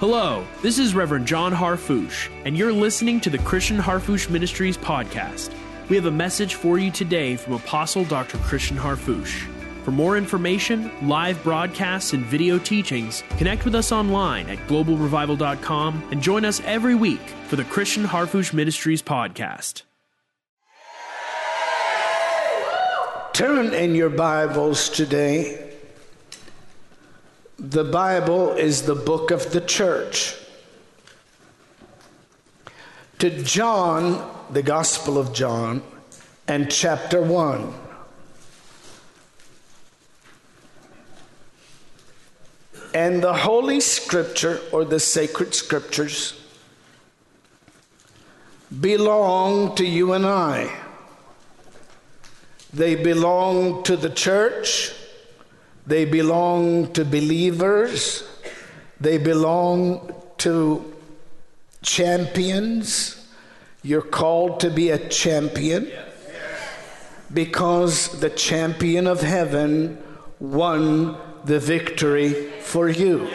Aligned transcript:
Hello, 0.00 0.46
this 0.62 0.78
is 0.78 0.94
Reverend 0.94 1.26
John 1.26 1.52
Harfouche, 1.52 2.30
and 2.46 2.56
you're 2.56 2.72
listening 2.72 3.20
to 3.20 3.28
the 3.28 3.36
Christian 3.36 3.76
Harfouche 3.76 4.30
Ministries 4.30 4.78
podcast. 4.78 5.52
We 5.90 5.96
have 5.96 6.06
a 6.06 6.10
message 6.10 6.54
for 6.54 6.78
you 6.78 6.90
today 6.90 7.36
from 7.36 7.52
Apostle 7.52 8.06
Dr. 8.06 8.38
Christian 8.38 8.78
Harfouche. 8.78 9.46
For 9.84 9.90
more 9.90 10.16
information, 10.16 10.90
live 11.06 11.42
broadcasts, 11.42 12.14
and 12.14 12.24
video 12.24 12.58
teachings, 12.58 13.22
connect 13.36 13.66
with 13.66 13.74
us 13.74 13.92
online 13.92 14.48
at 14.48 14.56
globalrevival.com 14.68 16.08
and 16.10 16.22
join 16.22 16.46
us 16.46 16.62
every 16.64 16.94
week 16.94 17.20
for 17.48 17.56
the 17.56 17.64
Christian 17.64 18.04
Harfouche 18.04 18.54
Ministries 18.54 19.02
podcast. 19.02 19.82
Turn 23.34 23.74
in 23.74 23.94
your 23.94 24.08
Bibles 24.08 24.88
today. 24.88 25.69
The 27.62 27.84
Bible 27.84 28.52
is 28.52 28.84
the 28.84 28.94
book 28.94 29.30
of 29.30 29.52
the 29.52 29.60
church. 29.60 30.34
To 33.18 33.28
John, 33.42 34.34
the 34.50 34.62
Gospel 34.62 35.18
of 35.18 35.34
John, 35.34 35.82
and 36.48 36.70
chapter 36.70 37.20
1. 37.20 37.74
And 42.94 43.22
the 43.22 43.34
Holy 43.34 43.80
Scripture 43.80 44.62
or 44.72 44.86
the 44.86 44.98
sacred 44.98 45.54
scriptures 45.54 46.42
belong 48.80 49.74
to 49.74 49.84
you 49.84 50.14
and 50.14 50.24
I. 50.24 50.74
They 52.72 52.94
belong 52.94 53.82
to 53.82 53.98
the 53.98 54.08
church. 54.08 54.94
They 55.86 56.04
belong 56.04 56.92
to 56.92 57.04
believers. 57.04 58.28
They 59.00 59.18
belong 59.18 60.14
to 60.38 60.94
champions. 61.82 63.28
You're 63.82 64.02
called 64.02 64.60
to 64.60 64.70
be 64.70 64.90
a 64.90 65.08
champion 65.08 65.90
because 67.32 68.20
the 68.20 68.30
champion 68.30 69.06
of 69.06 69.20
heaven 69.20 69.98
won 70.38 71.16
the 71.44 71.58
victory 71.58 72.32
for 72.60 72.88
you. 72.88 73.30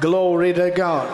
Glory 0.00 0.52
to 0.54 0.70
God. 0.70 1.08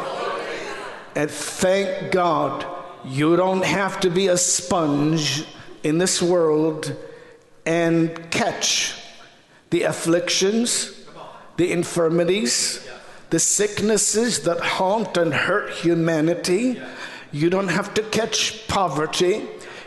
And 1.16 1.30
thank 1.30 2.12
God 2.12 2.66
you 3.04 3.36
don't 3.36 3.64
have 3.64 4.00
to 4.00 4.10
be 4.10 4.28
a 4.28 4.36
sponge 4.36 5.44
in 5.82 5.98
this 5.98 6.20
world 6.20 6.94
and 7.64 8.30
catch 8.30 8.94
the 9.70 9.82
afflictions, 9.82 11.04
the 11.56 11.72
infirmities, 11.72 12.86
the 13.30 13.38
sicknesses 13.38 14.42
that 14.42 14.60
haunt 14.60 15.16
and 15.16 15.34
hurt 15.34 15.70
humanity. 15.70 16.80
You 17.32 17.50
don't 17.50 17.68
have 17.68 17.92
to 17.94 18.02
catch 18.02 18.66
poverty. 18.68 19.42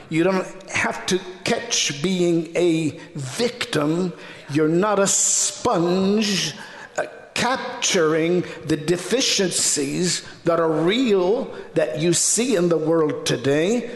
You 0.09 0.23
don't 0.23 0.45
have 0.69 1.05
to 1.07 1.19
catch 1.44 2.02
being 2.02 2.55
a 2.55 3.00
victim. 3.16 4.13
You're 4.52 4.67
not 4.67 5.00
a 5.00 5.07
sponge 5.07 6.53
uh, 6.97 7.05
capturing 7.33 8.44
the 8.66 8.75
deficiencies 8.75 10.27
that 10.44 10.59
are 10.59 10.72
real 10.72 11.53
that 11.75 12.00
you 12.00 12.13
see 12.13 12.55
in 12.55 12.69
the 12.69 12.77
world 12.77 13.25
today 13.25 13.91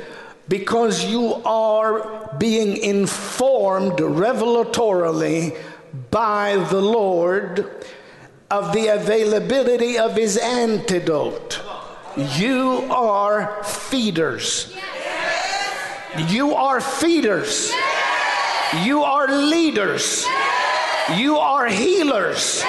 because 0.48 1.06
you 1.06 1.34
are 1.46 2.36
being 2.38 2.78
informed 2.78 3.94
revelatorily 3.94 5.58
by 6.12 6.56
the 6.70 6.82
Lord 6.82 7.70
of 8.50 8.74
the 8.74 8.88
availability 8.88 9.98
of 9.98 10.16
his 10.16 10.38
antidote. 10.38 11.62
You 12.16 12.88
are 12.92 13.64
feeders. 13.64 14.76
You 16.28 16.54
are 16.54 16.80
feeders. 16.80 17.72
You 18.84 19.04
are 19.04 19.28
leaders. 19.28 20.26
You 21.16 21.38
are 21.38 21.68
healers. 21.68 22.64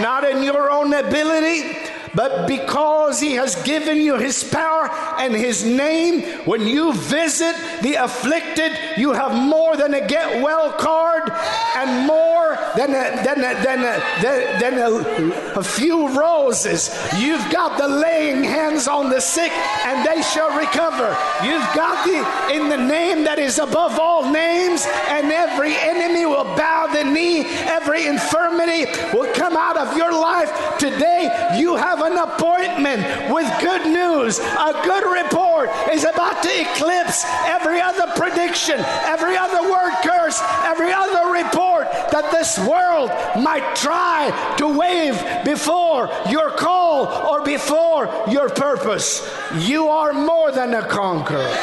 Not 0.00 0.24
in 0.24 0.42
your 0.42 0.70
own 0.70 0.94
ability, 0.94 1.76
but 2.14 2.46
because 2.46 3.20
he 3.20 3.32
has 3.32 3.54
given 3.62 3.98
you 3.98 4.16
his 4.16 4.44
power 4.44 4.88
and 5.18 5.34
his 5.34 5.64
name, 5.64 6.22
when 6.46 6.66
you 6.66 6.92
visit 6.92 7.54
the 7.82 7.94
afflicted, 7.94 8.72
you 8.96 9.12
have 9.12 9.34
more 9.34 9.76
than 9.76 9.94
a 9.94 10.06
get 10.06 10.42
well 10.42 10.72
card 10.72 11.30
and 11.76 12.06
more 12.06 12.58
than 12.76 12.90
a, 12.90 13.24
than 13.24 13.38
a, 13.38 13.62
than 13.62 13.78
a, 13.80 14.60
than 14.60 14.78
a, 14.78 15.58
a 15.58 15.62
few 15.62 16.08
roses. 16.08 16.90
You've 17.16 17.50
got 17.50 17.78
the 17.78 17.88
laying 17.88 18.44
hands 18.44 18.88
on 18.88 19.08
the 19.08 19.20
sick 19.20 19.52
and 19.86 20.06
they 20.06 20.22
shall 20.22 20.56
recover. 20.56 21.16
You've 21.44 21.68
got 21.74 22.06
the 22.06 22.52
in 22.52 22.68
the 22.68 22.76
name 22.76 23.24
that 23.24 23.38
is 23.38 23.58
above 23.58 23.98
all 23.98 24.30
names, 24.30 24.86
and 25.08 25.32
every 25.32 25.74
enemy 25.76 26.26
will 26.26 26.44
bow 26.56 26.86
the 26.92 27.04
knee, 27.04 27.44
every 27.66 28.06
infirmity 28.06 28.86
will 29.12 29.32
come 29.34 29.56
out 29.56 29.76
of 29.76 29.96
your 29.96 30.12
life. 30.12 30.50
Today, 30.78 31.54
you 31.56 31.76
have 31.76 32.01
an 32.04 32.18
appointment 32.18 33.32
with 33.32 33.48
good 33.60 33.86
news. 33.86 34.38
A 34.38 34.72
good 34.84 35.04
report 35.24 35.70
is 35.90 36.04
about 36.04 36.42
to 36.42 36.60
eclipse 36.60 37.24
every 37.44 37.80
other 37.80 38.06
prediction, 38.16 38.78
every 39.04 39.36
other 39.36 39.62
word 39.70 39.94
curse, 40.02 40.40
every 40.64 40.92
other 40.92 41.32
report 41.32 41.86
that 42.10 42.30
this 42.30 42.58
world 42.58 43.10
might 43.42 43.74
try 43.76 44.30
to 44.58 44.78
wave 44.78 45.16
before 45.44 46.10
your 46.28 46.50
call 46.50 47.06
or 47.28 47.42
before 47.44 48.06
your 48.30 48.48
purpose. 48.48 49.28
You 49.54 49.88
are 49.88 50.12
more 50.12 50.52
than 50.52 50.74
a 50.74 50.86
conqueror. 50.86 51.54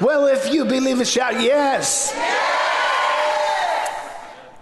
Well, 0.00 0.26
if 0.26 0.52
you 0.52 0.64
believe 0.64 1.00
it, 1.00 1.06
shout 1.06 1.40
yes. 1.40 2.12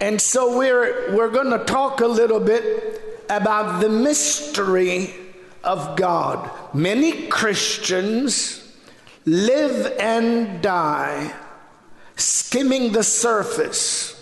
And 0.03 0.19
so 0.19 0.57
we're 0.57 1.15
we're 1.15 1.29
going 1.29 1.57
to 1.57 1.63
talk 1.63 2.01
a 2.01 2.07
little 2.07 2.41
bit 2.41 3.23
about 3.29 3.79
the 3.79 3.87
mystery 3.87 5.13
of 5.63 5.95
God. 5.95 6.51
Many 6.73 7.27
Christians 7.27 8.75
live 9.23 9.95
and 9.97 10.61
die 10.61 11.33
skimming 12.17 12.91
the 12.91 13.01
surface 13.01 14.21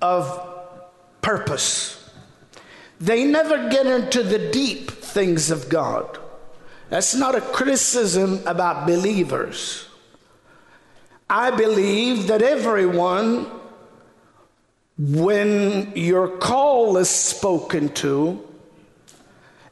of 0.00 0.26
purpose. 1.20 2.10
They 3.00 3.22
never 3.22 3.68
get 3.68 3.86
into 3.86 4.24
the 4.24 4.50
deep 4.50 4.90
things 4.90 5.52
of 5.52 5.68
God. 5.68 6.18
That's 6.90 7.14
not 7.14 7.36
a 7.36 7.40
criticism 7.40 8.40
about 8.44 8.88
believers. 8.88 9.86
I 11.30 11.52
believe 11.52 12.26
that 12.26 12.42
everyone 12.42 13.61
when 15.02 15.90
your 15.96 16.28
call 16.28 16.96
is 16.96 17.10
spoken 17.10 17.88
to, 17.88 18.40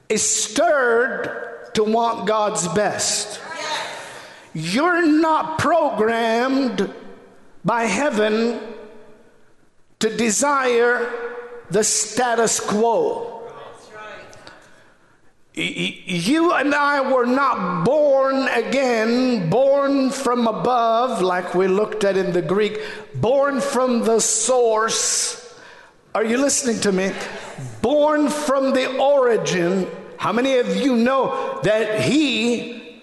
is 0.08 0.28
stirred 0.28 1.70
to 1.74 1.84
want 1.84 2.26
God's 2.26 2.66
best. 2.68 3.40
You're 4.54 5.06
not 5.06 5.60
programmed 5.60 6.92
by 7.64 7.84
heaven 7.84 8.58
to 10.00 10.16
desire 10.16 11.08
the 11.70 11.84
status 11.84 12.58
quo. 12.58 13.29
You 15.60 16.54
and 16.54 16.74
I 16.74 17.12
were 17.12 17.26
not 17.26 17.84
born 17.84 18.48
again, 18.48 19.50
born 19.50 20.10
from 20.10 20.46
above, 20.46 21.20
like 21.20 21.54
we 21.54 21.68
looked 21.68 22.02
at 22.04 22.16
in 22.16 22.32
the 22.32 22.40
Greek, 22.40 22.80
born 23.14 23.60
from 23.60 24.04
the 24.04 24.20
source. 24.20 25.54
Are 26.14 26.24
you 26.24 26.38
listening 26.38 26.80
to 26.80 26.92
me? 26.92 27.12
Born 27.82 28.28
from 28.28 28.72
the 28.72 28.96
origin. 28.96 29.86
How 30.16 30.32
many 30.32 30.58
of 30.58 30.76
you 30.76 30.96
know 30.96 31.60
that 31.62 32.00
He, 32.00 33.00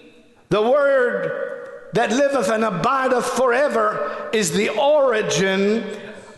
the 0.48 0.62
Word 0.62 1.90
that 1.92 2.10
liveth 2.10 2.50
and 2.50 2.64
abideth 2.64 3.24
forever, 3.24 4.30
is 4.32 4.52
the 4.52 4.70
origin 4.70 5.84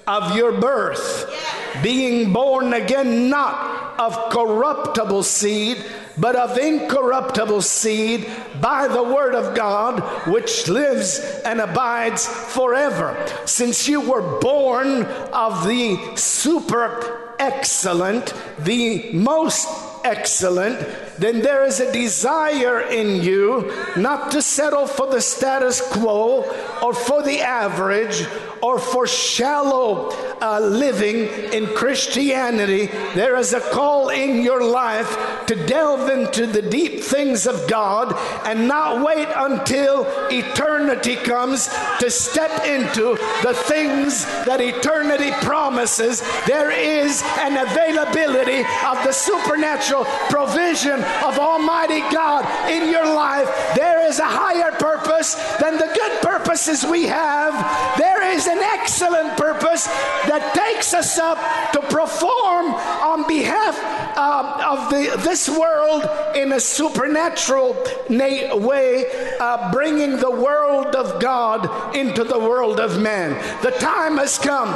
of 0.06 0.36
your 0.36 0.52
birth? 0.52 1.34
Being 1.82 2.32
born 2.32 2.74
again, 2.74 3.30
not 3.30 3.98
of 3.98 4.30
corruptible 4.30 5.22
seed 5.22 5.82
but 6.20 6.36
of 6.36 6.58
incorruptible 6.58 7.62
seed 7.62 8.28
by 8.60 8.86
the 8.86 9.02
word 9.02 9.34
of 9.34 9.56
God, 9.56 10.00
which 10.28 10.68
lives 10.68 11.18
and 11.44 11.60
abides 11.60 12.26
forever. 12.26 13.16
Since 13.46 13.88
you 13.88 14.00
were 14.02 14.38
born 14.38 15.04
of 15.32 15.66
the 15.66 15.98
super 16.16 17.34
excellent, 17.38 18.34
the 18.58 19.10
most 19.12 19.66
excellent, 20.04 20.78
then 21.20 21.40
there 21.40 21.64
is 21.64 21.80
a 21.80 21.92
desire 21.92 22.80
in 22.80 23.22
you 23.22 23.70
not 23.96 24.30
to 24.32 24.40
settle 24.40 24.86
for 24.86 25.06
the 25.06 25.20
status 25.20 25.80
quo 25.92 26.42
or 26.82 26.94
for 26.94 27.22
the 27.22 27.40
average 27.40 28.26
or 28.62 28.78
for 28.78 29.06
shallow 29.06 30.10
uh, 30.40 30.60
living 30.60 31.26
in 31.52 31.66
Christianity, 31.74 32.86
there 33.14 33.36
is 33.36 33.52
a 33.52 33.60
call 33.60 34.08
in 34.08 34.42
your 34.42 34.64
life 34.64 35.46
to 35.46 35.54
delve 35.66 36.08
into 36.08 36.46
the 36.46 36.62
deep 36.62 37.00
things 37.00 37.46
of 37.46 37.68
God 37.68 38.14
and 38.46 38.68
not 38.68 39.04
wait 39.04 39.28
until 39.34 40.06
eternity 40.30 41.16
comes 41.16 41.68
to 41.98 42.10
step 42.10 42.64
into 42.64 43.16
the 43.42 43.54
things 43.54 44.24
that 44.44 44.60
eternity 44.60 45.30
promises. 45.44 46.22
There 46.46 46.70
is 46.70 47.22
an 47.38 47.56
availability 47.56 48.60
of 48.86 49.02
the 49.04 49.12
supernatural 49.12 50.04
provision 50.28 51.02
of 51.24 51.38
Almighty 51.38 52.00
God 52.12 52.44
in 52.70 52.90
your 52.90 53.06
life. 53.06 53.48
There 53.74 54.06
is 54.06 54.18
a 54.18 54.26
higher 54.26 54.72
purpose 54.72 55.34
than 55.60 55.78
the 55.78 55.90
good 55.94 56.20
purposes 56.22 56.84
we 56.84 57.04
have. 57.04 57.98
There 57.98 58.22
is 58.22 58.46
an 58.46 58.58
excellent 58.58 59.36
purpose 59.36 59.86
that 59.86 60.54
takes 60.54 60.94
us 60.94 61.18
up 61.18 61.38
to 61.72 61.80
perform 61.82 62.66
on 62.74 63.26
behalf 63.26 63.78
uh, 64.16 64.76
of 64.76 64.90
the, 64.90 65.16
this 65.22 65.48
world 65.48 66.08
in 66.34 66.52
a 66.52 66.60
supernatural 66.60 67.74
na- 68.08 68.56
way, 68.56 69.06
uh, 69.40 69.70
bringing 69.72 70.16
the 70.16 70.30
world 70.30 70.94
of 70.94 71.20
God 71.20 71.94
into 71.94 72.24
the 72.24 72.38
world 72.38 72.80
of 72.80 73.00
man. 73.00 73.32
The 73.62 73.70
time 73.72 74.18
has 74.18 74.38
come. 74.38 74.70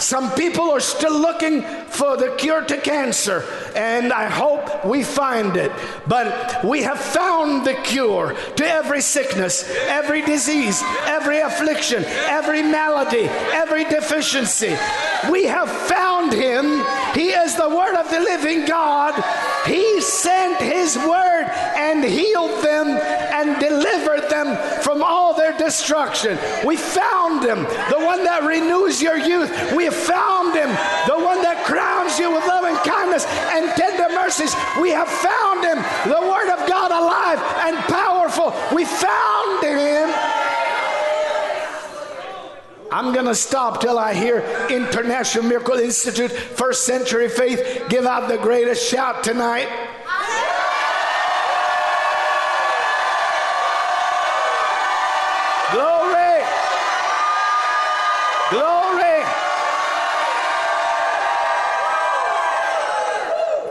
Some 0.00 0.30
people 0.32 0.70
are 0.70 0.80
still 0.80 1.18
looking 1.18 1.62
for 1.62 2.16
the 2.16 2.34
cure 2.38 2.62
to 2.62 2.76
cancer, 2.80 3.44
and 3.74 4.12
I 4.12 4.28
hope 4.28 4.84
we 4.84 5.02
find 5.02 5.56
it. 5.58 5.72
But 6.06 6.64
we 6.64 6.82
have 6.82 6.98
found 6.98 7.66
the 7.66 7.74
cure 7.74 8.34
to 8.56 8.64
every 8.64 9.00
sickness, 9.00 9.64
every 9.86 10.22
disease, 10.22 10.82
every 11.04 11.40
affliction, 11.40 12.04
every 12.06 12.62
malady, 12.62 13.24
every 13.52 13.84
deficiency. 13.84 14.76
We 15.30 15.44
have 15.44 15.70
found 15.70 16.32
him. 16.32 16.84
He 17.14 17.30
is 17.30 17.56
the 17.56 17.68
Word 17.68 17.96
of 17.96 18.10
the 18.10 18.20
living 18.20 18.64
God. 18.64 19.14
He 19.66 20.00
sent 20.00 20.60
His 20.60 20.96
Word 20.96 21.50
and 21.76 22.04
healed 22.04 22.62
them 22.62 22.88
and 23.38 23.60
delivered 23.60 24.28
them 24.28 24.56
from 24.82 25.02
all 25.02 25.32
their 25.34 25.56
destruction. 25.56 26.36
We 26.66 26.76
found 26.76 27.44
Him, 27.44 27.62
the 27.90 28.02
one 28.02 28.24
that 28.24 28.42
renews 28.42 29.00
your 29.00 29.16
youth. 29.16 29.50
We 29.72 29.84
have 29.84 29.94
found 29.94 30.54
Him, 30.54 30.68
the 31.06 31.22
one 31.22 31.40
that 31.42 31.64
crowns 31.64 32.18
you 32.18 32.32
with 32.32 32.44
loving 32.46 32.74
kindness 32.82 33.24
and 33.54 33.70
tender 33.78 34.12
mercies. 34.14 34.54
We 34.80 34.90
have 34.90 35.08
found 35.08 35.64
Him, 35.64 35.78
the 36.10 36.20
Word 36.26 36.50
of 36.50 36.68
God 36.68 36.90
alive 36.90 37.38
and 37.62 37.76
powerful. 37.86 38.50
We 38.74 38.84
found 38.84 39.62
Him. 39.62 40.10
I'm 42.90 43.12
going 43.12 43.26
to 43.26 43.34
stop 43.34 43.80
till 43.80 43.98
I 43.98 44.14
hear 44.14 44.40
International 44.70 45.44
Miracle 45.44 45.74
Institute, 45.74 46.32
First 46.32 46.84
Century 46.86 47.28
Faith 47.28 47.84
give 47.88 48.06
out 48.06 48.28
the 48.28 48.38
greatest 48.38 48.90
shout 48.90 49.22
tonight. 49.22 49.68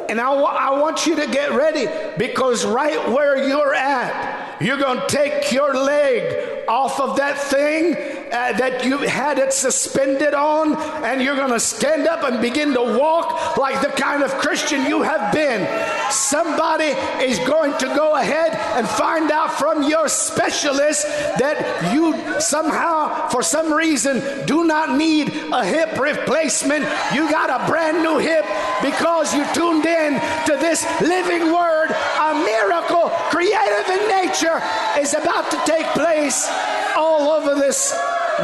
And 0.09 0.21
I, 0.21 0.31
want 0.79 1.05
you 1.05 1.15
to 1.17 1.27
get 1.27 1.51
ready 1.51 1.87
because 2.17 2.65
right 2.65 3.09
where 3.09 3.47
you're 3.47 3.73
at, 3.73 4.61
you're 4.61 4.77
going 4.77 5.01
to 5.01 5.07
take 5.07 5.51
your 5.51 5.75
leg 5.75 6.63
off 6.67 6.99
of 6.99 7.17
that 7.17 7.37
thing 7.37 7.93
uh, 8.31 8.57
that 8.57 8.83
you 8.83 8.97
had 8.99 9.39
it 9.39 9.53
suspended 9.53 10.33
on, 10.33 10.75
and 11.03 11.21
you're 11.21 11.35
going 11.35 11.51
to 11.51 11.59
stand 11.59 12.07
up 12.07 12.23
and 12.23 12.41
begin 12.41 12.73
to 12.73 12.81
walk 12.81 13.57
like 13.57 13.81
the 13.81 13.89
kind 13.89 14.23
of 14.23 14.31
Christian 14.35 14.85
you 14.85 15.01
have 15.01 15.33
been. 15.33 15.67
Somebody 16.11 16.95
is 17.23 17.39
going 17.39 17.77
to 17.77 17.85
go 17.87 18.15
ahead 18.15 18.53
and 18.77 18.87
find 18.87 19.31
out 19.31 19.53
from 19.53 19.83
your 19.83 20.07
specialist 20.07 21.05
that 21.39 21.93
you 21.93 22.39
somehow, 22.39 23.29
for 23.29 23.41
some 23.41 23.73
reason, 23.73 24.45
do 24.45 24.63
not 24.63 24.97
need 24.97 25.29
a 25.51 25.65
hip 25.65 25.99
replacement. 25.99 26.83
You 27.13 27.29
got 27.29 27.49
a 27.49 27.65
brand 27.69 28.03
new 28.03 28.17
hip 28.17 28.45
because 28.81 29.33
you 29.33 29.45
tuned 29.53 29.85
in 29.85 30.13
to 30.45 30.57
this 30.57 30.85
living 31.01 31.53
word. 31.53 31.91
A 31.91 32.33
miracle 32.33 33.09
creative 33.29 33.87
in 33.89 34.07
nature 34.09 34.61
is 34.99 35.13
about 35.13 35.49
to 35.51 35.57
take 35.65 35.85
place 35.87 36.47
all 36.95 37.29
over 37.29 37.55
this 37.55 37.93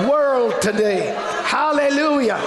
world 0.07 0.61
today. 0.61 1.13
Hallelujah. 1.43 2.41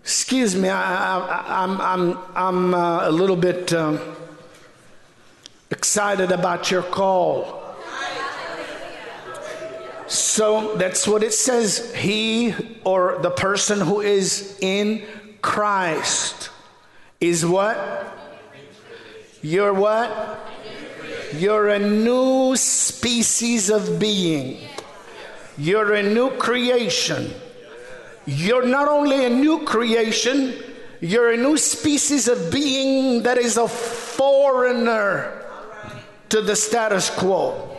Excuse 0.00 0.54
me, 0.54 0.68
I, 0.68 1.62
am 1.64 1.80
I'm, 1.80 1.80
I'm, 1.80 2.18
I'm 2.34 2.74
uh, 2.74 3.08
a 3.08 3.10
little 3.10 3.36
bit 3.36 3.72
um, 3.72 3.98
excited 5.70 6.30
about 6.30 6.70
your 6.70 6.82
call. 6.82 7.66
So 10.06 10.76
that's 10.76 11.08
what 11.08 11.22
it 11.22 11.32
says. 11.32 11.92
He 11.94 12.54
or 12.84 13.18
the 13.20 13.30
person 13.30 13.80
who 13.80 14.00
is 14.00 14.56
in 14.60 15.02
Christ 15.42 16.50
is 17.20 17.44
what? 17.44 17.76
You're 19.42 19.74
what? 19.74 20.10
You're 21.38 21.68
a 21.68 21.78
new 21.78 22.56
species 22.56 23.68
of 23.70 23.98
being. 23.98 24.68
You're 25.58 25.94
a 25.94 26.02
new 26.02 26.30
creation. 26.30 27.30
You're 28.24 28.66
not 28.66 28.88
only 28.88 29.24
a 29.26 29.30
new 29.30 29.64
creation, 29.64 30.54
you're 31.00 31.32
a 31.32 31.36
new 31.36 31.56
species 31.58 32.26
of 32.26 32.50
being 32.50 33.22
that 33.22 33.38
is 33.38 33.56
a 33.56 33.68
foreigner 33.68 35.44
to 36.30 36.40
the 36.40 36.56
status 36.56 37.10
quo. 37.10 37.76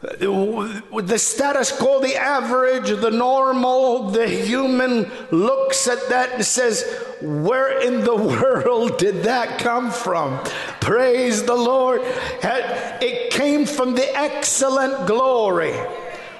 The 0.00 1.18
status 1.18 1.70
quo, 1.70 2.00
the 2.00 2.16
average, 2.16 2.88
the 2.88 3.10
normal, 3.10 4.10
the 4.10 4.26
human 4.26 5.10
looks 5.30 5.86
at 5.86 6.08
that 6.08 6.32
and 6.32 6.44
says, 6.44 6.84
Where 7.20 7.80
in 7.80 8.04
the 8.04 8.16
world 8.16 8.98
did 8.98 9.24
that 9.24 9.58
come 9.58 9.90
from? 9.90 10.40
Praise 10.80 11.44
the 11.44 11.56
Lord. 11.56 12.00
It 12.04 13.32
came 13.32 13.66
from 13.66 13.94
the 13.94 14.16
excellent 14.16 15.06
glory 15.06 15.74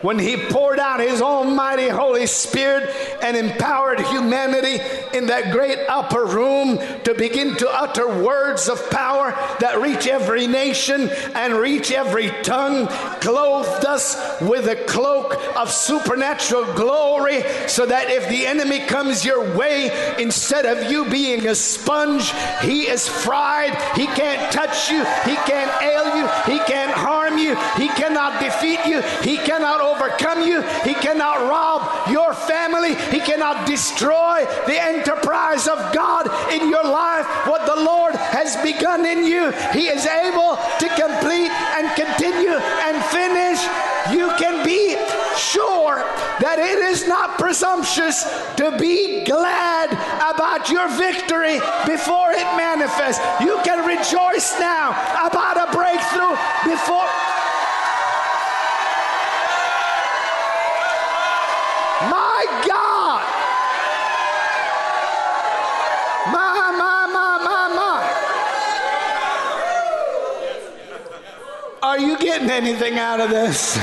when 0.03 0.19
he 0.19 0.37
poured 0.37 0.79
out 0.79 1.01
his 1.01 1.21
almighty 1.21 1.89
Holy 1.89 2.27
Spirit 2.27 2.89
and 3.23 3.37
empowered 3.37 4.01
humanity 4.01 4.83
in 5.13 5.27
that 5.27 5.53
great 5.53 5.79
upper 5.89 6.25
room 6.25 6.79
to 7.05 7.15
begin 7.15 7.57
to 7.57 7.69
utter 7.69 8.23
words 8.23 8.69
of 8.69 8.91
power 8.91 9.33
that 9.61 9.81
reach 9.81 10.07
every 10.07 10.47
nation 10.47 11.09
and 11.35 11.55
reach 11.55 11.91
every 11.91 12.31
tongue, 12.43 12.87
clothed 13.21 13.85
us 13.85 14.41
with 14.41 14.69
a 14.69 14.77
cloak 14.85 15.37
of 15.57 15.71
supernatural 15.71 16.65
glory, 16.75 17.43
so 17.67 17.85
that 17.87 18.11
if 18.11 18.29
the 18.29 18.47
enemy 18.47 18.81
comes 18.87 19.25
your 19.25 19.57
way, 19.57 20.15
instead 20.19 20.65
of 20.65 20.91
you 20.91 21.05
being 21.07 21.47
a 21.49 21.55
sponge, 21.55 22.33
he 22.63 22.83
is 22.83 23.09
fried. 23.09 23.75
He 23.97 24.07
can't 24.07 24.53
touch 24.53 24.91
you, 24.91 24.99
he 25.25 25.35
can't 25.47 25.83
ail 25.83 26.17
you, 26.17 26.27
he 26.53 26.59
can't 26.65 26.93
harm 26.93 27.18
you, 27.39 27.55
he 27.77 27.89
cannot 27.89 28.41
defeat 28.43 28.85
you, 28.85 29.01
he 29.23 29.37
cannot 29.39 29.81
overcome 29.81 30.43
you. 30.43 30.63
He 30.85 30.95
cannot 30.95 31.49
rob 31.49 32.11
your 32.11 32.33
family. 32.35 32.95
He 32.95 33.21
cannot 33.21 33.67
destroy 33.67 34.45
the 34.67 34.81
enterprise 34.81 35.69
of 35.69 35.79
God 35.95 36.27
in 36.53 36.69
your 36.69 36.85
life. 36.85 37.27
What 37.47 37.67
the 37.67 37.83
Lord 37.83 38.15
has 38.15 38.57
begun 38.63 39.07
in 39.07 39.25
you, 39.25 39.51
He 39.73 39.89
is 39.89 40.07
able 40.07 40.57
to 40.57 40.89
complete 40.89 41.51
and 41.77 41.89
continue 41.97 42.57
and 42.57 43.05
finish. 43.07 43.61
You 44.13 44.33
can 44.39 44.58
sure 45.49 45.97
that 46.41 46.59
it 46.59 46.79
is 46.79 47.09
not 47.09 47.39
presumptuous 47.39 48.25
to 48.57 48.77
be 48.79 49.25
glad 49.25 49.93
about 50.21 50.69
your 50.69 50.89
victory 50.93 51.59
before 51.87 52.33
it 52.33 52.45
manifests. 52.57 53.25
You 53.41 53.59
can 53.65 53.87
rejoice 53.87 54.53
now 54.61 54.91
about 55.25 55.57
a 55.57 55.73
breakthrough 55.73 56.37
before. 56.69 57.09
My 62.13 62.45
God. 62.69 63.25
My, 66.29 66.77
my, 66.77 67.09
my, 67.09 67.33
my, 67.45 67.65
my. 67.75 67.99
Are 71.83 71.99
you 71.99 72.19
getting 72.19 72.51
anything 72.51 72.99
out 72.99 73.21
of 73.21 73.31
this? 73.31 73.79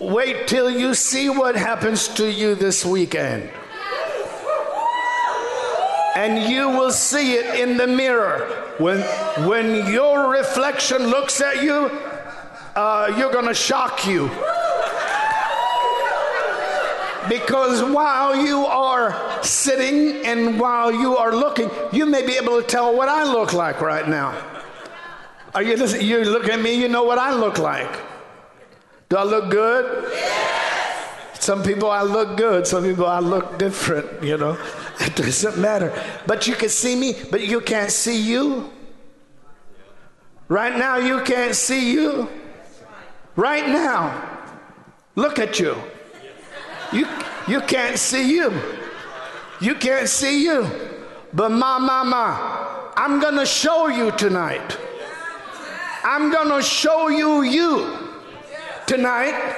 Wait 0.00 0.46
till 0.46 0.70
you 0.70 0.94
see 0.94 1.28
what 1.28 1.56
happens 1.56 2.08
to 2.08 2.30
you 2.30 2.54
this 2.54 2.84
weekend. 2.84 3.50
and 6.18 6.50
you 6.50 6.68
will 6.68 6.90
see 6.90 7.34
it 7.34 7.60
in 7.60 7.76
the 7.76 7.86
mirror. 7.86 8.48
When, 8.78 9.00
when 9.46 9.92
your 9.92 10.28
reflection 10.32 11.06
looks 11.06 11.40
at 11.40 11.62
you, 11.62 11.90
uh, 12.74 13.14
you're 13.16 13.30
going 13.32 13.46
to 13.46 13.54
shock 13.54 14.04
you. 14.04 14.28
Because 17.28 17.82
while 17.82 18.36
you 18.36 18.64
are 18.66 19.42
sitting 19.42 20.24
and 20.24 20.58
while 20.58 20.92
you 20.92 21.16
are 21.16 21.34
looking, 21.34 21.70
you 21.92 22.06
may 22.06 22.24
be 22.24 22.34
able 22.34 22.60
to 22.60 22.66
tell 22.66 22.96
what 22.96 23.08
I 23.08 23.24
look 23.24 23.52
like 23.52 23.80
right 23.80 24.08
now. 24.08 24.34
Are 25.54 25.62
you 25.62 25.76
listening? 25.76 26.06
You 26.06 26.24
look 26.24 26.48
at 26.48 26.60
me, 26.60 26.80
you 26.80 26.88
know 26.88 27.04
what 27.04 27.18
I 27.18 27.34
look 27.34 27.58
like. 27.58 27.90
Do 29.08 29.16
I 29.16 29.24
look 29.24 29.50
good? 29.50 30.08
Yes. 30.12 31.44
Some 31.48 31.62
people 31.62 31.90
I 31.90 32.02
look 32.02 32.36
good, 32.36 32.66
some 32.66 32.84
people 32.84 33.06
I 33.06 33.20
look 33.20 33.58
different, 33.58 34.22
you 34.22 34.36
know. 34.36 34.58
It 35.00 35.14
doesn't 35.14 35.56
matter. 35.56 35.92
But 36.26 36.48
you 36.48 36.54
can 36.56 36.68
see 36.68 36.96
me, 36.96 37.14
but 37.30 37.40
you 37.40 37.60
can't 37.60 37.90
see 37.90 38.20
you. 38.20 38.70
Right 40.48 40.76
now, 40.76 40.96
you 40.96 41.22
can't 41.22 41.54
see 41.54 41.92
you. 41.92 42.28
Right 43.36 43.68
now, 43.68 44.48
look 45.14 45.38
at 45.38 45.60
you. 45.60 45.76
You, 46.92 47.06
you 47.46 47.60
can't 47.60 47.98
see 47.98 48.32
you. 48.34 48.52
You 49.60 49.74
can't 49.74 50.08
see 50.08 50.44
you. 50.44 50.68
But 51.32 51.50
ma, 51.50 51.78
ma, 51.78 52.04
ma, 52.04 52.92
I'm 52.96 53.20
going 53.20 53.36
to 53.36 53.46
show 53.46 53.88
you 53.88 54.10
tonight. 54.12 54.78
I'm 56.04 56.32
going 56.32 56.48
to 56.48 56.62
show 56.62 57.08
you 57.08 57.42
you 57.42 58.08
tonight 58.86 59.56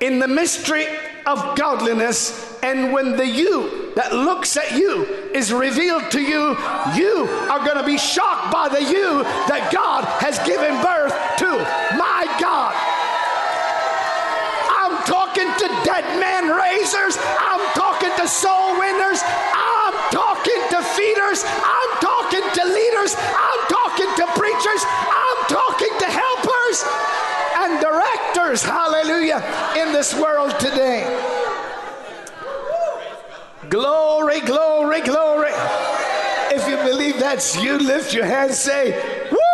in 0.00 0.20
the 0.20 0.28
mystery 0.28 0.86
of 1.26 1.56
godliness. 1.56 2.58
And 2.62 2.92
when 2.92 3.16
the 3.16 3.26
you 3.26 3.92
that 3.94 4.12
looks 4.12 4.56
at 4.56 4.72
you 4.72 5.04
is 5.34 5.52
revealed 5.52 6.10
to 6.12 6.20
you, 6.20 6.56
you 6.94 7.26
are 7.50 7.58
going 7.64 7.78
to 7.78 7.84
be 7.84 7.98
shocked 7.98 8.52
by 8.52 8.68
the 8.68 8.82
you 8.82 9.22
that 9.48 9.70
God 9.72 10.04
has 10.22 10.38
given 10.46 10.80
birth 10.80 11.12
to. 11.38 11.50
My 11.98 12.24
God. 12.40 12.74
I'm 14.70 15.04
talking 15.04 15.46
to 15.46 15.84
dead 15.84 16.20
man 16.20 16.47
raisers. 16.58 17.16
I'm 17.18 17.62
talking 17.74 18.10
to 18.18 18.26
soul 18.26 18.78
winners. 18.78 19.22
I'm 19.22 19.94
talking 20.10 20.62
to 20.74 20.82
feeders. 20.98 21.44
I'm 21.46 21.90
talking 22.00 22.42
to 22.42 22.62
leaders. 22.64 23.14
I'm 23.16 23.60
talking 23.68 24.10
to 24.18 24.26
preachers. 24.34 24.82
I'm 24.84 25.38
talking 25.46 25.94
to 26.02 26.06
helpers 26.06 26.76
and 27.62 27.80
directors. 27.80 28.62
Hallelujah. 28.62 29.40
In 29.76 29.92
this 29.92 30.14
world 30.14 30.58
today. 30.58 31.06
Glory, 33.68 34.40
glory, 34.40 35.00
glory. 35.02 35.52
If 36.50 36.66
you 36.68 36.76
believe 36.76 37.20
that's 37.20 37.60
you, 37.62 37.78
lift 37.78 38.14
your 38.14 38.24
hand, 38.24 38.54
say, 38.54 38.92
Woo! 39.30 39.47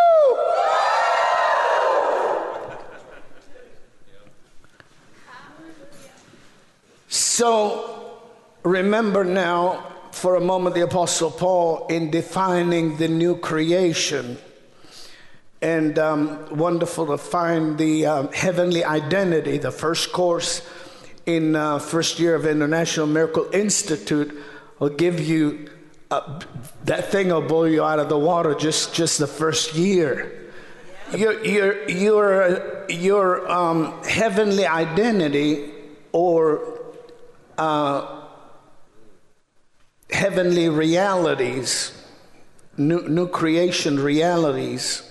So 7.14 8.18
remember 8.64 9.22
now, 9.22 9.86
for 10.10 10.34
a 10.34 10.40
moment, 10.40 10.74
the 10.74 10.80
Apostle 10.80 11.30
Paul 11.30 11.86
in 11.86 12.10
defining 12.10 12.96
the 12.96 13.06
new 13.06 13.36
creation. 13.36 14.36
And 15.62 15.96
um, 15.96 16.56
wonderful 16.58 17.06
to 17.06 17.18
find 17.18 17.78
the 17.78 18.04
uh, 18.04 18.26
heavenly 18.32 18.82
identity, 18.84 19.58
the 19.58 19.70
first 19.70 20.12
course 20.12 20.68
in 21.24 21.54
uh, 21.54 21.78
first 21.78 22.18
year 22.18 22.34
of 22.34 22.46
International 22.46 23.06
Miracle 23.06 23.48
Institute 23.52 24.36
will 24.80 24.88
give 24.88 25.20
you 25.20 25.70
uh, 26.10 26.40
that 26.82 27.12
thing 27.12 27.28
will 27.28 27.42
blow 27.42 27.62
you 27.62 27.84
out 27.84 28.00
of 28.00 28.08
the 28.08 28.18
water 28.18 28.56
just 28.56 28.92
just 28.92 29.20
the 29.20 29.28
first 29.28 29.76
year. 29.76 30.50
Your 31.16 31.44
your 31.44 31.88
your 31.88 32.86
your 32.88 33.48
um, 33.48 34.02
heavenly 34.02 34.66
identity 34.66 35.70
or 36.10 36.73
uh, 37.58 38.22
heavenly 40.10 40.68
realities, 40.68 41.92
new 42.76 43.08
new 43.08 43.28
creation 43.28 43.98
realities. 43.98 45.02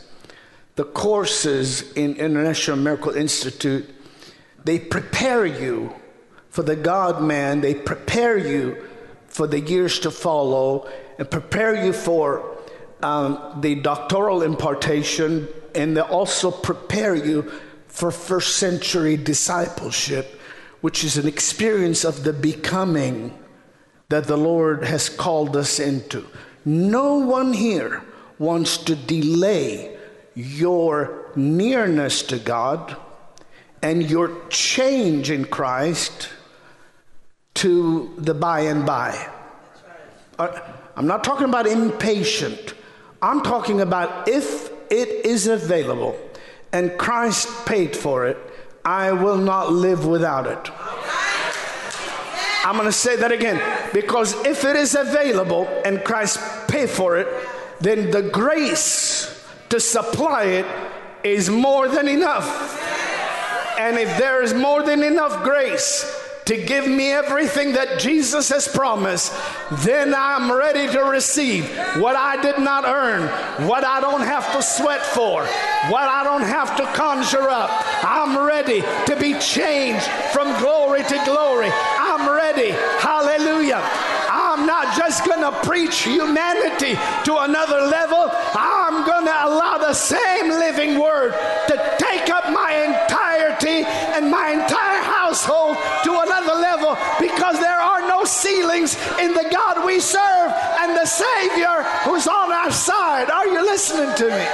The 0.75 0.85
courses 0.85 1.91
in 1.93 2.15
International 2.15 2.77
Miracle 2.77 3.11
Institute 3.11 3.87
they 4.63 4.79
prepare 4.79 5.45
you 5.45 5.93
for 6.49 6.63
the 6.63 6.75
God 6.75 7.21
man, 7.21 7.61
they 7.61 7.73
prepare 7.73 8.37
you 8.37 8.87
for 9.27 9.47
the 9.47 9.59
years 9.59 9.99
to 9.99 10.11
follow 10.11 10.89
and 11.17 11.29
prepare 11.29 11.83
you 11.83 11.91
for 11.91 12.57
um, 13.01 13.57
the 13.61 13.75
doctoral 13.75 14.43
impartation, 14.43 15.47
and 15.75 15.97
they 15.97 16.01
also 16.01 16.51
prepare 16.51 17.15
you 17.15 17.51
for 17.87 18.11
first 18.11 18.57
century 18.57 19.17
discipleship, 19.17 20.39
which 20.83 21.05
is 21.05 21.17
an 21.17 21.25
experience 21.25 22.03
of 22.03 22.25
the 22.25 22.33
becoming 22.33 23.33
that 24.09 24.25
the 24.25 24.35
Lord 24.35 24.83
has 24.83 25.07
called 25.07 25.55
us 25.55 25.79
into. 25.79 26.27
No 26.65 27.19
one 27.19 27.53
here 27.53 28.03
wants 28.37 28.75
to 28.79 28.93
delay 28.93 29.97
your 30.35 31.31
nearness 31.37 32.21
to 32.23 32.37
God 32.37 32.97
and 33.81 34.09
your 34.09 34.37
change 34.49 35.31
in 35.31 35.45
Christ 35.45 36.27
to 37.53 38.13
the 38.17 38.33
by 38.33 38.59
and 38.59 38.85
by. 38.85 39.29
Uh, 40.37 40.59
I'm 40.97 41.07
not 41.07 41.23
talking 41.23 41.47
about 41.47 41.65
impatient. 41.65 42.73
I'm 43.21 43.41
talking 43.41 43.79
about 43.79 44.27
if 44.27 44.69
it 44.91 45.25
is 45.25 45.47
available 45.47 46.19
and 46.73 46.97
Christ 46.97 47.65
paid 47.65 47.95
for 47.95 48.27
it, 48.27 48.37
I 48.85 49.11
will 49.11 49.37
not 49.37 49.71
live 49.71 50.05
without 50.05 50.47
it. 50.47 50.71
I'm 52.65 52.75
going 52.75 52.85
to 52.87 52.91
say 52.91 53.15
that 53.17 53.31
again 53.31 53.61
because 53.93 54.33
if 54.45 54.63
it 54.63 54.75
is 54.75 54.95
available 54.95 55.67
and 55.85 56.03
Christ 56.03 56.39
paid 56.67 56.89
for 56.89 57.17
it, 57.17 57.27
then 57.81 58.11
the 58.11 58.21
grace 58.21 59.45
to 59.69 59.79
supply 59.79 60.43
it 60.43 60.65
is 61.23 61.49
more 61.49 61.87
than 61.87 62.07
enough. 62.07 62.79
And 63.77 63.97
if 63.97 64.17
there 64.17 64.41
is 64.41 64.53
more 64.53 64.83
than 64.83 65.03
enough 65.03 65.43
grace, 65.43 66.22
to 66.45 66.57
give 66.57 66.87
me 66.87 67.11
everything 67.11 67.73
that 67.73 67.99
Jesus 67.99 68.49
has 68.49 68.67
promised, 68.67 69.33
then 69.83 70.13
I'm 70.13 70.51
ready 70.51 70.91
to 70.91 70.99
receive 71.03 71.69
what 71.97 72.15
I 72.15 72.41
did 72.41 72.59
not 72.59 72.83
earn, 72.85 73.27
what 73.67 73.85
I 73.85 74.01
don't 74.01 74.21
have 74.21 74.51
to 74.53 74.61
sweat 74.61 75.01
for, 75.01 75.45
what 75.89 76.03
I 76.03 76.23
don't 76.23 76.41
have 76.41 76.75
to 76.77 76.85
conjure 76.93 77.49
up. 77.49 77.69
I'm 78.03 78.45
ready 78.45 78.81
to 78.81 79.15
be 79.19 79.39
changed 79.39 80.05
from 80.33 80.47
glory 80.59 81.03
to 81.03 81.21
glory. 81.25 81.69
I'm 81.71 82.29
ready. 82.29 82.71
Hallelujah. 82.99 83.81
I'm 84.29 84.65
not 84.65 84.97
just 84.97 85.25
going 85.25 85.41
to 85.41 85.51
preach 85.65 86.01
humanity 86.01 86.95
to 87.25 87.37
another 87.37 87.81
level. 87.81 88.29
I'm 88.53 89.05
going 89.05 89.25
to 89.25 89.45
allow 89.45 89.77
the 89.77 89.93
same 89.93 90.49
living 90.49 90.99
word 90.99 91.31
to 91.67 91.95
take 91.97 92.29
up 92.29 92.51
my 92.51 92.73
entirety 92.73 93.83
and 94.13 94.29
my 94.29 94.51
entire 94.51 95.01
household 95.33 95.77
to 96.03 96.11
another 96.11 96.53
level 96.61 96.95
because 97.19 97.59
there 97.59 97.79
are 97.79 98.07
no 98.07 98.23
ceilings 98.23 98.95
in 99.19 99.33
the 99.33 99.47
God 99.51 99.83
we 99.83 99.99
serve 99.99 100.51
and 100.79 100.95
the 100.95 101.05
Savior 101.05 101.81
who's 102.03 102.27
on 102.27 102.51
our 102.51 102.71
side. 102.71 103.31
Are 103.31 103.47
you 103.47 103.65
listening 103.65 104.15
to 104.15 104.25
me? 104.25 104.45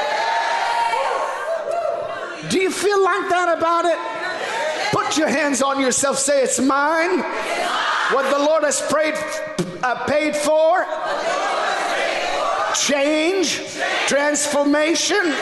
Do 2.50 2.62
you 2.62 2.72
feel 2.72 3.04
like 3.04 3.30
that 3.30 3.58
about 3.58 3.84
it? 3.86 4.00
Put 4.96 5.18
your 5.18 5.28
hands 5.28 5.62
on 5.62 5.82
yourself, 5.82 6.18
say, 6.18 6.44
It's 6.44 6.60
mine. 6.62 7.20
What 8.14 8.32
the 8.32 8.40
Lord 8.40 8.64
has 8.64 8.82
prayed, 8.82 9.16
uh, 9.84 10.06
paid 10.06 10.36
for. 10.36 10.86
Change, 12.74 13.62
transformation, 14.08 15.34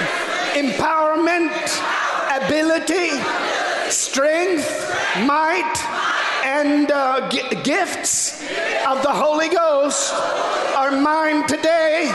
empowerment, 0.55 1.53
ability, 2.41 3.21
strength, 3.89 4.86
might, 5.25 5.73
and 6.43 6.91
uh, 6.91 7.29
g- 7.29 7.41
gifts 7.63 8.41
of 8.87 9.01
the 9.03 9.11
Holy 9.11 9.49
Ghost 9.49 10.13
are 10.75 10.91
mine 10.91 11.47
today. 11.47 12.11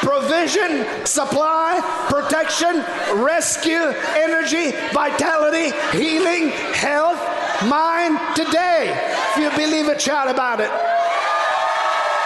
Provision, 0.00 0.84
supply, 1.06 1.80
protection, 2.08 2.84
rescue, 3.22 3.94
energy, 4.16 4.72
vitality, 4.92 5.70
healing, 5.96 6.48
health, 6.74 7.20
mine 7.68 8.18
today. 8.34 8.92
If 9.30 9.36
you 9.38 9.50
believe 9.50 9.88
it, 9.88 10.00
shout 10.00 10.28
about 10.28 10.60
it. 10.60 10.70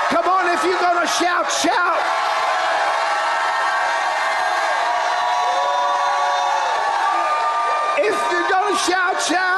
Come 0.08 0.26
on, 0.28 0.48
if 0.54 0.64
you're 0.64 0.80
going 0.80 1.00
to 1.00 1.06
shout, 1.06 1.50
shout. 1.50 2.00
If 7.98 8.14
you're 8.30 8.48
going 8.48 8.74
to 8.74 8.80
shout, 8.80 9.22
shout. 9.22 9.55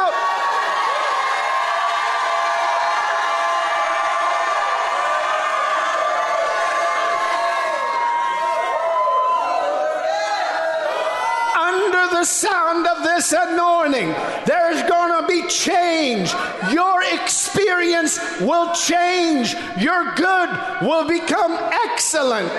The 12.18 12.24
sound 12.24 12.84
of 12.84 13.04
this 13.04 13.32
anointing, 13.32 14.08
there's 14.44 14.82
going 14.90 15.20
to 15.20 15.26
be 15.28 15.46
change. 15.46 16.32
Your 16.72 17.00
experience 17.14 18.18
will 18.40 18.74
change. 18.74 19.54
Your 19.78 20.14
good 20.16 20.50
will 20.82 21.06
become 21.06 21.52
excellent. 21.86 22.50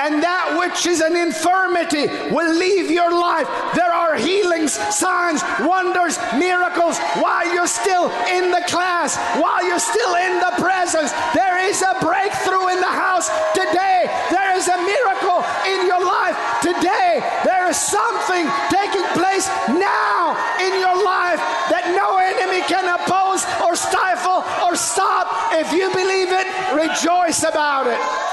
And 0.00 0.22
that 0.22 0.56
which 0.58 0.86
is 0.86 1.02
an 1.02 1.14
infirmity 1.14 2.08
will 2.32 2.56
leave 2.56 2.90
your 2.90 3.12
life. 3.12 3.46
There 3.74 3.92
are 3.92 4.16
healings, 4.16 4.72
signs, 4.72 5.44
wonders, 5.60 6.16
miracles 6.40 6.96
while 7.20 7.44
you're 7.52 7.68
still 7.68 8.08
in 8.32 8.50
the 8.50 8.64
class, 8.66 9.20
while 9.36 9.60
you're 9.60 9.78
still 9.78 10.14
in 10.16 10.40
the 10.40 10.56
presence. 10.56 11.12
There 11.36 11.60
is 11.68 11.82
a 11.82 12.00
breakthrough 12.00 12.72
in 12.72 12.80
the 12.80 12.96
house 12.96 13.28
today. 13.52 14.08
There 14.32 14.56
is 14.56 14.68
a 14.68 14.78
miracle 14.80 15.44
in 15.68 15.84
your 15.84 16.00
life 16.00 16.36
today. 16.64 17.20
There 17.44 17.51
something 17.72 18.48
taking 18.70 19.04
place 19.16 19.48
now 19.68 20.36
in 20.60 20.72
your 20.80 20.96
life 21.04 21.40
that 21.72 21.92
no 21.96 22.18
enemy 22.20 22.62
can 22.68 22.84
oppose 22.88 23.44
or 23.64 23.74
stifle 23.76 24.44
or 24.64 24.76
stop. 24.76 25.28
If 25.52 25.72
you 25.72 25.90
believe 25.92 26.32
it, 26.32 26.48
rejoice 26.74 27.42
about 27.42 27.86
it. 27.86 28.31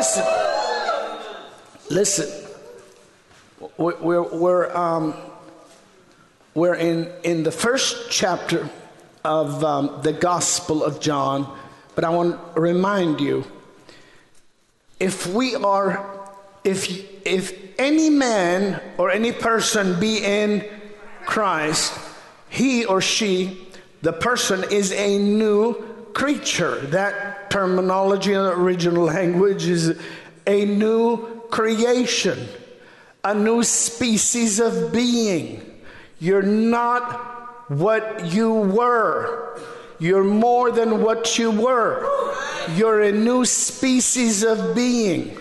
Listen. 0.00 0.24
Listen. 1.90 2.48
We're, 3.76 4.22
we're, 4.22 4.74
um, 4.74 5.14
we're 6.54 6.74
in, 6.74 7.12
in 7.22 7.42
the 7.42 7.52
first 7.52 8.10
chapter 8.10 8.70
of 9.26 9.62
um, 9.62 10.00
the 10.02 10.14
Gospel 10.14 10.82
of 10.82 11.00
John, 11.00 11.54
but 11.94 12.04
I 12.04 12.08
want 12.08 12.54
to 12.54 12.60
remind 12.62 13.20
you 13.20 13.44
if 14.98 15.26
we 15.26 15.54
are, 15.54 16.32
if, 16.64 16.88
if 17.26 17.78
any 17.78 18.08
man 18.08 18.80
or 18.96 19.10
any 19.10 19.32
person 19.32 20.00
be 20.00 20.24
in 20.24 20.64
Christ, 21.26 21.92
he 22.48 22.86
or 22.86 23.02
she, 23.02 23.68
the 24.00 24.14
person 24.14 24.64
is 24.70 24.92
a 24.92 25.18
new 25.18 25.89
creature. 26.14 26.76
That 26.86 27.50
terminology 27.50 28.32
in 28.32 28.42
the 28.42 28.52
original 28.52 29.04
language 29.04 29.66
is 29.66 29.98
a 30.46 30.64
new 30.64 31.42
creation, 31.50 32.48
a 33.24 33.34
new 33.34 33.62
species 33.62 34.60
of 34.60 34.92
being. 34.92 35.80
You're 36.18 36.42
not 36.42 37.70
what 37.70 38.26
you 38.26 38.52
were. 38.52 39.60
You're 39.98 40.24
more 40.24 40.70
than 40.70 41.02
what 41.02 41.38
you 41.38 41.50
were. 41.50 42.08
You're 42.74 43.02
a 43.02 43.12
new 43.12 43.44
species 43.44 44.42
of 44.42 44.74
being. 44.74 45.38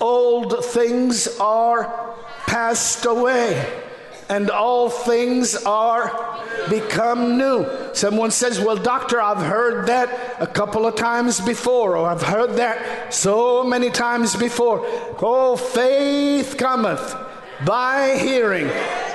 Old 0.00 0.64
things 0.64 1.28
are 1.38 2.16
passed 2.46 3.06
away 3.06 3.82
and 4.28 4.50
all 4.50 4.88
things 4.88 5.54
are 5.64 6.41
become 6.70 7.38
new. 7.38 7.66
Someone 7.92 8.30
says, 8.30 8.60
Well, 8.60 8.76
doctor, 8.76 9.20
I've 9.20 9.44
heard 9.44 9.86
that 9.88 10.36
a 10.40 10.46
couple 10.46 10.86
of 10.86 10.94
times 10.94 11.40
before, 11.40 11.96
or 11.96 12.08
I've 12.08 12.22
heard 12.22 12.56
that 12.56 13.12
so 13.12 13.64
many 13.64 13.90
times 13.90 14.36
before. 14.36 14.80
Oh, 15.20 15.56
faith 15.56 16.56
cometh 16.56 17.14
by 17.64 18.16
hearing, 18.18 18.66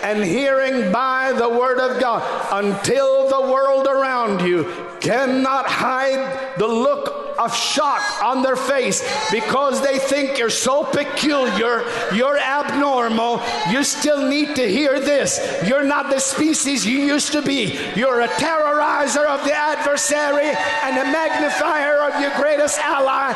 and 0.04 0.24
hearing 0.24 0.91
by 0.91 1.34
the 1.34 1.50
word 1.50 1.80
of 1.80 2.00
God, 2.00 2.24
until 2.52 3.28
the 3.30 3.52
world 3.52 3.88
around 3.88 4.48
you 4.48 4.63
cannot 5.02 5.65
hide 5.65 6.58
the 6.58 6.67
look 6.67 7.27
of 7.39 7.56
shock 7.56 8.02
on 8.23 8.41
their 8.41 8.56
face 8.56 9.02
because 9.32 9.82
they 9.82 10.00
think 10.00 10.38
you're 10.38 10.50
so 10.50 10.84
peculiar, 10.84 11.84
you're 12.13 12.38
abnormal. 12.38 13.41
You 13.69 13.84
still 13.84 14.28
need 14.28 14.56
to 14.56 14.67
hear 14.67 15.00
this. 15.00 15.39
You're 15.67 15.84
not 15.84 16.10
the 16.10 16.19
species 16.19 16.86
you 16.86 17.00
used 17.00 17.32
to 17.34 17.41
be. 17.41 17.80
You're 17.95 18.21
a 18.21 18.28
terrorizer 18.28 19.26
of 19.26 19.43
the 19.43 19.54
adversary 19.54 20.47
and 20.47 20.97
a 20.97 21.12
magnifier 21.12 21.97
of 22.04 22.19
your 22.21 22.36
greatest 22.36 22.80
ally, 22.80 23.34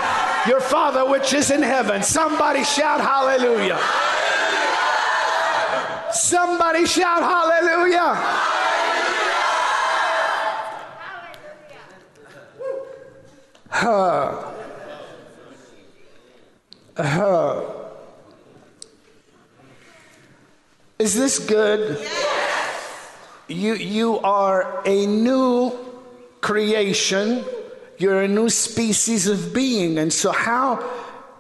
your 0.48 0.60
Father 0.60 1.10
which 1.10 1.34
is 1.34 1.52
in 1.52 1.62
heaven. 1.62 2.04
Somebody 2.04 2.64
shout 2.64 3.02
hallelujah. 3.02 3.80
Somebody 6.14 6.86
shout 6.86 7.22
hallelujah. 7.22 8.51
Huh. 13.72 14.52
Huh. 16.98 17.64
Is 21.00 21.16
this 21.16 21.40
good? 21.40 21.98
Yes. 22.00 23.18
You, 23.48 23.74
you 23.74 24.20
are 24.20 24.84
a 24.86 25.06
new 25.08 25.74
creation. 26.42 27.44
You're 27.98 28.22
a 28.22 28.28
new 28.28 28.50
species 28.50 29.28
of 29.28 29.54
being. 29.54 29.98
And 29.98 30.12
so, 30.12 30.32
how, 30.32 30.88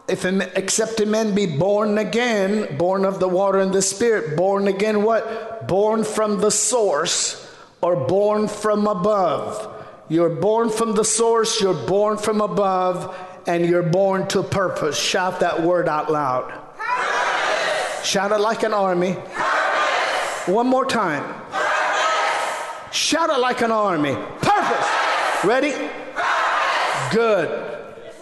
if 0.08 0.26
except 0.26 1.00
a 1.02 1.06
man 1.06 1.36
be 1.36 1.46
born 1.46 1.98
again, 1.98 2.78
born 2.78 3.06
of 3.06 3.20
the 3.20 3.28
water 3.28 3.60
and 3.60 3.74
the 3.74 3.82
spirit, 3.82 4.38
born 4.38 4.68
again 4.68 5.04
what? 5.04 5.68
Born 5.68 6.04
from 6.06 6.40
the 6.40 6.50
source 6.50 7.38
or 7.82 8.08
born 8.08 8.48
from 8.48 8.88
above. 8.88 9.81
You're 10.12 10.28
born 10.28 10.70
from 10.70 10.94
the 10.94 11.06
source, 11.06 11.62
you're 11.62 11.88
born 11.88 12.18
from 12.18 12.42
above, 12.42 13.18
and 13.48 13.66
you're 13.66 13.82
born 13.82 14.28
to 14.28 14.44
purpose. 14.44 15.00
Shout 15.00 15.40
that 15.40 15.64
word 15.64 15.88
out 15.88 16.12
loud. 16.12 16.50
Purpose. 16.78 18.06
Shout 18.06 18.34
it 18.34 18.42
like 18.42 18.64
an 18.64 18.74
army. 18.74 19.14
Purpose. 19.14 20.48
One 20.50 20.68
more 20.68 20.86
time. 20.86 21.24
Purpose. 21.24 22.94
Shout 22.94 23.30
it 23.30 23.38
like 23.38 23.62
an 23.62 23.72
army. 23.72 24.16
Purpose. 24.42 25.46
Ready? 25.46 25.72
Purpose. 25.72 27.16
Good. 27.16 27.78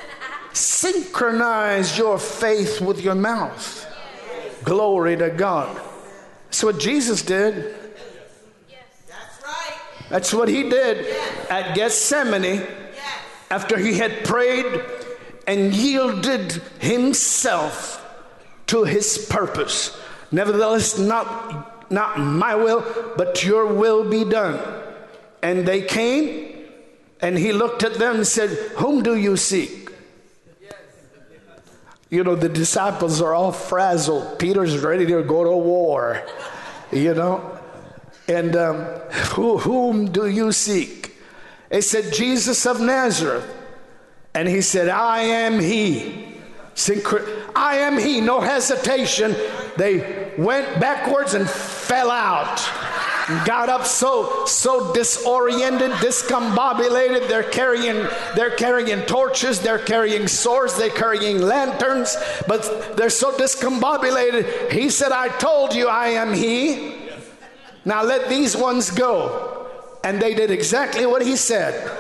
Synchronize 0.54 1.98
your 1.98 2.20
faith 2.20 2.82
with 2.82 3.02
your 3.02 3.16
mouth. 3.16 3.88
Glory 4.64 5.18
to 5.18 5.32
God. 5.32 5.76
That's 6.46 6.64
what 6.64 6.78
Jesus 6.78 7.24
did. 7.24 7.89
That's 10.10 10.34
what 10.34 10.50
he 10.50 10.70
did 10.70 11.06
at 11.50 11.76
Gethsemane 11.76 12.66
after 13.52 13.78
he 13.78 13.94
had 13.96 14.24
prayed 14.26 14.84
and 15.48 15.74
yielded 15.74 16.54
himself 16.80 18.06
to 18.68 18.84
his 18.84 19.28
purpose. 19.30 20.00
Nevertheless, 20.32 21.00
not, 21.00 21.92
not 21.92 22.20
my 22.20 22.56
will, 22.56 22.86
but 23.18 23.44
your 23.44 23.66
will 23.68 24.08
be 24.08 24.24
done. 24.24 24.60
And 25.42 25.68
they 25.68 25.82
came, 25.82 26.68
and 27.22 27.38
he 27.38 27.52
looked 27.52 27.84
at 27.84 27.96
them 27.96 28.18
and 28.18 28.28
said, 28.28 28.50
Whom 28.78 29.02
do 29.02 29.16
you 29.16 29.38
seek? 29.38 29.90
You 32.10 32.24
know, 32.24 32.36
the 32.36 32.50
disciples 32.50 33.22
are 33.22 33.36
all 33.36 33.52
frazzled. 33.52 34.40
Peter's 34.40 34.80
ready 34.80 35.06
to 35.06 35.24
go 35.24 35.44
to 35.44 35.56
war, 35.56 36.24
you 36.92 37.14
know. 37.14 37.59
And 38.30 38.56
um, 38.56 38.86
who, 39.34 39.58
whom 39.58 40.12
do 40.12 40.28
you 40.28 40.52
seek? 40.52 41.18
They 41.70 41.82
said, 41.82 42.14
Jesus 42.14 42.66
of 42.68 42.80
Nazareth. 42.80 43.56
And 44.36 44.48
he 44.48 44.62
said, 44.62 44.88
I 44.88 45.22
am 45.22 45.60
he. 45.60 46.28
I 47.56 47.80
am 47.80 47.98
he, 47.98 48.22
no 48.22 48.40
hesitation. 48.40 49.36
They 49.78 50.32
went 50.38 50.80
backwards 50.80 51.34
and 51.34 51.50
fell 51.50 52.12
out. 52.12 52.58
got 53.46 53.68
up 53.68 53.86
so 53.86 54.46
so 54.46 54.94
disoriented, 54.94 55.92
discombobulated. 55.94 57.28
They're 57.28 57.44
carrying 57.44 58.08
they're 58.36 58.56
carrying 58.56 59.02
torches, 59.02 59.60
they're 59.60 59.80
carrying 59.80 60.28
swords, 60.28 60.78
they're 60.78 60.90
carrying 60.90 61.42
lanterns, 61.42 62.16
but 62.48 62.96
they're 62.96 63.10
so 63.10 63.32
discombobulated. 63.34 64.72
He 64.72 64.90
said, 64.90 65.12
I 65.12 65.28
told 65.28 65.74
you 65.76 65.88
I 65.88 66.10
am 66.10 66.34
he. 66.34 66.99
Now 67.90 68.04
let 68.04 68.30
these 68.30 68.56
ones 68.56 68.92
go. 68.92 69.66
And 70.04 70.22
they 70.22 70.36
did 70.36 70.52
exactly 70.52 71.08
what 71.08 71.24
he 71.24 71.36
said 71.36 71.92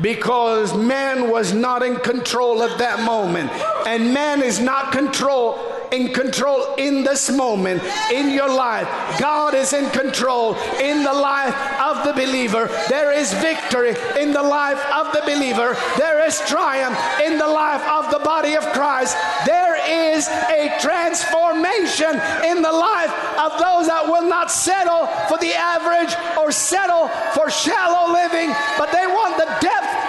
because 0.00 0.76
man 0.76 1.30
was 1.30 1.54
not 1.54 1.84
in 1.84 1.96
control 1.96 2.64
at 2.64 2.78
that 2.78 3.00
moment. 3.04 3.52
And 3.86 4.12
man 4.12 4.42
is 4.42 4.58
not 4.58 4.90
control 4.90 5.54
in 5.92 6.12
control 6.12 6.74
in 6.76 7.04
this 7.04 7.30
moment 7.30 7.82
in 8.12 8.30
your 8.30 8.48
life. 8.48 8.88
God 9.20 9.54
is 9.54 9.72
in 9.72 9.88
control 9.90 10.54
in 10.80 11.02
the 11.02 11.12
life 11.12 11.54
of 11.80 12.04
the 12.04 12.12
believer. 12.12 12.68
There 12.88 13.12
is 13.12 13.32
victory 13.34 13.94
in 14.20 14.32
the 14.32 14.42
life 14.42 14.82
of 14.92 15.12
the 15.12 15.22
believer. 15.22 15.76
There 15.96 16.24
is 16.26 16.40
triumph 16.40 16.98
in 17.24 17.38
the 17.38 17.48
life 17.48 17.82
of 17.88 18.10
the 18.10 18.18
body 18.18 18.54
of 18.54 18.64
Christ. 18.72 19.16
There 19.46 19.76
is 20.12 20.28
a 20.28 20.76
transformation 20.80 22.20
in 22.44 22.62
the 22.62 22.72
life 22.72 23.12
of 23.38 23.52
those 23.58 23.86
that 23.86 24.04
will 24.06 24.28
not 24.28 24.50
settle 24.50 25.06
for 25.28 25.38
the 25.38 25.54
average 25.54 26.14
or 26.38 26.50
settle 26.52 27.08
for 27.34 27.50
shallow 27.50 28.12
living, 28.12 28.50
but 28.78 28.92
they 28.92 29.06
want 29.06 29.36
the 29.36 29.48
depth 29.60 30.05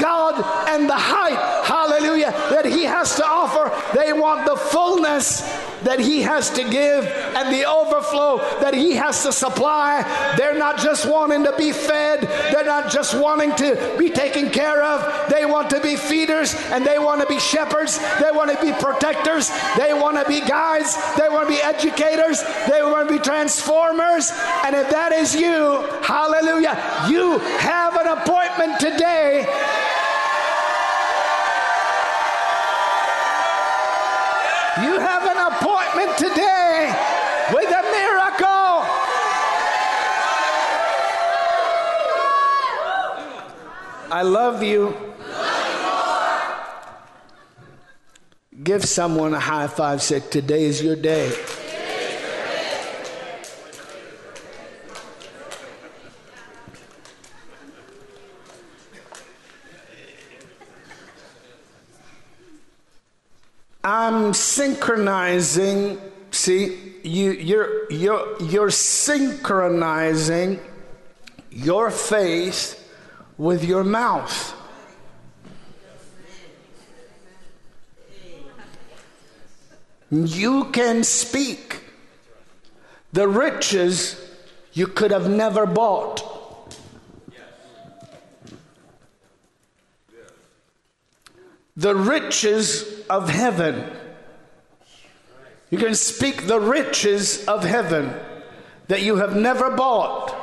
God 0.00 0.34
and 0.68 0.88
the 0.88 0.96
height, 0.96 1.38
hallelujah, 1.64 2.30
that 2.50 2.64
He 2.64 2.84
has 2.84 3.16
to 3.16 3.24
offer. 3.24 3.70
They 3.96 4.12
want 4.12 4.46
the 4.46 4.56
fullness 4.56 5.40
that 5.84 6.00
He 6.00 6.22
has 6.22 6.50
to 6.50 6.68
give 6.68 7.06
and 7.06 7.54
the 7.54 7.64
overflow 7.68 8.38
that 8.60 8.74
He 8.74 8.92
has 8.92 9.22
to 9.24 9.32
supply. 9.32 10.02
They're 10.36 10.58
not 10.58 10.78
just 10.78 11.08
wanting 11.08 11.44
to 11.44 11.54
be 11.56 11.72
fed, 11.72 12.22
they're 12.52 12.64
not 12.64 12.90
just 12.90 13.18
wanting 13.18 13.54
to 13.56 13.96
be 13.98 14.10
taken 14.10 14.50
care 14.50 14.82
of. 14.82 15.30
They 15.30 15.44
want 15.44 15.70
to 15.70 15.80
be 15.80 15.96
feeders 15.96 16.54
and 16.70 16.86
they 16.86 16.98
want 16.98 17.20
to 17.20 17.26
be 17.26 17.38
shepherds, 17.38 17.98
they 18.20 18.30
want 18.30 18.50
to 18.50 18.64
be 18.64 18.72
protectors, 18.72 19.50
they 19.76 19.92
want 19.92 20.16
to 20.18 20.24
be 20.28 20.40
guides, 20.40 20.96
they 21.16 21.28
want 21.28 21.48
to 21.48 21.54
be 21.54 21.60
educators, 21.62 22.42
they 22.68 22.82
want 22.82 23.08
to 23.08 23.14
be 23.14 23.20
transformers. 23.20 24.30
And 24.64 24.74
if 24.74 24.90
that 24.90 25.12
is 25.12 25.34
you, 25.34 25.82
hallelujah, 26.02 26.78
you 27.08 27.38
have 27.58 27.96
an 27.96 28.06
appointment 28.06 28.80
today 28.80 29.46
have 35.12 35.24
an 35.24 35.40
appointment 35.52 36.16
today 36.16 36.88
with 37.52 37.68
a 37.68 37.82
miracle. 37.92 38.72
I 44.10 44.22
love 44.22 44.62
you. 44.62 44.96
Give 48.62 48.82
someone 48.84 49.34
a 49.34 49.40
high 49.40 49.66
five, 49.66 50.00
say, 50.00 50.20
Today 50.20 50.64
is 50.64 50.82
your 50.82 50.96
day. 50.96 51.30
I'm 63.84 64.32
synchronizing. 64.32 65.98
See, 66.30 66.78
you, 67.02 67.32
you're, 67.32 67.92
you're, 67.92 68.42
you're 68.42 68.70
synchronizing 68.70 70.60
your 71.50 71.90
faith 71.90 72.78
with 73.36 73.64
your 73.64 73.84
mouth. 73.84 74.54
You 80.10 80.64
can 80.72 81.04
speak 81.04 81.80
the 83.12 83.26
riches 83.26 84.20
you 84.72 84.86
could 84.86 85.10
have 85.10 85.28
never 85.28 85.66
bought. 85.66 86.31
The 91.76 91.94
riches 91.94 93.02
of 93.08 93.28
heaven. 93.28 93.90
You 95.70 95.78
can 95.78 95.94
speak 95.94 96.46
the 96.46 96.60
riches 96.60 97.46
of 97.46 97.64
heaven 97.64 98.12
that 98.88 99.02
you 99.02 99.16
have 99.16 99.34
never 99.34 99.70
bought. 99.70 100.36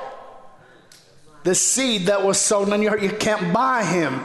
The 1.43 1.53
seed 1.55 2.07
that 2.07 2.23
was 2.25 2.39
sown 2.39 2.73
in 2.73 2.81
your 2.81 2.91
heart, 2.91 3.03
you 3.03 3.11
can't 3.11 3.53
buy 3.53 3.83
him. 3.83 4.23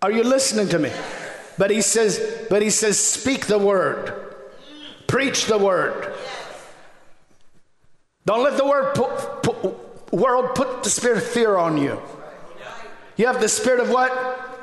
Are 0.00 0.10
you 0.10 0.22
listening 0.22 0.68
to 0.68 0.78
me? 0.78 0.92
But 1.58 1.70
he 1.70 1.82
says, 1.82 2.46
but 2.48 2.62
he 2.62 2.70
says, 2.70 2.98
speak 2.98 3.46
the 3.46 3.58
word, 3.58 4.34
preach 5.08 5.46
the 5.46 5.58
word. 5.58 6.14
Don't 8.24 8.44
let 8.44 8.56
the 8.56 8.64
word 8.64 8.94
put, 8.94 9.42
put, 9.42 10.12
world 10.12 10.54
put 10.54 10.84
the 10.84 10.90
spirit 10.90 11.18
of 11.18 11.24
fear 11.24 11.56
on 11.56 11.76
you. 11.78 12.00
You 13.16 13.26
have 13.26 13.40
the 13.40 13.48
spirit 13.48 13.80
of 13.80 13.90
what? 13.90 14.57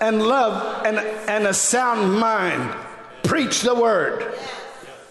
And 0.00 0.22
love 0.22 0.84
and, 0.86 0.98
and 0.98 1.46
a 1.46 1.54
sound 1.54 2.18
mind. 2.18 2.74
Preach 3.24 3.62
the 3.62 3.74
word, 3.74 4.34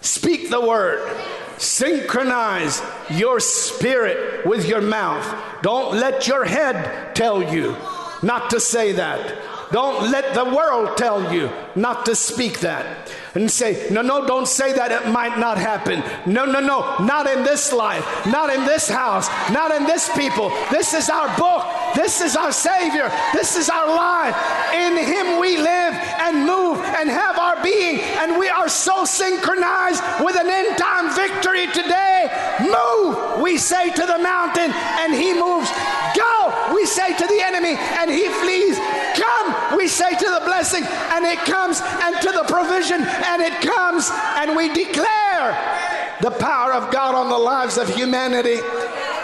speak 0.01 0.49
the 0.49 0.61
word, 0.61 1.15
synchronize 1.57 2.81
your 3.09 3.39
spirit 3.39 4.45
with 4.45 4.67
your 4.67 4.81
mouth. 4.81 5.25
Don't 5.61 5.95
let 5.95 6.27
your 6.27 6.45
head 6.45 7.15
tell 7.15 7.53
you 7.53 7.75
not 8.23 8.49
to 8.49 8.59
say 8.59 8.93
that. 8.93 9.37
Don't 9.71 10.09
let 10.11 10.33
the 10.33 10.45
world 10.45 10.97
tell 10.97 11.33
you 11.33 11.51
not 11.75 12.05
to 12.05 12.15
speak 12.15 12.61
that 12.61 13.11
and 13.41 13.51
say, 13.51 13.87
No, 13.91 14.01
no, 14.01 14.25
don't 14.25 14.47
say 14.47 14.73
that. 14.73 14.91
It 14.91 15.09
might 15.11 15.37
not 15.37 15.57
happen. 15.57 16.03
No, 16.25 16.45
no, 16.45 16.59
no, 16.59 16.97
not 17.05 17.27
in 17.27 17.43
this 17.43 17.71
life, 17.71 18.03
not 18.25 18.49
in 18.53 18.65
this 18.65 18.89
house, 18.89 19.29
not 19.51 19.71
in 19.71 19.85
this 19.85 20.09
people. 20.17 20.49
This 20.71 20.93
is 20.93 21.09
our 21.09 21.27
book. 21.37 21.65
This 21.95 22.21
is 22.21 22.35
our 22.35 22.51
Savior. 22.51 23.11
This 23.33 23.55
is 23.55 23.69
our 23.69 23.87
life. 23.87 24.35
In 24.73 24.97
Him 24.97 25.39
we 25.39 25.57
live 25.57 25.93
and 25.93 26.45
move 26.45 26.66
and 26.97 27.09
have 27.09 27.37
our 27.37 27.61
being. 27.63 27.99
And 28.19 28.37
we 28.37 28.49
are 28.49 28.67
so 28.67 29.05
synchronized 29.05 30.01
with 30.19 30.35
an 30.35 30.49
end 30.49 30.77
time 30.77 31.13
victory 31.15 31.67
today. 31.67 32.29
Move, 32.61 33.41
we 33.41 33.57
say 33.57 33.91
to 33.91 34.05
the 34.05 34.17
mountain, 34.17 34.71
and 34.73 35.13
He 35.13 35.33
moves. 35.33 35.69
Go, 36.15 36.73
we 36.73 36.85
say 36.85 37.15
to 37.15 37.27
the 37.27 37.39
enemy, 37.41 37.75
and 37.77 38.09
He 38.09 38.27
flees. 38.27 38.77
Come, 39.15 39.77
we 39.77 39.87
say 39.87 40.11
to 40.11 40.25
the 40.25 40.41
blessing, 40.45 40.83
and 40.83 41.25
it 41.25 41.39
comes, 41.45 41.81
and 41.81 42.15
to 42.21 42.31
the 42.31 42.45
provision, 42.47 43.01
and 43.01 43.41
it 43.41 43.61
comes, 43.61 44.09
and 44.37 44.55
we 44.55 44.73
declare 44.73 46.17
the 46.21 46.31
power 46.31 46.73
of 46.73 46.91
God 46.91 47.13
on 47.13 47.29
the 47.29 47.37
lives 47.37 47.77
of 47.77 47.87
humanity. 47.93 48.57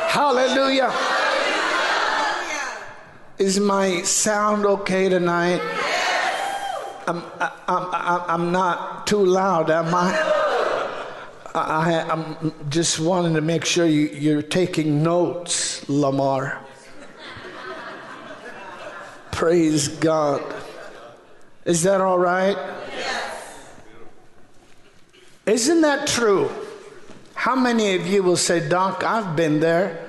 Hallelujah. 0.09 0.93
Is 3.39 3.59
my 3.59 4.03
sound 4.03 4.65
okay 4.65 5.09
tonight? 5.09 5.59
I'm, 7.07 7.23
I'm, 7.67 8.21
I'm 8.27 8.51
not 8.51 9.07
too 9.07 9.25
loud, 9.25 9.69
am 9.69 9.93
I? 9.93 10.39
I, 11.55 11.91
am 12.09 12.53
just 12.69 12.99
wanting 12.99 13.35
to 13.35 13.41
make 13.41 13.65
sure 13.65 13.85
you, 13.85 14.07
you're 14.07 14.41
taking 14.41 15.03
notes, 15.03 15.87
Lamar. 15.87 16.59
Praise 19.31 19.87
God. 19.87 20.41
Is 21.65 21.83
that 21.83 22.01
all 22.01 22.17
right? 22.17 22.57
Yes. 22.57 23.69
Isn't 25.45 25.81
that 25.81 26.07
true? 26.07 26.49
How 27.35 27.55
many 27.55 27.95
of 27.95 28.07
you 28.07 28.23
will 28.23 28.37
say, 28.37 28.67
Doc, 28.67 29.03
I've 29.03 29.35
been 29.35 29.59
there? 29.59 30.02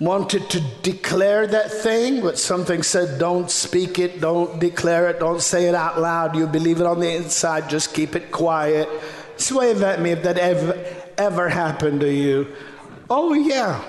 Wanted 0.00 0.48
to 0.50 0.60
declare 0.82 1.46
that 1.46 1.70
thing, 1.70 2.22
but 2.22 2.38
something 2.38 2.82
said, 2.82 3.18
don't 3.18 3.50
speak 3.50 3.98
it, 3.98 4.18
don't 4.18 4.58
declare 4.58 5.10
it, 5.10 5.20
don't 5.20 5.42
say 5.42 5.66
it 5.66 5.74
out 5.74 6.00
loud. 6.00 6.34
You 6.34 6.46
believe 6.46 6.80
it 6.80 6.86
on 6.86 7.00
the 7.00 7.14
inside, 7.14 7.68
just 7.68 7.92
keep 7.92 8.16
it 8.16 8.32
quiet. 8.32 8.88
Just 9.36 9.52
wave 9.52 9.82
at 9.82 10.00
me 10.00 10.12
if 10.12 10.22
that 10.22 10.38
ever, 10.38 10.82
ever 11.18 11.50
happened 11.50 12.00
to 12.00 12.10
you. 12.10 12.46
Oh, 13.10 13.34
yeah. 13.34 13.84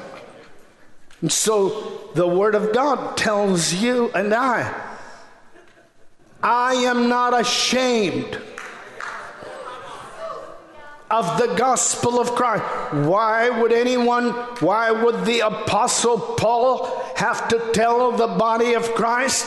And 1.22 1.32
so 1.32 2.10
the 2.14 2.28
Word 2.28 2.56
of 2.56 2.74
God 2.74 3.16
tells 3.16 3.74
you 3.74 4.12
and 4.14 4.34
I, 4.34 4.74
I 6.44 6.74
am 6.74 7.08
not 7.08 7.40
ashamed 7.40 8.38
of 11.12 11.38
the 11.38 11.54
gospel 11.56 12.20
of 12.20 12.32
Christ. 12.32 12.64
Why 12.94 13.50
would 13.50 13.74
anyone, 13.74 14.30
why 14.60 14.92
would 14.92 15.26
the 15.26 15.42
apostle 15.42 16.18
Paul 16.18 16.86
have 17.16 17.48
to 17.50 17.72
tell 17.74 18.14
the 18.14 18.28
body 18.28 18.74
of 18.74 18.84
Christ 18.96 19.46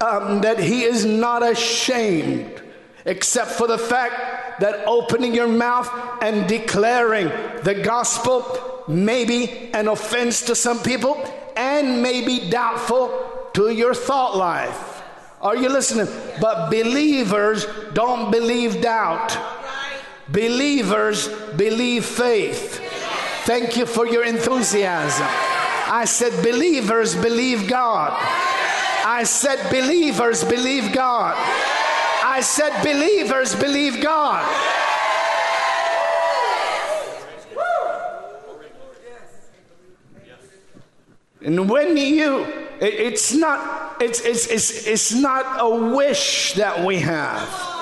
um, 0.00 0.40
that 0.42 0.58
he 0.58 0.82
is 0.82 1.04
not 1.04 1.42
ashamed, 1.42 2.62
except 3.04 3.52
for 3.52 3.66
the 3.66 3.78
fact 3.78 4.60
that 4.60 4.86
opening 4.86 5.34
your 5.34 5.48
mouth 5.48 5.90
and 6.20 6.48
declaring 6.48 7.28
the 7.62 7.80
gospel 7.82 8.84
may 8.88 9.24
be 9.24 9.70
an 9.72 9.88
offense 9.88 10.42
to 10.42 10.54
some 10.54 10.78
people 10.80 11.22
and 11.56 12.02
may 12.02 12.24
be 12.24 12.50
doubtful 12.50 13.50
to 13.54 13.70
your 13.70 13.94
thought 13.94 14.36
life. 14.36 15.02
Are 15.40 15.56
you 15.56 15.68
listening? 15.68 16.08
But 16.40 16.70
believers 16.70 17.66
don't 17.92 18.30
believe 18.30 18.82
doubt. 18.82 19.36
Believers 20.28 21.28
believe 21.56 22.04
faith. 22.04 22.80
Thank 23.44 23.76
you 23.76 23.86
for 23.86 24.06
your 24.06 24.24
enthusiasm. 24.24 25.26
I 25.88 26.04
said, 26.04 26.42
believers 26.42 27.14
believe 27.14 27.68
God. 27.68 28.12
I 29.04 29.22
said, 29.22 29.70
believers 29.70 30.42
believe 30.42 30.92
God. 30.92 31.36
I 32.24 32.40
said, 32.40 32.82
believers 32.82 33.54
believe 33.54 34.02
God. 34.02 34.44
And 41.40 41.70
when 41.70 41.96
you, 41.96 42.42
it, 42.80 42.94
it's 42.94 43.32
not, 43.32 44.02
it's, 44.02 44.20
it's, 44.22 44.48
it's, 44.48 44.86
it's 44.88 45.14
not 45.14 45.60
a 45.60 45.94
wish 45.94 46.54
that 46.54 46.84
we 46.84 46.98
have. 46.98 47.75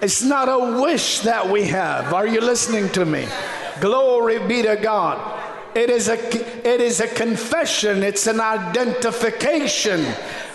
It's 0.00 0.22
not 0.22 0.48
a 0.48 0.80
wish 0.80 1.20
that 1.20 1.50
we 1.50 1.64
have. 1.64 2.14
Are 2.14 2.26
you 2.26 2.40
listening 2.40 2.88
to 2.90 3.04
me? 3.04 3.26
Glory 3.80 4.38
be 4.46 4.62
to 4.62 4.76
God. 4.76 5.18
It 5.74 5.90
is 5.90 6.08
a 6.08 6.18
it 6.66 6.80
is 6.80 7.00
a 7.00 7.08
confession, 7.08 8.02
it's 8.02 8.26
an 8.26 8.40
identification. 8.40 10.04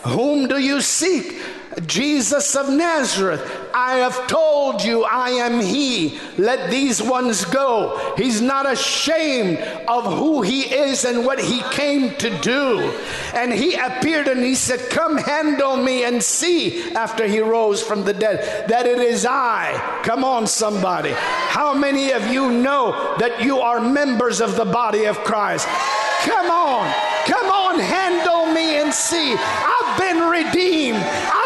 Whom 0.04 0.48
do 0.48 0.58
you 0.58 0.82
seek? 0.82 1.42
Jesus 1.82 2.56
of 2.56 2.70
Nazareth. 2.70 3.70
I 3.74 3.96
have 3.96 4.28
told 4.28 4.84
you 4.84 5.04
I 5.04 5.30
am 5.30 5.60
He. 5.60 6.20
Let 6.38 6.70
these 6.70 7.02
ones 7.02 7.46
go. 7.46 8.14
He's 8.18 8.42
not 8.42 8.72
ashamed 8.72 9.58
of 9.88 10.06
who 10.06 10.42
He 10.42 10.62
is 10.62 11.06
and 11.06 11.26
what 11.26 11.40
He 11.40 11.62
came 11.72 12.16
to 12.18 12.38
do. 12.40 12.80
And 13.34 13.52
He 13.52 13.76
appeared 13.76 14.28
and 14.28 14.44
He 14.44 14.56
said, 14.56 14.90
Come 14.90 15.18
handle 15.18 15.78
me 15.78 16.04
and 16.04 16.22
see, 16.22 16.92
after 16.94 17.26
He 17.28 17.40
rose 17.40 17.82
from 17.82 18.04
the 18.04 18.14
dead, 18.14 18.70
that 18.70 18.86
it 18.86 19.00
is 19.00 19.26
I. 19.26 20.02
Come 20.04 20.24
on, 20.24 20.48
somebody. 20.48 21.14
How 21.14 21.74
many 21.74 22.12
of 22.12 22.28
you 22.28 22.52
know 22.52 23.16
that 23.18 23.42
you 23.44 23.60
are 23.60 23.80
members 23.80 24.42
of 24.42 24.56
the 24.56 24.66
body 24.66 25.06
of 25.06 25.18
Christ? 25.20 25.68
Come 26.22 26.50
on. 26.50 26.94
Come 27.26 27.50
on, 27.50 27.80
handle 27.80 28.54
me 28.54 28.82
and 28.82 28.94
see. 28.94 29.36
I've 29.38 29.98
been 29.98 30.30
redeemed. 30.30 30.98
With 30.98 31.43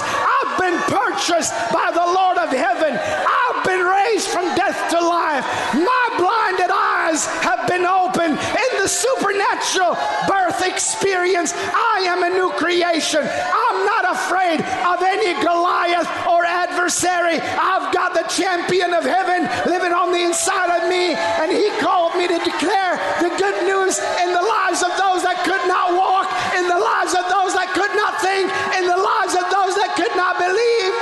I've 0.00 0.58
been 0.58 0.78
purchased 0.88 1.52
by 1.72 1.90
the 1.92 2.06
Lord 2.06 2.38
of 2.38 2.48
heaven. 2.48 2.96
I've 2.96 3.64
been 3.66 3.84
raised 3.84 4.28
from 4.28 4.46
death 4.54 4.78
to 4.90 5.00
life. 5.00 5.44
My 5.74 6.06
blinded 6.16 6.70
eyes 6.72 7.26
have 7.42 7.66
been 7.68 7.84
opened 7.84 8.38
in 8.38 8.70
the 8.80 8.88
supernatural 8.88 9.98
birth 10.28 10.64
experience. 10.64 11.52
I 11.52 12.06
am 12.08 12.22
a 12.22 12.30
new 12.30 12.50
creation. 12.56 13.22
I'm 13.22 13.78
not 13.84 14.04
afraid 14.16 14.60
of 14.60 15.02
any 15.02 15.34
Goliath 15.42 16.08
or 16.26 16.44
adversary. 16.44 17.40
I've 17.40 17.92
got 17.92 18.14
the 18.14 18.24
champion 18.28 18.94
of 18.94 19.04
heaven 19.04 19.48
living 19.66 19.92
on 19.92 20.12
the 20.12 20.22
inside 20.22 20.70
of 20.82 20.88
me, 20.88 21.14
and 21.14 21.50
he 21.50 21.70
called 21.80 22.16
me 22.16 22.28
to 22.28 22.38
declare 22.38 22.96
the 23.20 23.30
good 23.36 23.64
news 23.64 23.98
in 24.22 24.32
the 24.32 24.42
lives 24.42 24.82
of 24.82 24.92
those 24.96 25.22
that 25.22 25.42
could 25.44 25.64
not 25.68 25.92
walk, 25.96 26.28
in 26.56 26.68
the 26.68 26.78
lives 26.78 27.14
of 27.14 27.24
those 27.28 27.52
that 27.54 27.70
could 27.74 27.94
not 27.96 28.20
think, 28.20 28.48
in 28.78 28.84
the 28.88 28.96
lives 28.96 29.34
of 29.34 29.46
those 29.50 29.74
that 29.76 29.94
could 29.96 30.14
not 30.16 30.38
believe. 30.38 30.94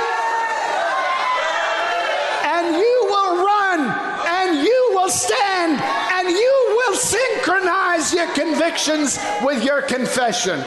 And 2.45 2.75
you 2.77 2.97
will 3.09 3.43
run, 3.43 3.79
and 4.27 4.63
you 4.63 4.79
will 4.93 5.00
stand, 5.11 5.79
and 6.13 6.29
you 6.29 6.83
will 6.87 6.95
synchronize 6.95 8.13
your 8.13 8.27
convictions 8.33 9.19
with 9.43 9.63
your 9.63 9.81
confession. 9.81 10.59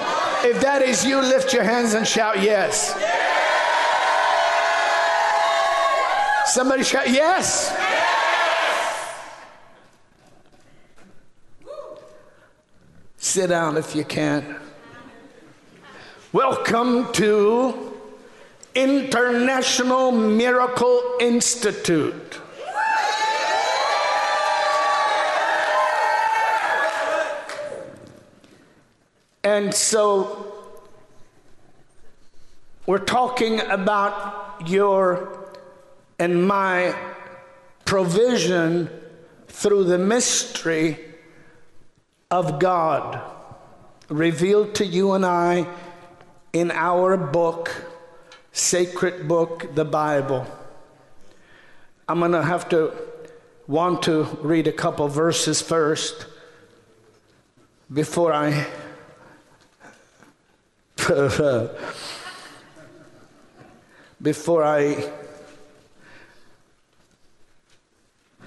If 0.44 0.61
that 0.61 0.83
is 0.83 1.04
you, 1.04 1.20
lift 1.20 1.52
your 1.52 1.64
hands 1.64 1.94
and 1.94 2.07
shout 2.07 2.42
yes. 2.42 2.92
Somebody 6.52 6.85
shout 6.85 7.09
yes. 7.09 7.74
Sit 13.16 13.48
down 13.48 13.76
if 13.76 13.96
you 13.96 14.04
can. 14.04 14.61
Welcome 16.33 17.12
to 17.14 17.94
International 18.74 20.12
Miracle 20.12 21.16
Institute. 21.20 22.40
And 29.44 29.74
so 29.74 30.54
we're 32.87 32.98
talking 32.98 33.61
about 33.61 34.66
your 34.66 35.52
and 36.18 36.48
my 36.48 36.96
provision 37.85 38.88
through 39.48 39.85
the 39.85 39.98
mystery 39.98 40.98
of 42.30 42.59
God 42.59 43.20
revealed 44.09 44.74
to 44.76 44.87
you 44.87 45.12
and 45.12 45.26
I 45.26 45.66
in 46.54 46.70
our 46.70 47.18
book, 47.18 47.70
sacred 48.52 49.28
book, 49.28 49.74
the 49.74 49.85
Bible. 49.85 50.46
I'm 52.09 52.18
going 52.18 52.33
to 52.33 52.42
have 52.42 52.70
to 52.70 52.94
want 53.66 54.04
to 54.04 54.22
read 54.40 54.66
a 54.66 54.72
couple 54.72 55.07
verses 55.09 55.61
first 55.61 56.26
before 57.92 58.33
I 58.33 58.66
before 64.23 64.64
I 64.64 65.11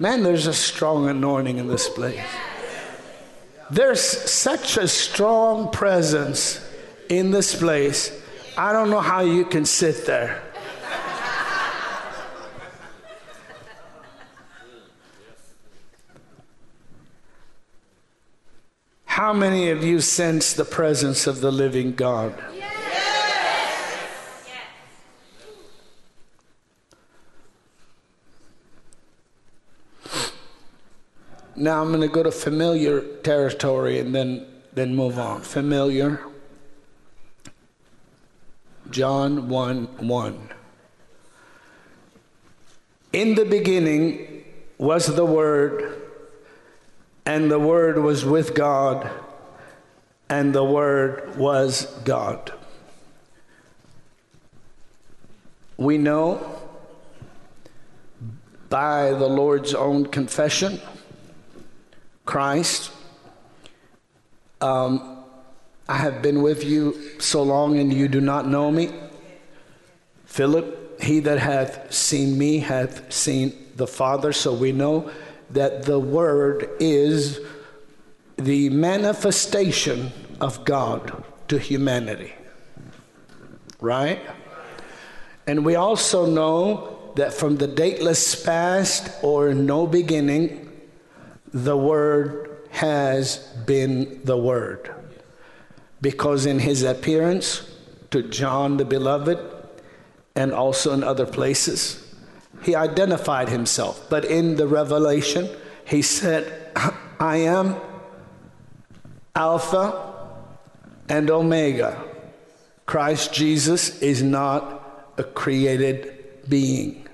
Man, 0.00 0.22
there's 0.22 0.46
a 0.46 0.54
strong 0.54 1.08
anointing 1.08 1.58
in 1.58 1.66
this 1.66 1.88
place. 1.88 2.22
There's 3.68 4.00
such 4.00 4.76
a 4.76 4.86
strong 4.86 5.72
presence 5.72 6.64
in 7.08 7.32
this 7.32 7.56
place. 7.56 8.12
I 8.56 8.72
don't 8.72 8.90
know 8.90 9.00
how 9.00 9.22
you 9.22 9.44
can 9.44 9.64
sit 9.64 10.06
there. 10.06 10.40
How 19.18 19.32
many 19.32 19.70
of 19.70 19.82
you 19.82 20.00
sense 20.00 20.52
the 20.52 20.64
presence 20.64 21.26
of 21.26 21.40
the 21.40 21.50
living 21.50 21.92
God? 21.92 22.40
Yes. 22.54 22.72
Now 31.56 31.82
I'm 31.82 31.88
going 31.88 32.02
to 32.02 32.06
go 32.06 32.22
to 32.22 32.30
familiar 32.30 33.00
territory 33.00 33.98
and 33.98 34.14
then, 34.14 34.46
then 34.72 34.94
move 34.94 35.18
on. 35.18 35.40
Familiar. 35.40 36.20
John 38.88 39.48
1 39.48 40.06
1. 40.06 40.48
In 43.14 43.34
the 43.34 43.44
beginning 43.44 44.44
was 44.78 45.06
the 45.06 45.26
Word, 45.26 45.97
and 47.28 47.50
the 47.50 47.58
Word 47.58 47.98
was 47.98 48.24
with 48.24 48.54
God, 48.54 49.10
and 50.30 50.54
the 50.54 50.64
Word 50.64 51.36
was 51.36 51.84
God. 52.04 52.50
We 55.76 55.98
know 55.98 56.62
by 58.70 59.10
the 59.10 59.26
Lord's 59.26 59.74
own 59.74 60.06
confession 60.06 60.80
Christ. 62.24 62.92
Um, 64.62 65.22
I 65.86 65.98
have 65.98 66.22
been 66.22 66.40
with 66.42 66.64
you 66.64 67.20
so 67.20 67.42
long 67.42 67.78
and 67.78 67.92
you 67.92 68.08
do 68.08 68.22
not 68.22 68.48
know 68.48 68.70
me. 68.70 68.90
Philip, 70.24 71.00
he 71.02 71.20
that 71.20 71.38
hath 71.38 71.92
seen 71.92 72.38
me 72.38 72.58
hath 72.58 73.12
seen 73.12 73.52
the 73.76 73.86
Father. 73.86 74.32
So 74.32 74.52
we 74.52 74.72
know 74.72 75.10
that 75.50 75.84
the 75.84 75.98
Word 75.98 76.68
is 76.78 77.40
the 78.36 78.70
manifestation 78.70 80.12
of 80.40 80.64
God 80.64 81.24
to 81.48 81.58
humanity. 81.58 82.34
Right? 83.80 84.20
And 85.46 85.64
we 85.64 85.74
also 85.74 86.26
know 86.26 87.12
that 87.16 87.32
from 87.32 87.56
the 87.56 87.66
dateless 87.66 88.44
past 88.44 89.10
or 89.22 89.54
no 89.54 89.86
beginning, 89.86 90.70
the 91.52 91.76
Word 91.76 92.58
has 92.70 93.38
been 93.66 94.20
the 94.24 94.36
Word. 94.36 94.94
Because 96.00 96.46
in 96.46 96.60
his 96.60 96.82
appearance 96.82 97.68
to 98.10 98.22
John 98.22 98.76
the 98.76 98.84
Beloved, 98.84 99.38
and 100.36 100.52
also 100.52 100.92
in 100.92 101.02
other 101.02 101.26
places, 101.26 102.07
he 102.62 102.74
identified 102.74 103.48
himself. 103.48 104.08
But 104.08 104.24
in 104.24 104.56
the 104.56 104.66
revelation, 104.66 105.48
he 105.84 106.02
said, 106.02 106.72
I 107.20 107.36
am 107.38 107.76
Alpha 109.34 110.14
and 111.08 111.30
Omega. 111.30 112.02
Christ 112.86 113.32
Jesus 113.32 114.00
is 114.00 114.22
not 114.22 115.12
a 115.18 115.24
created 115.24 116.14
being, 116.48 117.06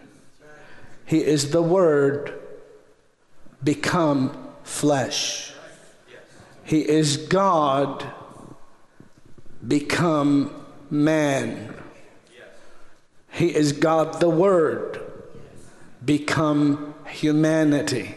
He 1.07 1.19
is 1.19 1.51
the 1.51 1.63
Word 1.63 2.41
become 3.63 4.37
flesh. 4.63 5.53
He 6.65 6.89
is 6.89 7.17
God 7.17 8.05
become 9.67 10.55
man. 10.91 11.75
He 13.33 13.55
is 13.55 13.73
God 13.73 14.21
the 14.21 14.31
Word 14.31 15.04
become 16.05 16.95
humanity. 17.07 18.17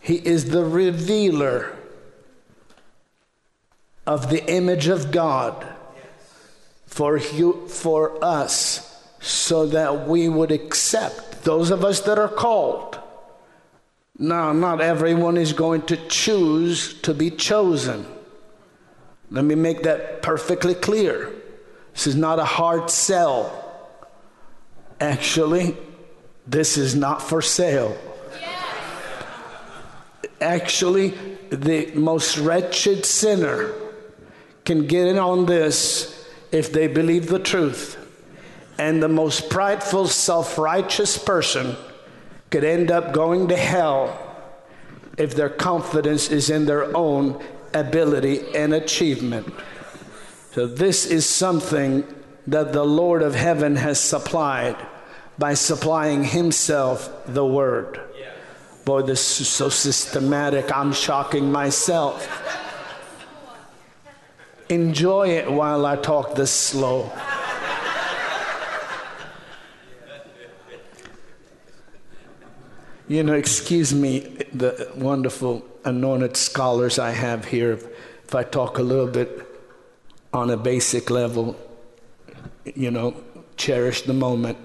He 0.00 0.14
is 0.14 0.50
the 0.50 0.64
revealer 0.64 1.76
of 4.06 4.30
the 4.30 4.44
image 4.50 4.88
of 4.88 5.10
God 5.10 5.66
for, 6.86 7.18
for 7.20 8.24
us 8.24 9.04
so 9.20 9.66
that 9.66 10.08
we 10.08 10.28
would 10.28 10.50
accept 10.50 11.44
those 11.44 11.70
of 11.70 11.84
us 11.84 12.00
that 12.00 12.18
are 12.18 12.28
called. 12.28 12.98
Now, 14.18 14.52
not 14.52 14.80
everyone 14.80 15.36
is 15.36 15.52
going 15.52 15.82
to 15.82 15.96
choose 16.08 17.00
to 17.02 17.14
be 17.14 17.30
chosen. 17.30 18.06
Let 19.30 19.44
me 19.44 19.54
make 19.54 19.82
that 19.82 20.22
perfectly 20.22 20.74
clear. 20.74 21.30
This 21.92 22.06
is 22.06 22.16
not 22.16 22.38
a 22.38 22.44
hard 22.44 22.90
sell. 22.90 23.64
Actually, 25.00 25.76
this 26.48 26.78
is 26.78 26.94
not 26.94 27.20
for 27.20 27.42
sale. 27.42 27.96
Actually, 30.40 31.10
the 31.50 31.92
most 31.94 32.38
wretched 32.38 33.04
sinner 33.04 33.72
can 34.64 34.86
get 34.86 35.06
in 35.06 35.18
on 35.18 35.44
this 35.46 36.26
if 36.50 36.72
they 36.72 36.86
believe 36.86 37.28
the 37.28 37.38
truth. 37.38 37.96
And 38.78 39.02
the 39.02 39.08
most 39.08 39.50
prideful, 39.50 40.06
self 40.06 40.56
righteous 40.56 41.18
person 41.18 41.76
could 42.50 42.64
end 42.64 42.90
up 42.90 43.12
going 43.12 43.48
to 43.48 43.56
hell 43.56 44.18
if 45.18 45.34
their 45.34 45.50
confidence 45.50 46.30
is 46.30 46.48
in 46.48 46.64
their 46.64 46.96
own 46.96 47.44
ability 47.74 48.54
and 48.54 48.72
achievement. 48.72 49.52
So, 50.52 50.66
this 50.66 51.04
is 51.04 51.26
something 51.26 52.06
that 52.46 52.72
the 52.72 52.84
Lord 52.84 53.20
of 53.20 53.34
heaven 53.34 53.76
has 53.76 54.00
supplied 54.00 54.76
by 55.38 55.54
supplying 55.54 56.24
Himself 56.24 57.10
the 57.26 57.46
Word. 57.46 58.00
Boy, 58.84 59.02
this 59.02 59.40
is 59.40 59.48
so 59.48 59.68
systematic, 59.68 60.74
I'm 60.74 60.92
shocking 60.92 61.52
myself. 61.52 62.26
Enjoy 64.68 65.28
it 65.28 65.50
while 65.50 65.86
I 65.86 65.96
talk 65.96 66.34
this 66.34 66.50
slow. 66.50 67.12
You 73.08 73.22
know, 73.22 73.32
excuse 73.32 73.94
me, 73.94 74.20
the 74.52 74.92
wonderful 74.94 75.64
anointed 75.84 76.36
scholars 76.36 76.98
I 76.98 77.10
have 77.12 77.46
here, 77.46 77.72
if 77.72 78.34
I 78.34 78.42
talk 78.42 78.76
a 78.78 78.82
little 78.82 79.06
bit 79.06 79.46
on 80.32 80.50
a 80.50 80.58
basic 80.58 81.08
level, 81.08 81.56
you 82.64 82.90
know, 82.90 83.14
cherish 83.56 84.02
the 84.02 84.12
moment. 84.12 84.58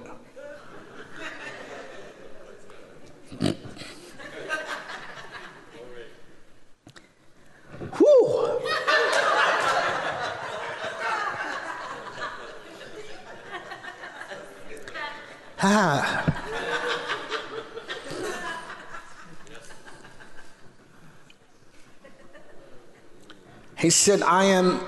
He 23.84 23.90
said, 23.90 24.22
I 24.22 24.46
am 24.46 24.80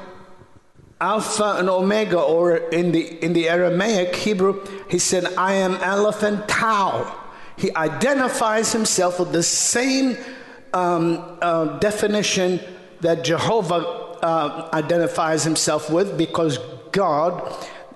Alpha 1.02 1.58
and 1.60 1.70
Omega, 1.70 2.18
or 2.18 2.56
in 2.56 2.94
the, 2.94 3.22
in 3.22 3.34
the 3.34 3.50
Aramaic 3.50 4.16
Hebrew, 4.16 4.66
he 4.90 5.00
said, 5.00 5.26
I 5.38 5.56
am 5.56 5.76
Aleph 5.84 6.24
and 6.24 6.48
Tau. 6.48 7.25
He 7.58 7.74
identifies 7.76 8.72
himself 8.74 9.20
with 9.20 9.32
the 9.32 9.44
same 9.44 10.18
um, 10.74 11.38
uh, 11.42 11.80
definition 11.80 12.60
that 13.02 13.24
Jehovah 13.24 13.78
uh, 14.22 14.70
identifies 14.74 15.44
himself 15.44 15.90
with 15.90 16.18
because 16.18 16.58
God, 16.92 17.42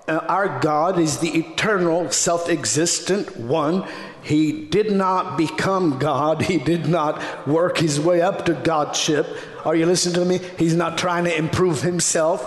uh, 0.08 0.17
our 0.28 0.60
God, 0.60 1.00
is 1.00 1.17
the 1.19 1.30
eternal, 1.30 2.10
self 2.12 2.50
existent 2.50 3.38
one. 3.38 3.86
He 4.22 4.65
did 4.65 4.91
not 4.91 5.38
become 5.38 5.98
God. 5.98 6.41
He 6.50 6.58
did 6.58 6.88
not 6.88 7.48
work 7.48 7.78
his 7.78 8.00
way 8.00 8.22
up 8.22 8.45
to 8.45 8.54
Godship. 8.54 9.28
Are 9.65 9.76
you 9.76 9.86
listening 9.86 10.15
to 10.15 10.26
me? 10.26 10.39
He's 10.58 10.76
not 10.76 10.98
trying 10.98 11.26
to 11.26 11.38
improve 11.38 11.82
himself. 11.82 12.41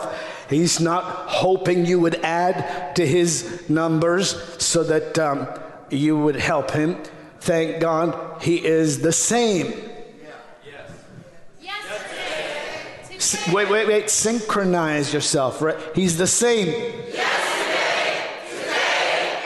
He's 0.48 0.80
not 0.80 1.04
hoping 1.28 1.86
you 1.86 1.98
would 2.00 2.16
add 2.16 2.94
to 2.96 3.06
his 3.06 3.68
numbers 3.70 4.36
so 4.62 4.82
that 4.84 5.18
um, 5.18 5.48
you 5.92 6.18
would 6.18 6.36
help 6.36 6.70
him. 6.70 6.96
Thank 7.40 7.80
God 7.80 8.40
he 8.42 8.64
is 8.64 9.00
the 9.00 9.12
same. 9.12 9.72
Wait, 13.52 13.70
wait, 13.70 13.86
wait. 13.86 14.10
Synchronize 14.10 15.14
yourself, 15.14 15.62
right? 15.62 15.76
He's 15.94 16.18
the 16.18 16.26
same. 16.26 16.66
Yesterday, 16.66 18.26
today, 18.50 19.38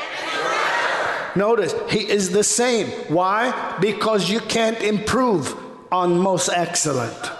and 1.32 1.36
Notice, 1.36 1.74
he 1.90 2.08
is 2.08 2.30
the 2.30 2.42
same. 2.42 2.88
Why? 3.08 3.76
Because 3.80 4.30
you 4.30 4.40
can't 4.40 4.80
improve 4.80 5.54
on 5.92 6.18
most 6.18 6.48
excellent. 6.48 7.30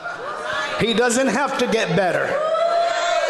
He 0.79 0.93
doesn't 0.93 1.29
have 1.29 1.59
to 1.59 1.67
get 1.67 1.97
better. 1.97 2.27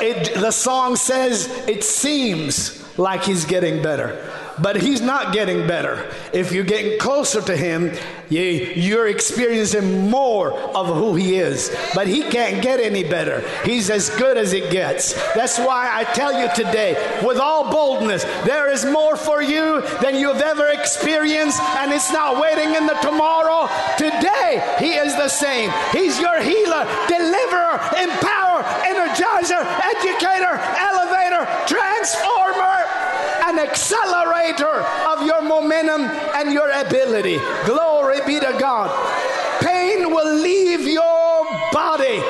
It, 0.00 0.34
the 0.34 0.50
song 0.50 0.96
says 0.96 1.46
it 1.68 1.84
seems 1.84 2.84
like 2.98 3.22
he's 3.22 3.44
getting 3.44 3.82
better 3.82 4.35
but 4.60 4.80
he's 4.80 5.00
not 5.00 5.32
getting 5.32 5.66
better. 5.66 6.10
If 6.32 6.52
you're 6.52 6.64
getting 6.64 6.98
closer 6.98 7.40
to 7.42 7.56
him, 7.56 7.92
you, 8.28 8.98
are 8.98 9.06
experiencing 9.06 10.10
more 10.10 10.52
of 10.52 10.86
who 10.86 11.14
he 11.14 11.36
is. 11.36 11.74
But 11.94 12.06
he 12.06 12.22
can't 12.22 12.62
get 12.62 12.80
any 12.80 13.04
better. 13.04 13.46
He's 13.64 13.90
as 13.90 14.10
good 14.10 14.36
as 14.36 14.52
it 14.52 14.70
gets. 14.70 15.12
That's 15.34 15.58
why 15.58 15.90
I 15.92 16.04
tell 16.04 16.32
you 16.32 16.48
today, 16.54 16.94
with 17.24 17.38
all 17.38 17.70
boldness, 17.70 18.24
there 18.44 18.70
is 18.70 18.84
more 18.84 19.16
for 19.16 19.42
you 19.42 19.82
than 20.02 20.16
you've 20.16 20.40
ever 20.40 20.68
experienced, 20.68 21.60
and 21.60 21.92
it's 21.92 22.12
not 22.12 22.40
waiting 22.40 22.74
in 22.74 22.86
the 22.86 22.94
tomorrow. 22.94 23.68
Today, 23.96 24.76
he 24.78 24.94
is 24.94 25.14
the 25.16 25.28
same. 25.28 25.70
He's 25.92 26.18
your 26.18 26.40
healer, 26.40 26.84
deliverer, 27.08 27.78
empower, 28.00 28.62
energizer, 28.82 29.62
educator, 29.84 30.56
elevator, 30.78 31.46
transformer 31.66 32.95
an 33.56 33.66
accelerator 33.66 34.84
of 35.08 35.24
your 35.24 35.40
momentum 35.42 36.02
and 36.34 36.52
your 36.52 36.70
ability. 36.70 37.38
Glory 37.64 38.18
be 38.26 38.38
to 38.38 38.56
God. 38.58 38.90
Pain 39.62 40.10
will 40.10 40.34
leave 40.40 40.80
your 40.80 41.46
body. 41.72 42.22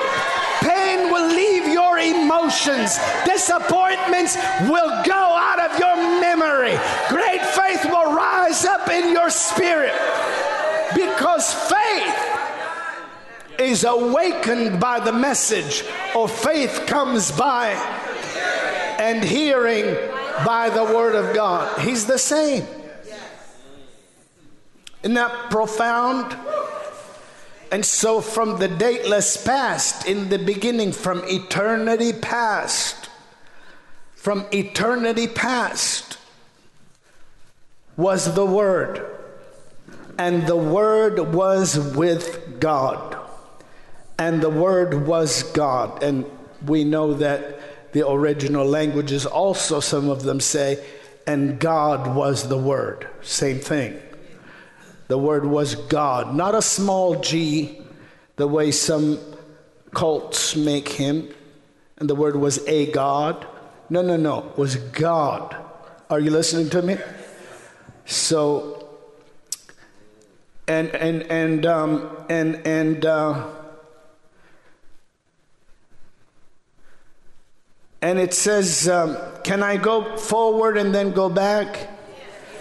Pain 0.61 1.11
will 1.11 1.27
leave 1.29 1.67
your 1.67 1.99
emotions. 1.99 2.99
Disappointments 3.25 4.37
will 4.69 5.03
go 5.05 5.13
out 5.15 5.59
of 5.59 5.79
your 5.79 5.97
memory. 6.21 6.79
Great 7.09 7.43
faith 7.43 7.85
will 7.87 8.15
rise 8.15 8.65
up 8.65 8.89
in 8.89 9.13
your 9.13 9.31
spirit 9.31 9.95
because 10.95 11.53
faith 11.69 12.37
is 13.59 13.85
awakened 13.85 14.79
by 14.79 15.01
the 15.01 15.13
message, 15.13 15.83
or 16.15 16.29
faith 16.29 16.85
comes 16.87 17.33
by 17.33 17.71
and 18.99 19.25
hearing 19.25 19.97
by 20.45 20.71
the 20.71 20.85
word 20.85 21.15
of 21.15 21.35
God. 21.35 21.81
He's 21.81 22.07
the 22.07 22.19
same. 22.19 22.67
Isn't 25.03 25.15
that 25.15 25.51
profound? 25.51 26.37
And 27.71 27.85
so, 27.85 28.21
from 28.21 28.59
the 28.59 28.69
dateless 28.69 29.37
past, 29.37 30.07
in 30.07 30.29
the 30.29 30.39
beginning, 30.39 30.93
from 30.93 31.23
eternity 31.27 32.13
past, 32.13 33.09
from 34.15 34.47
eternity 34.53 35.27
past, 35.27 36.19
was 37.97 38.35
the 38.35 38.47
Word. 38.47 39.05
And 40.19 40.47
the 40.47 40.57
Word 40.57 41.35
was 41.35 41.79
with 41.97 42.61
God. 42.61 43.17
And 44.19 44.41
the 44.41 44.51
Word 44.51 45.07
was 45.07 45.43
God. 45.43 46.03
And 46.03 46.25
we 46.65 46.85
know 46.85 47.15
that 47.15 47.61
the 47.97 48.07
original 48.07 48.67
languages 48.67 49.25
also, 49.25 49.81
some 49.81 50.11
of 50.11 50.23
them 50.23 50.39
say, 50.39 50.85
and 51.27 51.59
God 51.59 52.15
was 52.15 52.47
the 52.47 52.59
Word. 52.59 53.09
Same 53.23 53.59
thing. 53.59 53.99
The 55.09 55.17
Word 55.17 55.47
was 55.47 55.77
God, 55.77 56.35
not 56.35 56.55
a 56.55 56.61
small 56.61 57.19
g, 57.21 57.81
the 58.37 58.47
way 58.47 58.71
some 58.71 59.19
cults 59.95 60.55
make 60.55 60.91
him, 60.91 61.31
and 61.97 62.11
the 62.11 62.15
Word 62.15 62.37
was 62.37 62.59
a 62.67 62.93
God. 62.93 63.47
No, 63.89 64.03
no, 64.03 64.19
no, 64.19 64.51
it 64.51 64.59
was 64.59 64.77
God. 64.77 65.57
Are 66.11 66.21
you 66.21 66.31
listening 66.31 66.69
to 66.69 66.83
me? 66.83 66.99
So, 68.05 68.91
and 70.69 70.91
and 70.91 71.23
and 71.31 71.65
um, 71.65 72.11
and 72.29 72.57
and 72.67 73.07
uh, 73.07 73.49
and 78.03 78.19
it 78.19 78.35
says, 78.35 78.89
um, 78.89 79.17
can 79.43 79.63
I 79.63 79.77
go 79.77 80.17
forward 80.17 80.77
and 80.77 80.95
then 80.95 81.13
go 81.13 81.29
back? 81.29 81.91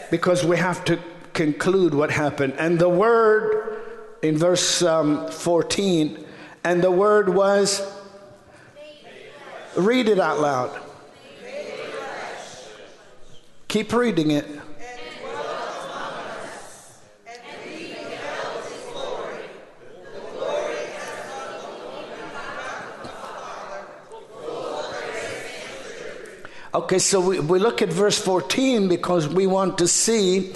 Because 0.09 0.45
we 0.45 0.57
have 0.57 0.85
to 0.85 0.99
conclude 1.33 1.93
what 1.93 2.09
happened. 2.09 2.53
And 2.57 2.79
the 2.79 2.89
word 2.89 3.81
in 4.21 4.37
verse 4.37 4.81
um, 4.81 5.27
14, 5.29 6.25
and 6.63 6.81
the 6.81 6.91
word 6.91 7.29
was, 7.29 7.81
read 9.75 10.07
it 10.07 10.19
out 10.19 10.39
loud. 10.39 10.81
Keep 13.67 13.93
reading 13.93 14.31
it. 14.31 14.47
Okay, 26.75 26.99
so 26.99 27.21
we, 27.21 27.39
we 27.39 27.57
look 27.57 27.81
at 27.81 27.87
verse 27.87 28.19
14 28.19 28.89
because 28.89 29.29
we 29.29 29.47
want 29.47 29.77
to 29.77 29.87
see 29.87 30.51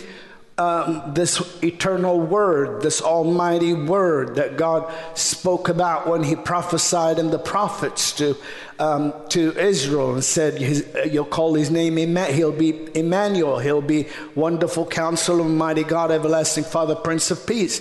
um, 0.57 1.13
this 1.13 1.41
eternal 1.63 2.19
word, 2.19 2.81
this 2.81 3.01
almighty 3.01 3.71
word 3.71 4.35
that 4.35 4.57
God 4.57 4.93
spoke 5.17 5.69
about 5.69 6.09
when 6.09 6.21
He 6.23 6.35
prophesied 6.35 7.19
in 7.19 7.29
the 7.29 7.39
prophets 7.39 8.11
to, 8.17 8.35
um, 8.79 9.13
to 9.29 9.57
Israel 9.57 10.13
and 10.13 10.21
said, 10.21 10.55
his, 10.55 10.85
You'll 11.09 11.23
call 11.23 11.53
His 11.53 11.71
name. 11.71 11.95
He'll 12.17 12.51
be 12.51 12.89
Emmanuel. 12.93 13.59
He'll 13.59 13.81
be 13.81 14.07
Wonderful 14.35 14.87
Counselor, 14.87 15.45
Mighty 15.45 15.85
God, 15.85 16.11
Everlasting 16.11 16.65
Father, 16.65 16.95
Prince 16.95 17.31
of 17.31 17.47
Peace. 17.47 17.79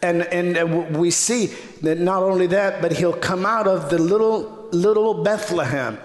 And, 0.00 0.22
and 0.22 0.96
we 0.96 1.10
see 1.10 1.46
that 1.82 1.98
not 1.98 2.22
only 2.22 2.46
that, 2.46 2.82
but 2.82 2.92
He'll 2.92 3.14
come 3.14 3.44
out 3.44 3.66
of 3.66 3.90
the 3.90 3.98
little, 3.98 4.68
little 4.70 5.24
Bethlehem 5.24 5.98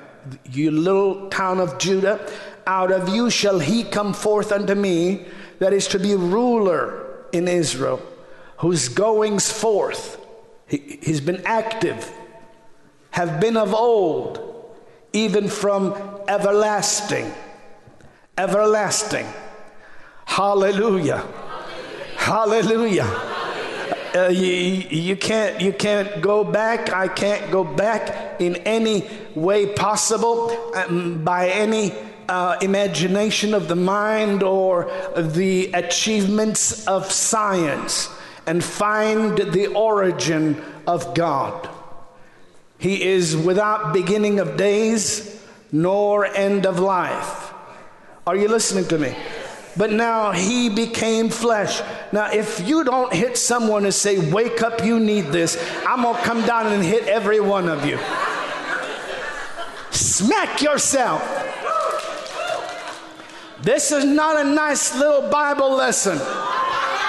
you 0.45 0.71
little 0.71 1.29
town 1.29 1.59
of 1.59 1.77
Judah, 1.77 2.19
out 2.67 2.91
of 2.91 3.09
you 3.09 3.29
shall 3.29 3.59
he 3.59 3.83
come 3.83 4.13
forth 4.13 4.51
unto 4.51 4.75
me, 4.75 5.25
that 5.59 5.73
is 5.73 5.87
to 5.87 5.99
be 5.99 6.15
ruler 6.15 7.05
in 7.31 7.47
Israel, 7.47 8.01
whose 8.57 8.89
goings 8.89 9.51
forth, 9.51 10.19
he, 10.67 10.99
he's 11.01 11.21
been 11.21 11.41
active, 11.45 12.11
have 13.11 13.39
been 13.39 13.57
of 13.57 13.73
old, 13.73 14.73
even 15.13 15.47
from 15.47 15.93
everlasting. 16.27 17.31
Everlasting. 18.37 19.25
Hallelujah. 20.25 21.25
Hallelujah. 22.17 23.03
Hallelujah. 23.03 23.34
Uh, 24.15 24.29
you, 24.29 24.45
you, 24.45 25.17
can't, 25.17 25.59
you 25.59 25.73
can't 25.73 26.21
go 26.21 26.41
back. 26.41 26.93
I 26.93 27.09
can't 27.09 27.51
go 27.51 27.65
back 27.65 28.39
in 28.39 28.55
any 28.57 29.05
way 29.35 29.73
possible 29.73 30.71
um, 30.73 31.21
by 31.25 31.49
any 31.49 31.91
uh, 32.29 32.57
imagination 32.61 33.53
of 33.53 33.67
the 33.67 33.75
mind 33.75 34.41
or 34.41 34.89
the 35.17 35.69
achievements 35.73 36.87
of 36.87 37.11
science 37.11 38.09
and 38.47 38.63
find 38.63 39.37
the 39.37 39.67
origin 39.67 40.63
of 40.87 41.13
God. 41.13 41.67
He 42.77 43.03
is 43.03 43.35
without 43.35 43.91
beginning 43.93 44.39
of 44.39 44.55
days 44.55 45.43
nor 45.73 46.25
end 46.25 46.65
of 46.65 46.79
life. 46.79 47.53
Are 48.25 48.35
you 48.37 48.47
listening 48.47 48.85
to 48.85 48.97
me? 48.97 49.13
But 49.77 49.91
now 49.91 50.31
he 50.31 50.69
became 50.69 51.29
flesh. 51.29 51.81
Now, 52.11 52.31
if 52.31 52.65
you 52.67 52.83
don't 52.83 53.13
hit 53.13 53.37
someone 53.37 53.83
and 53.85 53.93
say, 53.93 54.31
Wake 54.31 54.61
up, 54.61 54.83
you 54.83 54.99
need 54.99 55.27
this, 55.27 55.57
I'm 55.87 56.03
gonna 56.03 56.17
come 56.19 56.45
down 56.45 56.67
and 56.67 56.83
hit 56.83 57.07
every 57.07 57.39
one 57.39 57.67
of 57.67 57.85
you. 57.85 57.99
Smack 59.91 60.61
yourself. 60.61 61.21
This 63.61 63.91
is 63.91 64.05
not 64.05 64.45
a 64.45 64.49
nice 64.49 64.95
little 64.95 65.29
Bible 65.29 65.71
lesson. 65.71 66.19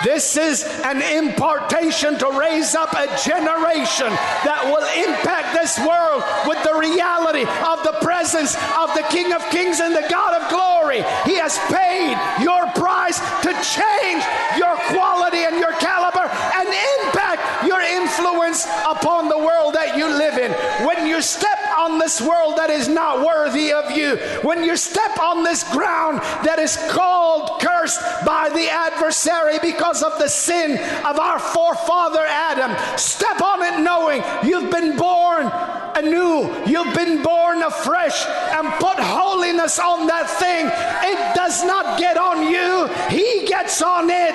This 0.05 0.37
is 0.37 0.65
an 0.85 1.03
impartation 1.03 2.19
to 2.19 2.31
raise 2.39 2.75
up 2.75 2.93
a 2.93 3.07
generation 3.25 4.11
that 4.45 4.63
will 4.69 4.85
impact 4.93 5.55
this 5.55 5.79
world 5.81 6.23
with 6.47 6.63
the 6.63 6.77
reality 6.77 7.43
of 7.43 7.83
the 7.83 7.97
presence 8.03 8.55
of 8.77 8.93
the 8.95 9.05
King 9.11 9.33
of 9.33 9.43
Kings 9.51 9.81
and 9.81 9.95
the 9.95 10.07
God 10.09 10.43
of 10.43 10.49
glory. 10.51 11.03
He 11.25 11.37
has 11.41 11.59
paid 11.73 12.15
your 12.43 12.67
price 12.77 13.19
to 13.43 13.51
change 13.65 14.23
your 14.57 14.77
quality 14.93 15.45
and 15.45 15.59
your 15.59 15.73
caliber 15.81 16.29
and 16.29 16.69
impact 17.03 17.67
your 17.67 17.81
influence 17.81 18.67
upon 18.85 19.29
the 19.29 19.39
world 19.39 19.75
that 19.75 19.97
you 19.97 20.07
live 20.07 20.39
in. 20.39 20.53
When 20.87 21.07
you 21.07 21.23
step 21.23 21.59
on 21.87 21.99
this 21.99 22.21
world 22.21 22.57
that 22.57 22.69
is 22.69 22.89
not 22.89 23.25
worthy 23.25 23.73
of 23.73 23.97
you, 23.97 24.17
when 24.43 24.65
you 24.65 24.77
step 24.77 25.19
on 25.21 25.45
this 25.45 25.63
ground 25.71 26.19
that 26.43 26.59
is 26.59 26.77
called 26.91 27.61
cursed 27.61 28.01
by 28.25 28.49
the 28.51 28.69
adversary 28.69 29.59
because 29.61 30.03
of 30.03 30.19
the 30.19 30.29
sin 30.29 30.73
of 31.07 31.19
our 31.19 31.39
forefather 31.39 32.25
Adam, 32.27 32.75
step 32.99 33.41
on 33.41 33.63
it 33.63 33.81
knowing 33.81 34.23
you've 34.43 34.71
been 34.71 34.97
born 34.97 35.47
anew, 35.95 36.51
you've 36.67 36.95
been 36.95 37.23
born 37.23 37.63
afresh, 37.63 38.27
and 38.27 38.69
put 38.83 38.99
holiness 38.99 39.79
on 39.79 40.07
that 40.09 40.29
thing. 40.29 40.67
It 40.67 41.35
does 41.37 41.65
not 41.65 41.99
get 41.99 42.17
on 42.19 42.51
you, 42.51 42.89
He 43.09 43.47
gets 43.47 43.81
on 43.81 44.11
it. 44.11 44.35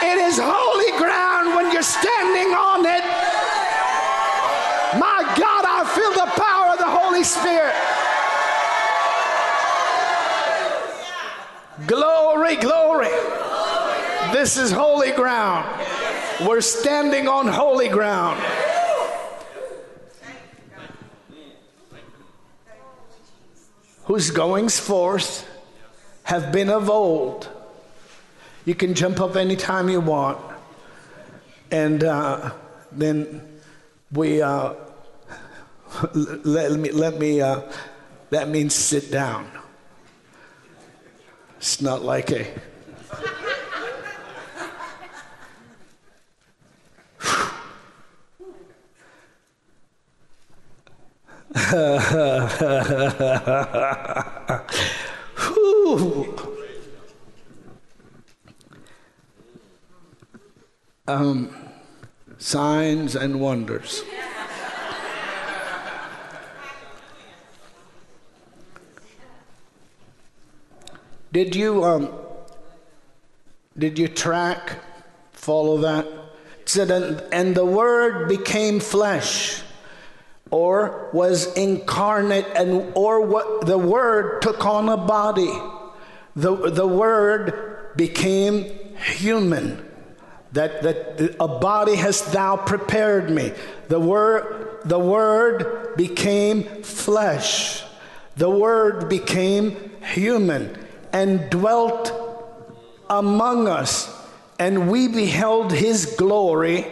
It 0.00 0.16
is 0.16 0.38
holy 0.40 0.96
ground 0.96 1.56
when 1.56 1.72
you're 1.72 1.82
standing 1.82 2.54
on 2.54 2.86
it. 2.86 3.02
Spirit. 7.28 7.74
Glory, 11.86 12.56
glory. 12.56 13.08
This 14.32 14.56
is 14.56 14.70
holy 14.72 15.12
ground. 15.12 15.66
We're 16.46 16.60
standing 16.60 17.28
on 17.28 17.48
holy 17.48 17.88
ground. 17.88 18.40
Whose 24.04 24.30
goings 24.30 24.80
forth 24.80 25.46
have 26.24 26.50
been 26.50 26.70
of 26.70 26.88
old 26.88 27.48
you 28.68 28.74
can 28.74 28.92
jump 28.92 29.18
up 29.18 29.34
anytime 29.34 29.88
you 29.88 29.98
want. 29.98 30.38
And 31.70 32.04
uh, 32.04 32.50
then 32.92 33.60
we, 34.12 34.42
uh, 34.42 34.74
let 36.14 36.72
me, 36.72 36.90
let 36.90 37.18
me 37.18 37.40
uh, 37.40 37.62
that 38.30 38.48
means 38.48 38.74
sit 38.74 39.10
down. 39.10 39.50
It's 41.56 41.80
not 41.80 42.02
like 42.02 42.30
a, 42.30 42.46
um, 61.08 61.50
signs 62.38 63.16
and 63.16 63.40
wonders. 63.40 64.04
Did 71.38 71.54
you 71.54 71.84
um, 71.84 72.12
did 73.78 73.96
you 73.96 74.08
track 74.08 74.80
follow 75.30 75.78
that? 75.82 76.04
It 76.04 76.68
said 76.68 76.90
and, 76.90 77.22
and 77.32 77.54
the 77.54 77.64
word 77.64 78.28
became 78.28 78.80
flesh 78.80 79.62
or 80.50 81.08
was 81.12 81.56
incarnate 81.56 82.46
and 82.56 82.90
or 82.96 83.24
what 83.24 83.66
the 83.66 83.78
word 83.78 84.42
took 84.42 84.66
on 84.66 84.88
a 84.88 84.96
body. 84.96 85.52
The 86.34 86.72
the 86.72 86.88
word 86.88 87.92
became 87.94 88.64
human 88.96 89.88
that, 90.50 90.82
that 90.82 91.36
a 91.38 91.46
body 91.46 91.94
hast 91.94 92.32
thou 92.32 92.56
prepared 92.56 93.30
me. 93.30 93.52
The 93.86 94.00
word, 94.00 94.80
the 94.84 94.98
word 94.98 95.94
became 95.96 96.64
flesh. 96.82 97.84
The 98.34 98.50
word 98.50 99.08
became 99.08 99.92
human 100.02 100.87
and 101.12 101.48
dwelt 101.50 102.12
among 103.08 103.68
us. 103.68 104.14
And 104.58 104.90
we 104.90 105.08
beheld 105.08 105.72
his 105.72 106.06
glory 106.16 106.86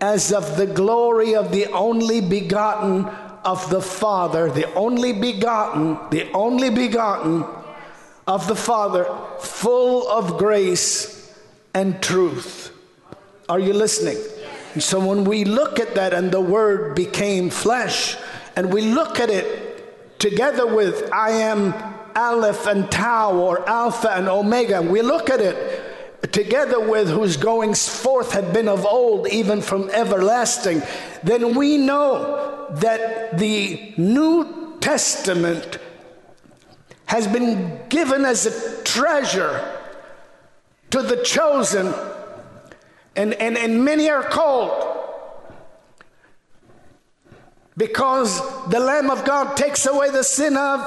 as 0.00 0.32
of 0.32 0.56
the 0.56 0.66
glory 0.66 1.34
of 1.34 1.50
the 1.50 1.66
only 1.66 2.20
begotten 2.20 3.06
of 3.44 3.68
the 3.70 3.80
Father, 3.80 4.50
the 4.50 4.72
only 4.74 5.12
begotten, 5.12 5.98
the 6.10 6.30
only 6.32 6.70
begotten 6.70 7.44
of 8.26 8.46
the 8.46 8.54
Father, 8.54 9.06
full 9.40 10.08
of 10.08 10.38
grace 10.38 11.34
and 11.74 12.00
truth. 12.02 12.72
Are 13.48 13.58
you 13.58 13.72
listening? 13.72 14.18
And 14.74 14.82
so 14.82 15.04
when 15.04 15.24
we 15.24 15.44
look 15.44 15.80
at 15.80 15.94
that 15.94 16.12
and 16.12 16.30
the 16.30 16.40
word 16.40 16.94
became 16.94 17.50
flesh, 17.50 18.16
and 18.54 18.72
we 18.72 18.82
look 18.82 19.18
at 19.18 19.30
it 19.30 20.18
together 20.18 20.66
with 20.66 21.10
I 21.12 21.30
am 21.30 21.72
Aleph 22.18 22.66
and 22.66 22.90
Tau 22.90 23.36
or 23.36 23.66
Alpha 23.68 24.10
and 24.10 24.28
Omega, 24.28 24.80
and 24.80 24.90
we 24.90 25.02
look 25.02 25.30
at 25.30 25.40
it 25.40 26.32
together 26.32 26.80
with 26.80 27.08
whose 27.08 27.36
goings 27.36 27.88
forth 27.88 28.32
had 28.32 28.52
been 28.52 28.68
of 28.68 28.84
old, 28.84 29.28
even 29.28 29.62
from 29.62 29.88
everlasting, 29.90 30.82
then 31.22 31.54
we 31.54 31.76
know 31.76 32.66
that 32.70 33.38
the 33.38 33.94
New 33.96 34.76
Testament 34.80 35.78
has 37.06 37.26
been 37.28 37.80
given 37.88 38.24
as 38.24 38.46
a 38.46 38.82
treasure 38.82 39.80
to 40.90 41.02
the 41.02 41.22
chosen, 41.22 41.94
and, 43.14 43.34
and, 43.34 43.56
and 43.56 43.84
many 43.84 44.10
are 44.10 44.24
called. 44.24 44.84
Because 47.76 48.40
the 48.70 48.80
Lamb 48.80 49.08
of 49.08 49.24
God 49.24 49.56
takes 49.56 49.86
away 49.86 50.10
the 50.10 50.24
sin 50.24 50.56
of 50.56 50.80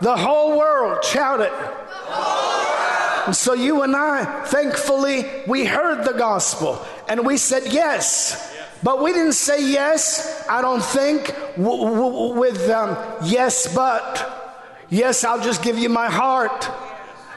the, 0.00 0.16
whole 0.16 0.58
world. 0.58 1.04
Shout 1.04 1.40
it. 1.40 1.52
And 3.26 3.36
so 3.36 3.52
you 3.54 3.82
and 3.82 3.94
I, 3.94 4.44
thankfully, 4.46 5.26
we 5.46 5.64
heard 5.66 6.04
the 6.04 6.14
gospel 6.18 6.84
and 7.08 7.24
we 7.26 7.36
said 7.36 7.64
yes. 7.72 8.48
But 8.82 9.02
we 9.02 9.12
didn't 9.12 9.34
say 9.34 9.62
yes, 9.62 10.46
I 10.48 10.62
don't 10.62 10.82
think, 10.82 11.26
w- 11.56 11.84
w- 11.84 12.40
with 12.40 12.68
um, 12.70 12.96
yes, 13.24 13.72
but. 13.74 14.36
Yes, 14.88 15.22
I'll 15.22 15.40
just 15.40 15.62
give 15.62 15.78
you 15.78 15.88
my 15.88 16.10
heart 16.10 16.68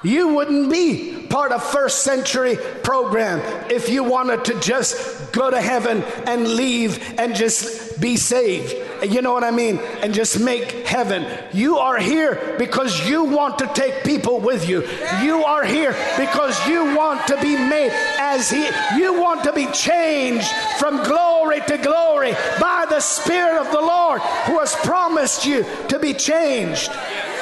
you 0.03 0.35
wouldn't 0.35 0.69
be 0.69 1.25
part 1.29 1.51
of 1.51 1.63
first 1.63 2.03
century 2.03 2.57
program 2.83 3.39
if 3.71 3.89
you 3.89 4.03
wanted 4.03 4.45
to 4.45 4.59
just 4.59 5.31
go 5.31 5.49
to 5.49 5.59
heaven 5.59 6.03
and 6.27 6.55
leave 6.55 7.19
and 7.19 7.35
just 7.35 7.99
be 7.99 8.17
saved. 8.17 8.75
You 9.03 9.21
know 9.21 9.33
what 9.33 9.43
I 9.43 9.51
mean? 9.51 9.79
And 10.01 10.13
just 10.13 10.39
make 10.39 10.85
heaven. 10.85 11.25
You 11.53 11.77
are 11.77 11.97
here 11.97 12.55
because 12.59 13.09
you 13.09 13.23
want 13.23 13.59
to 13.59 13.67
take 13.73 14.03
people 14.03 14.39
with 14.39 14.69
you. 14.69 14.87
You 15.21 15.43
are 15.43 15.63
here 15.63 15.95
because 16.17 16.67
you 16.67 16.95
want 16.95 17.25
to 17.27 17.41
be 17.41 17.55
made 17.55 17.91
as 18.19 18.49
He, 18.49 18.67
you 18.97 19.19
want 19.19 19.43
to 19.45 19.53
be 19.53 19.65
changed 19.67 20.47
from 20.77 21.03
glory 21.03 21.61
to 21.61 21.77
glory 21.77 22.33
by 22.59 22.85
the 22.89 22.99
Spirit 22.99 23.59
of 23.59 23.71
the 23.71 23.81
Lord 23.81 24.21
who 24.21 24.59
has 24.59 24.75
promised 24.75 25.45
you 25.45 25.65
to 25.89 25.97
be 25.99 26.13
changed. 26.13 26.89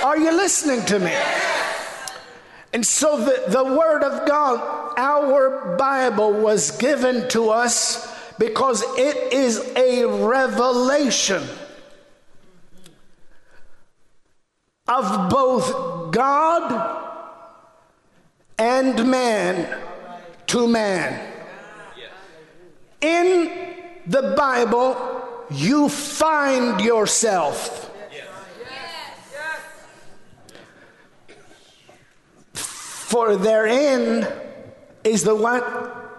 Are 0.03 0.17
you 0.17 0.31
listening 0.31 0.85
to 0.85 0.99
me? 0.99 1.13
And 2.73 2.85
so 2.85 3.17
the, 3.17 3.43
the 3.49 3.63
Word 3.63 4.03
of 4.03 4.27
God, 4.27 4.93
our 4.97 5.75
Bible, 5.77 6.31
was 6.31 6.71
given 6.77 7.27
to 7.29 7.49
us 7.49 8.07
because 8.37 8.83
it 8.97 9.33
is 9.33 9.59
a 9.75 10.05
revelation 10.05 11.43
of 14.87 15.29
both 15.29 16.11
God 16.11 17.07
and 18.57 19.09
man 19.09 19.79
to 20.47 20.67
man. 20.67 21.27
In 23.01 23.75
the 24.05 24.33
Bible, 24.37 25.45
you 25.49 25.89
find 25.89 26.79
yourself 26.81 27.90
For 33.11 33.35
therein 33.35 34.25
is 35.03 35.23
the? 35.23 35.35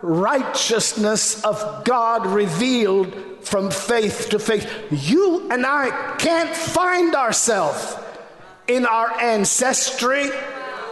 Righteousness 0.03 1.45
of 1.45 1.85
God 1.85 2.27
revealed 2.27 3.15
from 3.43 3.71
faith 3.71 4.31
to 4.31 4.39
faith. 4.41 4.69
You 4.91 5.49
and 5.49 5.65
I 5.65 6.17
can't 6.19 6.55
find 6.55 7.15
ourselves 7.15 7.97
in 8.67 8.85
our 8.85 9.13
ancestry, 9.21 10.29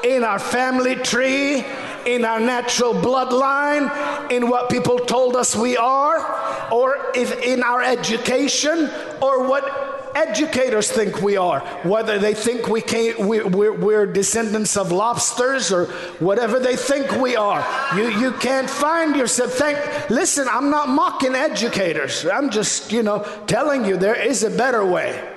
in 0.05 0.22
our 0.22 0.38
family 0.38 0.94
tree, 0.94 1.64
in 2.07 2.24
our 2.24 2.38
natural 2.38 2.94
bloodline, 2.94 4.30
in 4.30 4.48
what 4.48 4.70
people 4.70 5.01
told 5.01 5.34
us 5.34 5.57
we 5.57 5.76
are, 5.76 6.70
or 6.72 7.11
if 7.16 7.42
in 7.42 7.64
our 7.64 7.82
education, 7.82 8.88
or 9.20 9.48
what 9.48 9.89
educators 10.14 10.90
think 10.90 11.22
we 11.22 11.36
are, 11.36 11.61
whether 11.82 12.18
they 12.18 12.34
think 12.34 12.68
we 12.68 12.80
can't, 12.80 13.18
we, 13.18 13.42
we're, 13.42 13.72
we're 13.72 14.06
descendants 14.06 14.76
of 14.76 14.92
lobsters 14.92 15.72
or 15.72 15.86
whatever 16.18 16.58
they 16.58 16.76
think 16.76 17.11
we 17.12 17.36
are. 17.36 17.66
You, 17.96 18.08
you 18.08 18.32
can't 18.32 18.68
find 18.68 19.16
yourself. 19.16 19.52
Thank, 19.52 20.11
listen, 20.11 20.48
I'm 20.50 20.70
not 20.70 20.88
mocking 20.88 21.34
educators. 21.34 22.26
I'm 22.26 22.50
just, 22.50 22.92
you 22.92 23.02
know, 23.02 23.26
telling 23.46 23.84
you 23.84 23.96
there 23.96 24.20
is 24.20 24.42
a 24.42 24.50
better 24.50 24.84
way. 24.84 25.28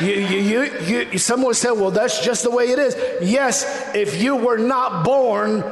You, 0.00 0.14
you, 0.14 0.62
you, 0.62 1.06
you, 1.10 1.18
someone 1.18 1.54
said, 1.54 1.72
well, 1.72 1.90
that's 1.90 2.24
just 2.24 2.42
the 2.42 2.50
way 2.50 2.70
it 2.70 2.78
is. 2.78 2.96
Yes, 3.22 3.94
if 3.94 4.20
you 4.20 4.34
were 4.34 4.58
not 4.58 5.04
born 5.04 5.62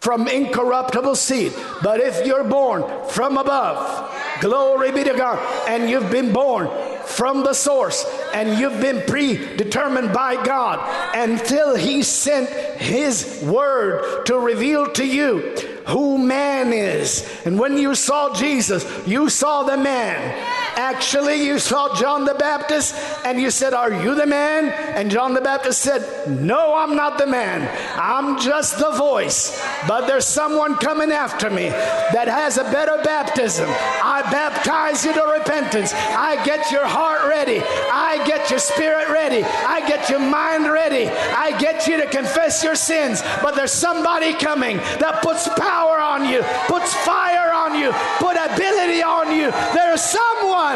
from 0.00 0.28
incorruptible 0.28 1.16
seed, 1.16 1.52
but 1.82 2.00
if 2.00 2.24
you're 2.24 2.44
born 2.44 2.84
from 3.08 3.36
above, 3.36 4.14
glory 4.40 4.92
be 4.92 5.02
to 5.02 5.14
God, 5.14 5.38
and 5.68 5.90
you've 5.90 6.10
been 6.10 6.32
born 6.32 6.68
from 7.08 7.42
the 7.42 7.54
source 7.54 8.04
and 8.32 8.58
you've 8.58 8.80
been 8.80 9.02
predetermined 9.06 10.12
by 10.12 10.42
God 10.44 10.78
until 11.14 11.74
He 11.74 12.02
sent 12.02 12.48
His 12.80 13.42
word 13.42 14.26
to 14.26 14.38
reveal 14.38 14.92
to 14.92 15.06
you 15.06 15.56
who 15.88 16.18
man 16.18 16.72
is. 16.72 17.26
And 17.44 17.58
when 17.58 17.78
you 17.78 17.94
saw 17.94 18.34
Jesus, 18.34 18.84
you 19.06 19.30
saw 19.30 19.62
the 19.62 19.76
man. 19.76 20.67
Actually, 20.78 21.44
you 21.44 21.58
saw 21.58 21.92
John 21.96 22.24
the 22.24 22.34
Baptist 22.34 22.94
and 23.24 23.40
you 23.40 23.50
said, 23.50 23.74
Are 23.74 23.92
you 23.92 24.14
the 24.14 24.26
man? 24.26 24.68
And 24.68 25.10
John 25.10 25.34
the 25.34 25.40
Baptist 25.40 25.80
said, 25.80 26.30
No, 26.40 26.72
I'm 26.72 26.94
not 26.94 27.18
the 27.18 27.26
man. 27.26 27.68
I'm 28.00 28.38
just 28.38 28.78
the 28.78 28.92
voice. 28.92 29.60
But 29.88 30.06
there's 30.06 30.24
someone 30.24 30.76
coming 30.76 31.10
after 31.10 31.50
me 31.50 31.70
that 31.70 32.28
has 32.28 32.58
a 32.58 32.62
better 32.62 33.02
baptism. 33.02 33.68
I 33.68 34.22
baptize 34.30 35.04
you 35.04 35.12
to 35.14 35.36
repentance. 35.40 35.92
I 35.92 36.44
get 36.44 36.70
your 36.70 36.86
heart 36.86 37.28
ready. 37.28 37.58
I 37.58 38.24
get 38.24 38.48
your 38.48 38.60
spirit 38.60 39.08
ready. 39.08 39.42
I 39.42 39.80
get 39.88 40.08
your 40.08 40.20
mind 40.20 40.70
ready. 40.70 41.08
I 41.08 41.58
get 41.58 41.88
you 41.88 42.00
to 42.00 42.06
confess 42.06 42.62
your 42.62 42.76
sins. 42.76 43.20
But 43.42 43.56
there's 43.56 43.72
somebody 43.72 44.32
coming 44.32 44.76
that 45.02 45.22
puts 45.24 45.48
power 45.58 45.98
on 45.98 46.28
you, 46.28 46.42
puts 46.68 46.94
fire 46.94 47.52
on 47.52 47.76
you, 47.76 47.90
put 48.18 48.36
ability 48.36 49.02
on 49.02 49.34
you. 49.34 49.50
There's 49.74 50.02
someone 50.02 50.67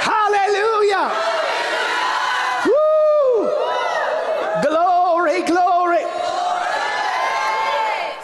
Hallelujah. 0.00 1.10
Woo. 2.66 3.50
Glory, 4.62 5.42
glory. 5.42 6.04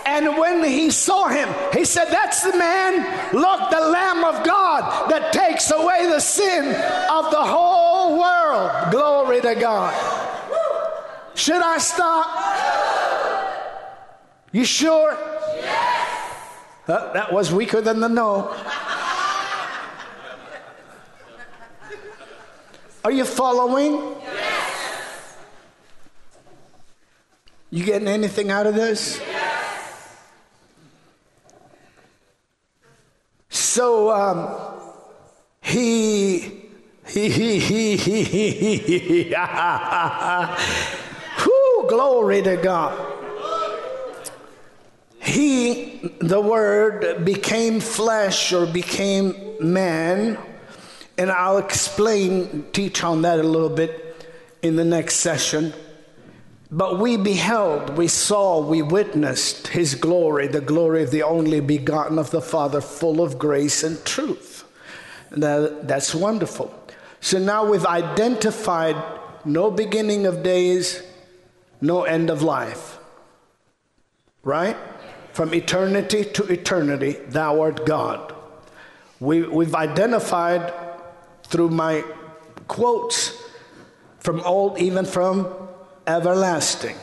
And 0.07 0.39
when 0.39 0.65
he 0.65 0.91
saw 0.91 1.29
him, 1.29 1.49
he 1.73 1.85
said, 1.85 2.07
That's 2.07 2.43
the 2.43 2.57
man. 2.57 3.35
Look, 3.35 3.71
the 3.71 3.81
Lamb 3.81 4.25
of 4.25 4.45
God 4.45 5.11
that 5.11 5.33
takes 5.33 5.71
away 5.71 6.07
the 6.07 6.21
sin 6.21 6.67
of 7.11 7.31
the 7.31 7.45
whole 7.45 8.19
world. 8.19 8.91
Glory 8.91 9.41
to 9.43 9.55
God. 9.55 9.95
Should 11.35 11.63
I 11.63 11.79
stop? 11.79 12.27
You 14.51 14.65
sure? 14.65 15.17
Yes. 15.57 16.09
Uh, 16.89 17.13
that 17.13 17.33
was 17.33 17.53
weaker 17.53 17.83
than 17.83 18.01
the 18.01 18.09
no. 18.09 18.55
Are 23.05 23.13
you 23.13 23.25
following? 23.25 24.17
Yes. 24.23 25.37
You 27.71 27.85
getting 27.85 28.09
anything 28.09 28.51
out 28.51 28.67
of 28.67 28.75
this? 28.75 29.21
Yes. 29.21 30.17
So 33.51 34.11
um, 34.11 34.49
he 35.61 36.41
he 37.07 37.31
he 37.31 37.59
he 37.61 37.97
he 37.97 38.25
he 38.25 38.99
he 38.99 39.35
Whew, 41.45 41.87
glory 41.89 42.43
to 42.43 42.57
God. 42.57 43.15
He, 45.21 46.01
the 46.21 46.41
Word, 46.41 47.25
became 47.25 47.81
flesh 47.81 48.53
or 48.53 48.67
became 48.67 49.35
man 49.61 50.39
and 51.19 51.33
I'll 51.33 51.59
explain, 51.59 52.67
teach 52.73 53.03
on 53.03 53.23
that 53.23 53.41
a 53.41 53.43
little 53.43 53.69
bit 53.69 54.25
in 54.63 54.77
the 54.77 54.85
next 54.85 55.17
session. 55.17 55.75
But 56.71 57.01
we 57.01 57.17
beheld, 57.17 57.97
we 57.97 58.09
saw, 58.09 58.61
we 58.61 58.83
witnessed 58.83 59.69
his 59.69 59.95
glory, 59.95 60.47
the 60.47 60.61
glory 60.61 61.03
of 61.03 61.11
the 61.11 61.25
only 61.25 61.61
begotten 61.61 62.19
of 62.19 62.31
the 62.31 62.43
Father, 62.43 62.81
full 62.81 63.21
of 63.21 63.39
grace 63.39 63.83
and 63.83 64.03
truth. 64.05 64.65
That, 65.31 65.89
that's 65.89 66.15
wonderful. 66.15 66.73
So 67.21 67.39
now 67.39 67.69
we've 67.69 67.87
identified 67.87 68.97
no 69.45 69.71
beginning 69.71 70.27
of 70.27 70.43
days, 70.43 71.03
no 71.81 72.05
end 72.05 72.31
of 72.31 72.43
life. 72.43 72.99
Right? 74.45 74.77
From 75.33 75.53
eternity 75.53 76.25
to 76.25 76.45
eternity, 76.45 77.13
thou 77.29 77.61
art 77.61 77.87
God. 77.87 78.35
We, 79.21 79.43
we've 79.43 79.75
identified 79.75 80.73
through 81.49 81.71
my 81.71 82.05
quotes 82.67 83.43
from 84.21 84.41
old, 84.41 84.79
even 84.79 85.05
from 85.05 85.47
everlasting. 86.07 86.97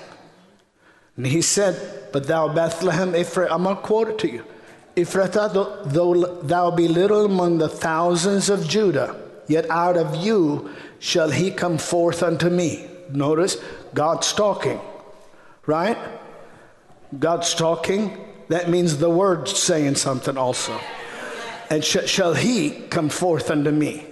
And 1.18 1.26
he 1.26 1.42
said, 1.42 2.10
But 2.12 2.28
thou, 2.28 2.54
Bethlehem, 2.54 3.16
Ephraim, 3.16 3.52
I'm 3.52 3.64
going 3.64 3.76
to 3.76 3.82
quote 3.82 4.10
it 4.10 4.20
to 4.20 4.32
you. 4.32 4.46
Ephrathah, 4.96 5.54
though, 5.54 5.84
though 5.86 6.42
thou 6.42 6.72
be 6.72 6.88
little 6.88 7.26
among 7.26 7.58
the 7.58 7.68
thousands 7.68 8.50
of 8.50 8.68
Judah, 8.68 9.16
yet 9.48 9.70
out 9.70 9.98
of 9.98 10.16
you 10.16 10.70
shall 11.00 11.30
he 11.30 11.52
come 11.52 11.78
forth 11.78 12.24
unto 12.24 12.50
me. 12.50 12.88
Notice, 13.10 13.58
God's 13.94 14.32
talking, 14.34 14.80
right? 15.66 15.98
God's 17.18 17.54
talking. 17.54 18.18
That 18.48 18.70
means 18.70 18.98
the 18.98 19.10
word's 19.10 19.58
saying 19.58 19.96
something 19.96 20.38
also. 20.38 20.80
And 21.70 21.84
sh- 21.84 22.06
shall 22.06 22.34
he 22.34 22.72
come 22.90 23.10
forth 23.10 23.50
unto 23.52 23.72
me? 23.72 24.06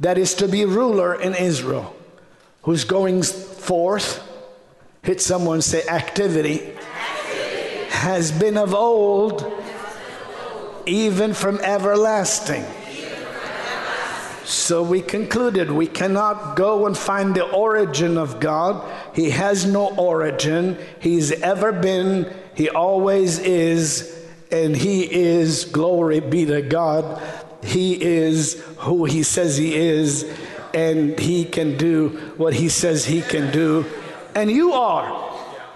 That 0.00 0.18
is 0.18 0.34
to 0.34 0.48
be 0.48 0.64
ruler 0.64 1.14
in 1.14 1.34
Israel, 1.34 1.94
who's 2.62 2.84
going 2.84 3.22
forth. 3.22 4.22
Hit 5.02 5.20
someone, 5.20 5.62
say 5.62 5.86
activity. 5.86 6.60
activity. 6.62 7.90
Has 7.90 8.32
been 8.32 8.56
of 8.56 8.74
old, 8.74 9.52
even 10.86 11.34
from 11.34 11.58
everlasting. 11.60 12.64
So 14.44 14.82
we 14.82 15.00
concluded 15.00 15.70
we 15.70 15.86
cannot 15.86 16.54
go 16.54 16.86
and 16.86 16.96
find 16.96 17.34
the 17.34 17.44
origin 17.50 18.18
of 18.18 18.40
God. 18.40 18.84
He 19.14 19.30
has 19.30 19.64
no 19.64 19.94
origin. 19.96 20.78
He's 21.00 21.32
ever 21.32 21.72
been, 21.72 22.30
He 22.54 22.68
always 22.68 23.38
is, 23.38 24.18
and 24.50 24.76
He 24.76 25.10
is, 25.10 25.64
glory 25.64 26.20
be 26.20 26.44
to 26.44 26.60
God. 26.60 27.22
He 27.64 28.00
is 28.02 28.62
who 28.78 29.04
He 29.04 29.22
says 29.22 29.56
He 29.56 29.74
is, 29.74 30.24
and 30.72 31.18
He 31.18 31.44
can 31.44 31.76
do 31.76 32.08
what 32.36 32.54
He 32.54 32.68
says 32.68 33.04
He 33.04 33.22
can 33.22 33.52
do. 33.52 33.86
And 34.34 34.50
you 34.50 34.72
are 34.72 35.06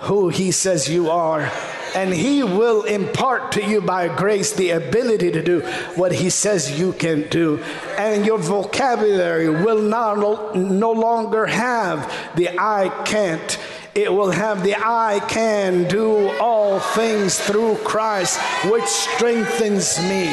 who 0.00 0.28
He 0.28 0.50
says 0.52 0.88
you 0.88 1.10
are 1.10 1.50
and 1.94 2.12
He 2.12 2.42
will 2.42 2.84
impart 2.84 3.52
to 3.52 3.64
you 3.64 3.80
by 3.80 4.14
grace 4.14 4.52
the 4.52 4.70
ability 4.70 5.30
to 5.32 5.42
do 5.42 5.60
what 5.94 6.12
He 6.12 6.30
says 6.30 6.78
you 6.78 6.92
can 6.92 7.28
do. 7.28 7.62
And 7.98 8.26
your 8.26 8.38
vocabulary 8.38 9.48
will 9.48 9.82
not, 9.82 10.56
no 10.56 10.92
longer 10.92 11.46
have 11.46 12.12
the 12.36 12.50
I 12.58 12.88
can't. 13.04 13.58
It 13.98 14.12
will 14.12 14.30
have 14.30 14.62
the 14.62 14.76
I 14.76 15.18
can 15.28 15.88
do 15.88 16.28
all 16.38 16.78
things 16.78 17.36
through 17.36 17.78
Christ, 17.78 18.38
which 18.70 18.84
strengthens 18.84 19.98
me. 19.98 20.30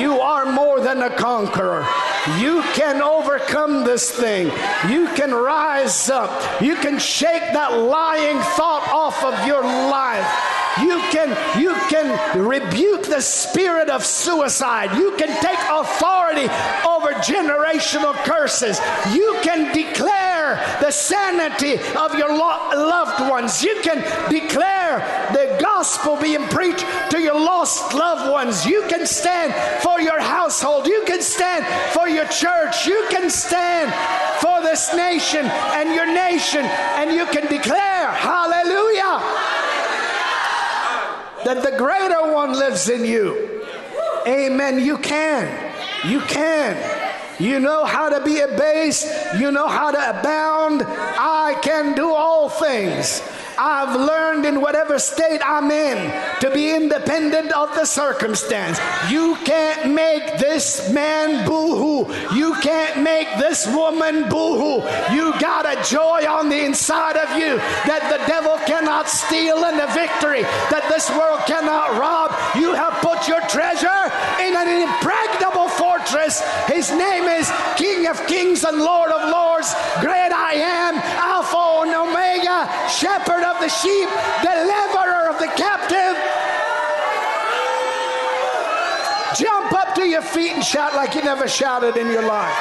You 0.00 0.18
are 0.18 0.50
more 0.50 0.80
than 0.80 1.02
a 1.02 1.14
conqueror. 1.14 1.86
You 2.38 2.62
can 2.72 3.02
overcome 3.02 3.84
this 3.84 4.10
thing. 4.10 4.46
You 4.88 5.08
can 5.08 5.34
rise 5.34 6.08
up. 6.08 6.62
You 6.62 6.74
can 6.76 6.98
shake 6.98 7.52
that 7.52 7.76
lying 7.76 8.38
thought 8.56 8.88
off 8.90 9.22
of 9.22 9.46
your 9.46 9.62
life. 9.62 10.61
You 10.80 10.98
can, 11.10 11.60
you 11.60 11.74
can 11.90 12.38
rebuke 12.38 13.04
the 13.04 13.20
spirit 13.20 13.90
of 13.90 14.04
suicide. 14.04 14.96
You 14.96 15.14
can 15.16 15.28
take 15.42 15.58
authority 15.70 16.48
over 16.88 17.12
generational 17.20 18.14
curses. 18.24 18.80
You 19.12 19.38
can 19.42 19.74
declare 19.74 20.56
the 20.80 20.90
sanity 20.90 21.74
of 21.96 22.14
your 22.14 22.30
lo- 22.30 22.70
loved 22.72 23.28
ones. 23.28 23.62
You 23.62 23.80
can 23.82 23.98
declare 24.30 25.00
the 25.32 25.58
gospel 25.60 26.16
being 26.16 26.46
preached 26.48 26.86
to 27.10 27.20
your 27.20 27.38
lost 27.38 27.94
loved 27.94 28.30
ones. 28.30 28.64
You 28.64 28.86
can 28.88 29.06
stand 29.06 29.52
for 29.82 30.00
your 30.00 30.20
household. 30.20 30.86
You 30.86 31.02
can 31.06 31.20
stand 31.20 31.66
for 31.92 32.08
your 32.08 32.26
church. 32.26 32.86
You 32.86 33.06
can 33.10 33.28
stand 33.30 33.92
for 34.40 34.62
this 34.62 34.94
nation 34.94 35.46
and 35.46 35.94
your 35.94 36.06
nation, 36.06 36.64
and 36.64 37.12
you 37.12 37.26
can 37.26 37.46
declare, 37.46 38.10
Hallelujah 38.12 39.41
that 41.44 41.62
the 41.62 41.76
greater 41.76 42.32
one 42.32 42.52
lives 42.52 42.88
in 42.88 43.04
you. 43.04 43.64
Amen. 44.26 44.78
You 44.78 44.98
can. 44.98 45.48
You 46.06 46.20
can. 46.20 46.76
You 47.38 47.58
know 47.58 47.84
how 47.84 48.08
to 48.08 48.22
be 48.24 48.40
abased. 48.40 49.06
You 49.38 49.50
know 49.50 49.66
how 49.66 49.90
to 49.90 50.20
abound. 50.20 50.82
I 50.86 51.58
can 51.62 51.94
do 51.94 52.12
all 52.12 52.48
things 52.48 53.22
I've 53.58 53.94
learned 53.98 54.44
in 54.44 54.60
whatever 54.60 54.98
state 54.98 55.40
I'm 55.44 55.70
in 55.70 56.10
to 56.40 56.50
be 56.50 56.74
independent 56.74 57.52
of 57.52 57.74
the 57.74 57.84
circumstance. 57.84 58.78
You 59.10 59.36
can't 59.44 59.92
make 59.92 60.38
this 60.38 60.90
man 60.92 61.46
boo 61.46 61.76
hoo. 61.76 62.34
You 62.34 62.54
can't 62.60 63.02
make 63.02 63.28
this 63.38 63.66
woman 63.66 64.28
boo 64.28 64.58
hoo. 64.58 65.14
You 65.14 65.38
got 65.40 65.66
a 65.66 65.82
joy 65.88 66.24
on 66.28 66.48
the 66.48 66.64
inside 66.64 67.16
of 67.16 67.30
you 67.36 67.56
that 67.86 68.08
the 68.10 68.24
devil 68.26 68.56
cannot 68.66 69.08
steal 69.08 69.64
and 69.64 69.80
a 69.80 69.86
victory 69.92 70.42
that 70.70 70.86
this 70.88 71.10
world 71.10 71.40
cannot 71.46 71.98
rob. 71.98 72.32
You 72.56 72.74
have 72.74 72.94
put 73.02 73.28
your 73.28 73.40
treasure 73.48 74.02
in 74.40 74.56
an 74.56 74.68
impregnable 74.68 75.68
fortress. 75.68 76.42
His 76.66 76.90
name 76.90 77.24
is 77.24 77.50
King 77.76 78.06
of 78.06 78.16
Kings 78.26 78.64
and 78.64 78.78
Lord 78.78 79.10
of 79.10 79.30
Lords. 79.30 79.74
Great 80.00 80.32
I 80.32 80.54
am, 80.54 80.94
Alpha 81.18 81.86
and 81.86 81.94
Omega, 81.94 82.21
Shepherd 82.88 83.44
of 83.44 83.60
the 83.60 83.68
sheep, 83.68 84.08
deliverer 84.42 85.30
of 85.30 85.38
the 85.38 85.48
captive. 85.56 86.16
Jump 89.38 89.72
up 89.72 89.94
to 89.94 90.06
your 90.06 90.20
feet 90.20 90.52
and 90.52 90.62
shout 90.62 90.94
like 90.94 91.14
you 91.14 91.22
never 91.22 91.48
shouted 91.48 91.96
in 91.96 92.08
your 92.08 92.26
life. 92.26 92.54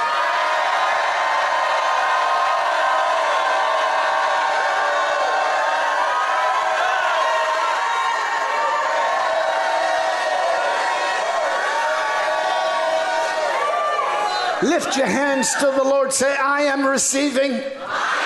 Lift 14.64 14.96
your 14.96 15.08
hands 15.08 15.54
to 15.56 15.66
the 15.66 15.84
Lord. 15.84 16.14
Say, 16.14 16.34
I 16.36 16.62
am 16.62 16.86
receiving, 16.86 17.52
I 17.52 17.56
am 17.56 17.60
receiving. 17.60 18.21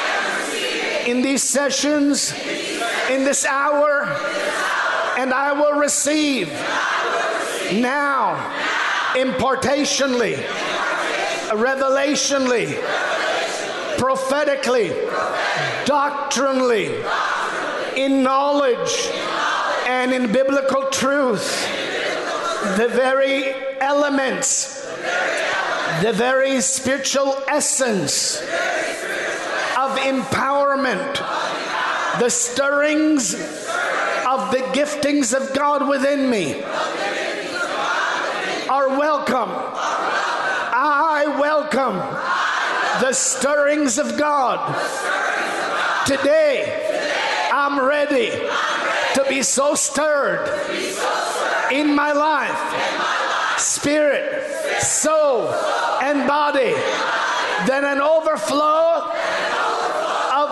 In 1.06 1.22
these 1.22 1.44
sessions 1.44 2.34
in 3.10 3.24
this 3.24 3.46
hour, 3.46 4.04
and 5.18 5.32
I 5.34 5.54
will 5.54 5.80
receive 5.80 6.50
now, 7.74 8.36
impartationally, 9.14 10.36
revelationally, 11.50 12.76
prophetically, 13.98 14.90
doctrinally, 15.86 16.96
in 17.96 18.24
knowledge, 18.24 19.10
and 19.88 20.12
in 20.12 20.32
biblical 20.32 20.90
truth, 20.90 21.68
the 22.78 22.88
very 22.88 23.54
elements, 23.80 24.82
the 26.02 26.12
very 26.14 26.60
spiritual 26.62 27.42
essence 27.48 28.42
of 29.78 29.98
empowerment 29.98 31.22
the 32.20 32.30
stirrings 32.30 33.34
of 33.34 34.52
the 34.52 34.64
giftings 34.74 35.34
of 35.34 35.54
God 35.54 35.88
within 35.88 36.30
me 36.30 36.64
are 38.70 38.90
welcome. 38.98 39.50
I 40.78 41.36
welcome 41.40 41.98
the 43.02 43.14
stirrings 43.14 43.98
of 43.98 44.18
God. 44.18 44.76
Today, 46.08 47.50
I'm 47.52 47.86
ready 47.86 48.30
to 48.30 49.26
be 49.28 49.42
so 49.44 49.76
stirred 49.76 50.48
in 51.72 51.96
my 51.96 52.14
life, 52.14 53.60
spirit, 53.60 54.82
soul, 54.82 55.50
and 56.02 56.28
body, 56.28 56.74
that 57.68 57.84
an 57.84 58.02
overflow 58.02 59.12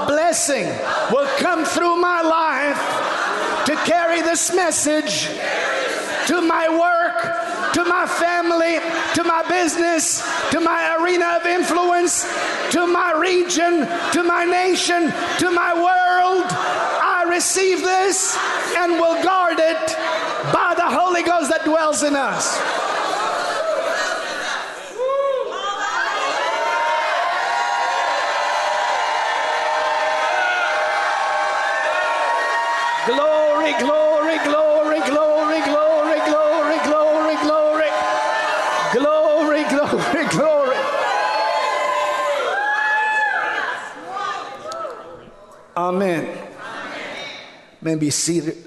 blessing 0.06 0.66
will 1.12 1.28
come 1.38 1.66
through 1.66 1.98
my 1.98 2.22
life 2.22 3.66
to 3.66 3.76
carry 3.86 4.22
this 4.22 4.54
message 4.54 5.28
to 6.28 6.42
my 6.42 6.70
work, 6.70 7.74
to 7.74 7.84
my 7.86 8.06
family, 8.08 8.80
to 9.16 9.24
my 9.24 9.44
business, 9.48 10.22
to 10.52 10.60
my 10.60 10.98
arena 11.00 11.40
of 11.40 11.46
influence, 11.46 12.24
to 12.72 12.88
my 12.88 13.14
region, 13.14 13.88
to 14.14 14.24
my 14.24 14.46
nation, 14.46 15.12
to 15.40 15.52
my 15.52 15.74
world. 15.74 16.46
I 16.50 17.26
receive 17.30 17.82
this 17.82 18.38
and 18.78 18.94
will 18.94 19.22
guard 19.24 19.60
it 19.60 19.88
by 20.54 20.74
the 20.76 20.86
Holy 20.88 21.24
Ghost 21.24 21.50
that 21.50 21.64
dwells 21.66 22.04
in 22.04 22.16
us. 22.16 22.60
Glory, 33.06 33.74
glory, 33.80 34.38
glory, 34.48 35.00
glory, 35.04 35.60
glory, 35.68 36.20
glory, 36.24 36.78
glory, 36.88 37.36
glory. 37.44 37.90
Glory, 38.94 39.64
glory, 39.66 40.26
glory. 40.30 40.78
Maybe 47.84 48.10
seated. 48.10 48.58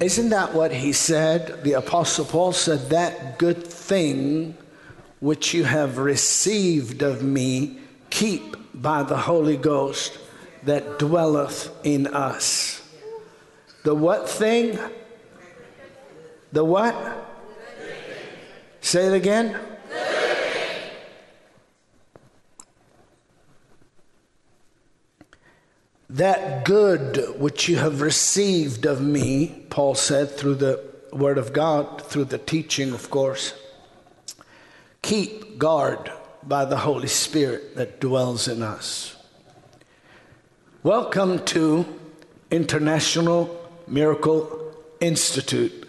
Isn't 0.00 0.30
that 0.30 0.54
what 0.54 0.72
he 0.72 0.92
said? 0.92 1.62
The 1.62 1.74
Apostle 1.74 2.24
Paul 2.24 2.52
said, 2.52 2.90
That 2.90 3.38
good 3.38 3.66
thing 3.66 4.56
which 5.20 5.54
you 5.54 5.64
have 5.64 5.98
received 5.98 7.02
of 7.02 7.22
me, 7.22 7.78
keep 8.10 8.56
by 8.74 9.02
the 9.02 9.16
Holy 9.16 9.56
Ghost 9.56 10.18
that 10.64 10.98
dwelleth 10.98 11.70
in 11.84 12.06
us. 12.08 12.82
The 13.84 13.94
what 13.94 14.28
thing? 14.28 14.78
The 16.52 16.64
what? 16.64 16.94
Say 18.80 19.06
it 19.06 19.14
again. 19.14 19.58
That 26.16 26.64
good 26.64 27.34
which 27.38 27.68
you 27.68 27.76
have 27.76 28.00
received 28.00 28.86
of 28.86 29.02
me, 29.02 29.66
Paul 29.68 29.94
said, 29.94 30.30
through 30.30 30.54
the 30.54 30.82
Word 31.12 31.36
of 31.36 31.52
God, 31.52 32.00
through 32.00 32.24
the 32.24 32.38
teaching, 32.38 32.94
of 32.94 33.10
course, 33.10 33.52
keep 35.02 35.58
guard 35.58 36.10
by 36.42 36.64
the 36.64 36.78
Holy 36.78 37.08
Spirit 37.08 37.76
that 37.76 38.00
dwells 38.00 38.48
in 38.48 38.62
us. 38.62 39.14
Welcome 40.82 41.44
to 41.46 41.84
International 42.50 43.70
Miracle 43.86 44.74
Institute. 45.00 45.86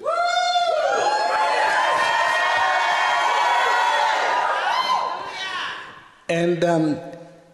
And 6.28 6.66
um, 6.66 7.00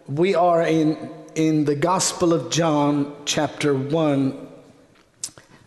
we 0.07 0.33
are 0.33 0.63
in 0.63 1.22
in 1.35 1.65
the 1.65 1.75
Gospel 1.75 2.33
of 2.33 2.51
John, 2.51 3.15
chapter 3.25 3.73
1, 3.73 4.47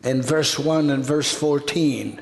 and 0.04 0.24
verse 0.24 0.58
1 0.58 0.90
and 0.90 1.04
verse 1.04 1.32
14. 1.34 2.20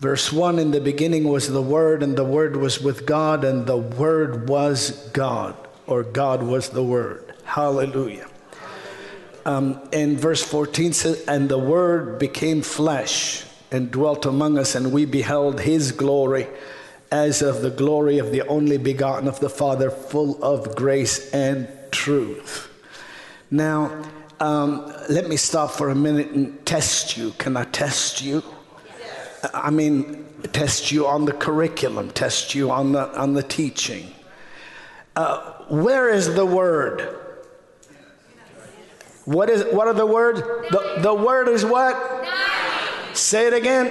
Verse 0.00 0.32
1 0.32 0.58
In 0.58 0.70
the 0.70 0.80
beginning 0.80 1.24
was 1.24 1.48
the 1.48 1.62
Word, 1.62 2.02
and 2.02 2.16
the 2.16 2.24
Word 2.24 2.56
was 2.56 2.80
with 2.80 3.06
God, 3.06 3.44
and 3.44 3.66
the 3.66 3.76
Word 3.76 4.48
was 4.48 5.08
God, 5.10 5.54
or 5.86 6.02
God 6.02 6.42
was 6.42 6.70
the 6.70 6.82
Word. 6.82 7.34
Hallelujah. 7.44 8.28
Um, 9.44 9.78
and 9.92 10.18
verse 10.18 10.42
14 10.42 10.92
says, 10.94 11.24
And 11.26 11.48
the 11.48 11.58
Word 11.58 12.18
became 12.18 12.62
flesh 12.62 13.44
and 13.70 13.90
dwelt 13.90 14.24
among 14.24 14.58
us, 14.58 14.74
and 14.74 14.92
we 14.92 15.04
beheld 15.04 15.60
his 15.60 15.92
glory 15.92 16.46
as 17.10 17.42
of 17.42 17.60
the 17.62 17.70
glory 17.70 18.18
of 18.18 18.32
the 18.32 18.42
only 18.48 18.78
begotten 18.78 19.28
of 19.28 19.38
the 19.40 19.50
Father, 19.50 19.90
full 19.90 20.42
of 20.42 20.74
grace 20.74 21.30
and 21.32 21.68
truth. 21.94 22.68
Now, 23.50 24.02
um, 24.40 24.92
let 25.08 25.28
me 25.28 25.36
stop 25.36 25.70
for 25.70 25.88
a 25.88 25.94
minute 25.94 26.30
and 26.30 26.66
test 26.66 27.16
you. 27.16 27.30
Can 27.38 27.56
I 27.56 27.64
test 27.64 28.20
you? 28.20 28.42
Yes. 28.98 29.50
I 29.54 29.70
mean, 29.70 30.26
test 30.52 30.90
you 30.92 31.06
on 31.06 31.24
the 31.24 31.32
curriculum, 31.32 32.10
test 32.10 32.54
you 32.54 32.70
on 32.70 32.92
the, 32.92 33.16
on 33.18 33.32
the 33.32 33.42
teaching. 33.42 34.12
Uh, 35.16 35.52
where 35.68 36.10
is 36.10 36.34
the 36.34 36.44
word? 36.44 37.20
What 39.24 39.48
is 39.48 39.64
what 39.72 39.86
are 39.86 39.94
the 39.94 40.04
words? 40.04 40.40
The, 40.40 40.98
the 40.98 41.14
word 41.14 41.48
is 41.48 41.64
what? 41.64 42.26
Say 43.14 43.46
it 43.46 43.54
again. 43.54 43.90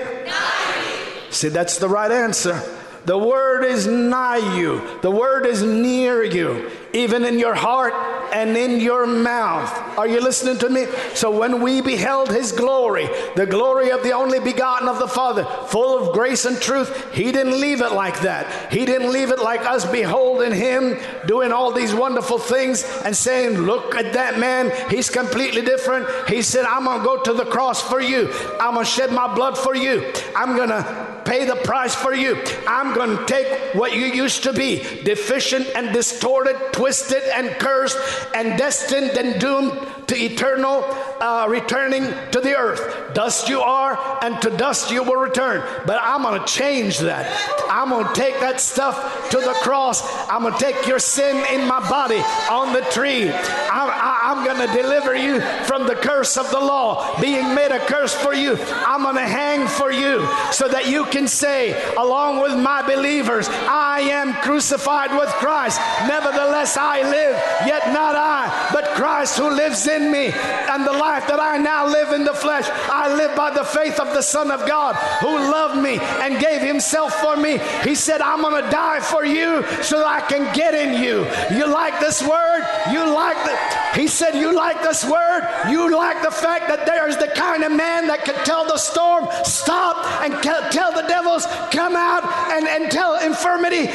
See, 1.31 1.49
that's 1.49 1.79
the 1.79 1.89
right 1.89 2.11
answer. 2.11 2.61
The 3.05 3.17
word 3.17 3.63
is 3.63 3.87
nigh 3.87 4.57
you. 4.57 4.99
The 5.01 5.09
word 5.09 5.45
is 5.45 5.63
near 5.63 6.23
you, 6.23 6.69
even 6.93 7.25
in 7.25 7.39
your 7.39 7.55
heart 7.55 7.93
and 8.33 8.55
in 8.57 8.79
your 8.79 9.05
mouth. 9.05 9.97
Are 9.97 10.07
you 10.07 10.21
listening 10.21 10.57
to 10.59 10.69
me? 10.69 10.85
So 11.13 11.29
when 11.31 11.61
we 11.61 11.81
beheld 11.81 12.29
his 12.29 12.51
glory, 12.51 13.07
the 13.35 13.45
glory 13.45 13.91
of 13.91 14.03
the 14.03 14.11
only 14.11 14.39
begotten 14.39 14.87
of 14.87 14.99
the 14.99 15.07
Father, 15.07 15.43
full 15.67 15.97
of 15.97 16.13
grace 16.13 16.45
and 16.45 16.59
truth, 16.59 17.13
he 17.13 17.31
didn't 17.31 17.59
leave 17.59 17.81
it 17.81 17.91
like 17.91 18.21
that. 18.21 18.71
He 18.71 18.85
didn't 18.85 19.11
leave 19.11 19.31
it 19.31 19.39
like 19.39 19.61
us 19.61 19.85
beholding 19.85 20.53
him 20.53 20.97
doing 21.27 21.51
all 21.51 21.71
these 21.71 21.93
wonderful 21.93 22.39
things 22.39 22.83
and 23.05 23.15
saying, 23.15 23.57
Look 23.57 23.95
at 23.95 24.13
that 24.13 24.39
man. 24.39 24.71
He's 24.89 25.09
completely 25.09 25.61
different. 25.61 26.07
He 26.27 26.41
said, 26.41 26.65
I'm 26.65 26.85
going 26.85 26.99
to 26.99 27.05
go 27.05 27.21
to 27.23 27.33
the 27.33 27.45
cross 27.45 27.81
for 27.81 28.01
you. 28.01 28.31
I'm 28.59 28.73
going 28.73 28.85
to 28.85 28.91
shed 28.91 29.11
my 29.11 29.33
blood 29.33 29.57
for 29.57 29.75
you. 29.75 30.11
I'm 30.35 30.55
going 30.55 30.69
to 30.69 31.21
pay 31.25 31.45
the 31.45 31.55
price 31.55 31.95
for 31.95 32.13
you. 32.13 32.41
I'm 32.67 32.93
going 32.93 33.17
to 33.17 33.25
take 33.25 33.75
what 33.75 33.93
you 33.93 34.05
used 34.05 34.43
to 34.43 34.53
be 34.53 34.79
deficient 35.03 35.67
and 35.75 35.93
distorted, 35.93 36.55
twisted 36.83 37.23
and 37.33 37.47
cursed, 37.61 37.97
and 38.35 38.57
destined 38.57 39.11
and 39.11 39.39
doomed 39.39 39.71
to 40.07 40.15
eternal 40.15 40.83
uh, 41.19 41.45
returning 41.49 42.03
to 42.31 42.39
the 42.39 42.55
earth. 42.55 43.13
Dust 43.13 43.49
you 43.49 43.61
are, 43.61 43.97
and 44.23 44.41
to 44.41 44.49
dust 44.49 44.91
you 44.91 45.03
will 45.03 45.15
return. 45.15 45.63
But 45.85 45.99
I'm 46.01 46.23
going 46.23 46.39
to 46.39 46.45
change 46.45 46.99
that. 46.99 47.25
I'm 47.69 47.89
going 47.89 48.07
to 48.07 48.13
take 48.13 48.39
that 48.39 48.59
stuff 48.59 49.29
to 49.29 49.37
the 49.37 49.53
cross. 49.61 50.01
I'm 50.29 50.41
going 50.41 50.53
to 50.53 50.59
take 50.59 50.87
your 50.87 50.99
sin 50.99 51.45
in 51.53 51.67
my 51.67 51.79
body 51.89 52.21
on 52.49 52.73
the 52.73 52.81
tree. 52.91 53.29
I'm, 53.29 53.89
I'm 54.23 54.45
going 54.45 54.67
to 54.67 54.73
deliver 54.81 55.15
you 55.15 55.41
from 55.65 55.85
the 55.85 55.95
curse 55.95 56.37
of 56.37 56.49
the 56.49 56.59
law, 56.59 57.19
being 57.21 57.53
made 57.53 57.71
a 57.71 57.79
curse 57.85 58.13
for 58.13 58.33
you. 58.33 58.57
I'm 58.59 59.03
going 59.03 59.15
to 59.15 59.21
hang 59.21 59.67
for 59.67 59.91
you 59.91 60.27
so 60.51 60.67
that 60.67 60.89
you 60.89 61.05
can 61.05 61.27
say, 61.27 61.73
along 61.95 62.41
with 62.41 62.57
my 62.57 62.81
believers, 62.81 63.47
I 63.49 64.01
am 64.01 64.33
crucified 64.41 65.17
with 65.17 65.29
Christ. 65.29 65.79
Nevertheless, 66.07 66.77
I 66.77 67.01
live, 67.03 67.35
yet 67.67 67.93
not 67.93 68.15
I, 68.15 68.69
but 68.73 68.85
Christ 68.95 69.37
who 69.37 69.49
lives 69.49 69.87
in 69.87 69.92
me. 70.01 70.31
And 70.33 70.85
the 70.85 70.93
life 70.93 71.27
that 71.27 71.39
I 71.39 71.57
now 71.57 71.87
live 71.87 72.11
in 72.11 72.23
the 72.23 72.33
flesh, 72.33 72.67
I 72.69 73.13
live 73.13 73.35
by 73.35 73.51
the 73.51 73.63
faith 73.63 73.99
of 73.99 74.13
the 74.13 74.21
Son 74.21 74.51
of 74.51 74.67
God 74.67 74.95
who 75.21 75.27
loved 75.27 75.81
me 75.81 75.99
and 75.99 76.39
gave 76.39 76.61
himself 76.61 77.13
for 77.21 77.35
me. 77.35 77.59
He 77.83 77.95
said, 77.95 78.21
I'm 78.21 78.41
going 78.41 78.63
to 78.63 78.69
die 78.69 78.99
for 78.99 79.25
you 79.25 79.63
so 79.81 79.99
that 79.99 80.07
I 80.07 80.21
can 80.21 80.53
get 80.55 80.73
in 80.73 81.01
you. 81.01 81.25
You 81.55 81.67
like 81.67 81.99
this 81.99 82.21
word? 82.21 82.61
You 82.91 83.13
like 83.13 83.37
the. 83.45 83.73
He 83.99 84.07
said, 84.07 84.35
You 84.35 84.55
like 84.55 84.81
this 84.81 85.05
word? 85.05 85.47
You 85.69 85.95
like 85.95 86.21
the 86.23 86.31
fact 86.31 86.67
that 86.67 86.85
there's 86.85 87.17
the 87.17 87.27
kind 87.27 87.63
of 87.63 87.71
man 87.71 88.07
that 88.07 88.25
can 88.25 88.35
tell 88.45 88.65
the 88.65 88.77
storm, 88.77 89.27
stop, 89.43 89.97
and 90.23 90.33
tell 90.43 90.91
the 90.91 91.05
devils, 91.07 91.45
come 91.71 91.95
out, 91.95 92.23
and, 92.51 92.67
and 92.67 92.91
tell 92.91 93.15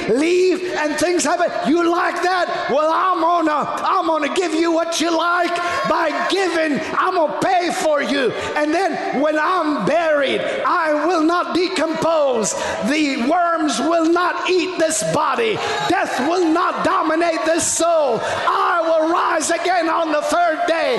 leave, 0.08 0.62
and 0.74 0.96
things 0.96 1.24
happen. 1.24 1.50
You 1.70 1.90
like 1.90 2.22
that? 2.22 2.68
Well, 2.70 2.90
I'm 2.92 3.20
gonna, 3.20 3.82
I'm 3.84 4.06
gonna 4.06 4.34
give 4.34 4.54
you 4.54 4.72
what 4.72 5.00
you 5.00 5.16
like 5.16 5.54
by 5.88 6.28
giving. 6.30 6.78
I'm 6.98 7.14
gonna 7.14 7.40
pay 7.40 7.72
for 7.72 8.02
you. 8.02 8.30
And 8.56 8.72
then 8.72 9.20
when 9.20 9.38
I'm 9.38 9.86
buried, 9.86 10.40
I 10.40 11.06
will 11.06 11.22
not 11.22 11.54
decompose. 11.54 12.54
The 12.88 13.26
worms 13.28 13.78
will 13.78 14.10
not 14.10 14.50
eat 14.50 14.78
this 14.78 15.02
body. 15.12 15.54
Death 15.88 16.20
will 16.28 16.52
not 16.52 16.84
dominate 16.84 17.44
this 17.44 17.66
soul. 17.66 18.20
I 18.22 18.80
will 18.82 19.10
rise 19.10 19.50
again 19.50 19.88
on 19.88 20.12
the 20.12 20.22
third 20.22 20.66
day. 20.66 20.98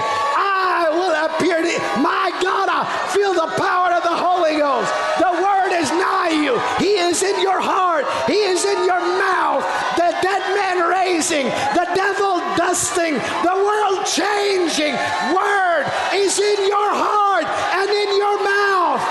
I 0.90 0.98
will 0.98 1.14
appear 1.14 1.62
to 1.62 1.76
my 2.02 2.34
God. 2.42 2.66
I 2.66 2.82
feel 3.14 3.38
the 3.38 3.54
power 3.62 3.94
of 3.94 4.02
the 4.02 4.18
Holy 4.18 4.58
Ghost. 4.58 4.90
The 5.22 5.30
word 5.38 5.70
is 5.78 5.94
nigh 5.94 6.34
you. 6.34 6.58
He 6.82 6.98
is 6.98 7.22
in 7.22 7.38
your 7.46 7.62
heart. 7.62 8.10
He 8.26 8.42
is 8.42 8.66
in 8.66 8.90
your 8.90 8.98
mouth. 8.98 9.62
The 10.02 10.10
dead 10.26 10.42
man 10.58 10.90
raising, 10.90 11.46
the 11.78 11.86
devil 11.94 12.42
dusting, 12.58 13.22
the 13.46 13.54
world 13.54 14.02
changing. 14.10 14.98
Word 15.30 15.86
is 16.18 16.42
in 16.42 16.58
your 16.66 16.90
heart 16.90 17.46
and 17.46 17.90
in 17.94 18.10
your 18.18 18.38
mouth. 18.42 19.04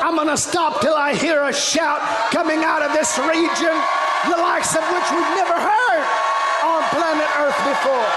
I'm 0.00 0.16
going 0.16 0.32
to 0.32 0.40
stop 0.40 0.80
till 0.80 0.96
I 0.96 1.12
hear 1.12 1.44
a 1.44 1.52
shout 1.52 2.00
coming 2.32 2.64
out 2.64 2.80
of 2.80 2.96
this 2.96 3.20
region, 3.28 3.76
the 4.24 4.40
likes 4.40 4.72
of 4.72 4.80
which 4.88 5.08
we've 5.12 5.36
never 5.36 5.60
heard 5.60 6.21
on 6.62 6.82
planet 6.90 7.28
Earth 7.38 7.58
before. 7.66 8.08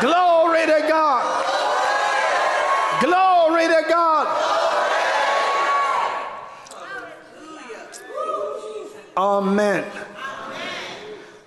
Glory 0.00 0.66
to 0.66 0.86
God. 0.88 1.24
Glory 3.02 3.66
to 3.66 3.84
God. 3.88 4.26
Amen. 9.16 9.84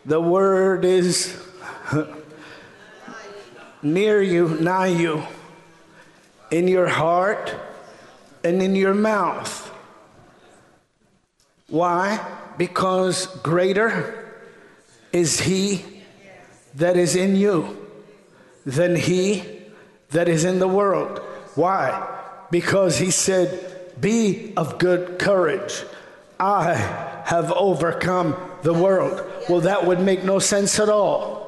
The 0.06 0.20
word 0.20 0.84
is 0.84 1.40
near 3.84 4.22
you, 4.22 4.50
nigh 4.60 4.88
you, 4.88 5.24
in 6.52 6.68
your 6.68 6.88
heart 6.88 7.56
and 8.44 8.62
in 8.62 8.76
your 8.76 8.94
mouth. 8.94 9.72
Why? 11.68 12.26
Because 12.58 13.28
greater 13.38 14.34
is 15.12 15.40
he 15.40 15.86
that 16.76 16.98
is 16.98 17.16
in 17.16 17.36
you 17.36 17.88
than 18.66 18.96
he 18.96 19.44
that 20.12 20.28
is 20.28 20.46
in 20.46 20.60
the 20.60 20.68
world. 20.68 21.20
Why? 21.56 22.08
Because 22.52 22.98
he 22.98 23.12
said, 23.12 23.94
Be 24.00 24.54
of 24.58 24.80
good 24.80 25.20
courage. 25.20 25.84
I 26.40 26.74
have 27.26 27.52
overcome 27.52 28.36
the 28.64 28.74
world. 28.74 29.22
Well, 29.50 29.62
that 29.62 29.86
would 29.86 30.00
make 30.00 30.24
no 30.24 30.40
sense 30.40 30.80
at 30.80 30.90
all 30.90 31.39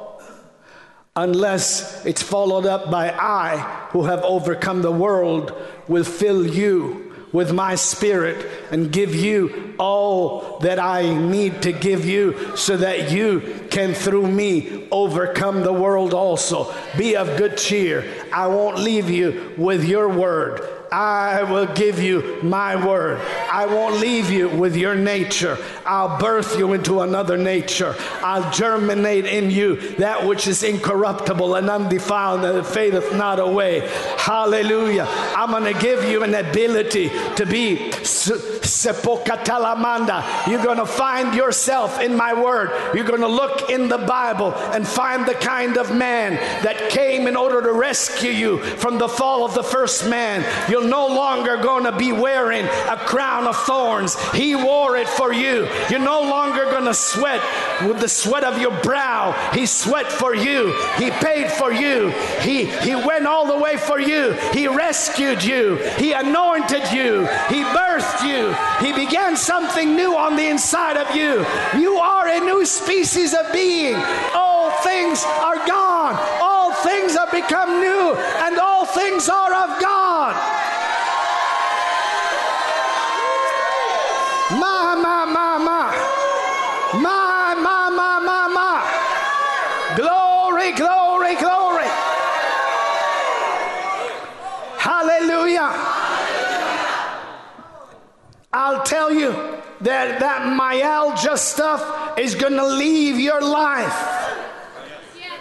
unless 1.15 2.05
it's 2.05 2.23
followed 2.23 2.65
up 2.65 2.89
by 2.89 3.11
I, 3.11 3.57
who 3.91 4.03
have 4.03 4.23
overcome 4.23 4.81
the 4.81 4.91
world, 4.91 5.53
will 5.87 6.03
fill 6.03 6.47
you 6.47 7.11
with 7.33 7.53
my 7.53 7.75
spirit 7.75 8.45
and 8.71 8.91
give 8.91 9.15
you 9.15 9.73
all 9.77 10.59
that 10.59 10.79
I 10.79 11.13
need 11.13 11.61
to 11.63 11.71
give 11.71 12.05
you 12.05 12.55
so 12.57 12.77
that 12.77 13.11
you 13.11 13.67
can, 13.69 13.93
through 13.93 14.27
me, 14.27 14.87
overcome 14.91 15.63
the 15.63 15.73
world 15.73 16.13
also. 16.13 16.73
Be 16.97 17.15
of 17.15 17.37
good 17.37 17.57
cheer. 17.57 18.05
I 18.33 18.47
won't 18.47 18.79
leave 18.79 19.09
you 19.09 19.53
with 19.57 19.85
your 19.85 20.09
word. 20.09 20.80
I 20.93 21.43
will 21.43 21.67
give 21.67 22.03
you 22.03 22.37
my 22.43 22.75
word. 22.85 23.21
I 23.49 23.65
won't 23.65 24.01
leave 24.01 24.29
you 24.29 24.49
with 24.49 24.75
your 24.75 24.93
nature. 24.93 25.57
I'll 25.85 26.19
birth 26.19 26.59
you 26.59 26.73
into 26.73 26.99
another 26.99 27.37
nature. 27.37 27.95
I'll 28.21 28.51
germinate 28.51 29.25
in 29.25 29.51
you 29.51 29.77
that 29.95 30.27
which 30.27 30.47
is 30.47 30.63
incorruptible 30.63 31.55
and 31.55 31.69
undefiled 31.69 32.43
and 32.43 32.67
fadeth 32.67 33.15
not 33.15 33.39
away. 33.39 33.89
Hallelujah. 34.17 35.07
I'm 35.09 35.51
going 35.51 35.73
to 35.73 35.79
give 35.79 36.03
you 36.03 36.23
an 36.23 36.35
ability 36.35 37.07
to 37.07 37.45
be 37.45 37.91
sepokatalamanda. 37.91 40.49
You're 40.49 40.63
going 40.63 40.77
to 40.77 40.85
find 40.85 41.33
yourself 41.33 42.01
in 42.01 42.17
my 42.17 42.33
word. 42.33 42.69
You're 42.93 43.05
going 43.05 43.21
to 43.21 43.27
look 43.27 43.69
in 43.69 43.87
the 43.87 43.97
Bible 43.97 44.53
and 44.53 44.85
find 44.85 45.25
the 45.25 45.35
kind 45.35 45.77
of 45.77 45.95
man 45.95 46.33
that 46.63 46.89
came 46.89 47.27
in 47.27 47.37
order 47.37 47.61
to 47.61 47.71
rescue 47.71 48.31
you 48.31 48.57
from 48.57 48.97
the 48.97 49.07
fall 49.07 49.45
of 49.45 49.53
the 49.53 49.63
first 49.63 50.09
man. 50.09 50.43
You'll 50.69 50.80
you're 50.81 50.89
no 50.89 51.07
longer 51.07 51.57
going 51.57 51.83
to 51.83 51.91
be 51.91 52.11
wearing 52.11 52.65
a 52.65 52.97
crown 52.97 53.45
of 53.45 53.55
thorns. 53.55 54.19
He 54.31 54.55
wore 54.55 54.97
it 54.97 55.07
for 55.07 55.31
you. 55.31 55.67
You're 55.89 55.99
no 55.99 56.21
longer 56.21 56.65
going 56.65 56.85
to 56.85 56.93
sweat 56.93 57.41
with 57.87 57.99
the 57.99 58.09
sweat 58.09 58.43
of 58.43 58.59
your 58.59 58.71
brow. 58.81 59.31
He 59.53 59.65
sweat 59.65 60.11
for 60.11 60.33
you. 60.33 60.75
He 60.97 61.11
paid 61.11 61.51
for 61.51 61.71
you. 61.71 62.09
He, 62.41 62.65
he 62.65 62.95
went 62.95 63.27
all 63.27 63.45
the 63.45 63.57
way 63.57 63.77
for 63.77 63.99
you. 63.99 64.33
He 64.53 64.67
rescued 64.67 65.43
you. 65.43 65.75
He 65.97 66.13
anointed 66.13 66.91
you. 66.91 67.21
He 67.49 67.63
birthed 67.63 68.27
you. 68.27 68.55
He 68.85 68.93
began 68.93 69.37
something 69.37 69.95
new 69.95 70.15
on 70.17 70.35
the 70.35 70.47
inside 70.47 70.97
of 70.97 71.15
you. 71.15 71.45
You 71.79 71.97
are 71.97 72.27
a 72.27 72.39
new 72.39 72.65
species 72.65 73.33
of 73.33 73.51
being. 73.53 73.95
All 74.33 74.71
things 74.81 75.23
are 75.25 75.57
gone. 75.67 76.15
All 76.41 76.73
things 76.73 77.15
have 77.15 77.31
become 77.31 77.79
new, 77.79 78.15
and 78.15 78.57
all 78.57 78.85
things 78.85 79.29
are 79.29 79.53
of 79.53 79.81
God. 79.81 80.50
I'll 98.81 98.87
tell 98.87 99.13
you 99.13 99.31
that 99.81 100.19
that 100.21 100.55
myalgia 100.57 101.37
stuff 101.37 102.17
is 102.17 102.33
going 102.33 102.53
to 102.53 102.65
leave 102.65 103.19
your 103.19 103.39
life. 103.39 104.50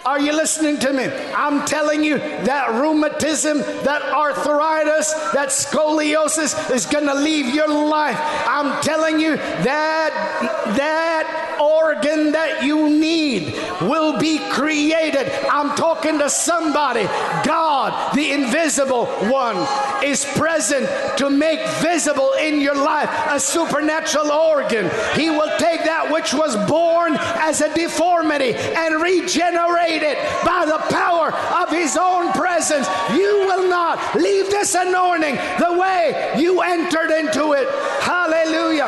Are 0.03 0.19
you 0.19 0.33
listening 0.33 0.79
to 0.79 0.93
me? 0.93 1.05
I'm 1.35 1.63
telling 1.65 2.03
you 2.03 2.17
that 2.17 2.71
rheumatism, 2.71 3.59
that 3.59 4.01
arthritis, 4.01 5.13
that 5.33 5.49
scoliosis 5.49 6.71
is 6.71 6.87
going 6.87 7.05
to 7.05 7.13
leave 7.13 7.53
your 7.53 7.67
life. 7.67 8.17
I'm 8.47 8.81
telling 8.81 9.19
you 9.19 9.35
that 9.35 10.73
that 10.75 11.57
organ 11.61 12.31
that 12.31 12.63
you 12.63 12.89
need 12.89 13.53
will 13.81 14.17
be 14.17 14.39
created. 14.49 15.31
I'm 15.47 15.75
talking 15.75 16.17
to 16.17 16.29
somebody. 16.31 17.03
God, 17.45 18.15
the 18.15 18.31
invisible 18.31 19.05
one, 19.05 19.57
is 20.03 20.25
present 20.25 20.89
to 21.19 21.29
make 21.29 21.59
visible 21.79 22.33
in 22.39 22.59
your 22.59 22.75
life 22.75 23.09
a 23.29 23.39
supernatural 23.39 24.31
organ. 24.31 24.89
He 25.13 25.29
will 25.29 25.55
take 25.59 25.83
that 25.83 26.11
which 26.11 26.33
was 26.33 26.55
born 26.67 27.17
as 27.19 27.61
a 27.61 27.71
deformity 27.75 28.55
and 28.55 28.99
regenerate 29.01 29.90
it 29.99 30.17
by 30.45 30.63
the 30.65 30.79
power 30.93 31.33
of 31.61 31.69
His 31.69 31.97
own 31.97 32.31
presence. 32.31 32.87
You 33.11 33.45
will 33.47 33.67
not 33.67 34.15
leave 34.15 34.49
this 34.49 34.75
anointing 34.75 35.35
the 35.35 35.77
way 35.77 36.35
you 36.37 36.61
entered 36.61 37.11
into 37.11 37.53
it. 37.53 37.67
Hallelujah. 38.01 38.87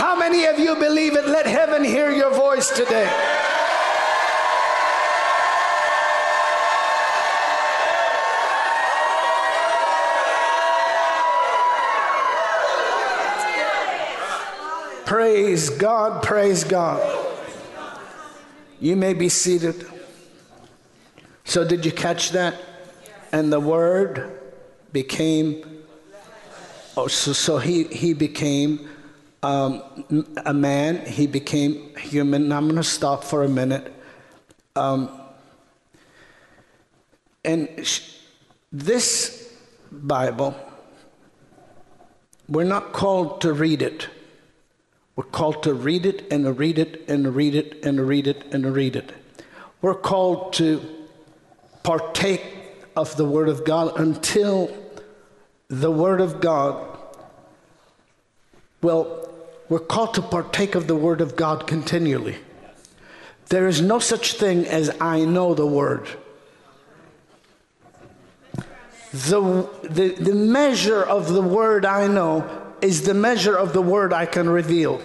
How 0.00 0.16
many 0.16 0.46
of 0.46 0.58
you 0.58 0.76
believe 0.76 1.14
it? 1.16 1.26
Let 1.26 1.46
heaven 1.46 1.84
hear 1.84 2.10
your 2.10 2.32
voice 2.32 2.70
today. 2.70 3.08
Praise 15.10 15.70
God, 15.70 16.22
praise 16.22 16.62
God. 16.62 17.09
You 18.80 18.96
may 18.96 19.12
be 19.12 19.28
seated. 19.28 19.86
So, 21.44 21.66
did 21.66 21.84
you 21.84 21.92
catch 21.92 22.30
that? 22.30 22.56
And 23.30 23.52
the 23.52 23.60
Word 23.60 24.40
became, 24.92 25.82
oh, 26.96 27.06
so, 27.06 27.32
so 27.32 27.58
he, 27.58 27.84
he 27.84 28.14
became 28.14 28.88
um, 29.42 29.82
a 30.44 30.54
man, 30.54 31.04
he 31.06 31.26
became 31.26 31.94
human. 31.96 32.52
I'm 32.52 32.64
going 32.64 32.76
to 32.76 32.82
stop 32.82 33.22
for 33.22 33.44
a 33.44 33.48
minute. 33.48 33.92
Um, 34.76 35.10
and 37.44 37.68
sh- 37.86 38.16
this 38.72 39.54
Bible, 39.92 40.54
we're 42.48 42.64
not 42.64 42.92
called 42.92 43.40
to 43.42 43.52
read 43.52 43.82
it. 43.82 44.08
We're 45.20 45.26
called 45.26 45.64
to 45.64 45.74
read 45.74 46.06
it 46.06 46.32
and 46.32 46.58
read 46.58 46.78
it 46.78 47.04
and 47.06 47.34
read 47.36 47.54
it 47.54 47.84
and 47.84 48.08
read 48.08 48.26
it 48.26 48.42
and 48.54 48.74
read 48.74 48.96
it. 48.96 49.12
We're 49.82 49.92
called 49.92 50.54
to 50.54 50.80
partake 51.82 52.42
of 52.96 53.14
the 53.18 53.26
Word 53.26 53.50
of 53.50 53.66
God 53.66 54.00
until 54.00 54.74
the 55.68 55.90
Word 55.90 56.22
of 56.22 56.40
God, 56.40 56.98
well, 58.80 59.28
we're 59.68 59.80
called 59.80 60.14
to 60.14 60.22
partake 60.22 60.74
of 60.74 60.86
the 60.86 60.96
Word 60.96 61.20
of 61.20 61.36
God 61.36 61.66
continually. 61.66 62.38
There 63.50 63.68
is 63.68 63.82
no 63.82 63.98
such 63.98 64.32
thing 64.38 64.66
as 64.66 64.90
I 65.02 65.26
know 65.26 65.52
the 65.52 65.66
Word. 65.66 66.08
The, 69.12 69.68
the, 69.82 70.14
the 70.18 70.34
measure 70.34 71.02
of 71.02 71.28
the 71.28 71.42
Word 71.42 71.84
I 71.84 72.06
know 72.06 72.68
is 72.80 73.02
the 73.02 73.12
measure 73.12 73.54
of 73.54 73.74
the 73.74 73.82
Word 73.82 74.14
I 74.14 74.24
can 74.24 74.48
reveal. 74.48 75.02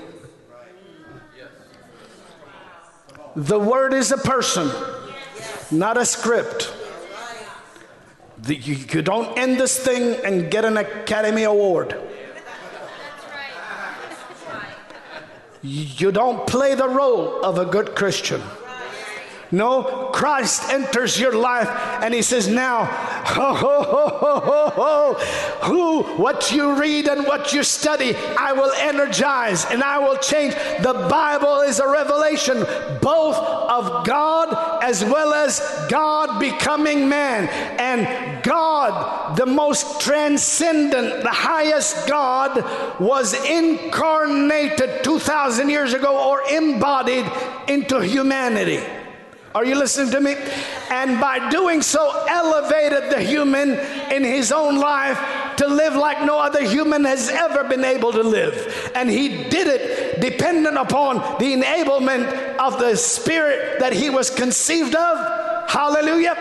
The 3.36 3.60
word 3.60 3.94
is 3.94 4.12
a 4.12 4.18
person, 4.18 4.72
not 5.70 5.98
a 5.98 6.06
script. 6.06 6.74
The, 8.38 8.56
you, 8.56 8.76
you 8.76 9.02
don't 9.02 9.38
end 9.38 9.60
this 9.60 9.78
thing 9.78 10.24
and 10.24 10.50
get 10.50 10.64
an 10.64 10.78
Academy 10.78 11.44
Award. 11.44 11.96
You 15.62 16.12
don't 16.12 16.46
play 16.46 16.76
the 16.76 16.88
role 16.88 17.44
of 17.44 17.58
a 17.58 17.66
good 17.66 17.96
Christian. 17.96 18.42
No, 19.56 20.10
Christ 20.12 20.70
enters 20.70 21.18
your 21.18 21.34
life 21.34 21.70
and 22.04 22.14
he 22.14 22.22
says, 22.22 22.50
Now, 22.50 22.84
ho, 22.84 23.54
ho, 23.54 23.84
ho, 23.84 24.10
ho, 24.10 24.40
ho, 24.42 24.70
ho, 24.76 25.14
who, 25.66 26.04
what 26.22 26.52
you 26.52 26.78
read 26.78 27.08
and 27.08 27.26
what 27.26 27.54
you 27.54 27.64
study, 27.64 28.18
I 28.38 28.52
will 28.52 28.74
energize 28.74 29.64
and 29.64 29.82
I 29.82 30.00
will 30.00 30.18
change. 30.18 30.56
The 30.56 31.08
Bible 31.10 31.62
is 31.62 31.80
a 31.80 31.88
revelation 31.88 32.66
both 33.02 33.38
of 33.38 34.06
God 34.06 34.84
as 34.84 35.06
well 35.06 35.34
as 35.34 35.62
God 35.90 36.38
becoming 36.38 37.08
man. 37.08 37.48
And 37.80 38.44
God, 38.44 39.38
the 39.38 39.46
most 39.46 40.02
transcendent, 40.02 41.24
the 41.24 41.30
highest 41.30 42.10
God, 42.10 43.00
was 43.00 43.34
incarnated 43.46 45.06
2,000 45.06 45.70
years 45.70 45.94
ago 45.94 46.30
or 46.30 46.42
embodied 46.52 47.26
into 47.70 48.02
humanity. 48.02 48.84
Are 49.56 49.64
you 49.64 49.76
listening 49.76 50.12
to 50.12 50.20
me? 50.20 50.36
And 50.92 51.22
by 51.22 51.50
doing 51.50 51.82
so, 51.82 52.26
elevated 52.28 53.10
the 53.10 53.22
human 53.22 53.72
in 54.12 54.26
his 54.26 54.52
own 54.52 54.78
life 54.78 55.18
to 55.56 55.68
live 55.68 55.96
like 55.96 56.26
no 56.26 56.38
other 56.38 56.62
human 56.62 57.06
has 57.06 57.30
ever 57.30 57.64
been 57.64 57.86
able 57.86 58.12
to 58.12 58.22
live. 58.22 58.92
And 58.94 59.10
he 59.10 59.46
did 59.46 59.68
it 59.68 60.20
dependent 60.20 60.78
upon 60.78 61.40
the 61.40 61.56
enablement 61.56 62.58
of 62.58 62.80
the 62.80 62.98
spirit 62.98 63.80
that 63.80 63.94
he 63.94 64.10
was 64.10 64.30
conceived 64.30 64.94
of. 64.94 65.55
Hallelujah 65.68 66.36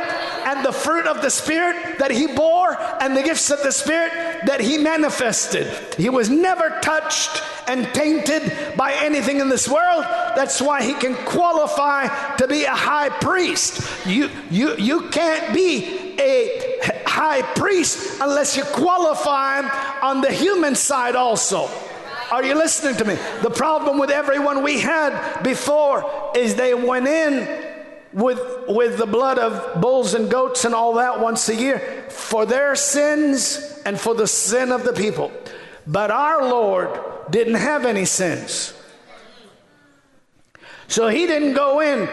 and 0.45 0.64
the 0.64 0.72
fruit 0.72 1.07
of 1.07 1.22
the 1.22 1.31
Spirit 1.31 1.99
that 1.99 2.11
he 2.11 2.27
bore 2.27 2.77
and 3.01 3.16
the 3.16 3.22
gifts 3.22 3.51
of 3.51 3.62
the 3.62 3.72
Spirit 3.72 4.12
that 4.47 4.61
he 4.61 4.79
manifested. 4.79 5.66
He 5.97 6.09
was 6.09 6.29
never 6.29 6.79
touched 6.81 7.43
and 7.66 7.87
tainted 7.95 8.53
by 8.77 8.93
anything 8.93 9.41
in 9.41 9.49
this 9.49 9.66
world. 9.66 10.05
That's 10.37 10.61
why 10.61 10.83
he 10.83 10.95
can 10.95 11.14
qualify 11.25 12.37
to 12.37 12.47
be 12.47 12.64
a 12.64 12.75
high 12.75 13.09
priest. 13.09 14.07
You, 14.07 14.31
you, 14.51 14.77
you 14.77 15.09
can't 15.09 15.55
be 15.55 16.20
a 16.20 16.81
high 17.07 17.43
priest 17.55 18.20
unless 18.20 18.57
you 18.57 18.64
qualify 18.64 19.61
on 20.01 20.20
the 20.20 20.31
human 20.31 20.75
side 20.75 21.16
also. 21.16 21.70
Are 22.31 22.45
you 22.45 22.55
listening 22.55 22.97
to 22.97 23.05
me? 23.05 23.16
The 23.43 23.51
problem 23.51 23.99
with 23.99 24.11
everyone 24.11 24.62
we 24.62 24.81
had 24.81 25.43
before 25.43 26.33
is 26.35 26.55
they 26.55 26.75
went 26.75 27.07
in 27.07 27.64
with, 28.15 28.41
with 28.69 28.97
the 28.97 29.07
blood 29.07 29.39
of 29.39 29.81
bulls 29.81 30.15
and 30.15 30.31
goats 30.31 30.65
and 30.65 30.75
all 30.75 30.95
that 30.95 31.21
once 31.21 31.49
a 31.49 31.55
year 31.55 32.07
for 32.09 32.47
their 32.47 32.75
sins 32.77 33.81
and 33.85 34.01
for 34.01 34.15
the 34.15 34.27
sin 34.27 34.71
of 34.71 34.85
the 34.85 34.93
people. 34.93 35.33
But 35.87 36.11
our 36.11 36.49
Lord 36.49 36.99
didn't 37.31 37.57
have 37.57 37.85
any 37.85 38.05
sins. 38.05 38.73
So 40.87 41.09
he 41.09 41.27
didn't 41.27 41.55
go 41.55 41.81
in 41.81 42.09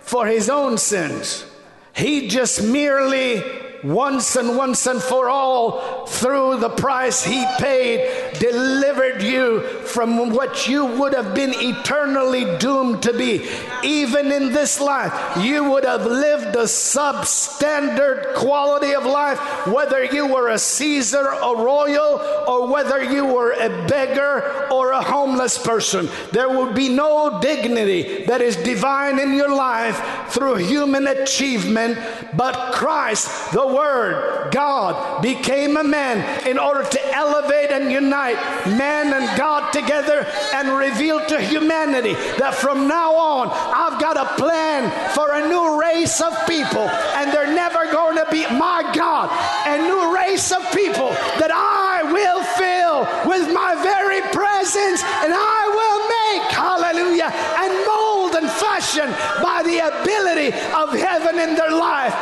for 0.00 0.26
his 0.26 0.50
own 0.50 0.76
sins. 0.78 1.46
He 1.94 2.28
just 2.28 2.62
merely 2.62 3.42
once 3.82 4.36
and 4.36 4.56
once 4.56 4.86
and 4.86 5.02
for 5.02 5.28
all 5.28 6.06
through 6.06 6.58
the 6.58 6.68
price 6.68 7.24
he 7.24 7.44
paid, 7.58 8.34
delivered 8.38 9.22
you 9.22 9.60
from 9.84 10.30
what 10.30 10.68
you 10.68 10.84
would 10.84 11.14
have 11.14 11.34
been 11.34 11.52
eternally 11.54 12.56
doomed 12.58 13.02
to 13.02 13.12
be. 13.12 13.48
Even 13.82 14.30
in 14.30 14.52
this 14.52 14.80
life, 14.80 15.12
you 15.42 15.70
would 15.70 15.84
have 15.84 16.04
lived 16.04 16.54
a 16.56 16.64
substandard 16.64 18.34
quality 18.34 18.94
of 18.94 19.04
life, 19.04 19.38
whether 19.66 20.04
you 20.04 20.26
were 20.26 20.48
a 20.48 20.58
Caesar, 20.58 21.26
a 21.28 21.56
royal, 21.56 22.20
or 22.46 22.66
whether 22.66 23.02
you 23.02 23.24
were 23.24 23.52
a 23.52 23.86
beggar 23.86 24.68
or 24.70 24.92
a 24.92 25.02
homeless 25.02 25.58
person. 25.58 26.08
There 26.32 26.48
would 26.48 26.74
be 26.74 26.88
no 26.88 27.40
dignity 27.40 28.24
that 28.26 28.40
is 28.40 28.56
divine 28.56 29.18
in 29.18 29.34
your 29.34 29.54
life 29.54 30.00
through 30.28 30.56
human 30.56 31.06
achievement, 31.06 31.98
but 32.36 32.72
Christ, 32.72 33.52
the 33.52 33.69
Word, 33.72 34.50
God, 34.52 35.22
became 35.22 35.76
a 35.76 35.84
man 35.84 36.46
in 36.46 36.58
order 36.58 36.84
to 36.84 37.14
elevate 37.14 37.70
and 37.70 37.90
unite 37.90 38.36
man 38.66 39.12
and 39.12 39.38
God 39.38 39.72
together 39.72 40.26
and 40.54 40.76
reveal 40.76 41.24
to 41.26 41.40
humanity 41.40 42.14
that 42.38 42.54
from 42.54 42.88
now 42.88 43.14
on, 43.14 43.48
I've 43.50 44.00
got 44.00 44.16
a 44.16 44.26
plan 44.40 44.90
for 45.14 45.32
a 45.32 45.48
new 45.48 45.80
race 45.80 46.20
of 46.20 46.34
people, 46.46 46.88
and 47.16 47.32
they're 47.32 47.54
never 47.54 47.90
going 47.92 48.16
to 48.16 48.26
be, 48.30 48.42
my 48.56 48.90
God, 48.94 49.30
a 49.66 49.78
new 49.78 50.14
race 50.14 50.52
of 50.52 50.62
people 50.72 51.10
that 51.38 51.50
I 51.52 52.02
will 52.10 52.42
fill 52.56 53.06
with 53.28 53.52
my 53.52 53.74
very 53.82 54.20
presence, 54.32 55.02
and 55.22 55.32
I 55.34 55.60
will 55.70 56.00
make, 56.10 56.46
hallelujah, 56.52 57.30
and 57.30 57.72
mold 57.86 58.34
and 58.36 58.50
fashion 58.50 59.08
by 59.42 59.62
the 59.62 59.78
ability 59.78 60.48
of 60.74 60.92
heaven 60.92 61.38
in 61.38 61.54
their 61.54 61.72
life. 61.72 62.14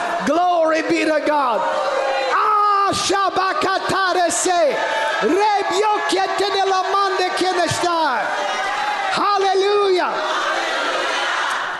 Glory 0.80 1.04
be 1.04 1.04
to 1.04 1.24
God. 1.26 1.60
Ah. 1.60 2.92
Hallelujah. 9.10 10.12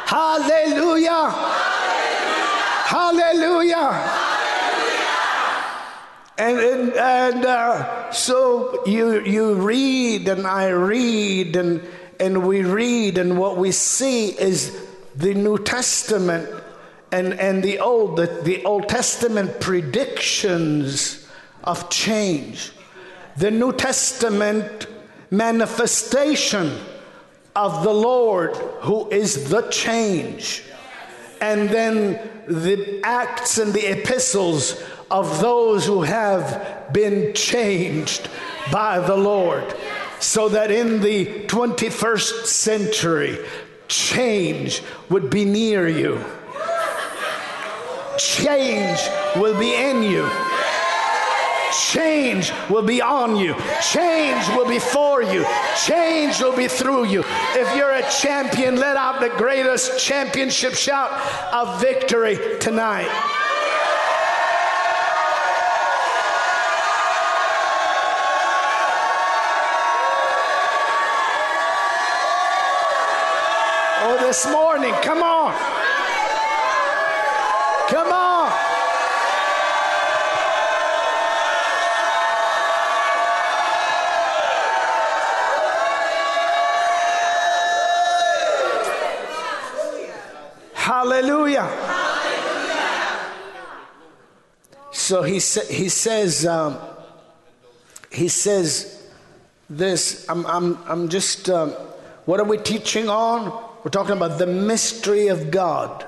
Hallelujah. 0.07 1.30
Hallelujah. 2.86 3.88
And, 6.38 6.59
and, 6.59 6.92
and 6.94 7.44
uh, 7.44 8.11
so 8.12 8.84
you, 8.86 9.20
you 9.20 9.55
read 9.55 10.28
and 10.28 10.46
I 10.46 10.68
read 10.68 11.57
and, 11.57 11.82
and 12.18 12.46
we 12.46 12.62
read 12.62 13.18
and 13.18 13.38
what 13.38 13.57
we 13.57 13.72
see 13.72 14.28
is 14.28 14.76
the 15.14 15.34
New 15.34 15.59
Testament 15.59 16.49
and, 17.11 17.34
and 17.34 17.62
the 17.62 17.78
Old, 17.78 18.16
the, 18.16 18.26
the 18.42 18.64
Old 18.64 18.88
Testament 18.88 19.61
predictions 19.61 21.28
of 21.64 21.88
change. 21.90 22.72
The 23.36 23.50
New 23.50 23.72
Testament 23.72 24.86
manifestation 25.30 26.78
of 27.54 27.82
the 27.82 27.92
Lord 27.92 28.56
who 28.82 29.09
is 29.11 29.50
the 29.50 29.62
change. 29.70 30.64
And 31.40 31.68
then 31.68 32.20
the 32.46 33.00
acts 33.04 33.59
and 33.59 33.72
the 33.72 33.86
epistles 33.86 34.82
of 35.11 35.40
those 35.40 35.86
who 35.86 36.02
have 36.02 36.88
been 36.92 37.32
changed 37.34 38.28
by 38.70 38.98
the 38.98 39.16
Lord. 39.16 39.74
So 40.20 40.48
that 40.48 40.70
in 40.70 41.00
the 41.00 41.46
21st 41.46 42.46
century, 42.46 43.38
change 43.86 44.82
would 45.09 45.30
be 45.30 45.44
near 45.44 45.88
you, 45.88 46.24
change 48.18 49.00
will 49.36 49.58
be 49.58 49.74
in 49.74 50.02
you. 50.02 50.28
Change 51.72 52.52
will 52.68 52.82
be 52.82 53.00
on 53.00 53.36
you. 53.36 53.54
Change 53.80 54.48
will 54.48 54.68
be 54.68 54.78
for 54.78 55.22
you. 55.22 55.44
Change 55.86 56.40
will 56.40 56.56
be 56.56 56.66
through 56.66 57.04
you. 57.04 57.22
If 57.54 57.76
you're 57.76 57.92
a 57.92 58.10
champion, 58.10 58.76
let 58.76 58.96
out 58.96 59.20
the 59.20 59.28
greatest 59.30 60.04
championship 60.04 60.74
shout 60.74 61.12
of 61.52 61.80
victory 61.80 62.58
tonight. 62.58 63.08
Oh, 74.00 74.16
this 74.20 74.50
morning, 74.50 74.94
come 75.02 75.22
on. 75.22 75.88
Hallelujah. 91.09 91.66
So 94.90 95.22
he, 95.22 95.40
sa- 95.40 95.72
he 95.72 95.88
says, 95.88 96.44
um, 96.44 96.76
he 98.12 98.28
says 98.28 99.09
this. 99.70 100.28
I'm, 100.28 100.44
I'm, 100.44 100.78
I'm 100.86 101.09
just, 101.09 101.48
um, 101.48 101.70
what 102.26 102.40
are 102.40 102.44
we 102.44 102.59
teaching 102.59 103.09
on? 103.09 103.46
We're 103.82 103.90
talking 103.90 104.18
about 104.18 104.38
the 104.38 104.46
mystery 104.46 105.28
of 105.28 105.50
God. 105.50 106.04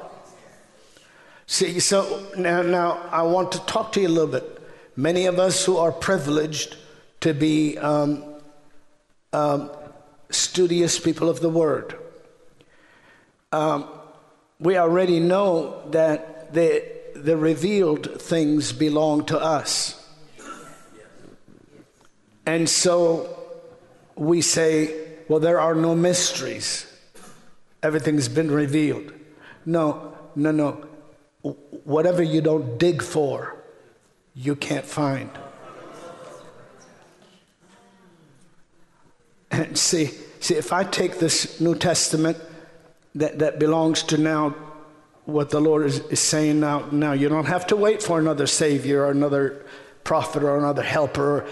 See, 1.46 1.80
so 1.80 2.26
now, 2.36 2.60
now 2.60 3.00
I 3.10 3.22
want 3.22 3.52
to 3.52 3.60
talk 3.64 3.92
to 3.92 4.02
you 4.02 4.08
a 4.08 4.10
little 4.10 4.30
bit. 4.30 4.60
Many 4.96 5.24
of 5.24 5.38
us 5.38 5.64
who 5.64 5.78
are 5.78 5.92
privileged 5.92 6.76
to 7.20 7.32
be 7.32 7.78
um, 7.78 8.22
um, 9.32 9.70
studious 10.28 10.98
people 10.98 11.30
of 11.30 11.40
the 11.40 11.48
Word, 11.48 11.96
um, 13.50 13.88
we 14.60 14.76
already 14.76 15.18
know 15.18 15.82
that 15.90 16.52
the, 16.52 16.84
the 17.16 17.36
revealed 17.36 18.20
things 18.20 18.72
belong 18.72 19.24
to 19.26 19.38
us. 19.40 19.96
And 22.44 22.68
so 22.68 23.38
we 24.16 24.42
say, 24.42 25.08
well, 25.28 25.40
there 25.40 25.60
are 25.60 25.74
no 25.74 25.94
mysteries. 25.94 26.86
Everything's 27.82 28.28
been 28.28 28.50
revealed. 28.50 29.12
No, 29.64 30.14
no, 30.36 30.50
no. 30.50 30.86
Whatever 31.84 32.22
you 32.22 32.42
don't 32.42 32.76
dig 32.78 33.02
for, 33.02 33.56
you 34.34 34.56
can't 34.56 34.84
find. 34.84 35.30
And 39.50 39.76
see, 39.78 40.10
see, 40.40 40.54
if 40.54 40.72
I 40.72 40.84
take 40.84 41.18
this 41.18 41.60
New 41.60 41.74
Testament 41.74 42.36
that, 43.14 43.38
that 43.40 43.58
belongs 43.58 44.02
to 44.04 44.18
now 44.18 44.54
what 45.24 45.50
the 45.50 45.60
Lord 45.60 45.86
is, 45.86 46.00
is 46.08 46.20
saying 46.20 46.60
now, 46.60 46.86
now, 46.90 47.12
you 47.12 47.28
don't 47.28 47.46
have 47.46 47.66
to 47.68 47.76
wait 47.76 48.02
for 48.02 48.18
another 48.18 48.46
Savior 48.46 49.04
or 49.04 49.10
another 49.10 49.64
prophet 50.04 50.42
or 50.42 50.58
another 50.58 50.82
helper. 50.82 51.46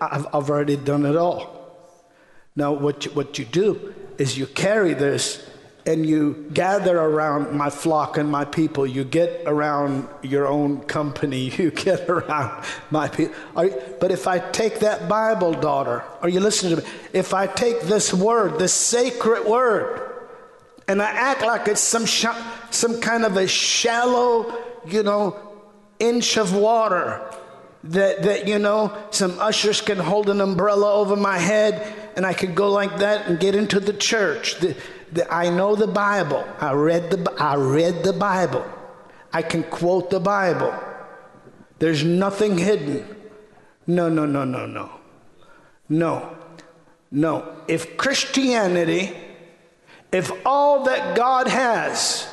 I've, 0.00 0.26
I've 0.26 0.50
already 0.50 0.76
done 0.76 1.04
it 1.06 1.16
all. 1.16 1.54
Now, 2.56 2.72
what 2.72 3.04
you, 3.04 3.10
what 3.12 3.38
you 3.38 3.44
do 3.44 3.94
is 4.18 4.38
you 4.38 4.46
carry 4.46 4.94
this 4.94 5.50
and 5.86 6.06
you 6.06 6.48
gather 6.52 6.98
around 6.98 7.54
my 7.54 7.68
flock 7.68 8.16
and 8.16 8.30
my 8.30 8.44
people. 8.44 8.86
You 8.86 9.04
get 9.04 9.42
around 9.46 10.08
your 10.22 10.46
own 10.46 10.82
company. 10.82 11.50
You 11.58 11.70
get 11.70 12.08
around 12.08 12.64
my 12.90 13.08
people. 13.08 13.34
But 13.54 14.10
if 14.10 14.26
I 14.26 14.38
take 14.38 14.80
that 14.80 15.08
Bible, 15.08 15.52
daughter, 15.52 16.04
are 16.22 16.28
you 16.28 16.40
listening 16.40 16.76
to 16.76 16.82
me? 16.82 16.88
If 17.12 17.34
I 17.34 17.46
take 17.46 17.82
this 17.82 18.14
word, 18.14 18.58
this 18.58 18.72
sacred 18.72 19.44
word, 19.44 20.13
and 20.88 21.00
I 21.00 21.10
act 21.10 21.42
like 21.42 21.68
it's 21.68 21.80
some 21.80 22.06
sh- 22.06 22.26
some 22.70 23.00
kind 23.00 23.24
of 23.24 23.36
a 23.36 23.46
shallow, 23.46 24.58
you 24.86 25.02
know, 25.02 25.36
inch 25.98 26.36
of 26.36 26.54
water 26.54 27.20
that, 27.84 28.22
that 28.22 28.48
you 28.48 28.58
know, 28.58 28.96
some 29.10 29.38
ushers 29.38 29.80
can 29.80 29.98
hold 29.98 30.28
an 30.28 30.40
umbrella 30.40 30.92
over 30.94 31.16
my 31.16 31.38
head 31.38 31.94
and 32.16 32.24
I 32.24 32.32
could 32.32 32.54
go 32.54 32.70
like 32.70 32.98
that 32.98 33.26
and 33.26 33.38
get 33.38 33.54
into 33.54 33.80
the 33.80 33.92
church. 33.92 34.58
The, 34.60 34.76
the, 35.12 35.32
I 35.32 35.50
know 35.50 35.76
the 35.76 35.86
Bible. 35.86 36.44
I 36.60 36.72
read 36.72 37.10
the, 37.10 37.32
I 37.38 37.56
read 37.56 38.02
the 38.02 38.12
Bible. 38.12 38.64
I 39.32 39.42
can 39.42 39.64
quote 39.64 40.10
the 40.10 40.20
Bible. 40.20 40.74
There's 41.78 42.04
nothing 42.04 42.56
hidden. 42.56 43.06
No, 43.86 44.08
no, 44.08 44.26
no, 44.26 44.44
no, 44.44 44.66
no. 44.66 44.90
No. 45.88 46.36
No. 47.10 47.56
If 47.68 47.96
Christianity, 47.96 49.12
if 50.14 50.30
all 50.46 50.84
that 50.84 51.16
God 51.16 51.48
has 51.48 52.28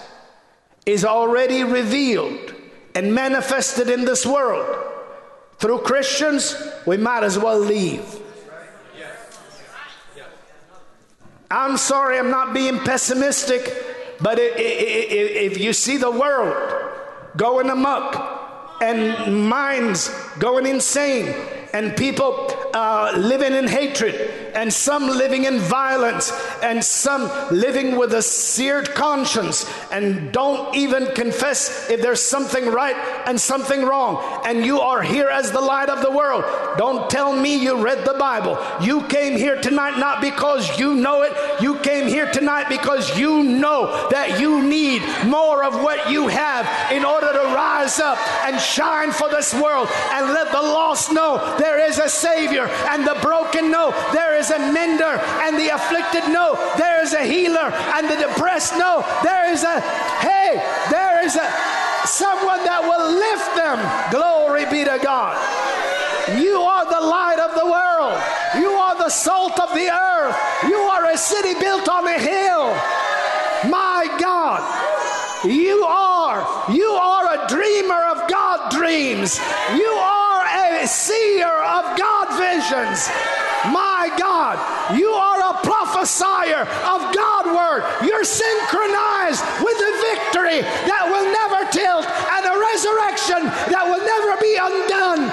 is 0.86 1.04
already 1.04 1.64
revealed 1.64 2.54
and 2.94 3.16
manifested 3.16 3.90
in 3.90 4.06
this 4.06 4.24
world 4.24 4.68
through 5.58 5.80
Christians, 5.80 6.56
we 6.86 6.98
might 6.98 7.24
as 7.24 7.40
well 7.40 7.58
leave. 7.58 8.06
I'm 11.50 11.76
sorry, 11.76 12.20
I'm 12.20 12.30
not 12.30 12.54
being 12.54 12.78
pessimistic, 12.78 13.74
but 14.22 14.38
if 14.40 15.58
you 15.60 15.74
see 15.74 15.98
the 15.98 16.12
world 16.12 16.56
going 17.36 17.68
amok 17.68 18.78
and 18.80 19.50
minds 19.50 20.10
going 20.38 20.68
insane 20.68 21.34
and 21.74 21.98
people 21.98 22.48
uh, 22.76 23.12
living 23.18 23.54
in 23.54 23.68
hatred, 23.68 24.41
and 24.56 24.72
some 24.74 25.08
living 25.08 25.46
in 25.46 25.60
violence, 25.60 26.32
and 26.62 26.84
some 26.84 27.30
living 27.52 27.98
with 27.98 28.14
a 28.14 28.22
seared 28.22 28.94
conscience, 28.94 29.66
and 29.92 30.32
don't 30.32 30.76
even 30.76 31.08
confess 31.14 31.90
if 31.90 32.02
there's 32.02 32.22
something 32.22 32.68
right 32.68 32.96
and 33.26 33.40
something 33.40 33.84
wrong. 33.84 34.42
And 34.46 34.66
you 34.66 34.80
are 34.82 35.02
here 35.02 35.30
as 35.30 35.52
the 35.52 35.62
light 35.62 35.90
of 35.90 36.02
the 36.02 36.12
world. 36.12 36.44
Don't 36.78 37.10
tell 37.10 37.36
me 37.36 37.62
you 37.62 37.84
read 37.84 38.06
the 38.06 38.14
Bible. 38.18 38.58
You 38.82 39.04
came 39.08 39.38
here 39.38 39.60
tonight 39.60 39.98
not 39.98 40.22
because 40.22 40.80
you 40.80 40.96
know 40.96 41.22
it, 41.22 41.34
you 41.62 41.78
came 41.80 42.08
here 42.08 42.32
tonight 42.32 42.70
because 42.70 43.18
you 43.18 43.44
know 43.44 44.10
that 44.10 44.40
you 44.40 44.64
need 44.64 45.02
more 45.26 45.64
of 45.64 45.76
what 45.76 46.10
you 46.10 46.28
have 46.28 46.92
in 46.92 47.06
order 47.06 47.32
to 47.32 47.40
rise 47.54 48.00
up 48.00 48.18
and 48.46 48.60
shine 48.60 49.12
for 49.12 49.30
this 49.30 49.54
world 49.54 49.88
and 50.12 50.28
let 50.34 50.52
the 50.52 50.62
lost 50.62 51.12
know 51.12 51.56
there 51.58 51.80
is 51.80 52.00
a 52.00 52.10
Savior 52.10 52.68
and 52.90 53.06
the 53.06 53.18
broken 53.22 53.70
know 53.70 53.92
there 54.14 54.36
is 54.38 54.41
a 54.50 54.60
mender 54.60 55.20
and 55.46 55.58
the 55.58 55.70
afflicted 55.70 56.32
know. 56.32 56.56
There 56.78 57.02
is 57.04 57.14
a 57.14 57.24
healer 57.24 57.70
and 57.96 58.10
the 58.10 58.16
depressed 58.16 58.78
know. 58.78 59.06
There 59.24 59.52
is 59.52 59.64
a 59.64 59.80
hey 60.26 60.58
there 60.90 61.24
is 61.24 61.36
a 61.36 61.48
someone 62.08 62.64
that 62.66 62.82
will 62.82 63.14
lift 63.14 63.56
them. 63.56 63.78
Glory 64.10 64.66
be 64.66 64.84
to 64.84 64.98
God. 65.02 65.38
You 66.40 66.62
are 66.62 66.86
the 66.86 67.06
light 67.06 67.40
of 67.40 67.54
the 67.56 67.66
world. 67.66 68.18
You 68.58 68.72
are 68.72 68.98
the 68.98 69.10
salt 69.10 69.60
of 69.60 69.70
the 69.74 69.90
earth. 69.90 70.36
You 70.68 70.78
are 70.78 71.12
a 71.12 71.18
city 71.18 71.54
built 71.60 71.88
on 71.90 72.08
a 72.08 72.18
hill. 72.18 72.74
My 73.70 74.08
God 74.20 74.90
you 75.46 75.84
are 75.86 76.72
you 76.72 76.86
are 76.86 77.26
a 77.34 77.48
dreamer 77.48 78.04
of 78.14 78.30
God 78.30 78.72
dreams. 78.72 79.40
You 79.74 79.90
are 79.90 80.82
a 80.84 80.88
seer 80.88 81.48
of 81.48 81.98
God 81.98 82.28
visions 82.38 83.10
my 83.70 84.10
God, 84.18 84.58
you 84.98 85.10
are 85.10 85.40
a 85.40 85.54
prophesier 85.62 86.62
of 86.66 87.14
God 87.14 87.46
word. 87.54 87.86
You're 88.04 88.24
synchronized 88.24 89.44
with 89.62 89.78
the 89.78 89.94
victory 90.10 90.62
that 90.90 91.06
will 91.06 91.28
never 91.30 91.70
tilt 91.70 92.06
and 92.10 92.46
a 92.46 92.56
resurrection 92.58 93.46
that 93.70 93.86
will 93.86 94.02
never 94.02 94.38
be 94.42 94.58
undone. 94.58 95.30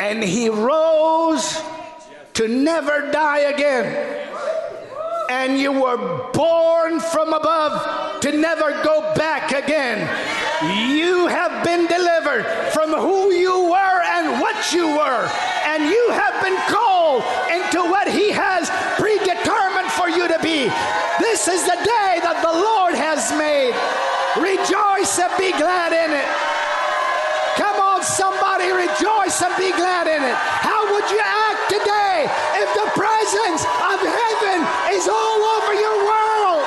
And 0.00 0.22
he 0.22 0.48
rose 0.48 1.60
to 2.34 2.46
never 2.46 3.10
die 3.10 3.40
again 3.40 4.27
and 5.28 5.58
you 5.58 5.72
were 5.72 6.30
born 6.32 7.00
from 7.00 7.32
above 7.32 8.20
to 8.20 8.32
never 8.32 8.72
go 8.82 9.12
back 9.14 9.52
again. 9.52 10.00
You 10.88 11.26
have 11.26 11.64
been 11.64 11.86
delivered 11.86 12.44
from 12.72 12.90
who 12.90 13.30
you 13.32 13.70
were 13.70 14.00
and 14.16 14.40
what 14.40 14.72
you 14.72 14.88
were, 14.88 15.28
and 15.64 15.84
you 15.84 16.10
have 16.10 16.42
been 16.42 16.56
called 16.66 17.22
into 17.52 17.78
what 17.90 18.08
He 18.08 18.30
has 18.32 18.70
predetermined 18.96 19.92
for 19.92 20.08
you 20.08 20.26
to 20.28 20.38
be. 20.42 20.72
This 21.20 21.46
is 21.46 21.62
the 21.64 21.76
day 21.76 22.12
that 22.24 22.40
the 22.42 22.54
Lord 22.54 22.94
has 22.94 23.30
made. 23.36 23.76
Rejoice 24.40 25.18
and 25.20 25.32
be 25.36 25.52
glad 25.54 25.92
in 25.92 26.10
it. 26.10 26.28
Come 27.60 27.78
on, 27.78 28.02
somebody, 28.02 28.70
rejoice 28.72 29.42
and 29.42 29.54
be 29.60 29.70
glad 29.76 30.06
in 30.08 30.24
it. 30.24 30.36
How 30.36 30.88
would 30.94 31.06
you 31.10 31.20
act 31.20 31.70
today 31.70 32.26
if 32.58 32.68
the 32.74 32.88
presence 32.96 33.62
of 33.62 33.98
heaven 34.02 34.27
is 34.90 35.08
all 35.08 35.42
over 35.42 35.74
your 35.74 35.98
world? 36.06 36.66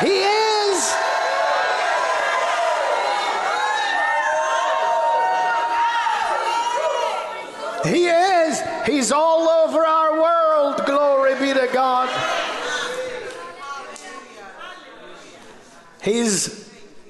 He 0.00 0.22
is. 0.22 0.94
He 7.84 8.06
is. 8.06 8.62
He's 8.86 9.12
all 9.12 9.48
over 9.48 9.84
our 9.84 10.20
world. 10.20 10.86
Glory 10.86 11.34
be 11.38 11.52
to 11.58 11.68
God. 11.72 12.08
He's 16.02 16.64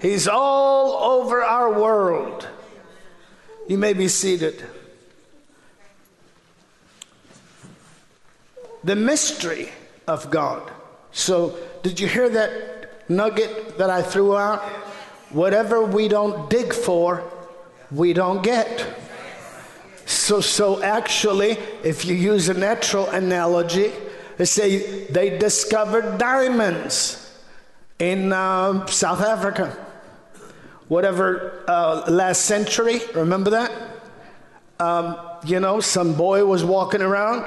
He's 0.05 0.29
all 0.29 0.93
over 1.13 1.43
our 1.43 1.73
world. 1.73 2.47
You 3.67 3.79
may 3.79 3.95
be 3.95 4.09
seated. 4.09 4.63
The 8.85 8.97
mystery 8.97 9.71
of 10.07 10.31
God. 10.31 10.71
So, 11.13 11.57
did 11.83 11.99
you 11.99 12.07
hear 12.07 12.29
that 12.29 13.09
nugget 13.09 13.79
that 13.79 13.91
I 13.91 14.03
threw 14.03 14.37
out? 14.37 14.63
Whatever 15.31 15.83
we 15.85 16.09
don't 16.09 16.51
dig 16.51 16.73
for, 16.73 17.25
we 17.91 18.13
don't 18.13 18.43
get. 18.43 18.87
So, 20.07 20.41
so 20.41 20.83
actually, 20.83 21.57
if 21.83 22.05
you 22.05 22.15
use 22.15 22.49
a 22.49 22.55
natural 22.55 23.09
analogy, 23.09 23.91
they 24.37 24.45
say 24.45 25.05
they 25.07 25.39
discovered 25.39 26.19
diamonds 26.19 27.21
in 27.99 28.33
uh, 28.33 28.87
South 28.87 29.21
Africa 29.21 29.77
whatever 30.89 31.65
uh, 31.67 32.05
last 32.09 32.43
century. 32.43 33.01
Remember 33.15 33.51
that? 33.51 33.73
Um, 34.79 35.17
you 35.45 35.61
know, 35.61 35.81
some 35.81 36.15
boy 36.15 36.45
was 36.45 36.65
walking 36.65 37.03
around 37.03 37.45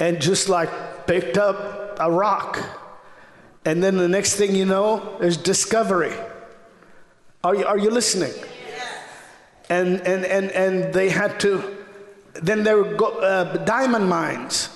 and 0.00 0.20
just 0.20 0.48
like 0.48 1.06
picked 1.06 1.38
up 1.38 1.98
a 2.00 2.10
rock. 2.10 2.58
And 3.64 3.82
then 3.82 3.98
the 3.98 4.08
next 4.08 4.36
thing 4.36 4.56
you 4.56 4.64
know, 4.64 5.18
is 5.20 5.36
discovery. 5.36 6.14
Are 7.44 7.54
you, 7.54 7.66
are 7.66 7.78
you 7.78 7.90
listening? 7.90 8.32
And, 9.68 10.00
and, 10.00 10.24
and, 10.24 10.50
and 10.50 10.92
they 10.92 11.10
had 11.10 11.38
to, 11.40 11.76
then 12.34 12.64
there 12.64 12.78
were 12.78 12.94
go, 12.96 13.06
uh, 13.20 13.58
diamond 13.64 14.08
mines. 14.08 14.68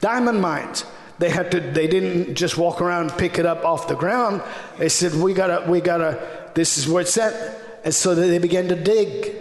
Diamond 0.00 0.40
mines. 0.40 0.84
They 1.18 1.30
had 1.30 1.52
to, 1.52 1.60
they 1.60 1.86
didn't 1.86 2.34
just 2.34 2.58
walk 2.58 2.80
around 2.80 3.10
and 3.10 3.18
pick 3.18 3.38
it 3.38 3.46
up 3.46 3.64
off 3.64 3.86
the 3.86 3.94
ground. 3.94 4.42
They 4.78 4.88
said, 4.88 5.14
we 5.14 5.34
gotta, 5.34 5.70
we 5.70 5.80
gotta, 5.80 6.50
this 6.54 6.78
is 6.78 6.88
where 6.88 7.02
it's 7.02 7.16
at. 7.16 7.60
And 7.84 7.94
so 7.94 8.14
they 8.14 8.38
began 8.38 8.68
to 8.68 8.76
dig 8.76 9.36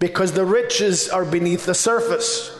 because 0.00 0.32
the 0.32 0.44
riches 0.44 1.08
are 1.08 1.24
beneath 1.24 1.66
the 1.66 1.74
surface. 1.74 2.58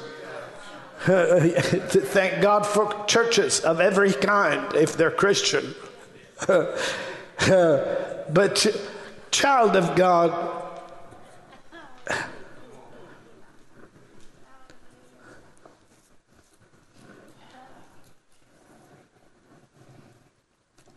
Thank 1.05 2.41
God 2.43 2.65
for 2.65 3.05
churches 3.07 3.59
of 3.59 3.81
every 3.81 4.13
kind 4.13 4.73
if 4.77 4.97
they're 4.97 5.11
Christian. 5.11 5.75
but, 6.47 6.77
child 9.33 9.75
of 9.75 9.97
God, 9.97 10.31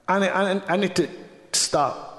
I, 0.08 0.30
I, 0.30 0.62
I 0.68 0.78
need 0.78 0.96
to 0.98 1.10
stop. 1.52 2.12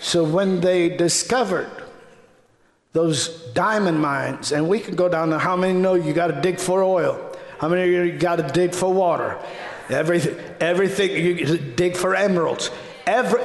So 0.00 0.24
when 0.24 0.60
they 0.60 0.88
discovered 0.88 1.83
those 2.94 3.28
diamond 3.54 4.00
mines, 4.00 4.52
and 4.52 4.68
we 4.68 4.78
can 4.78 4.94
go 4.94 5.08
down 5.08 5.28
to 5.30 5.38
how 5.38 5.56
many 5.56 5.74
know 5.78 5.94
you 5.94 6.12
got 6.12 6.28
to 6.28 6.40
dig 6.40 6.60
for 6.60 6.82
oil? 6.82 7.36
How 7.58 7.68
many 7.68 7.90
you 7.90 8.16
got 8.16 8.36
to 8.36 8.44
dig 8.44 8.72
for 8.72 8.92
water? 8.92 9.36
Everything, 9.90 10.38
everything 10.60 11.10
you 11.10 11.58
dig 11.58 11.96
for 11.96 12.14
emeralds. 12.14 12.70
Every, 13.04 13.42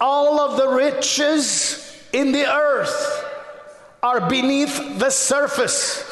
all 0.00 0.40
of 0.40 0.56
the 0.56 0.68
riches 0.68 2.02
in 2.12 2.32
the 2.32 2.52
earth 2.52 3.24
are 4.02 4.28
beneath 4.28 4.98
the 4.98 5.10
surface. 5.10 6.10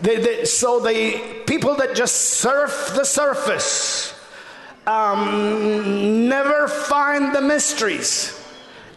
They, 0.00 0.16
they, 0.16 0.44
so 0.46 0.80
the 0.80 1.42
people 1.46 1.74
that 1.76 1.94
just 1.94 2.14
surf 2.16 2.92
the 2.96 3.04
surface 3.04 4.14
um, 4.86 6.28
never 6.30 6.66
find 6.66 7.34
the 7.34 7.42
mysteries. 7.42 8.42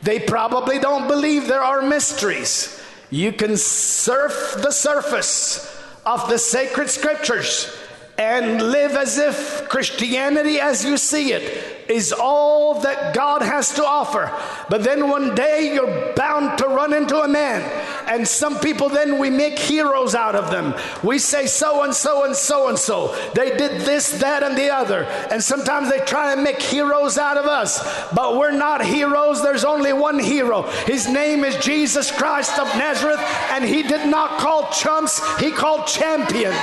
They 0.04 0.20
probably 0.20 0.80
don't 0.80 1.10
believe 1.10 1.48
there 1.48 1.62
are 1.62 1.82
mysteries. 1.82 2.80
You 3.14 3.31
can 3.31 3.57
surf 3.57 4.56
the 4.57 4.72
surface 4.72 5.80
of 6.03 6.27
the 6.30 6.40
sacred 6.40 6.90
scriptures 6.90 7.72
and 8.18 8.61
live 8.61 8.91
as 8.91 9.18
if 9.18 9.68
Christianity 9.69 10.60
as 10.60 10.85
you 10.85 10.98
see 10.98 11.34
it 11.34 11.90
is 11.90 12.14
all 12.14 12.80
that 12.81 13.14
God 13.14 13.41
has 13.41 13.73
to 13.73 13.85
offer. 13.85 14.31
But 14.69 14.84
then 14.84 15.10
one 15.10 15.35
day 15.35 15.73
you're 15.73 16.14
bound 16.14 16.57
to 16.60 16.68
run 16.68 16.94
into 16.94 17.19
a 17.19 17.27
man. 17.27 17.61
And 18.07 18.27
some 18.27 18.60
people 18.60 18.90
then 18.90 19.18
we 19.18 19.30
make 19.30 19.57
heroes 19.57 20.15
out 20.15 20.35
of 20.35 20.52
them. 20.52 20.76
We 21.03 21.19
say 21.19 21.48
so 21.48 21.84
and 21.84 21.94
so 21.94 22.23
and 22.26 22.35
so 22.35 22.69
and 22.69 22.77
so. 22.77 23.15
They 23.34 23.57
did 23.57 23.81
this, 23.81 24.19
that, 24.19 24.44
and 24.44 24.57
the 24.57 24.69
other. 24.69 25.03
And 25.31 25.44
sometimes 25.44 25.90
they 25.90 25.99
try 25.99 26.34
and 26.34 26.44
make 26.44 26.61
heroes 26.61 27.18
out 27.18 27.38
of 27.38 27.45
us. 27.45 27.81
But 28.14 28.38
we're 28.38 28.52
not 28.52 28.85
heroes. 28.85 29.41
There's 29.41 29.65
only 29.65 29.94
one 29.94 30.19
hero. 30.19 30.64
His 30.85 31.07
name 31.07 31.44
is 31.44 31.57
Jesus 31.57 32.11
Christ 32.11 32.60
of 32.60 32.68
Nazareth. 32.77 33.19
And 33.52 33.64
he 33.64 33.84
did 33.84 34.07
not 34.10 34.40
call 34.40 34.69
chumps, 34.72 35.22
he 35.40 35.52
called 35.52 35.88
champions. 35.88 36.57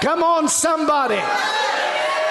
Come 0.00 0.22
on, 0.22 0.48
somebody. 0.48 1.20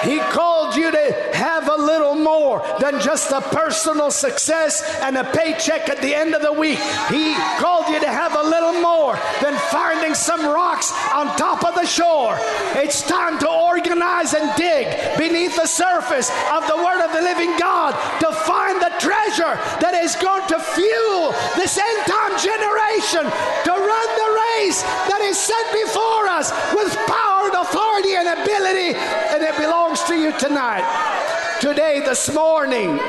He 0.02 0.18
called 0.18 0.74
you 0.74 0.90
to 0.90 1.30
have 1.34 1.47
a 1.78 1.82
little 1.82 2.14
more 2.14 2.58
than 2.80 3.00
just 3.00 3.30
a 3.30 3.40
personal 3.40 4.10
success 4.10 4.82
and 5.02 5.16
a 5.16 5.24
paycheck 5.24 5.88
at 5.88 6.02
the 6.02 6.14
end 6.14 6.34
of 6.34 6.42
the 6.42 6.52
week. 6.52 6.78
He 7.08 7.34
called 7.58 7.88
you 7.88 8.00
to 8.00 8.08
have 8.08 8.34
a 8.34 8.42
little 8.42 8.80
more 8.80 9.14
than 9.42 9.54
finding 9.70 10.14
some 10.14 10.42
rocks 10.46 10.90
on 11.14 11.26
top 11.36 11.64
of 11.64 11.74
the 11.74 11.86
shore. 11.86 12.36
It's 12.74 13.02
time 13.02 13.38
to 13.40 13.48
organize 13.48 14.34
and 14.34 14.50
dig 14.56 14.86
beneath 15.18 15.56
the 15.56 15.66
surface 15.66 16.30
of 16.50 16.66
the 16.66 16.76
Word 16.76 17.04
of 17.04 17.12
the 17.12 17.22
living 17.22 17.54
God 17.58 17.92
to 18.20 18.32
find 18.46 18.80
the 18.80 18.92
treasure 18.98 19.54
that 19.82 19.94
is 19.94 20.16
going 20.16 20.46
to 20.48 20.58
fuel 20.58 21.32
this 21.54 21.78
end 21.78 22.00
time 22.06 22.34
generation 22.38 23.24
to 23.24 23.72
run 23.72 24.08
the 24.18 24.30
race 24.50 24.82
that 25.10 25.22
is 25.22 25.38
set 25.38 25.66
before 25.72 26.26
us 26.26 26.50
with 26.74 26.90
power 27.06 27.46
and 27.48 27.56
authority 27.62 28.14
and 28.14 28.28
ability, 28.28 28.98
and 29.32 29.42
it 29.42 29.56
belongs 29.56 29.88
belongs 29.88 30.02
to 30.04 30.14
you 30.14 30.32
tonight, 30.38 31.37
today, 31.60 32.00
this 32.00 32.32
morning. 32.32 33.00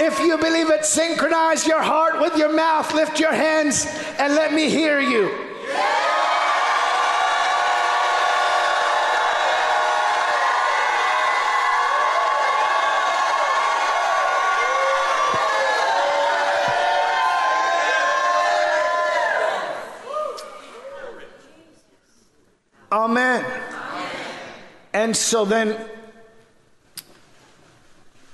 If 0.00 0.18
you 0.20 0.36
believe 0.36 0.70
it, 0.70 0.84
synchronize 0.84 1.66
your 1.66 1.82
heart 1.82 2.20
with 2.20 2.36
your 2.36 2.52
mouth, 2.52 2.92
lift 2.94 3.18
your 3.18 3.32
hands, 3.32 3.86
and 4.18 4.34
let 4.34 4.52
me 4.52 4.68
hear 4.68 5.00
you. 5.00 5.30
Amen. 22.92 23.44
And 24.92 25.16
so 25.16 25.44
then 25.44 25.89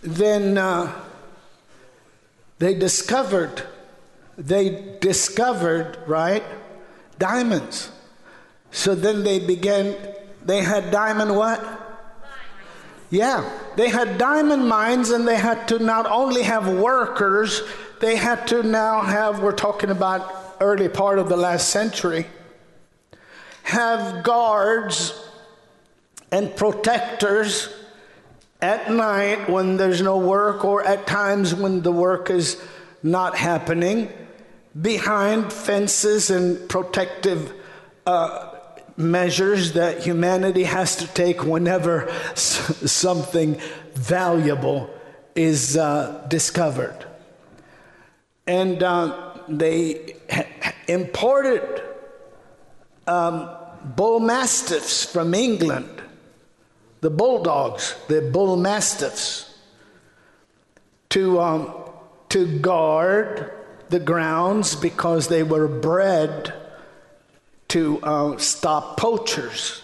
then 0.06 0.56
uh, 0.56 0.92
they 2.58 2.74
discovered, 2.74 3.62
they 4.38 4.96
discovered, 5.00 5.98
right, 6.06 6.44
diamonds. 7.18 7.90
So 8.70 8.94
then 8.94 9.24
they 9.24 9.40
began, 9.40 9.96
they 10.44 10.62
had 10.62 10.90
diamond 10.90 11.34
what? 11.36 11.62
Yeah, 13.10 13.48
they 13.76 13.88
had 13.88 14.16
diamond 14.18 14.68
mines 14.68 15.10
and 15.10 15.26
they 15.26 15.36
had 15.36 15.66
to 15.68 15.78
not 15.78 16.06
only 16.06 16.42
have 16.42 16.68
workers, 16.68 17.62
they 18.00 18.16
had 18.16 18.46
to 18.48 18.62
now 18.62 19.00
have, 19.00 19.42
we're 19.42 19.52
talking 19.52 19.90
about 19.90 20.56
early 20.60 20.88
part 20.88 21.18
of 21.18 21.28
the 21.28 21.36
last 21.36 21.70
century, 21.70 22.26
have 23.64 24.22
guards 24.22 25.28
and 26.30 26.54
protectors 26.54 27.72
at 28.60 28.90
night 28.90 29.48
when 29.48 29.76
there's 29.76 30.00
no 30.00 30.18
work, 30.18 30.64
or 30.64 30.84
at 30.84 31.06
times 31.06 31.54
when 31.54 31.82
the 31.82 31.92
work 31.92 32.30
is 32.30 32.60
not 33.02 33.36
happening, 33.36 34.08
behind 34.80 35.52
fences 35.52 36.30
and 36.30 36.68
protective 36.68 37.52
uh, 38.06 38.52
measures 38.96 39.72
that 39.72 40.02
humanity 40.02 40.64
has 40.64 40.96
to 40.96 41.06
take 41.08 41.44
whenever 41.44 42.10
something 42.34 43.60
valuable 43.94 44.90
is 45.34 45.76
uh, 45.76 46.24
discovered. 46.28 47.04
And 48.46 48.82
uh, 48.82 49.34
they 49.48 50.16
imported 50.88 51.82
um, 53.06 53.50
bull 53.84 54.20
mastiffs 54.20 55.04
from 55.04 55.34
England 55.34 55.95
the 57.00 57.10
bulldogs, 57.10 57.94
the 58.08 58.22
bull 58.22 58.56
mastiffs, 58.56 59.58
to, 61.10 61.40
um, 61.40 61.72
to 62.30 62.58
guard 62.58 63.52
the 63.88 64.00
grounds 64.00 64.74
because 64.74 65.28
they 65.28 65.42
were 65.42 65.68
bred 65.68 66.52
to 67.68 68.00
uh, 68.02 68.36
stop 68.38 68.96
poachers. 68.96 69.82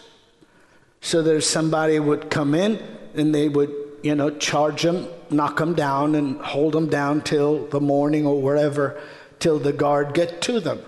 So 1.00 1.22
there's 1.22 1.48
somebody 1.48 1.98
would 1.98 2.30
come 2.30 2.54
in 2.54 2.82
and 3.14 3.34
they 3.34 3.48
would, 3.48 3.72
you 4.02 4.14
know, 4.14 4.30
charge 4.30 4.82
them, 4.82 5.08
knock 5.30 5.58
them 5.58 5.74
down, 5.74 6.14
and 6.14 6.40
hold 6.40 6.74
them 6.74 6.88
down 6.88 7.22
till 7.22 7.66
the 7.66 7.80
morning 7.80 8.26
or 8.26 8.40
wherever, 8.40 9.00
till 9.38 9.58
the 9.58 9.72
guard 9.72 10.14
get 10.14 10.40
to 10.42 10.60
them. 10.60 10.80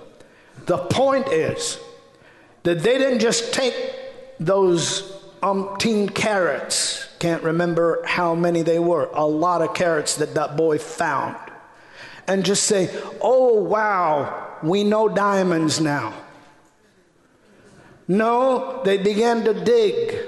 The 0.67 0.79
point 0.79 1.29
is 1.29 1.79
that 2.63 2.83
they 2.83 2.99
didn't 2.99 3.19
just 3.19 3.53
take 3.53 3.75
those 4.41 5.14
umpteen 5.45 6.13
carats. 6.13 7.07
Can't 7.19 7.43
remember 7.43 8.03
how 8.07 8.35
many 8.35 8.63
they 8.63 8.79
were. 8.79 9.11
A 9.13 9.27
lot 9.27 9.61
of 9.61 9.75
carats 9.75 10.17
that 10.17 10.35
that 10.35 10.57
boy 10.57 10.79
found. 10.79 11.37
And 12.27 12.45
just 12.45 12.65
say, 12.65 12.91
oh, 13.21 13.63
wow, 13.63 14.59
we 14.63 14.83
know 14.83 15.09
diamonds 15.09 15.81
now. 15.81 16.15
No, 18.09 18.83
they 18.85 18.97
began 18.97 19.45
to 19.45 19.53
dig. 19.53 20.19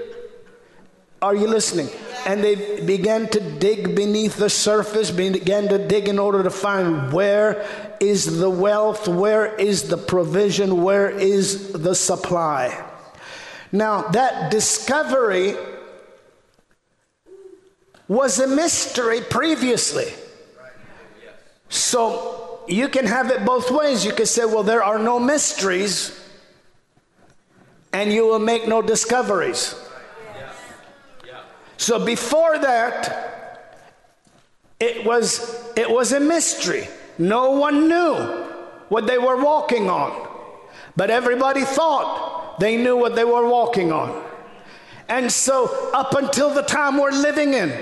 Are 1.22 1.34
you 1.34 1.46
listening? 1.46 1.88
And 2.26 2.44
they 2.44 2.82
began 2.84 3.28
to 3.28 3.40
dig 3.40 3.96
beneath 3.96 4.36
the 4.36 4.50
surface, 4.50 5.10
began 5.10 5.68
to 5.68 5.86
dig 5.86 6.08
in 6.08 6.18
order 6.18 6.42
to 6.42 6.50
find 6.50 7.10
where 7.12 7.66
is 8.00 8.38
the 8.38 8.50
wealth, 8.50 9.08
where 9.08 9.54
is 9.54 9.88
the 9.88 9.96
provision, 9.96 10.82
where 10.82 11.08
is 11.08 11.72
the 11.72 11.94
supply. 11.94 12.85
Now, 13.72 14.02
that 14.08 14.50
discovery 14.50 15.54
was 18.08 18.38
a 18.38 18.46
mystery 18.46 19.20
previously. 19.20 20.12
So 21.68 22.60
you 22.68 22.88
can 22.88 23.06
have 23.06 23.30
it 23.30 23.44
both 23.44 23.70
ways. 23.70 24.04
You 24.04 24.12
can 24.12 24.26
say, 24.26 24.44
well, 24.44 24.62
there 24.62 24.82
are 24.82 24.98
no 24.98 25.18
mysteries, 25.18 26.18
and 27.92 28.12
you 28.12 28.26
will 28.26 28.38
make 28.38 28.68
no 28.68 28.82
discoveries. 28.82 29.74
So 31.76 32.04
before 32.04 32.58
that, 32.58 33.82
it 34.78 35.04
was, 35.04 35.72
it 35.76 35.90
was 35.90 36.12
a 36.12 36.20
mystery. 36.20 36.88
No 37.18 37.52
one 37.52 37.88
knew 37.88 38.14
what 38.88 39.06
they 39.06 39.18
were 39.18 39.42
walking 39.42 39.90
on. 39.90 40.28
But 40.96 41.10
everybody 41.10 41.62
thought 41.62 42.25
they 42.58 42.76
knew 42.76 42.96
what 42.96 43.14
they 43.14 43.24
were 43.24 43.48
walking 43.48 43.92
on. 43.92 44.24
And 45.08 45.30
so, 45.30 45.90
up 45.92 46.14
until 46.14 46.52
the 46.52 46.62
time 46.62 46.98
we're 46.98 47.12
living 47.12 47.54
in, 47.54 47.72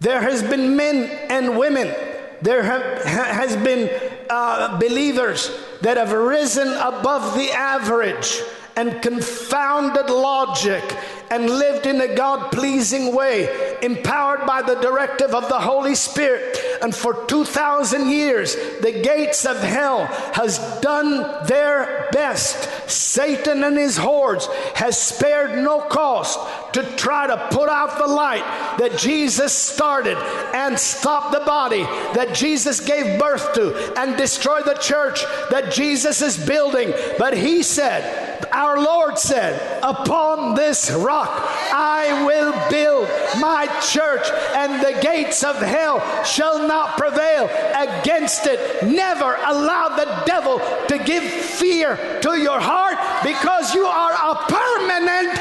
there 0.00 0.20
has 0.20 0.42
been 0.42 0.76
men 0.76 1.10
and 1.30 1.58
women, 1.58 1.94
there 2.40 2.62
have, 2.62 3.04
has 3.04 3.56
been 3.56 3.90
uh, 4.30 4.78
believers 4.78 5.50
that 5.82 5.96
have 5.96 6.12
risen 6.12 6.68
above 6.68 7.36
the 7.36 7.50
average 7.50 8.40
and 8.76 9.02
confounded 9.02 10.08
logic 10.10 10.82
and 11.30 11.48
lived 11.48 11.86
in 11.86 12.00
a 12.00 12.14
God 12.14 12.52
pleasing 12.52 13.14
way, 13.14 13.78
empowered 13.80 14.46
by 14.46 14.60
the 14.60 14.74
directive 14.76 15.34
of 15.34 15.48
the 15.48 15.58
Holy 15.58 15.94
Spirit. 15.94 16.58
And 16.82 16.94
for 16.94 17.24
2,000 17.24 18.10
years, 18.10 18.54
the 18.80 19.00
gates 19.02 19.46
of 19.46 19.58
hell 19.58 20.04
has 20.34 20.58
done 20.80 21.46
their 21.46 22.08
best. 22.12 22.68
Satan 22.90 23.64
and 23.64 23.78
his 23.78 23.96
hordes 23.96 24.46
has 24.74 25.00
spared 25.00 25.62
no 25.64 25.80
cost 25.80 26.38
to 26.74 26.82
try 26.96 27.26
to 27.26 27.48
put 27.50 27.68
out 27.70 27.98
the 27.98 28.06
light 28.06 28.76
that 28.78 28.98
Jesus 28.98 29.52
started 29.52 30.18
and 30.54 30.78
stop 30.78 31.32
the 31.32 31.40
body 31.40 31.82
that 32.14 32.34
Jesus 32.34 32.80
gave 32.80 33.18
birth 33.18 33.54
to 33.54 33.94
and 33.98 34.16
destroy 34.16 34.60
the 34.62 34.74
church 34.74 35.22
that 35.50 35.72
Jesus 35.72 36.20
is 36.20 36.36
building. 36.46 36.92
But 37.18 37.36
he 37.36 37.62
said, 37.62 38.31
our 38.52 38.80
Lord 38.80 39.18
said, 39.18 39.80
Upon 39.82 40.54
this 40.54 40.90
rock 40.90 41.30
I 41.72 42.24
will 42.24 42.52
build 42.70 43.08
my 43.40 43.66
church, 43.80 44.28
and 44.54 44.82
the 44.82 45.00
gates 45.00 45.42
of 45.42 45.56
hell 45.56 46.00
shall 46.24 46.66
not 46.66 46.96
prevail 46.96 47.44
against 47.76 48.46
it. 48.46 48.86
Never 48.86 49.34
allow 49.34 49.96
the 49.96 50.22
devil 50.26 50.58
to 50.88 50.98
give 50.98 51.24
fear 51.24 52.20
to 52.22 52.38
your 52.38 52.60
heart 52.60 52.98
because 53.24 53.74
you 53.74 53.86
are 53.86 54.12
a 54.12 54.34
permanent, 54.46 55.38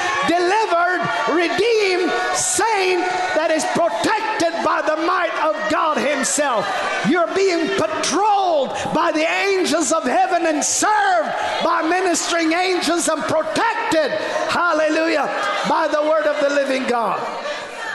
Himself. 6.21 6.67
You're 7.09 7.33
being 7.33 7.67
patrolled 7.79 8.69
by 8.93 9.11
the 9.11 9.27
angels 9.27 9.91
of 9.91 10.03
heaven 10.03 10.45
and 10.45 10.63
served 10.63 11.33
by 11.63 11.81
ministering 11.89 12.53
angels 12.53 13.07
and 13.07 13.23
protected, 13.23 14.11
hallelujah, 14.51 15.25
by 15.67 15.87
the 15.91 16.01
word 16.03 16.27
of 16.27 16.39
the 16.39 16.53
living 16.53 16.87
God. 16.87 17.19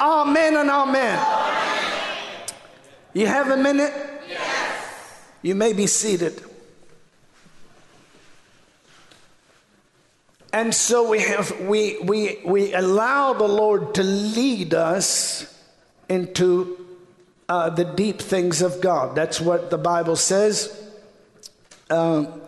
Amen 0.01 0.57
and 0.57 0.69
amen. 0.69 1.19
You 3.15 3.29
have 3.29 3.49
a 3.51 3.57
minute? 3.57 3.95
Yes. 4.29 5.23
You 5.43 5.55
may 5.55 5.73
be 5.73 5.87
seated. 5.87 6.43
And 10.53 10.75
so 10.75 11.09
we 11.09 11.21
have 11.21 11.61
we 11.61 11.99
we 12.01 12.41
we 12.45 12.75
allow 12.75 13.35
the 13.35 13.47
Lord 13.47 13.95
to 13.95 14.03
lead 14.03 14.75
us 14.75 15.47
into 16.09 16.86
uh, 17.49 17.71
the 17.71 17.85
deep 17.85 18.21
things 18.21 18.63
of 18.63 18.81
God. 18.81 19.15
That's 19.15 19.41
what 19.41 19.71
the 19.71 19.79
Bible 19.79 20.17
says. 20.17 20.83
Um, 21.91 22.41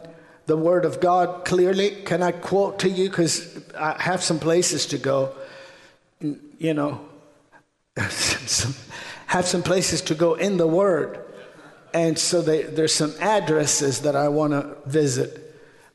the 0.46 0.56
Word 0.56 0.84
of 0.84 1.00
God 1.00 1.44
clearly. 1.44 1.90
Can 2.02 2.22
I 2.22 2.32
quote 2.32 2.80
to 2.80 2.88
you? 2.88 3.08
Because 3.08 3.60
I 3.76 4.00
have 4.02 4.22
some 4.22 4.38
places 4.38 4.86
to 4.86 4.98
go. 4.98 5.34
You 6.20 6.74
know, 6.74 7.00
have 7.96 9.46
some 9.46 9.62
places 9.62 10.00
to 10.02 10.14
go 10.14 10.34
in 10.34 10.56
the 10.56 10.66
Word. 10.66 11.24
And 11.94 12.18
so 12.18 12.42
they, 12.42 12.64
there's 12.64 12.94
some 12.94 13.14
addresses 13.20 14.00
that 14.00 14.16
I 14.16 14.28
want 14.28 14.52
to 14.52 14.76
visit. 14.86 15.44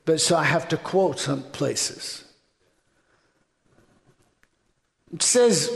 But 0.06 0.22
so 0.22 0.36
I 0.36 0.44
have 0.44 0.68
to 0.70 0.78
quote 0.78 1.20
some 1.20 1.44
places. 1.44 2.24
It 5.14 5.22
says, 5.22 5.70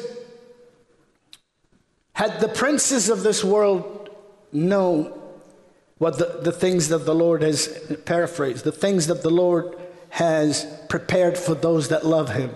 had 2.17 2.39
the 2.39 2.47
princes 2.47 3.09
of 3.09 3.21
this 3.21 3.43
world 3.43 4.09
known 4.51 5.13
what 5.99 6.17
the, 6.17 6.39
the 6.41 6.51
things 6.51 6.87
that 6.87 7.05
the 7.05 7.13
Lord 7.13 7.43
has 7.43 7.67
paraphrased, 8.05 8.63
the 8.63 8.71
things 8.71 9.05
that 9.05 9.21
the 9.21 9.29
Lord 9.29 9.77
has 10.09 10.65
prepared 10.89 11.37
for 11.37 11.53
those 11.53 11.89
that 11.89 12.07
love 12.07 12.29
him, 12.29 12.55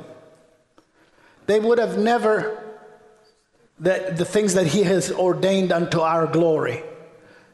they 1.46 1.60
would 1.60 1.78
have 1.78 1.96
never 1.96 2.58
that 3.78 4.18
the 4.18 4.26
things 4.26 4.56
that 4.56 4.66
he 4.66 4.82
has 4.82 5.12
ordained 5.12 5.72
unto 5.72 6.00
our 6.00 6.26
glory. 6.26 6.82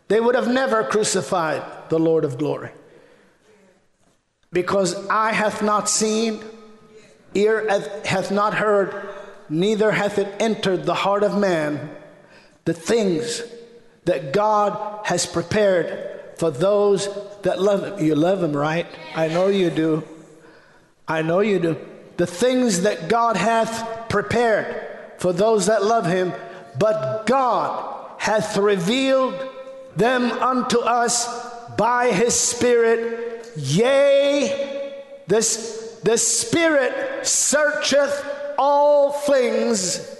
They 0.07 0.21
would 0.21 0.35
have 0.35 0.47
never 0.47 0.85
crucified 0.85 1.61
the 1.89 1.99
Lord 1.99 2.23
of 2.23 2.37
glory. 2.37 2.71
Because 4.53 4.95
eye 5.09 5.33
hath 5.33 5.61
not 5.61 5.89
seen, 5.89 6.41
ear 7.33 7.67
hath 8.05 8.31
not 8.31 8.53
heard, 8.53 9.09
neither 9.49 9.91
hath 9.91 10.17
it 10.17 10.33
entered 10.39 10.85
the 10.85 10.93
heart 10.93 11.23
of 11.23 11.37
man 11.37 11.96
the 12.67 12.73
things 12.73 13.43
that 14.03 14.33
God 14.33 15.05
has 15.05 15.25
prepared 15.25 16.35
for 16.35 16.51
those 16.51 17.07
that 17.43 17.61
love 17.61 17.97
Him. 17.97 18.05
You 18.05 18.13
love 18.13 18.43
Him, 18.43 18.51
right? 18.51 18.85
I 19.15 19.29
know 19.29 19.47
you 19.47 19.69
do. 19.69 20.03
I 21.07 21.21
know 21.21 21.39
you 21.39 21.59
do. 21.59 21.77
The 22.17 22.27
things 22.27 22.81
that 22.81 23.07
God 23.07 23.37
hath 23.37 24.09
prepared 24.09 24.85
for 25.17 25.31
those 25.31 25.67
that 25.67 25.85
love 25.85 26.07
Him, 26.07 26.33
but 26.77 27.25
God 27.25 28.11
hath 28.17 28.57
revealed 28.57 29.47
them 29.95 30.29
unto 30.33 30.79
us 30.79 31.25
by 31.77 32.11
His 32.11 32.37
Spirit. 32.37 33.49
Yea, 33.55 34.93
this, 35.25 36.01
the 36.03 36.17
Spirit 36.17 37.25
searcheth 37.25 38.25
all 38.57 39.13
things. 39.13 40.16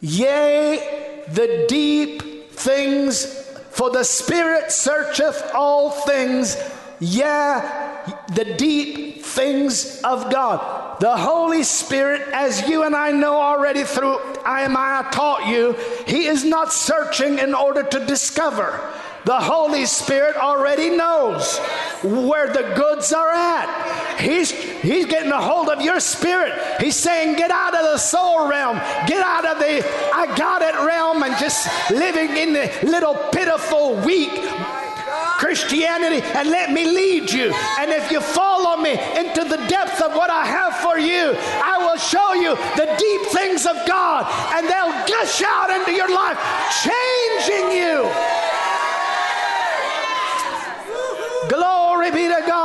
Yea, 0.00 1.24
the 1.28 1.66
deep 1.68 2.50
things, 2.52 3.26
for 3.70 3.90
the 3.90 4.04
Spirit 4.04 4.72
searcheth 4.72 5.50
all 5.54 5.90
things, 5.90 6.56
yeah, 7.00 8.24
the 8.34 8.56
deep 8.56 9.22
things 9.24 10.00
of 10.02 10.30
God. 10.30 11.00
The 11.00 11.16
Holy 11.16 11.62
Spirit, 11.62 12.22
as 12.32 12.68
you 12.68 12.82
and 12.84 12.94
I 12.94 13.10
know 13.10 13.36
already 13.36 13.84
through 13.84 14.18
IMI 14.44 15.10
taught 15.10 15.46
you, 15.46 15.76
He 16.06 16.26
is 16.26 16.44
not 16.44 16.72
searching 16.72 17.38
in 17.38 17.54
order 17.54 17.82
to 17.82 18.04
discover. 18.06 18.80
The 19.24 19.38
Holy 19.38 19.84
Spirit 19.86 20.36
already 20.36 20.90
knows 20.90 21.58
where 22.02 22.48
the 22.48 22.72
goods 22.74 23.12
are 23.12 23.30
at. 23.30 24.18
He's, 24.18 24.50
he's 24.50 25.06
getting 25.06 25.30
a 25.30 25.40
hold 25.40 25.68
of 25.68 25.82
your 25.82 26.00
spirit. 26.00 26.52
He's 26.80 26.96
saying, 26.96 27.36
Get 27.36 27.50
out 27.50 27.74
of 27.74 27.82
the 27.82 27.98
soul 27.98 28.48
realm, 28.48 28.76
get 29.06 29.22
out 29.22 29.44
of 29.46 29.58
the 29.58 29.86
I 30.14 30.34
got 30.36 30.62
it 30.62 30.74
realm, 30.86 31.22
and 31.22 31.36
just 31.38 31.68
living 31.90 32.36
in 32.36 32.52
the 32.52 32.72
little 32.82 33.14
pitiful, 33.30 33.96
weak 33.96 34.30
Christianity 35.40 36.20
and 36.22 36.50
let 36.50 36.70
me 36.70 36.84
lead 36.84 37.30
you. 37.30 37.52
And 37.78 37.90
if 37.90 38.10
you 38.10 38.20
follow 38.20 38.76
me 38.76 38.92
into 38.92 39.44
the 39.44 39.56
depth 39.68 40.00
of 40.02 40.14
what 40.14 40.30
I 40.30 40.44
have 40.44 40.76
for 40.76 40.98
you, 40.98 41.34
I 41.64 41.78
will 41.78 41.96
show 41.96 42.34
you 42.34 42.54
the 42.76 42.94
deep 42.98 43.22
things 43.32 43.64
of 43.64 43.76
God, 43.88 44.26
and 44.54 44.68
they'll 44.68 44.92
gush 45.08 45.42
out 45.42 45.70
into 45.70 45.92
your 45.92 46.12
life, 46.12 46.38
changing 46.84 47.72
you. 47.72 48.10
Glory 51.48 52.10
be 52.10 52.28
to 52.28 52.44
God. 52.46 52.59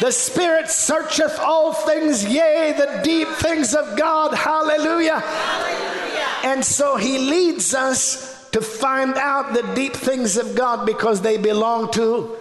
The 0.00 0.10
Spirit 0.10 0.68
searcheth 0.68 1.38
all 1.40 1.72
things, 1.72 2.24
yea, 2.24 2.74
the 2.76 3.00
deep 3.02 3.28
things 3.28 3.74
of 3.74 3.96
God. 3.96 4.34
Hallelujah. 4.34 5.20
Hallelujah. 5.20 6.26
And 6.44 6.64
so 6.64 6.96
He 6.96 7.18
leads 7.18 7.74
us 7.74 8.48
to 8.50 8.60
find 8.60 9.14
out 9.14 9.54
the 9.54 9.62
deep 9.74 9.94
things 9.94 10.36
of 10.36 10.54
God 10.54 10.84
because 10.84 11.22
they 11.22 11.38
belong 11.38 11.90
to 11.92 12.36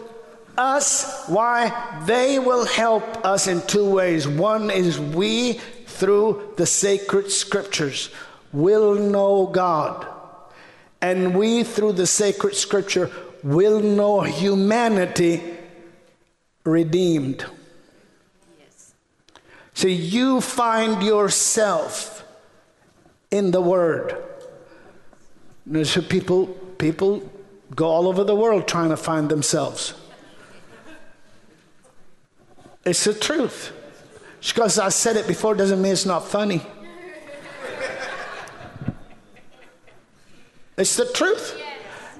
us. 0.57 1.25
Why? 1.27 2.03
They 2.05 2.39
will 2.39 2.65
help 2.65 3.25
us 3.25 3.47
in 3.47 3.61
two 3.67 3.89
ways. 3.89 4.27
One 4.27 4.69
is 4.69 4.99
we, 4.99 5.53
through 5.85 6.53
the 6.57 6.65
sacred 6.65 7.31
scriptures, 7.31 8.09
will 8.51 8.95
know 8.95 9.47
God. 9.47 10.05
And 11.01 11.35
we, 11.35 11.63
through 11.63 11.93
the 11.93 12.07
sacred 12.07 12.55
scripture, 12.55 13.09
will 13.43 13.79
know 13.79 14.21
humanity 14.21 15.54
redeemed. 16.65 17.45
Yes. 18.59 18.93
So 19.73 19.87
you 19.87 20.41
find 20.41 21.01
yourself 21.01 22.25
in 23.31 23.51
the 23.51 23.61
Word. 23.61 24.21
And 25.65 25.87
So 25.87 26.01
people, 26.01 26.47
people 26.77 27.31
go 27.73 27.87
all 27.87 28.07
over 28.07 28.23
the 28.23 28.35
world 28.35 28.67
trying 28.67 28.89
to 28.89 28.97
find 28.97 29.29
themselves. 29.29 29.93
It's 32.83 33.03
the 33.03 33.13
truth. 33.13 33.71
Just 34.41 34.53
because 34.53 34.77
I 34.77 34.89
said 34.89 35.15
it 35.15 35.27
before 35.27 35.55
doesn't 35.55 35.81
mean 35.81 35.93
it's 35.93 36.05
not 36.05 36.27
funny. 36.27 36.61
It's 40.77 40.97
the 40.97 41.05
truth. 41.13 41.59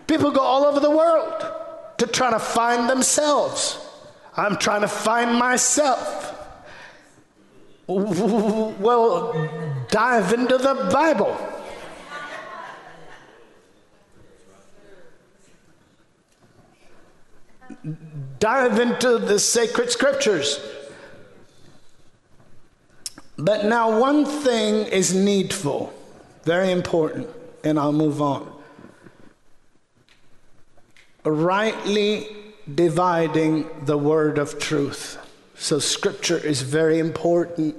People 0.08 0.32
go 0.32 0.42
all 0.42 0.66
over 0.66 0.80
the 0.80 0.90
world 0.90 1.46
to 1.98 2.08
try 2.08 2.32
to 2.32 2.40
find 2.40 2.90
themselves. 2.90 3.85
I'm 4.38 4.57
trying 4.57 4.82
to 4.82 4.88
find 4.88 5.38
myself. 5.38 6.34
Well, 7.88 9.49
dive 9.90 10.34
into 10.34 10.57
the 10.57 10.90
Bible. 10.91 11.38
dive 18.40 18.80
into 18.80 19.18
the 19.18 19.40
sacred 19.40 19.90
scriptures. 19.90 20.60
But 23.38 23.66
now, 23.66 23.99
one 23.99 24.26
thing 24.26 24.86
is 24.86 25.14
needful, 25.14 25.94
very 26.44 26.72
important, 26.72 27.28
and 27.64 27.80
I'll 27.80 27.91
move 27.91 28.22
on. 28.22 28.52
Rightly 31.24 32.45
dividing 32.74 33.70
the 33.86 33.98
word 33.98 34.38
of 34.38 34.60
truth. 34.60 35.18
So, 35.56 35.80
scripture 35.80 36.38
is 36.38 36.62
very 36.62 37.00
important 37.00 37.76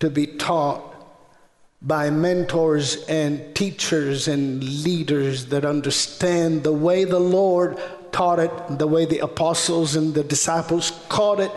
to 0.00 0.10
be 0.10 0.26
taught 0.26 0.84
by 1.80 2.10
mentors 2.10 3.04
and 3.06 3.54
teachers 3.54 4.26
and 4.26 4.62
leaders 4.82 5.46
that 5.46 5.64
understand 5.64 6.64
the 6.64 6.72
way 6.72 7.04
the 7.04 7.20
Lord 7.20 7.78
taught 8.10 8.40
it, 8.40 8.78
the 8.78 8.86
way 8.86 9.04
the 9.04 9.20
apostles 9.20 9.94
and 9.94 10.12
the 10.14 10.24
disciples 10.24 10.90
caught 11.08 11.40
it, 11.40 11.52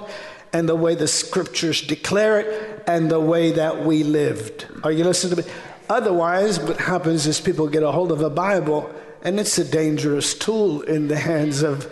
and 0.54 0.70
the 0.70 0.76
way 0.76 0.96
the 0.96 1.08
scriptures 1.08 1.82
declare 1.82 2.42
it, 2.42 2.84
and 2.88 3.10
the 3.10 3.20
way 3.20 3.52
that 3.52 3.84
we 3.84 4.04
lived. 4.04 4.68
Are 4.84 4.92
you 4.92 5.04
listening 5.04 5.38
to 5.38 5.44
me? 5.44 5.54
Otherwise, 5.90 6.60
what 6.60 6.78
happens 6.78 7.26
is 7.26 7.42
people 7.42 7.68
get 7.68 7.84
a 7.84 7.92
hold 7.92 8.12
of 8.12 8.22
a 8.22 8.30
Bible, 8.30 8.94
and 9.24 9.40
it's 9.40 9.58
a 9.58 9.66
dangerous 9.66 10.34
tool 10.34 10.82
in 10.84 11.08
the 11.08 11.18
hands 11.18 11.64
of 11.64 11.92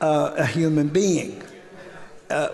uh, 0.00 0.34
a 0.36 0.46
human 0.46 0.88
being. 0.88 1.42
Uh, 2.30 2.48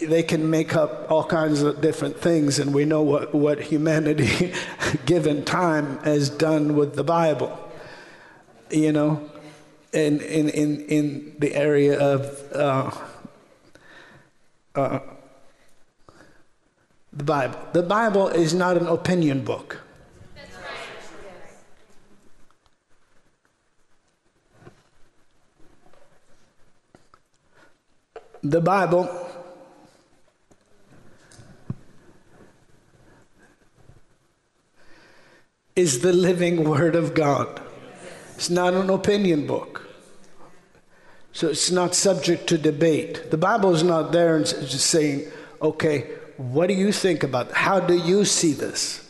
they 0.00 0.22
can 0.22 0.48
make 0.48 0.74
up 0.74 1.10
all 1.10 1.24
kinds 1.24 1.62
of 1.62 1.80
different 1.80 2.18
things, 2.18 2.58
and 2.58 2.72
we 2.72 2.84
know 2.84 3.02
what, 3.02 3.34
what 3.34 3.60
humanity, 3.60 4.52
given 5.06 5.44
time, 5.44 5.98
has 5.98 6.30
done 6.30 6.74
with 6.74 6.94
the 6.94 7.04
Bible. 7.04 7.56
You 8.70 8.92
know, 8.92 9.30
in, 9.92 10.20
in, 10.20 10.48
in, 10.48 10.80
in 10.86 11.36
the 11.38 11.54
area 11.54 11.98
of 11.98 12.52
uh, 12.52 12.90
uh, 14.74 15.00
the 17.12 17.24
Bible. 17.24 17.58
The 17.72 17.82
Bible 17.82 18.28
is 18.28 18.54
not 18.54 18.76
an 18.76 18.86
opinion 18.86 19.44
book. 19.44 19.78
The 28.42 28.60
Bible 28.60 29.08
is 35.76 36.00
the 36.00 36.12
living 36.12 36.64
Word 36.64 36.96
of 36.96 37.14
God. 37.14 37.60
It's 38.34 38.48
not 38.48 38.72
an 38.74 38.88
opinion 38.88 39.46
book. 39.46 39.88
So 41.32 41.48
it's 41.48 41.70
not 41.70 41.94
subject 41.94 42.46
to 42.48 42.58
debate. 42.58 43.30
The 43.30 43.36
Bible 43.36 43.74
is 43.74 43.82
not 43.82 44.12
there 44.12 44.36
and 44.36 44.46
just 44.46 44.86
saying, 44.86 45.30
okay, 45.60 46.10
what 46.36 46.68
do 46.68 46.74
you 46.74 46.92
think 46.92 47.22
about 47.22 47.48
that? 47.48 47.56
How 47.56 47.80
do 47.80 47.94
you 47.94 48.24
see 48.24 48.52
this? 48.52 49.06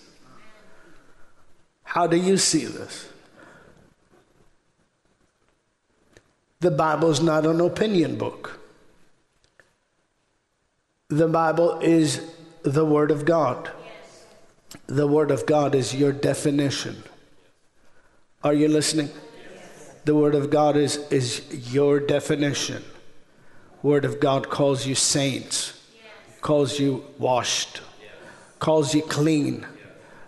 How 1.85 2.07
do 2.07 2.16
you 2.16 2.36
see 2.36 2.66
this? 2.66 3.09
The 6.61 6.70
Bible 6.70 7.11
is 7.11 7.20
not 7.20 7.47
an 7.47 7.61
opinion 7.61 8.16
book. 8.16 8.59
The 11.10 11.28
Bible 11.28 11.78
is 11.80 12.34
the 12.62 12.84
Word 12.84 13.10
of 13.10 13.24
God 13.24 13.70
the 14.86 15.06
Word 15.06 15.30
of 15.30 15.46
God 15.46 15.74
is 15.74 15.94
your 15.94 16.12
definition. 16.12 17.02
Are 18.42 18.54
you 18.54 18.68
listening? 18.68 19.10
The 20.04 20.14
Word 20.14 20.34
of 20.34 20.50
God 20.50 20.76
is, 20.76 20.96
is 21.10 21.72
your 21.72 22.00
definition. 22.00 22.84
Word 23.82 24.04
of 24.04 24.20
God 24.20 24.50
calls 24.50 24.86
you 24.86 24.94
saints, 24.94 25.80
calls 26.40 26.78
you 26.78 27.04
washed, 27.18 27.80
calls 28.58 28.94
you 28.94 29.02
clean. 29.02 29.66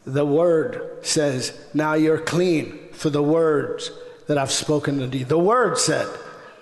The 0.05 0.27
Word 0.27 1.05
says, 1.05 1.59
Now 1.75 1.95
you're 1.95 2.19
clean 2.19 2.89
for 2.93 3.11
the 3.11 3.23
words 3.23 3.91
that 4.27 4.39
I've 4.39 4.53
spoken 4.53 5.03
unto 5.03 5.19
you. 5.19 5.25
The 5.25 5.39
Word 5.39 5.79
said, 5.79 6.09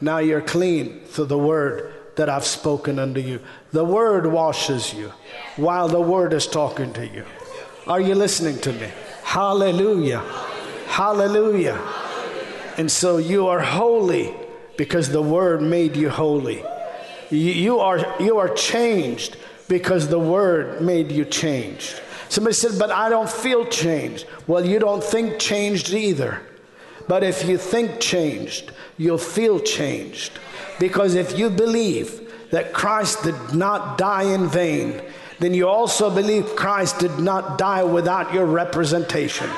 Now 0.01 0.19
you're 0.19 0.41
clean 0.41 1.01
for 1.05 1.25
the 1.25 1.39
Word 1.39 1.93
that 2.21 2.29
I've 2.29 2.45
spoken 2.45 2.99
unto 2.99 3.19
you. 3.19 3.41
The 3.73 3.83
Word 3.83 4.27
washes 4.27 4.93
you 4.93 5.11
while 5.57 5.89
the 5.89 6.03
Word 6.03 6.35
is 6.35 6.47
talking 6.47 6.93
to 6.93 7.07
you. 7.09 7.25
Are 7.87 7.99
you 7.99 8.15
listening 8.15 8.59
to 8.59 8.75
me? 8.75 8.91
Hallelujah. 9.23 10.19
Hallelujah. 10.87 11.81
And 12.77 12.93
so 12.93 13.17
you 13.17 13.47
are 13.47 13.61
holy 13.61 14.35
because 14.77 15.09
the 15.09 15.23
word 15.23 15.63
made 15.63 15.97
you 15.97 16.11
holy. 16.11 16.63
You 17.31 17.79
are, 17.79 17.99
you 18.21 18.37
are 18.37 18.51
changed 18.51 19.39
because 19.67 20.09
the 20.09 20.19
word 20.19 20.83
made 20.83 21.11
you 21.11 21.25
changed. 21.25 22.03
Somebody 22.29 22.53
said, 22.53 22.79
But 22.79 22.91
I 22.91 23.09
don't 23.09 23.31
feel 23.31 23.65
changed. 23.65 24.27
Well, 24.47 24.67
you 24.67 24.79
don't 24.79 25.03
think 25.03 25.39
changed 25.39 25.95
either. 25.95 26.43
But 27.09 27.25
if 27.25 27.49
you 27.49 27.57
think 27.57 27.99
changed, 27.99 28.73
you'll 28.99 29.17
feel 29.17 29.59
changed. 29.59 30.33
Because 30.81 31.15
if 31.15 31.39
you 31.39 31.51
believe 31.51 32.51
that 32.51 32.73
Christ 32.73 33.23
did 33.23 33.55
not 33.55 33.99
die 33.99 34.25
in 34.25 34.49
vain, 34.49 35.01
then 35.41 35.55
you 35.55 35.67
also 35.67 36.15
believe 36.15 36.55
Christ 36.55 36.99
did 36.99 37.19
not 37.19 37.57
die 37.57 37.83
without 37.83 38.33
your 38.33 38.45
representation. 38.45 39.49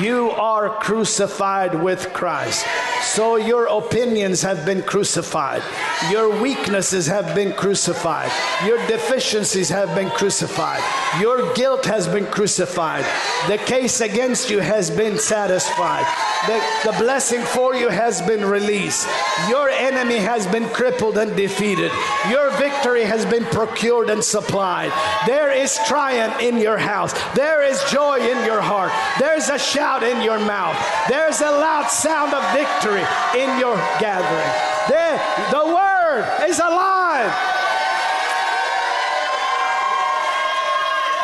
You 0.00 0.30
are 0.32 0.70
crucified 0.80 1.80
with 1.82 2.12
Christ. 2.12 2.66
So 3.02 3.36
your 3.36 3.66
opinions 3.66 4.42
have 4.42 4.66
been 4.66 4.82
crucified. 4.82 5.62
Your 6.10 6.40
weaknesses 6.42 7.06
have 7.06 7.34
been 7.34 7.52
crucified. 7.52 8.30
Your 8.66 8.76
deficiencies 8.88 9.68
have 9.68 9.94
been 9.94 10.10
crucified. 10.10 10.82
Your 11.20 11.54
guilt 11.54 11.86
has 11.86 12.08
been 12.08 12.26
crucified. 12.26 13.04
The 13.48 13.58
case 13.58 14.00
against 14.00 14.50
you 14.50 14.58
has 14.58 14.90
been 14.90 15.16
satisfied. 15.16 16.06
The, 16.46 16.90
the 16.90 16.98
blessing 16.98 17.42
for 17.42 17.74
you 17.74 17.88
has 17.88 18.20
been 18.22 18.44
released. 18.44 19.08
Your 19.48 19.68
enemy 19.68 20.16
has 20.16 20.46
been 20.46 20.68
crippled 20.70 21.18
and 21.18 21.36
defeated. 21.36 21.92
Your 22.28 22.50
victory 22.52 23.04
has 23.04 23.24
been 23.26 23.44
procured 23.44 24.10
and 24.10 24.22
supplied. 24.22 24.92
There 25.26 25.50
is 25.50 25.78
triumph 25.86 26.40
in 26.40 26.58
your 26.58 26.78
house. 26.78 27.12
There 27.34 27.62
is 27.62 27.82
joy 27.90 28.18
in 28.18 28.44
your 28.44 28.60
heart. 28.60 28.92
There's 29.18 29.48
a 29.50 29.58
shout 29.58 30.02
in 30.02 30.22
your 30.22 30.38
mouth. 30.38 30.76
There's 31.08 31.40
a 31.40 31.50
loud 31.50 31.88
sound 31.88 32.32
of 32.32 32.42
victory 32.54 33.04
in 33.36 33.58
your 33.58 33.76
gathering. 34.00 34.50
There, 34.88 35.18
the 35.50 35.66
word 35.66 36.48
is 36.48 36.58
alive. 36.58 37.32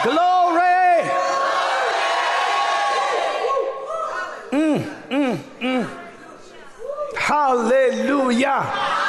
Glory. 0.05 1.10
Mm, 4.52 4.85
mm, 5.09 5.39
mm. 5.60 5.86
Hallelujah. 7.16 9.06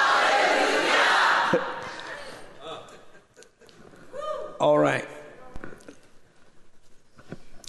All 4.59 4.77
right. 4.77 5.07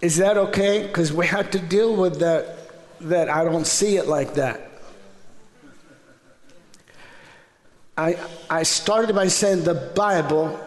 Is 0.00 0.16
that 0.16 0.36
okay? 0.36 0.86
Because 0.86 1.12
we 1.12 1.26
had 1.26 1.52
to 1.52 1.58
deal 1.58 1.96
with 1.96 2.20
that, 2.20 2.56
that 3.00 3.28
I 3.28 3.44
don't 3.44 3.66
see 3.66 3.96
it 3.96 4.06
like 4.06 4.34
that. 4.34 4.70
I, 7.96 8.16
I 8.48 8.62
started 8.62 9.16
by 9.16 9.26
saying 9.26 9.64
the 9.64 9.74
Bible 9.74 10.58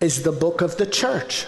is 0.00 0.22
the 0.22 0.30
book 0.30 0.60
of 0.60 0.76
the 0.76 0.86
church. 0.86 1.46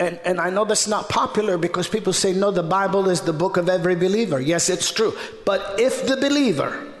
And, 0.00 0.18
and 0.24 0.40
I 0.40 0.50
know 0.50 0.64
that's 0.64 0.88
not 0.88 1.08
popular 1.08 1.56
because 1.56 1.86
people 1.86 2.12
say, 2.12 2.32
no, 2.32 2.50
the 2.50 2.64
Bible 2.64 3.08
is 3.08 3.20
the 3.20 3.32
book 3.32 3.56
of 3.56 3.68
every 3.68 3.94
believer. 3.94 4.40
Yes, 4.40 4.68
it's 4.68 4.90
true. 4.90 5.16
But 5.44 5.78
if 5.78 6.08
the 6.08 6.16
believer 6.16 6.92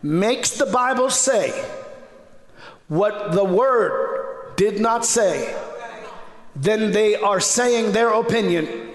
makes 0.00 0.50
the 0.50 0.66
Bible 0.66 1.10
say, 1.10 1.50
what 2.88 3.32
the 3.32 3.44
word 3.44 4.56
did 4.56 4.80
not 4.80 5.04
say, 5.04 5.54
then 6.54 6.92
they 6.92 7.16
are 7.16 7.40
saying 7.40 7.92
their 7.92 8.10
opinion, 8.10 8.90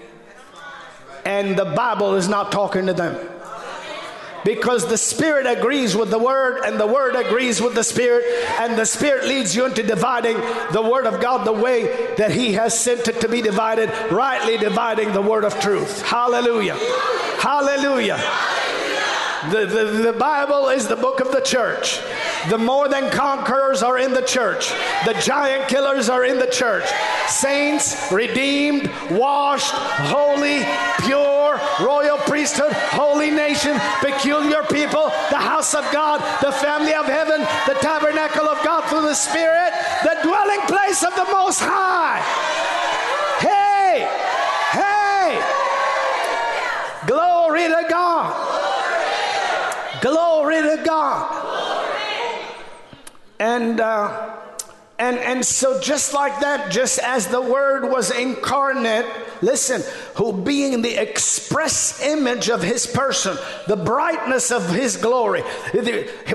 and 1.24 1.56
the 1.56 1.64
Bible 1.64 2.14
is 2.14 2.28
not 2.28 2.50
talking 2.50 2.86
to 2.86 2.94
them. 2.94 3.18
Because 4.42 4.88
the 4.88 4.96
Spirit 4.96 5.46
agrees 5.46 5.94
with 5.94 6.10
the 6.10 6.18
Word, 6.18 6.62
and 6.64 6.80
the 6.80 6.86
Word 6.86 7.14
agrees 7.14 7.60
with 7.60 7.74
the 7.74 7.84
Spirit, 7.84 8.24
and 8.58 8.78
the 8.78 8.86
Spirit 8.86 9.26
leads 9.26 9.54
you 9.54 9.66
into 9.66 9.82
dividing 9.82 10.38
the 10.72 10.80
Word 10.82 11.06
of 11.06 11.20
God 11.20 11.46
the 11.46 11.52
way 11.52 12.14
that 12.16 12.30
He 12.30 12.54
has 12.54 12.78
sent 12.78 13.06
it 13.06 13.20
to 13.20 13.28
be 13.28 13.42
divided, 13.42 13.90
rightly 14.10 14.56
dividing 14.56 15.12
the 15.12 15.20
Word 15.20 15.44
of 15.44 15.60
truth. 15.60 16.00
Hallelujah. 16.00 16.76
Hallelujah. 17.38 18.16
The, 19.48 19.64
the, 19.64 19.84
the 20.02 20.12
Bible 20.12 20.68
is 20.68 20.86
the 20.86 20.96
book 20.96 21.20
of 21.20 21.32
the 21.32 21.40
church. 21.40 22.00
The 22.50 22.58
more 22.58 22.90
than 22.90 23.10
conquerors 23.10 23.82
are 23.82 23.98
in 23.98 24.12
the 24.12 24.20
church. 24.20 24.68
The 25.06 25.14
giant 25.24 25.66
killers 25.66 26.10
are 26.10 26.24
in 26.26 26.38
the 26.38 26.46
church. 26.46 26.84
Saints, 27.26 28.12
redeemed, 28.12 28.90
washed, 29.10 29.72
holy, 29.72 30.62
pure, 31.06 31.58
royal 31.80 32.18
priesthood 32.18 32.72
holy 32.90 33.30
nation, 33.30 33.78
peculiar 34.00 34.62
people, 34.64 35.08
the 35.30 35.40
house 35.40 35.74
of 35.74 35.90
God, 35.90 36.20
the 36.42 36.52
family 36.52 36.92
of 36.92 37.06
heaven, 37.06 37.40
the 37.66 37.78
tabernacle 37.80 38.46
of 38.46 38.62
God 38.64 38.84
through 38.90 39.02
the 39.02 39.14
Spirit, 39.14 39.72
the 40.02 40.18
dwelling 40.22 40.60
place 40.66 41.02
of 41.02 41.14
the 41.14 41.24
Most 41.32 41.60
High. 41.60 42.20
Hey, 43.40 44.06
hey, 44.76 45.40
glory 47.06 47.68
to 47.68 47.86
God. 47.88 48.59
Glory 50.00 50.62
to 50.62 50.82
God. 50.84 51.86
And 53.38 53.80
uh, 53.80 54.36
and 54.98 55.18
and 55.18 55.44
so 55.44 55.80
just 55.80 56.12
like 56.12 56.40
that, 56.40 56.70
just 56.70 56.98
as 56.98 57.26
the 57.28 57.40
Word 57.40 57.90
was 57.90 58.10
incarnate 58.10 59.06
listen, 59.42 59.82
who 60.16 60.32
being 60.32 60.82
the 60.82 61.00
express 61.00 62.02
image 62.02 62.48
of 62.48 62.62
his 62.62 62.86
person, 62.86 63.36
the 63.66 63.76
brightness 63.76 64.50
of 64.50 64.68
his 64.70 64.96
glory. 64.96 65.42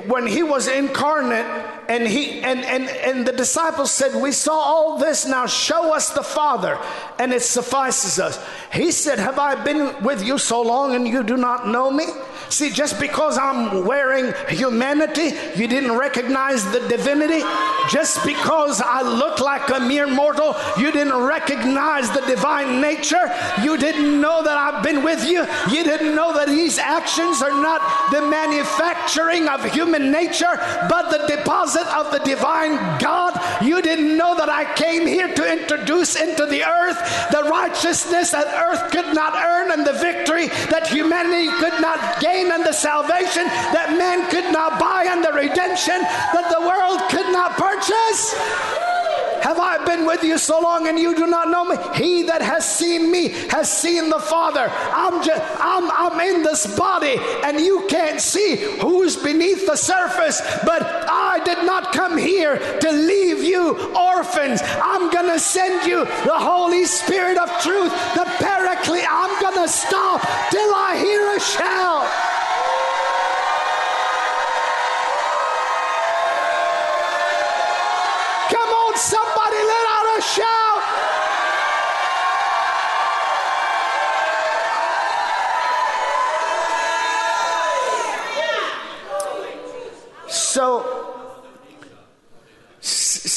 When 0.08 0.28
he 0.28 0.44
was 0.44 0.68
incarnate, 0.68 1.46
and 1.88 2.08
he 2.08 2.42
and 2.42 2.64
and 2.64 2.90
and 2.90 3.26
the 3.26 3.32
disciples 3.32 3.92
said, 3.92 4.20
"We 4.20 4.32
saw 4.32 4.54
all 4.54 4.98
this. 4.98 5.26
Now 5.26 5.46
show 5.46 5.94
us 5.94 6.10
the 6.10 6.24
Father, 6.24 6.80
and 7.20 7.34
it 7.34 7.42
suffices 7.42 8.20
us." 8.20 8.44
He 8.72 8.92
said, 8.92 9.20
"Have 9.20 9.40
I 9.40 9.56
been 9.56 10.04
with 10.04 10.24
you 10.24 10.38
so 10.38 10.62
long, 10.62 10.96
and 10.96 11.08
you 11.08 11.24
do 11.24 11.38
not 11.38 11.68
know 11.68 11.92
me?" 11.92 12.06
See, 12.50 12.70
just 12.70 13.00
because 13.00 13.38
I'm 13.38 13.86
wearing 13.86 14.34
humanity, 14.48 15.32
you 15.56 15.68
didn't 15.68 15.98
recognize 15.98 16.64
the 16.72 16.80
divinity. 16.88 17.44
Just 17.90 18.26
because 18.26 18.82
I 18.82 19.02
look 19.02 19.40
like 19.40 19.70
a 19.70 19.80
mere 19.80 20.08
mortal, 20.08 20.56
you 20.78 20.92
didn't 20.92 21.18
recognize 21.18 22.10
the 22.12 22.22
divine 22.22 22.82
nature. 22.82 23.32
You 23.62 23.78
didn't 23.78 24.22
know 24.22 24.44
that 24.44 24.58
I've 24.58 24.84
been 24.84 25.04
with 25.04 25.28
you. 25.28 25.46
You 25.70 25.84
didn't 25.84 26.16
know 26.16 26.34
that 26.34 26.48
these 26.48 26.78
actions 26.78 27.42
are 27.42 27.52
not 27.52 28.12
the 28.12 28.22
manufacturing 28.22 29.48
of 29.48 29.64
human 29.66 30.12
nature, 30.12 30.56
but 30.90 31.10
the 31.10 31.28
deposit 31.28 31.88
of 31.96 32.12
the 32.12 32.20
divine 32.20 32.76
God. 33.00 33.34
You 33.64 33.82
didn't 33.82 34.18
know 34.18 34.36
that 34.36 34.50
I 34.50 34.72
came 34.76 35.08
here 35.08 35.34
to 35.34 35.52
introduce 35.52 36.16
into 36.16 36.46
the 36.46 36.64
earth 36.64 36.98
the 37.32 37.44
righteousness 37.44 38.32
that 38.32 38.48
earth 38.48 38.92
could 38.92 39.14
not 39.14 39.34
earn 39.36 39.72
and 39.72 39.86
the 39.86 39.94
victory 39.94 40.48
that 40.70 40.88
humanity 40.88 41.48
could 41.60 41.82
not 41.82 42.20
gain 42.22 42.35
and 42.44 42.66
the 42.66 42.74
salvation 42.74 43.45
that 43.72 43.95
man 43.98 44.30
could 44.30 44.52
not 44.52 44.80
buy 44.80 45.06
and 45.07 45.24
the 45.24 45.32
redemption 45.32 45.99
that 46.34 46.52
the 46.52 46.62
world 46.62 46.99
could 47.10 47.32
not 47.32 47.57
purchase? 47.57 48.36
Have 49.45 49.60
I 49.60 49.86
been 49.86 50.07
with 50.07 50.24
you 50.24 50.40
so 50.40 50.60
long 50.60 50.88
and 50.88 50.98
you 50.98 51.16
do 51.16 51.28
not 51.28 51.49
know 51.49 51.64
me? 51.64 51.78
He 51.94 52.24
that 52.24 52.41
has 52.41 52.66
seen 52.66 53.12
me 53.12 53.28
has 53.49 53.72
seen 53.72 54.10
the 54.10 54.20
Father. 54.20 54.72
I'm 54.72 55.24
just 55.24 55.40
I'm 55.60 55.91
I'm 55.91 56.20
in 56.20 56.41
this 56.41 56.76
body 56.76 57.18
and 57.44 57.60
you 57.60 57.86
can't 57.88 58.20
see 58.20 58.56
who's 58.82 59.16
beneath 59.16 59.68
the 59.68 59.76
surface, 59.76 60.41
but 60.66 60.82
I 60.82 61.40
did 61.45 61.64
not 61.64 61.94
come 61.94 62.18
here 62.18 62.57
to 62.57 62.91
leave 62.91 63.44
you 63.44 63.94
orphans. 63.95 64.62
I'm 64.64 65.12
gonna 65.12 65.38
send 65.38 65.86
you 65.86 66.06
the 66.06 66.40
Holy 66.40 66.86
Spirit 66.86 67.38
of 67.38 67.48
truth. 67.62 67.85
Gonna 69.66 69.78
stop 69.78 70.22
till 70.52 70.76
I 70.76 70.96
hear 70.96 71.36
a 71.36 71.40
shout. 71.40 72.35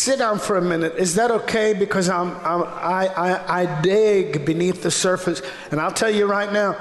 Sit 0.09 0.18
down 0.18 0.39
for 0.39 0.56
a 0.56 0.62
minute. 0.62 0.94
Is 0.97 1.16
that 1.16 1.30
okay? 1.30 1.74
Because 1.74 2.09
I'm, 2.09 2.30
I'm, 2.36 2.62
I, 2.62 3.09
I, 3.14 3.60
I 3.60 3.82
dig 3.82 4.47
beneath 4.47 4.82
the 4.82 4.90
surface. 4.90 5.43
And 5.70 5.78
I'll 5.78 5.93
tell 5.93 6.09
you 6.10 6.24
right 6.24 6.51
now 6.51 6.80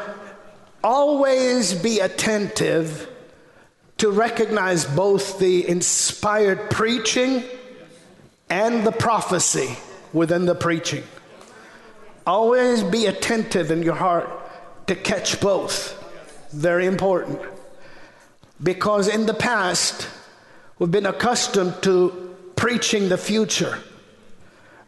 always 0.82 1.74
be 1.74 2.00
attentive 2.00 3.10
to 3.98 4.10
recognize 4.10 4.86
both 4.86 5.40
the 5.40 5.68
inspired 5.68 6.70
preaching 6.70 7.44
and 8.50 8.86
the 8.86 8.94
prophecy 8.94 9.76
within 10.14 10.46
the 10.46 10.56
preaching. 10.56 11.04
Always 12.26 12.82
be 12.82 13.08
attentive 13.08 13.72
in 13.72 13.84
your 13.84 13.96
heart 13.96 14.30
to 14.88 14.96
catch 14.96 15.42
both. 15.42 15.94
Very 16.54 16.86
important. 16.86 17.42
Because 18.64 19.10
in 19.10 19.26
the 19.26 19.34
past, 19.34 20.08
we've 20.80 20.92
been 20.92 21.06
accustomed 21.06 21.84
to 21.84 22.27
preaching 22.58 23.08
the 23.08 23.18
future. 23.18 23.80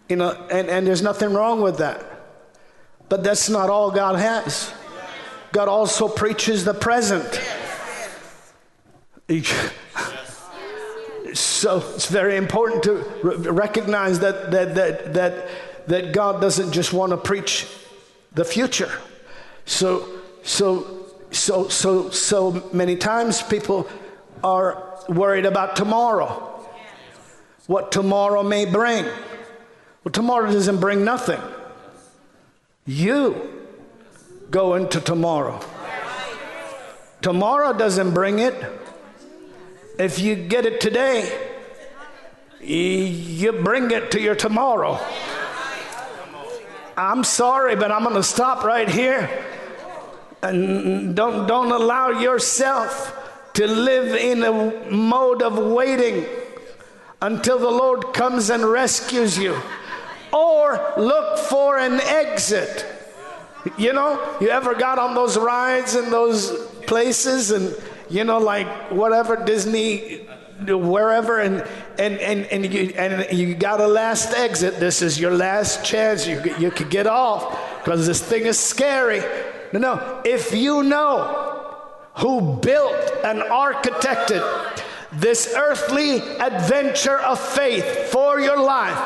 You 0.09 0.17
know, 0.17 0.31
and, 0.51 0.67
and 0.67 0.85
there's 0.85 1.01
nothing 1.01 1.33
wrong 1.33 1.61
with 1.61 1.77
that. 1.77 2.03
But 3.07 3.23
that's 3.23 3.49
not 3.49 3.69
all 3.69 3.91
God 3.91 4.17
has. 4.19 4.73
God 5.51 5.67
also 5.67 6.07
preaches 6.07 6.65
the 6.65 6.73
present. 6.73 7.41
So 11.33 11.77
it's 11.95 12.07
very 12.07 12.35
important 12.37 12.83
to 12.83 12.93
recognize 13.51 14.19
that, 14.19 14.51
that, 14.51 14.75
that, 14.75 15.13
that, 15.13 15.49
that 15.87 16.11
God 16.13 16.41
doesn't 16.41 16.71
just 16.71 16.91
want 16.91 17.11
to 17.11 17.17
preach 17.17 17.67
the 18.33 18.43
future. 18.43 18.91
So, 19.65 20.07
so, 20.43 21.05
so, 21.31 21.67
so, 21.67 22.09
so 22.09 22.69
many 22.73 22.95
times 22.95 23.41
people 23.41 23.87
are 24.43 24.99
worried 25.07 25.45
about 25.45 25.75
tomorrow, 25.75 26.58
what 27.69 27.91
tomorrow 27.91 28.41
may 28.41 28.65
bring. 28.65 29.05
Well, 29.05 30.11
tomorrow 30.11 30.51
doesn't 30.51 30.79
bring 30.79 31.05
nothing. 31.05 31.39
You 32.87 33.67
go 34.49 34.73
into 34.73 34.99
tomorrow. 34.99 35.59
Tomorrow 37.21 37.73
doesn't 37.73 38.15
bring 38.15 38.39
it. 38.39 38.55
If 39.99 40.17
you 40.17 40.35
get 40.35 40.65
it 40.65 40.81
today, 40.81 41.31
you 42.59 43.51
bring 43.51 43.91
it 43.91 44.09
to 44.13 44.19
your 44.19 44.33
tomorrow. 44.33 44.99
I'm 46.97 47.23
sorry, 47.23 47.75
but 47.75 47.91
I'm 47.91 48.01
going 48.01 48.15
to 48.15 48.23
stop 48.23 48.63
right 48.63 48.89
here. 48.89 49.29
And 50.41 51.15
don't, 51.15 51.45
don't 51.45 51.71
allow 51.71 52.19
yourself 52.19 53.15
to 53.53 53.67
live 53.67 54.15
in 54.15 54.41
a 54.41 54.89
mode 54.89 55.43
of 55.43 55.55
waiting 55.55 56.25
until 57.21 57.59
the 57.59 57.69
Lord 57.69 58.13
comes 58.13 58.49
and 58.49 58.63
rescues 58.63 59.37
you. 59.37 59.59
Or 60.31 60.93
look 60.97 61.39
for 61.39 61.77
an 61.77 61.99
exit. 62.01 62.85
You 63.77 63.93
know, 63.93 64.37
you 64.39 64.49
ever 64.49 64.73
got 64.73 64.99
on 64.99 65.15
those 65.15 65.37
rides 65.37 65.95
in 65.95 66.11
those 66.11 66.51
places 66.85 67.51
and 67.51 67.75
you 68.09 68.23
know, 68.23 68.39
like 68.39 68.67
whatever 68.91 69.35
Disney, 69.35 70.27
wherever, 70.67 71.39
and 71.39 71.61
and 71.99 72.17
and 72.17 72.45
and 72.45 72.73
you 72.73 72.93
and 72.95 73.37
you 73.37 73.53
got 73.53 73.79
a 73.79 73.87
last 73.87 74.33
exit. 74.33 74.79
This 74.79 75.01
is 75.01 75.19
your 75.19 75.31
last 75.31 75.85
chance. 75.85 76.27
You 76.27 76.41
you 76.57 76.71
could 76.71 76.89
get 76.89 77.05
off 77.05 77.79
because 77.83 78.07
this 78.07 78.21
thing 78.21 78.45
is 78.45 78.57
scary. 78.59 79.21
No, 79.73 79.79
no. 79.79 80.21
If 80.25 80.53
you 80.53 80.81
know 80.83 81.85
who 82.15 82.57
built 82.57 83.11
and 83.23 83.41
architected 83.41 84.43
this 85.11 85.53
earthly 85.55 86.17
adventure 86.37 87.17
of 87.17 87.39
faith 87.39 88.11
for 88.11 88.39
your 88.39 88.61
life, 88.61 88.97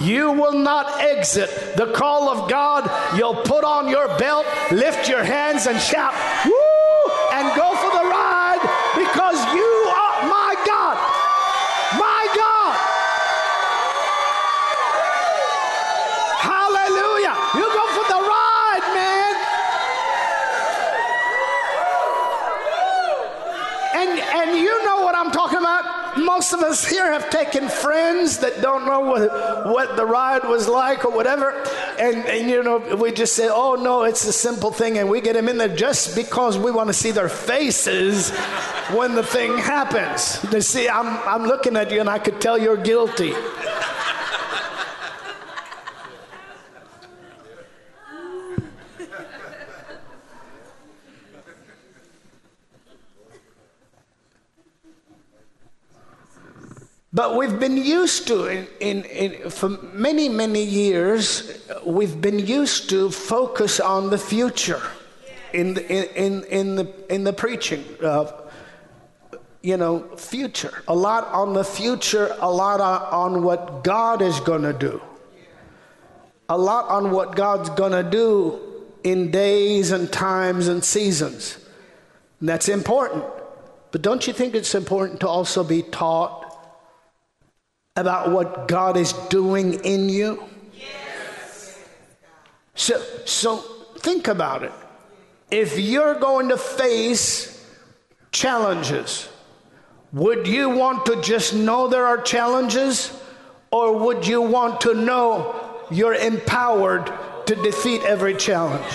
you 0.00 0.30
will 0.32 0.58
not 0.58 1.00
exit 1.00 1.50
the 1.76 1.92
call 1.92 2.28
of 2.28 2.48
God. 2.48 2.90
You'll 3.16 3.42
put 3.42 3.64
on 3.64 3.88
your 3.88 4.08
belt, 4.18 4.46
lift 4.70 5.08
your 5.08 5.24
hands, 5.24 5.66
and 5.66 5.80
shout, 5.80 6.14
"Woo!" 6.44 6.80
and 7.32 7.54
go 7.56 7.74
for 7.76 7.90
the 7.90 8.04
ride 8.08 8.62
because 8.96 9.38
you 9.54 9.72
are 10.02 10.28
my 10.28 10.54
God. 10.66 10.96
My 11.98 12.22
God. 12.36 12.76
Hallelujah. 16.52 17.36
You 17.54 17.66
go 17.80 17.84
for 17.96 18.06
the 18.14 18.20
ride, 18.34 18.86
man. 18.94 19.34
And 24.00 24.10
and 24.20 24.58
you 24.58 24.84
know 24.84 25.02
what 25.02 25.14
I'm 25.14 25.30
talking 25.30 25.58
about 25.58 25.84
most 26.40 26.54
of 26.54 26.60
us 26.60 26.88
here 26.88 27.12
have 27.12 27.28
taken 27.28 27.68
friends 27.68 28.38
that 28.38 28.62
don't 28.62 28.86
know 28.86 29.00
what, 29.00 29.66
what 29.66 29.94
the 29.98 30.06
ride 30.06 30.42
was 30.44 30.66
like 30.66 31.04
or 31.04 31.10
whatever. 31.10 31.50
And, 31.98 32.24
and, 32.24 32.48
you 32.48 32.62
know, 32.62 32.78
we 32.96 33.12
just 33.12 33.36
say, 33.36 33.50
oh, 33.52 33.74
no, 33.74 34.04
it's 34.04 34.24
a 34.24 34.32
simple 34.32 34.70
thing. 34.70 34.96
And 34.96 35.10
we 35.10 35.20
get 35.20 35.34
them 35.34 35.50
in 35.50 35.58
there 35.58 35.68
just 35.68 36.16
because 36.16 36.56
we 36.56 36.70
want 36.70 36.88
to 36.88 36.94
see 36.94 37.10
their 37.10 37.28
faces 37.28 38.30
when 38.96 39.14
the 39.14 39.22
thing 39.22 39.58
happens. 39.58 40.42
You 40.50 40.62
see, 40.62 40.88
I'm, 40.88 41.08
I'm 41.28 41.46
looking 41.46 41.76
at 41.76 41.90
you 41.90 42.00
and 42.00 42.08
I 42.08 42.18
could 42.18 42.40
tell 42.40 42.56
you're 42.56 42.78
guilty. 42.78 43.34
But 57.12 57.36
we've 57.36 57.58
been 57.58 57.76
used 57.76 58.28
to, 58.28 58.46
in, 58.46 58.68
in, 58.78 59.04
in, 59.04 59.50
for 59.50 59.68
many, 59.68 60.28
many 60.28 60.62
years, 60.62 61.60
we've 61.84 62.20
been 62.20 62.38
used 62.38 62.88
to 62.90 63.10
focus 63.10 63.80
on 63.80 64.10
the 64.10 64.18
future 64.18 64.80
in 65.52 65.74
the, 65.74 66.16
in, 66.16 66.44
in, 66.44 66.76
the, 66.76 67.12
in 67.12 67.24
the 67.24 67.32
preaching. 67.32 67.84
Uh, 68.00 68.30
you 69.62 69.76
know, 69.76 70.06
future. 70.16 70.82
A 70.88 70.94
lot 70.94 71.26
on 71.26 71.52
the 71.52 71.64
future, 71.64 72.34
a 72.38 72.50
lot 72.50 72.80
on 72.80 73.42
what 73.42 73.84
God 73.84 74.22
is 74.22 74.40
going 74.40 74.62
to 74.62 74.72
do. 74.72 75.02
A 76.48 76.56
lot 76.56 76.88
on 76.88 77.10
what 77.10 77.36
God's 77.36 77.70
going 77.70 77.92
to 77.92 78.08
do 78.08 78.60
in 79.04 79.30
days 79.30 79.90
and 79.90 80.10
times 80.12 80.68
and 80.68 80.82
seasons. 80.82 81.58
And 82.38 82.48
that's 82.48 82.68
important. 82.68 83.24
But 83.90 84.02
don't 84.02 84.26
you 84.26 84.32
think 84.32 84.54
it's 84.54 84.74
important 84.74 85.20
to 85.20 85.28
also 85.28 85.62
be 85.64 85.82
taught 85.82 86.39
about 87.96 88.30
what 88.30 88.68
God 88.68 88.96
is 88.96 89.12
doing 89.28 89.74
in 89.84 90.08
you? 90.08 90.42
Yes. 90.74 91.78
So, 92.74 93.00
so 93.24 93.56
think 93.98 94.28
about 94.28 94.62
it. 94.62 94.72
If 95.50 95.78
you're 95.78 96.14
going 96.14 96.48
to 96.48 96.56
face 96.56 97.66
challenges, 98.32 99.28
would 100.12 100.46
you 100.46 100.70
want 100.70 101.06
to 101.06 101.20
just 101.22 101.54
know 101.54 101.88
there 101.88 102.06
are 102.06 102.20
challenges? 102.22 103.16
Or 103.72 103.96
would 103.96 104.26
you 104.26 104.42
want 104.42 104.80
to 104.82 104.94
know 104.94 105.54
you're 105.90 106.14
empowered 106.14 107.12
to 107.46 107.54
defeat 107.54 108.02
every 108.02 108.34
challenge? 108.34 108.92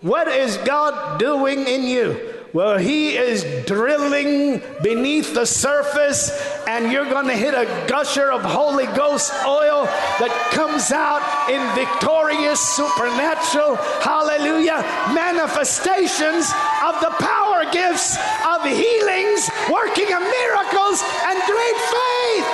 What 0.00 0.28
is 0.28 0.56
God 0.58 1.18
doing 1.18 1.66
in 1.66 1.82
you? 1.84 2.35
Well, 2.56 2.78
he 2.78 3.18
is 3.18 3.44
drilling 3.66 4.62
beneath 4.82 5.34
the 5.34 5.44
surface, 5.44 6.30
and 6.66 6.90
you're 6.90 7.04
going 7.04 7.26
to 7.26 7.36
hit 7.36 7.52
a 7.52 7.66
gusher 7.86 8.32
of 8.32 8.40
Holy 8.40 8.86
Ghost 8.96 9.30
oil 9.44 9.84
that 9.84 10.32
comes 10.56 10.90
out 10.90 11.20
in 11.52 11.60
victorious, 11.76 12.58
supernatural, 12.58 13.76
hallelujah, 14.00 14.80
manifestations 15.12 16.48
of 16.80 16.96
the 17.04 17.12
power 17.20 17.68
gifts 17.68 18.16
of 18.48 18.64
healings, 18.64 19.50
working 19.68 20.08
of 20.16 20.24
miracles, 20.24 21.04
and 21.28 21.36
great 21.44 21.78
faith 21.92 22.48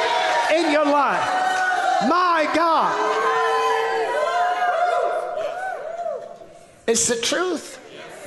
in 0.58 0.72
your 0.74 0.86
life. 0.90 1.22
My 2.10 2.50
God. 2.50 2.90
It's 6.88 7.06
the 7.06 7.22
truth. 7.22 7.78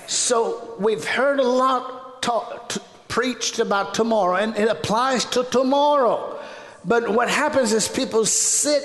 So 0.07 0.75
we've 0.79 1.05
heard 1.05 1.39
a 1.39 1.47
lot 1.47 2.21
t- 2.21 2.79
preached 3.07 3.59
about 3.59 3.93
tomorrow, 3.93 4.35
and 4.35 4.55
it 4.57 4.67
applies 4.67 5.25
to 5.25 5.43
tomorrow. 5.43 6.39
But 6.83 7.09
what 7.09 7.29
happens 7.29 7.73
is 7.73 7.87
people 7.87 8.25
sit 8.25 8.83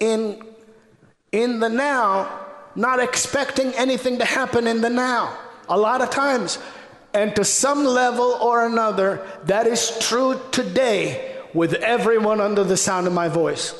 in, 0.00 0.42
in 1.30 1.60
the 1.60 1.68
now, 1.68 2.40
not 2.74 3.00
expecting 3.00 3.72
anything 3.74 4.18
to 4.18 4.24
happen 4.24 4.66
in 4.66 4.80
the 4.80 4.90
now. 4.90 5.36
A 5.68 5.78
lot 5.78 6.00
of 6.02 6.10
times. 6.10 6.58
And 7.14 7.36
to 7.36 7.44
some 7.44 7.84
level 7.84 8.38
or 8.42 8.66
another, 8.66 9.26
that 9.44 9.66
is 9.66 9.96
true 10.00 10.40
today 10.50 11.40
with 11.54 11.74
everyone 11.74 12.40
under 12.40 12.64
the 12.64 12.76
sound 12.76 13.06
of 13.06 13.12
my 13.12 13.28
voice. 13.28 13.74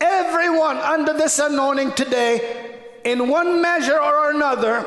Everyone 0.00 0.76
under 0.76 1.12
this 1.12 1.38
anointing 1.38 1.92
today 1.92 2.65
in 3.06 3.28
one 3.28 3.62
measure 3.62 3.98
or 3.98 4.32
another, 4.32 4.84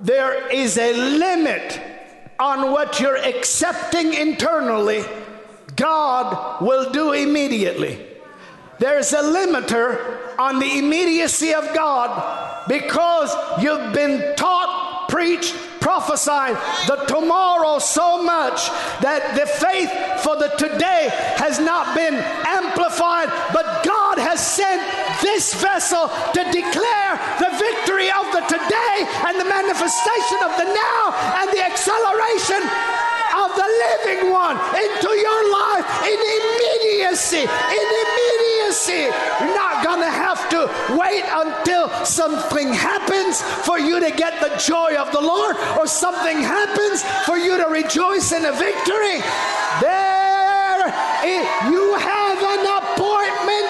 there 0.00 0.48
is 0.52 0.78
a 0.78 0.92
limit 0.92 1.80
on 2.38 2.70
what 2.70 3.00
you're 3.00 3.16
accepting 3.16 4.14
internally, 4.14 5.02
God 5.74 6.62
will 6.62 6.92
do 6.92 7.12
immediately. 7.12 8.06
There's 8.78 9.12
a 9.12 9.22
limiter 9.22 10.38
on 10.38 10.60
the 10.60 10.78
immediacy 10.78 11.52
of 11.52 11.74
God 11.74 12.68
because 12.68 13.34
you've 13.60 13.92
been 13.92 14.36
taught, 14.36 15.08
preached, 15.08 15.56
prophesied 15.80 16.54
the 16.86 16.96
tomorrow 17.06 17.80
so 17.80 18.22
much 18.22 18.68
that 19.00 19.34
the 19.34 19.46
faith 19.46 19.90
for 20.22 20.36
the 20.36 20.48
today 20.56 21.08
has 21.38 21.58
not 21.58 21.96
been 21.96 22.14
amplified, 22.14 23.28
but 23.52 23.84
God 23.84 24.07
has 24.18 24.44
sent 24.44 24.82
this 25.22 25.54
vessel 25.54 26.08
to 26.34 26.42
declare 26.50 27.12
the 27.38 27.50
victory 27.56 28.10
of 28.10 28.26
the 28.34 28.42
today 28.46 28.98
and 29.26 29.38
the 29.38 29.48
manifestation 29.48 30.38
of 30.44 30.52
the 30.58 30.68
now 30.68 31.02
and 31.42 31.48
the 31.50 31.62
acceleration 31.62 32.62
of 33.38 33.50
the 33.54 33.68
living 33.86 34.30
one 34.30 34.56
into 34.74 35.10
your 35.14 35.40
life 35.52 35.86
in 36.06 36.18
immediacy. 36.18 37.44
In 37.46 37.86
immediacy. 38.04 39.12
You're 39.40 39.54
not 39.54 39.84
going 39.84 40.00
to 40.00 40.10
have 40.10 40.48
to 40.50 40.68
wait 40.96 41.24
until 41.26 41.88
something 42.04 42.72
happens 42.72 43.42
for 43.64 43.78
you 43.78 44.00
to 44.00 44.10
get 44.10 44.40
the 44.40 44.54
joy 44.58 44.96
of 44.96 45.12
the 45.12 45.20
Lord 45.20 45.56
or 45.78 45.86
something 45.86 46.38
happens 46.38 47.02
for 47.26 47.36
you 47.36 47.56
to 47.56 47.66
rejoice 47.68 48.32
in 48.32 48.44
a 48.44 48.52
victory. 48.52 49.22
There, 49.80 50.38
you 51.70 51.94
have 51.94 52.38
an 52.38 52.64
appointment 52.78 53.67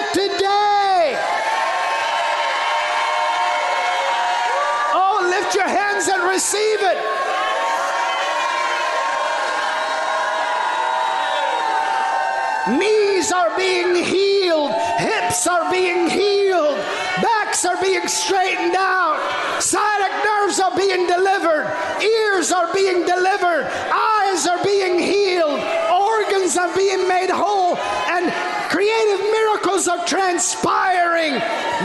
Lift 5.49 5.57
your 5.57 5.67
hands 5.67 6.07
and 6.07 6.29
receive 6.29 6.77
it. 6.79 6.97
Knees 12.77 13.31
are 13.31 13.57
being 13.57 13.95
healed, 14.05 14.71
hips 14.99 15.47
are 15.47 15.71
being 15.71 16.07
healed, 16.07 16.77
backs 17.23 17.65
are 17.65 17.81
being 17.81 18.07
straightened 18.07 18.75
out, 18.75 19.17
sciatic 19.59 20.13
nerves 20.23 20.59
are 20.59 20.77
being 20.77 21.07
delivered, 21.07 21.65
ears 21.99 22.51
are 22.51 22.71
being 22.71 23.07
delivered, 23.07 23.65
eyes 23.91 24.45
are 24.45 24.63
being 24.63 24.99
healed, 24.99 25.59
organs 25.89 26.57
are 26.57 26.75
being 26.77 27.07
made 27.07 27.31
whole, 27.31 27.75
and 27.75 28.31
creative 28.69 29.21
miracles 29.31 29.87
are 29.87 30.05
transpiring. 30.05 31.33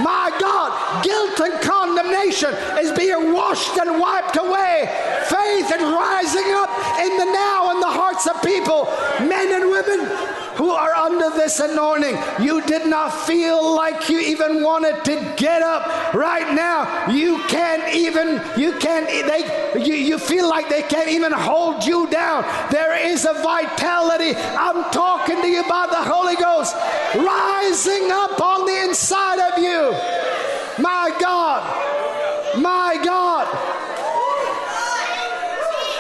My 0.04 0.36
God, 0.38 0.83
guilt 1.04 1.38
and 1.40 1.60
condemnation 1.60 2.50
is 2.80 2.90
being 2.96 3.32
washed 3.32 3.76
and 3.76 4.00
wiped 4.00 4.36
away. 4.36 4.88
Faith 5.28 5.70
is 5.70 5.82
rising 5.82 6.48
up 6.56 6.70
in 6.98 7.16
the 7.18 7.28
now 7.30 7.70
in 7.70 7.80
the 7.80 7.86
hearts 7.86 8.26
of 8.26 8.42
people, 8.42 8.84
men 9.28 9.52
and 9.52 9.70
women 9.70 10.34
who 10.56 10.70
are 10.70 10.94
under 10.94 11.30
this 11.30 11.60
anointing, 11.60 12.16
you 12.40 12.62
did 12.62 12.86
not 12.86 13.10
feel 13.10 13.74
like 13.74 14.08
you 14.08 14.20
even 14.20 14.62
wanted 14.62 15.04
to 15.04 15.34
get 15.36 15.62
up 15.62 16.14
right 16.14 16.54
now. 16.54 17.10
You 17.10 17.42
can't 17.48 17.94
even, 17.94 18.40
you 18.56 18.72
can't, 18.78 19.06
they, 19.06 19.82
you, 19.84 19.94
you 19.94 20.18
feel 20.18 20.48
like 20.48 20.68
they 20.68 20.82
can't 20.82 21.08
even 21.08 21.32
hold 21.32 21.84
you 21.84 22.08
down. 22.08 22.44
There 22.70 22.96
is 22.96 23.24
a 23.24 23.34
vitality. 23.34 24.36
I'm 24.36 24.90
talking 24.92 25.40
to 25.42 25.48
you 25.48 25.60
about 25.60 25.90
the 25.90 26.02
Holy 26.02 26.36
Ghost 26.36 26.74
rising 27.16 28.10
up 28.12 28.40
on 28.40 28.64
the 28.66 28.84
inside 28.84 29.40
of 29.52 29.58
you. 29.58 30.43
My 30.78 31.16
God, 31.20 32.60
my 32.60 32.98
God. 33.04 33.46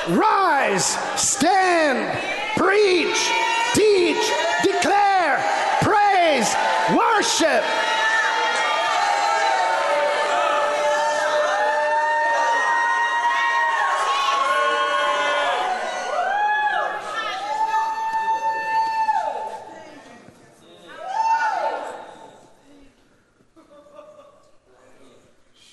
Rise, 0.08 0.96
stand, 1.16 2.18
preach, 2.56 3.30
teach, 3.74 4.32
declare, 4.64 5.38
praise, 5.80 6.54
worship. 6.92 7.83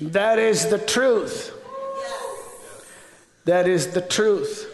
That 0.02 0.40
is 0.40 0.65
the 0.65 0.80
truth. 0.80 1.53
That 3.45 3.68
is 3.68 3.91
the 3.91 4.02
truth. 4.02 4.68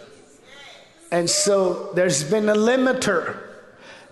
And 1.11 1.29
so 1.29 1.91
there's 1.93 2.23
been 2.23 2.47
a 2.47 2.55
limiter. 2.55 3.37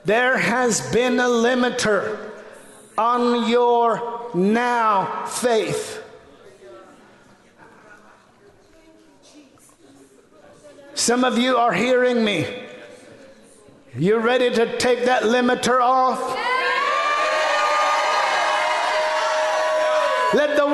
There 0.03 0.37
has 0.37 0.81
been 0.91 1.19
a 1.19 1.23
limiter 1.23 2.31
on 2.97 3.49
your 3.49 4.29
now 4.33 5.25
faith. 5.25 6.03
Some 10.95 11.23
of 11.23 11.37
you 11.37 11.55
are 11.55 11.73
hearing 11.73 12.23
me. 12.25 12.63
You 13.97 14.17
ready 14.17 14.49
to 14.49 14.77
take 14.77 15.05
that 15.05 15.23
limiter 15.23 15.81
off? 15.81 16.19
Let 20.33 20.57
the. 20.57 20.64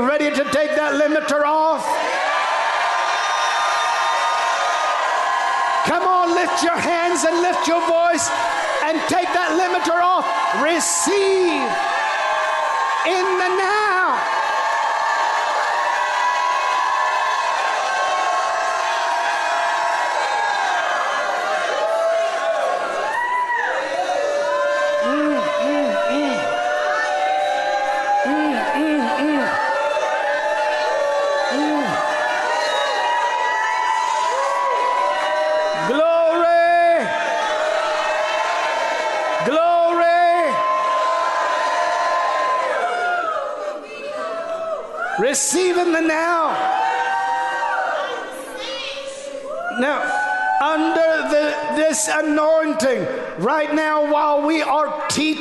Ready 0.00 0.30
to 0.30 0.44
take 0.44 0.74
that 0.76 0.96
limiter 0.96 1.44
off? 1.44 1.84
Come 5.84 6.08
on, 6.08 6.34
lift 6.34 6.62
your 6.62 6.78
hands 6.78 7.24
and 7.24 7.42
lift 7.42 7.68
your 7.68 7.80
voice 7.86 8.30
and 8.82 8.96
take 9.12 9.28
that 9.36 9.52
limiter 9.60 10.00
off. 10.00 10.24
Receive 10.64 11.68
in 13.04 13.26
the 13.38 13.48
now. 13.60 13.79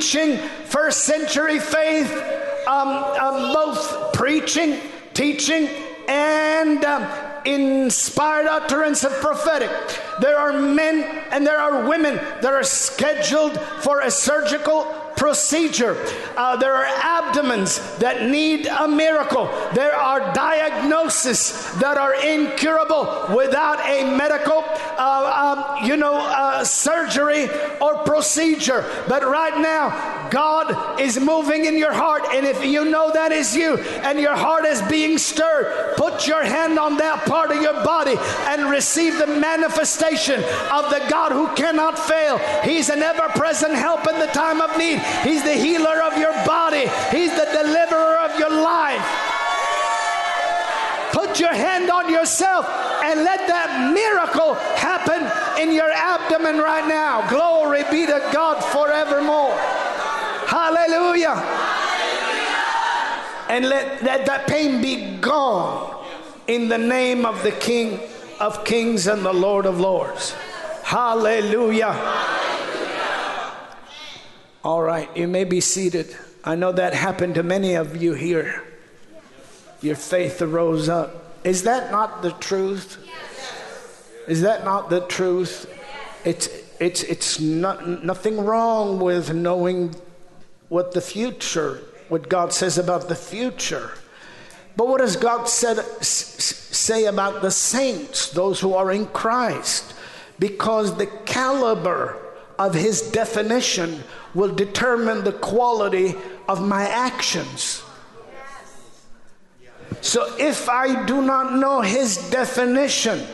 Are 0.09 0.21
teaching 0.21 0.37
first 0.65 1.05
century 1.05 1.59
faith, 1.59 2.11
um, 2.67 2.87
um, 2.87 3.53
both 3.53 4.13
preaching, 4.13 4.79
teaching, 5.13 5.69
and 6.07 6.83
um, 6.85 7.07
inspired 7.45 8.47
utterance 8.47 9.03
of 9.03 9.11
prophetic. 9.21 9.69
There 10.19 10.37
are 10.37 10.53
men 10.53 11.03
and 11.31 11.45
there 11.45 11.59
are 11.59 11.87
women 11.87 12.15
that 12.15 12.53
are 12.53 12.63
scheduled 12.63 13.59
for 13.81 14.01
a 14.01 14.11
surgical 14.11 14.83
procedure. 15.19 15.97
Uh, 16.37 16.55
there 16.55 16.73
are 16.73 16.85
abdomens 16.85 17.79
that 17.97 18.29
need 18.29 18.65
a 18.65 18.87
miracle. 18.87 19.45
There 19.73 19.93
are 19.93 20.33
diagnoses 20.33 21.69
that 21.79 21.97
are 21.97 22.15
incurable 22.15 23.27
without 23.35 23.79
a 23.85 24.15
medical, 24.15 24.63
uh, 24.65 25.75
um, 25.77 25.85
you 25.85 25.97
know, 25.97 26.15
uh, 26.15 26.63
surgery 26.63 27.49
or 27.81 27.97
procedure. 28.05 28.85
But 29.07 29.23
right 29.23 29.59
now, 29.59 30.18
God 30.29 30.99
is 30.99 31.19
moving 31.19 31.65
in 31.65 31.77
your 31.77 31.93
heart. 31.93 32.23
And 32.31 32.45
if 32.45 32.63
you 32.63 32.85
know 32.85 33.11
that 33.11 33.31
is 33.31 33.55
you 33.55 33.77
and 33.77 34.19
your 34.19 34.35
heart 34.35 34.65
is 34.65 34.81
being 34.83 35.17
stirred, 35.17 35.95
put 35.97 36.27
your 36.27 36.43
hand 36.43 36.77
on 36.77 36.97
that 36.97 37.25
part 37.25 37.51
of 37.51 37.61
your 37.61 37.83
body 37.83 38.15
and 38.47 38.69
receive 38.69 39.17
the 39.17 39.27
manifestation 39.27 40.43
of 40.71 40.89
the 40.89 41.05
God 41.09 41.31
who 41.31 41.47
cannot 41.55 41.97
fail. 41.97 42.37
He's 42.63 42.89
an 42.89 43.01
ever 43.01 43.29
present 43.29 43.73
help 43.73 44.07
in 44.07 44.19
the 44.19 44.27
time 44.27 44.61
of 44.61 44.77
need. 44.77 44.99
He's 45.23 45.43
the 45.43 45.53
healer 45.53 46.01
of 46.01 46.17
your 46.17 46.33
body, 46.45 46.87
He's 47.11 47.31
the 47.31 47.49
deliverer 47.51 48.17
of 48.17 48.37
your 48.39 48.51
life. 48.51 49.05
Put 51.11 51.39
your 51.39 51.53
hand 51.53 51.89
on 51.89 52.09
yourself 52.11 52.67
and 53.03 53.23
let 53.23 53.47
that 53.47 53.91
miracle 53.93 54.53
happen 54.77 55.25
in 55.61 55.73
your 55.73 55.89
abdomen 55.89 56.57
right 56.57 56.87
now. 56.87 57.27
Glory 57.29 57.83
be 57.89 58.05
to 58.05 58.29
God 58.31 58.63
forevermore. 58.63 59.57
Hallelujah. 60.89 61.35
And 63.49 63.65
let, 63.65 64.01
let 64.01 64.25
that 64.25 64.47
pain 64.47 64.81
be 64.81 65.17
gone 65.17 66.03
in 66.47 66.67
the 66.67 66.79
name 66.79 67.27
of 67.27 67.43
the 67.43 67.51
King 67.51 67.99
of 68.39 68.65
Kings 68.65 69.05
and 69.05 69.23
the 69.23 69.33
Lord 69.33 69.67
of 69.67 69.79
Lords. 69.79 70.33
Hallelujah. 70.83 71.93
All 74.63 74.81
right, 74.81 75.15
you 75.15 75.27
may 75.27 75.43
be 75.43 75.61
seated. 75.61 76.15
I 76.43 76.55
know 76.55 76.71
that 76.71 76.95
happened 76.95 77.35
to 77.35 77.43
many 77.43 77.75
of 77.75 78.01
you 78.01 78.13
here. 78.13 78.63
Your 79.81 79.95
faith 79.95 80.41
arose 80.41 80.89
up. 80.89 81.43
Is 81.43 81.63
that 81.63 81.91
not 81.91 82.23
the 82.23 82.31
truth? 82.31 82.97
Is 84.27 84.41
that 84.41 84.65
not 84.65 84.89
the 84.89 85.01
truth? 85.01 85.71
It's, 86.25 86.49
it's, 86.79 87.03
it's 87.03 87.39
not, 87.39 87.87
nothing 88.03 88.37
wrong 88.37 88.99
with 88.99 89.31
knowing 89.33 89.95
what 90.69 90.93
the 90.93 91.01
future, 91.01 91.81
what 92.07 92.29
God 92.29 92.53
says 92.53 92.77
about 92.77 93.09
the 93.09 93.15
future. 93.15 93.91
But 94.77 94.87
what 94.87 94.99
does 94.99 95.15
God 95.15 95.49
said, 95.49 95.83
say 96.01 97.05
about 97.05 97.41
the 97.41 97.51
saints, 97.51 98.31
those 98.31 98.59
who 98.61 98.73
are 98.73 98.91
in 98.91 99.07
Christ? 99.07 99.93
Because 100.39 100.95
the 100.95 101.07
caliber 101.25 102.17
of 102.57 102.73
his 102.73 103.01
definition 103.11 104.03
will 104.33 104.53
determine 104.53 105.23
the 105.23 105.33
quality 105.33 106.15
of 106.47 106.65
my 106.65 106.87
actions. 106.87 107.83
So 110.01 110.33
if 110.37 110.69
I 110.69 111.05
do 111.05 111.21
not 111.21 111.55
know 111.55 111.81
his 111.81 112.29
definition 112.29 113.25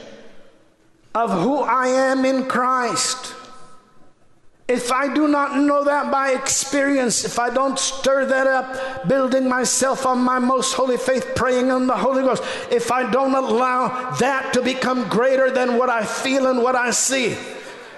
of 1.13 1.31
who 1.43 1.59
I 1.59 1.87
am 1.87 2.25
in 2.25 2.47
Christ, 2.47 3.33
if 4.67 4.91
I 4.91 5.13
do 5.13 5.27
not 5.27 5.59
know 5.59 5.83
that 5.83 6.11
by 6.11 6.31
experience, 6.31 7.23
if 7.23 7.37
I 7.37 7.51
don't 7.51 7.77
stir 7.77 8.25
that 8.25 8.47
up, 8.47 9.07
building 9.07 9.47
myself 9.47 10.07
on 10.07 10.19
my 10.19 10.39
most 10.39 10.73
holy 10.73 10.97
faith, 10.97 11.33
praying 11.35 11.69
on 11.69 11.85
the 11.85 11.95
Holy 11.95 12.23
Ghost, 12.23 12.43
if 12.71 12.91
I 12.91 13.09
don't 13.11 13.35
allow 13.35 14.11
that 14.15 14.53
to 14.53 14.63
become 14.63 15.07
greater 15.07 15.51
than 15.51 15.77
what 15.77 15.89
I 15.89 16.03
feel 16.03 16.47
and 16.47 16.63
what 16.63 16.75
I 16.75 16.89
see, 16.89 17.37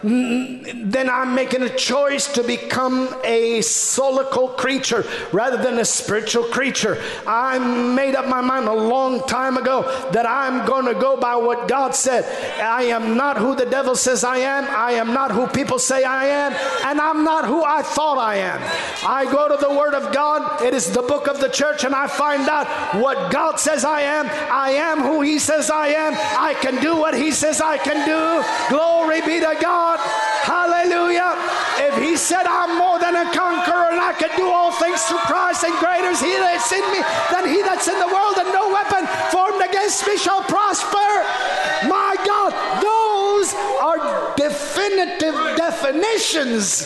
then 0.04 1.10
I'm 1.10 1.34
making 1.34 1.64
a 1.64 1.70
choice 1.70 2.28
to 2.34 2.44
become 2.44 3.16
a 3.24 3.60
solical 3.60 4.56
creature 4.56 5.06
rather 5.32 5.58
than 5.58 5.80
a 5.80 5.86
spiritual 5.86 6.44
creature. 6.46 7.02
I 7.26 7.58
made 7.58 8.16
up 8.16 8.28
my 8.28 8.42
mind 8.42 8.68
a 8.68 8.74
long 8.74 9.26
time 9.28 9.58
ago 9.58 9.84
that 10.12 10.26
I'm 10.26 10.68
going 10.68 10.86
to 10.86 10.94
go 10.94 11.18
by 11.18 11.36
what 11.36 11.68
God 11.68 11.96
said. 11.96 12.26
I 12.62 12.84
am 12.84 13.18
not 13.18 13.38
who 13.38 13.56
the 13.56 13.66
devil 13.66 13.96
says 13.96 14.24
I 14.24 14.38
am, 14.38 14.66
I 14.66 14.92
am 14.94 15.14
not 15.14 15.32
who 15.32 15.48
people 15.48 15.80
say 15.80 16.04
I 16.04 16.26
am, 16.26 16.54
and 16.86 17.02
I'm 17.02 17.24
not 17.24 17.46
who 17.46 17.64
I 17.64 17.82
thought 17.82 18.18
I 18.18 18.36
am. 18.36 18.62
I 19.06 19.26
go 19.32 19.48
to 19.48 19.58
the 19.58 19.74
Word 19.74 19.94
of 19.94 20.14
God, 20.14 20.62
it 20.62 20.74
is 20.74 20.92
the 20.92 21.02
book 21.02 21.28
of 21.28 21.40
the 21.40 21.50
church, 21.50 21.84
and 21.84 21.96
I 21.96 22.08
find 22.08 22.48
out 22.48 22.68
what 23.02 23.32
God 23.32 23.60
says 23.60 23.84
I 23.84 24.02
am. 24.02 24.28
I 24.52 24.72
am 24.72 25.00
who 25.00 25.22
He 25.22 25.40
says 25.40 25.70
I 25.70 25.88
am. 25.88 26.14
I 26.16 26.54
can 26.56 26.82
do 26.82 26.96
what 26.96 27.16
He 27.16 27.32
says 27.32 27.62
I 27.62 27.78
can 27.78 28.06
do. 28.06 28.76
Glory 28.76 29.22
be 29.22 29.40
to 29.40 29.58
God. 29.60 29.87
God. 29.88 30.00
Hallelujah. 30.44 31.32
If 31.80 32.04
he 32.04 32.18
said, 32.18 32.44
I'm 32.46 32.78
more 32.78 33.00
than 33.00 33.16
a 33.16 33.26
conqueror 33.32 33.92
and 33.92 34.02
I 34.02 34.14
can 34.14 34.36
do 34.36 34.48
all 34.48 34.72
things 34.72 35.04
through 35.04 35.24
Christ 35.32 35.64
and 35.64 35.74
greater 35.80 36.10
is 36.10 36.20
he 36.20 36.36
that's 36.36 36.72
in 36.72 36.84
me 36.92 37.02
than 37.32 37.48
he 37.48 37.62
that's 37.62 37.88
in 37.88 38.00
the 38.00 38.08
world, 38.08 38.36
and 38.38 38.50
no 38.52 38.68
weapon 38.72 39.08
formed 39.32 39.62
against 39.64 40.06
me 40.08 40.18
shall 40.18 40.44
prosper. 40.44 41.10
My 41.88 42.16
God, 42.26 42.52
those 42.84 43.54
are 43.80 44.36
definitive 44.36 45.36
definitions 45.56 46.84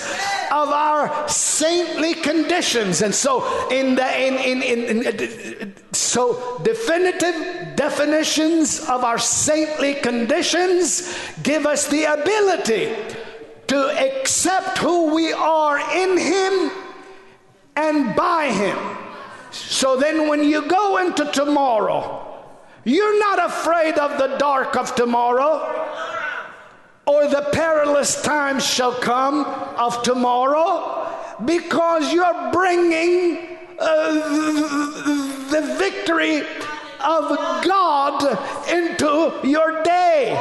of 0.51 0.69
our 0.69 1.27
saintly 1.27 2.13
conditions. 2.13 3.01
And 3.01 3.15
so, 3.15 3.69
in 3.69 3.95
the 3.95 4.07
in, 4.27 4.35
in, 4.35 4.61
in, 4.61 5.07
in 5.07 5.70
so 6.01 6.59
definitive 6.63 7.75
definitions 7.75 8.79
of 8.89 9.03
our 9.03 9.19
saintly 9.19 9.93
conditions 9.95 11.17
give 11.43 11.65
us 11.65 11.87
the 11.87 12.05
ability 12.05 12.95
to 13.67 13.77
accept 13.99 14.79
who 14.79 15.13
we 15.13 15.31
are 15.31 15.79
in 15.95 16.17
Him 16.17 16.71
and 17.75 18.15
by 18.15 18.51
Him. 18.51 18.77
So 19.51 19.97
then, 19.97 20.27
when 20.27 20.43
you 20.43 20.67
go 20.67 20.97
into 20.97 21.25
tomorrow, 21.31 22.27
you're 22.83 23.19
not 23.19 23.45
afraid 23.45 23.97
of 23.97 24.17
the 24.17 24.37
dark 24.37 24.75
of 24.75 24.95
tomorrow 24.95 25.81
or 27.05 27.27
the 27.27 27.49
perilous 27.51 28.21
times 28.21 28.65
shall 28.65 28.93
come 28.93 29.45
of 29.77 30.01
tomorrow 30.03 31.07
because 31.45 32.13
you're 32.13 32.51
bringing 32.51 33.57
uh, 33.79 35.40
the 35.51 35.75
victory 35.77 36.39
of 37.03 37.63
God 37.65 38.23
into 38.69 39.39
your 39.47 39.83
day. 39.83 40.39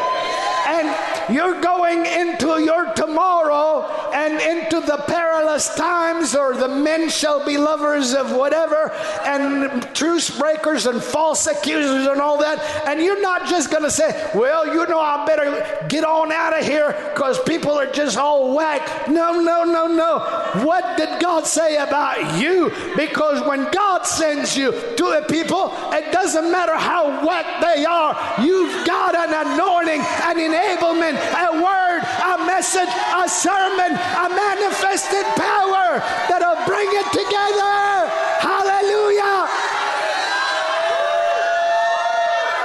And 0.66 1.34
you're 1.34 1.60
going 1.60 2.06
into 2.06 2.62
your 2.62 2.92
tomorrow 2.94 4.09
and 4.20 4.34
into 4.40 4.86
the 4.86 4.98
perilous 5.06 5.74
times, 5.76 6.34
or 6.36 6.54
the 6.54 6.68
men 6.68 7.08
shall 7.08 7.44
be 7.44 7.56
lovers 7.56 8.12
of 8.14 8.32
whatever, 8.32 8.92
and 9.24 9.82
truce 9.94 10.28
breakers 10.38 10.84
and 10.84 11.02
false 11.02 11.46
accusers 11.46 12.06
and 12.06 12.20
all 12.20 12.36
that. 12.38 12.58
And 12.86 13.00
you're 13.00 13.22
not 13.22 13.48
just 13.48 13.70
going 13.70 13.82
to 13.82 13.90
say, 13.90 14.30
well, 14.34 14.66
you 14.66 14.86
know, 14.86 15.00
I 15.00 15.24
better 15.24 15.86
get 15.88 16.04
on 16.04 16.32
out 16.32 16.58
of 16.58 16.66
here 16.66 16.92
because 17.14 17.42
people 17.44 17.72
are 17.72 17.90
just 17.90 18.18
all 18.18 18.54
whack. 18.54 19.08
No, 19.08 19.40
no, 19.40 19.64
no, 19.64 19.86
no. 19.86 20.18
What 20.66 20.98
did 20.98 21.20
God 21.20 21.46
say 21.46 21.76
about 21.76 22.38
you? 22.38 22.70
Because 22.96 23.46
when 23.46 23.70
God 23.70 24.06
sends 24.06 24.54
you 24.54 24.72
to 24.96 25.06
a 25.18 25.22
people, 25.22 25.72
it 25.92 26.12
doesn't 26.12 26.50
matter 26.52 26.76
how 26.76 27.26
whack 27.26 27.46
they 27.62 27.86
are, 27.86 28.12
you've 28.42 28.86
got 28.86 29.14
an 29.14 29.32
anointing, 29.32 30.00
an 30.00 30.36
enablement, 30.36 31.16
a 31.16 31.62
word, 31.62 32.02
a 32.34 32.46
message, 32.46 32.88
a 33.16 33.28
sermon, 33.28 33.92
a 34.16 34.28
manifested 34.28 35.26
power 35.36 36.02
that'll 36.28 36.64
bring 36.66 36.88
it 36.90 37.08
together. 37.12 38.10
Hallelujah. 38.42 39.46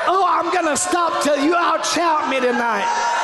Oh, 0.08 0.26
I'm 0.28 0.52
going 0.52 0.66
to 0.66 0.78
stop 0.78 1.24
till 1.24 1.44
you 1.44 1.54
outshout 1.54 2.30
me 2.30 2.40
tonight. 2.40 3.15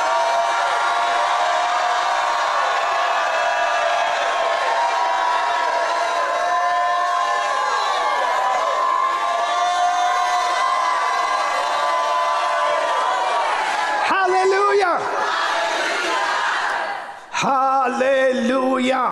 Hallelujah. 17.82 19.10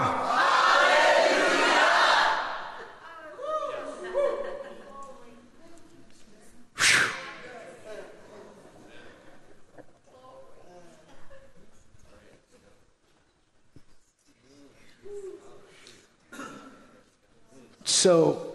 So 17.83 18.55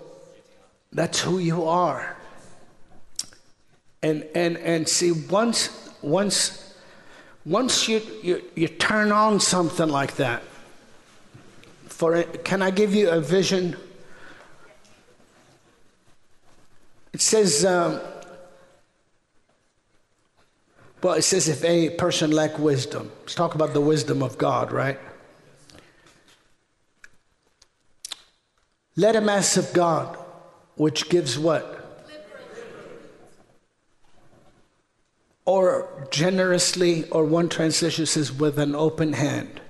that's 0.93 1.19
who 1.19 1.39
you 1.39 1.65
are. 1.65 2.15
And 4.01 4.25
and 4.33 4.55
and 4.59 4.87
see 4.87 5.11
once 5.11 5.89
once 6.01 6.64
once 7.45 7.87
you, 7.87 8.01
you, 8.23 8.43
you 8.55 8.67
turn 8.67 9.11
on 9.11 9.39
something 9.39 9.87
like 9.87 10.15
that, 10.15 10.43
for 11.85 12.15
it, 12.15 12.43
can 12.43 12.61
I 12.61 12.71
give 12.71 12.93
you 12.93 13.09
a 13.09 13.21
vision? 13.21 13.75
It 17.13 17.21
says, 17.21 17.63
um, 17.63 18.01
well, 21.01 21.13
it 21.13 21.21
says 21.21 21.47
if 21.47 21.63
a 21.63 21.91
person 21.91 22.31
lack 22.31 22.57
wisdom. 22.57 23.11
Let's 23.21 23.35
talk 23.35 23.53
about 23.53 23.73
the 23.73 23.81
wisdom 23.81 24.23
of 24.23 24.37
God, 24.37 24.71
right? 24.71 24.99
Let 28.95 29.15
him 29.15 29.29
ask 29.29 29.57
of 29.57 29.71
God, 29.71 30.17
which 30.75 31.09
gives 31.09 31.37
what? 31.37 31.74
Or 35.45 36.07
generously, 36.11 37.07
or 37.09 37.23
one 37.23 37.49
translation 37.49 38.05
says, 38.05 38.31
with 38.31 38.57
an 38.57 38.75
open 38.75 39.13
hand, 39.13 39.61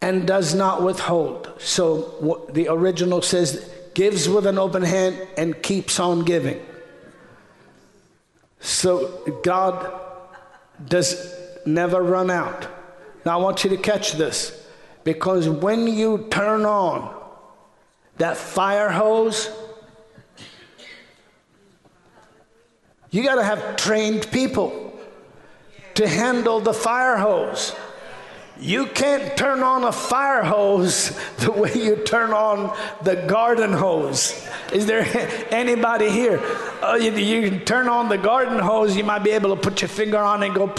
and 0.00 0.26
does 0.26 0.54
not 0.54 0.82
withhold. 0.82 1.52
So 1.58 2.46
the 2.52 2.68
original 2.68 3.22
says, 3.22 3.70
gives 3.94 4.28
with 4.28 4.46
an 4.46 4.58
open 4.58 4.82
hand 4.82 5.28
and 5.36 5.62
keeps 5.62 6.00
on 6.00 6.24
giving. 6.24 6.64
So 8.60 9.40
God 9.42 10.00
does 10.86 11.34
never 11.66 12.02
run 12.02 12.30
out. 12.30 12.66
Now 13.24 13.38
I 13.38 13.42
want 13.42 13.64
you 13.64 13.70
to 13.70 13.76
catch 13.76 14.12
this 14.12 14.66
because 15.04 15.48
when 15.48 15.86
you 15.86 16.26
turn 16.30 16.64
on 16.64 17.14
that 18.16 18.36
fire 18.36 18.90
hose, 18.90 19.50
You 23.14 23.22
got 23.22 23.36
to 23.36 23.44
have 23.44 23.76
trained 23.76 24.28
people 24.32 24.92
to 25.94 26.08
handle 26.08 26.58
the 26.58 26.74
fire 26.74 27.16
hose. 27.16 27.72
You 28.58 28.86
can't 28.86 29.36
turn 29.36 29.62
on 29.62 29.84
a 29.84 29.92
fire 29.92 30.42
hose 30.42 31.16
the 31.36 31.52
way 31.52 31.72
you 31.76 31.94
turn 31.94 32.32
on 32.32 32.76
the 33.04 33.14
garden 33.14 33.72
hose. 33.72 34.44
Is 34.72 34.86
there 34.86 35.06
anybody 35.52 36.10
here? 36.10 36.40
Uh, 36.82 36.98
you, 37.00 37.12
you, 37.12 37.48
can 37.48 37.64
turn 37.64 37.88
on 37.88 38.08
the 38.08 38.18
garden 38.18 38.58
hose, 38.58 38.96
you 38.96 39.04
might 39.04 39.22
be 39.22 39.30
able 39.30 39.54
to 39.54 39.62
put 39.62 39.80
your 39.80 39.88
finger 39.90 40.18
on 40.18 40.42
and 40.42 40.52
go 40.52 40.74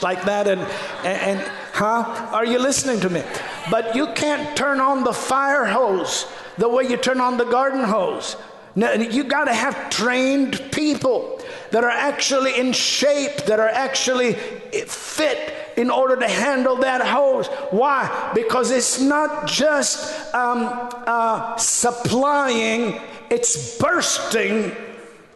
like 0.00 0.24
that, 0.24 0.48
and, 0.48 0.62
and, 1.04 1.38
and 1.38 1.52
huh? 1.74 2.30
Are 2.32 2.46
you 2.46 2.60
listening 2.60 2.98
to 3.00 3.10
me? 3.10 3.22
But 3.70 3.94
you 3.94 4.06
can't 4.14 4.56
turn 4.56 4.80
on 4.80 5.04
the 5.04 5.12
fire 5.12 5.66
hose 5.66 6.24
the 6.56 6.66
way 6.66 6.84
you 6.84 6.96
turn 6.96 7.20
on 7.20 7.36
the 7.36 7.44
garden 7.44 7.84
hose. 7.84 8.36
You 8.74 9.24
got 9.24 9.44
to 9.44 9.52
have 9.52 9.90
trained 9.90 10.62
people 10.72 11.33
that 11.74 11.82
are 11.82 11.90
actually 11.90 12.56
in 12.56 12.72
shape, 12.72 13.36
that 13.46 13.58
are 13.58 13.68
actually 13.68 14.34
fit 14.34 15.72
in 15.76 15.90
order 15.90 16.14
to 16.14 16.28
handle 16.28 16.76
that 16.76 17.00
hose. 17.04 17.48
Why? 17.72 18.30
Because 18.32 18.70
it's 18.70 19.00
not 19.00 19.48
just 19.48 20.32
um, 20.32 20.68
uh, 21.04 21.56
supplying, 21.56 23.00
it's 23.28 23.76
bursting. 23.76 24.70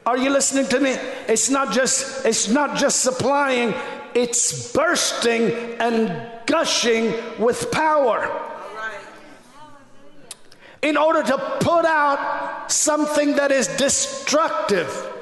Are 0.07 0.17
you 0.17 0.31
listening 0.31 0.67
to 0.67 0.79
me? 0.79 0.91
It's 1.27 1.51
not 1.51 1.73
just 1.73 2.25
it's 2.25 2.49
not 2.49 2.77
just 2.77 3.01
supplying, 3.01 3.75
it's 4.15 4.73
bursting 4.73 5.51
and 5.81 6.25
gushing 6.47 7.15
with 7.41 7.69
power. 7.73 8.31
In 10.83 10.97
order 10.97 11.25
to 11.25 11.37
put 11.59 11.85
out 11.85 12.71
something 12.71 13.35
that 13.35 13.51
is 13.51 13.67
destructive 13.77 15.17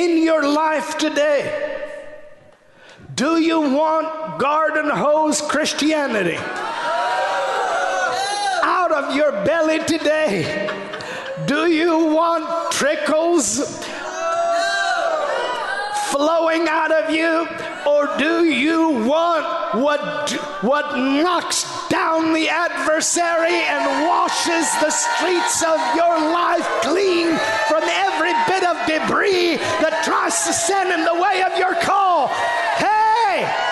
in 0.00 0.22
your 0.24 0.42
life 0.48 0.96
today? 0.96 1.42
Do 3.14 3.38
you 3.38 3.60
want 3.60 4.40
garden 4.40 4.88
hose 4.88 5.42
Christianity? 5.42 6.38
Out 8.62 8.92
of 8.92 9.14
your 9.14 9.32
belly 9.44 9.80
today? 9.80 10.70
Do 11.46 11.66
you 11.66 12.14
want 12.14 12.72
trickles 12.72 13.58
flowing 16.10 16.66
out 16.68 16.92
of 16.92 17.10
you? 17.10 17.46
Or 17.86 18.16
do 18.16 18.44
you 18.44 19.04
want 19.06 19.44
what, 19.82 20.30
what 20.62 20.96
knocks 20.96 21.66
down 21.88 22.32
the 22.32 22.48
adversary 22.48 23.58
and 23.72 24.06
washes 24.06 24.66
the 24.80 24.90
streets 24.90 25.62
of 25.62 25.78
your 25.94 26.16
life 26.32 26.66
clean 26.82 27.36
from 27.68 27.82
every 27.84 28.09
of 28.64 28.76
debris 28.86 29.56
that 29.56 30.02
tries 30.04 30.46
to 30.46 30.52
stand 30.52 30.90
in 30.92 31.04
the 31.04 31.14
way 31.14 31.42
of 31.42 31.58
your 31.58 31.74
call? 31.82 32.28
Hey! 32.78 33.70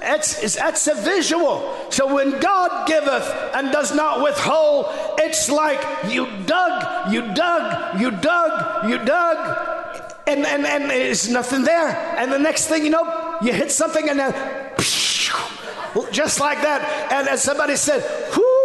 That's, 0.00 0.56
that's 0.56 0.86
a 0.86 0.94
visual. 0.94 1.74
So 1.90 2.12
when 2.12 2.40
God 2.40 2.88
giveth 2.88 3.28
and 3.54 3.70
does 3.70 3.94
not 3.94 4.22
withhold, 4.22 4.86
it's 5.18 5.50
like 5.50 5.80
you 6.10 6.26
dug, 6.46 7.12
you 7.12 7.22
dug, 7.34 8.00
you 8.00 8.10
dug, 8.10 8.88
you 8.88 8.98
dug, 9.04 10.08
and, 10.26 10.46
and, 10.46 10.66
and 10.66 10.90
there's 10.90 11.28
nothing 11.28 11.62
there. 11.62 11.90
And 12.16 12.32
the 12.32 12.38
next 12.38 12.68
thing 12.68 12.84
you 12.84 12.90
know, 12.90 13.38
you 13.42 13.52
hit 13.52 13.70
something 13.70 14.08
and 14.08 14.18
then 14.18 14.32
just 16.12 16.40
like 16.40 16.62
that. 16.62 17.12
And 17.12 17.28
as 17.28 17.42
somebody 17.42 17.76
said, 17.76 18.02
whoo, 18.36 18.57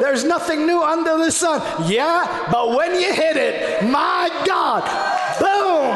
there's 0.00 0.24
nothing 0.24 0.66
new 0.66 0.82
under 0.82 1.18
the 1.18 1.30
sun. 1.30 1.60
Yeah, 1.90 2.48
but 2.50 2.76
when 2.76 2.94
you 3.00 3.12
hit 3.12 3.36
it, 3.36 3.82
my 3.84 4.30
God, 4.46 4.82
boom, 5.38 5.92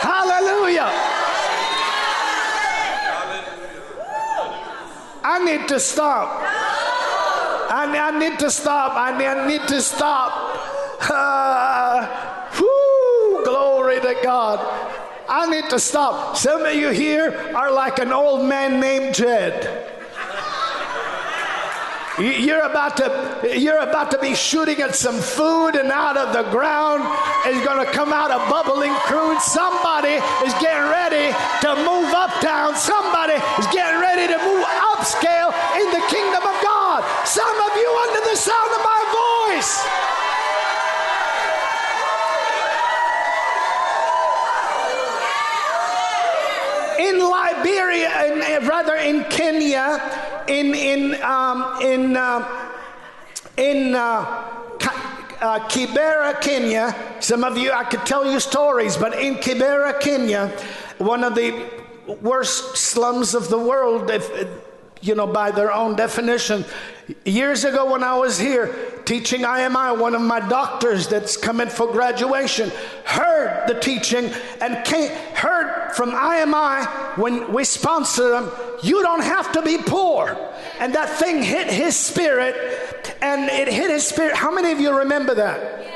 hallelujah. 0.00 0.90
I 5.24 5.44
need 5.44 5.68
to 5.68 5.78
stop. 5.78 6.40
I, 7.70 7.84
I 7.98 8.18
need 8.18 8.38
to 8.38 8.50
stop. 8.50 8.94
I 8.96 9.16
need, 9.16 9.26
I 9.26 9.46
need 9.46 9.68
to 9.68 9.82
stop. 9.82 10.56
Uh, 11.10 12.06
whoo, 12.58 13.44
glory 13.44 14.00
to 14.00 14.16
God. 14.22 14.58
I 15.28 15.48
need 15.48 15.70
to 15.70 15.78
stop. 15.78 16.36
Some 16.36 16.64
of 16.64 16.74
you 16.74 16.90
here 16.90 17.52
are 17.54 17.70
like 17.70 17.98
an 17.98 18.12
old 18.12 18.46
man 18.46 18.80
named 18.80 19.14
Jed. 19.14 19.77
You're 22.18 22.66
about 22.66 22.96
to 22.96 23.54
you're 23.56 23.78
about 23.78 24.10
to 24.10 24.18
be 24.18 24.34
shooting 24.34 24.80
at 24.80 24.96
some 24.96 25.20
food 25.20 25.76
and 25.76 25.92
out 25.92 26.16
of 26.16 26.34
the 26.34 26.50
ground 26.50 27.06
is 27.46 27.62
going 27.64 27.78
to 27.78 27.92
come 27.92 28.12
out 28.12 28.32
a 28.32 28.42
bubbling 28.50 28.92
crude. 29.06 29.38
Somebody 29.40 30.18
is 30.42 30.52
getting 30.58 30.90
ready 30.90 31.30
to 31.62 31.70
move 31.86 32.10
uptown. 32.10 32.74
Somebody 32.74 33.38
is 33.62 33.66
getting 33.70 34.00
ready 34.00 34.26
to 34.26 34.38
move 34.42 34.66
upscale 34.98 35.54
in 35.78 35.86
the 35.94 36.02
kingdom 36.10 36.42
of 36.42 36.58
God. 36.58 37.06
Some 37.22 37.54
of 37.54 37.72
you 37.78 37.90
under 38.10 38.30
the 38.30 38.36
sound 38.36 38.70
of 38.74 38.82
my 38.82 39.00
voice. 39.54 39.86
in 46.98 47.20
Liberia, 47.20 48.26
in, 48.26 48.42
eh, 48.42 48.58
rather 48.66 48.96
in 48.96 49.22
Kenya, 49.30 50.27
in 50.48 50.74
in 50.74 51.22
um, 51.22 51.80
in 51.82 52.16
uh, 52.16 52.72
in 53.56 53.94
uh, 53.94 53.98
uh, 55.40 55.58
Kibera, 55.68 56.40
Kenya. 56.40 56.94
Some 57.20 57.44
of 57.44 57.56
you, 57.56 57.72
I 57.72 57.84
could 57.84 58.04
tell 58.06 58.30
you 58.30 58.40
stories, 58.40 58.96
but 58.96 59.18
in 59.18 59.36
Kibera, 59.36 60.00
Kenya, 60.00 60.48
one 60.98 61.24
of 61.24 61.34
the 61.34 61.68
worst 62.20 62.76
slums 62.76 63.34
of 63.34 63.48
the 63.48 63.58
world, 63.58 64.10
if, 64.10 64.30
you 65.00 65.14
know, 65.14 65.26
by 65.26 65.50
their 65.50 65.72
own 65.72 65.96
definition. 65.96 66.64
Years 67.24 67.64
ago, 67.64 67.90
when 67.90 68.02
I 68.02 68.16
was 68.16 68.38
here 68.38 68.74
teaching 69.04 69.42
IMI, 69.42 69.98
one 69.98 70.14
of 70.14 70.20
my 70.20 70.40
doctors 70.40 71.08
that's 71.08 71.36
coming 71.36 71.68
for 71.68 71.90
graduation 71.90 72.70
heard 73.04 73.64
the 73.66 73.80
teaching 73.80 74.30
and 74.60 74.84
came, 74.84 75.10
heard 75.34 75.92
from 75.94 76.10
IMI 76.10 77.16
when 77.16 77.52
we 77.52 77.64
sponsor 77.64 78.28
them, 78.28 78.50
you 78.82 79.02
don't 79.02 79.22
have 79.22 79.52
to 79.52 79.62
be 79.62 79.78
poor. 79.78 80.36
And 80.78 80.94
that 80.94 81.08
thing 81.18 81.42
hit 81.42 81.68
his 81.68 81.96
spirit, 81.96 83.14
and 83.22 83.48
it 83.50 83.68
hit 83.68 83.90
his 83.90 84.06
spirit. 84.06 84.36
How 84.36 84.52
many 84.52 84.70
of 84.70 84.80
you 84.80 84.96
remember 84.96 85.34
that? 85.34 85.86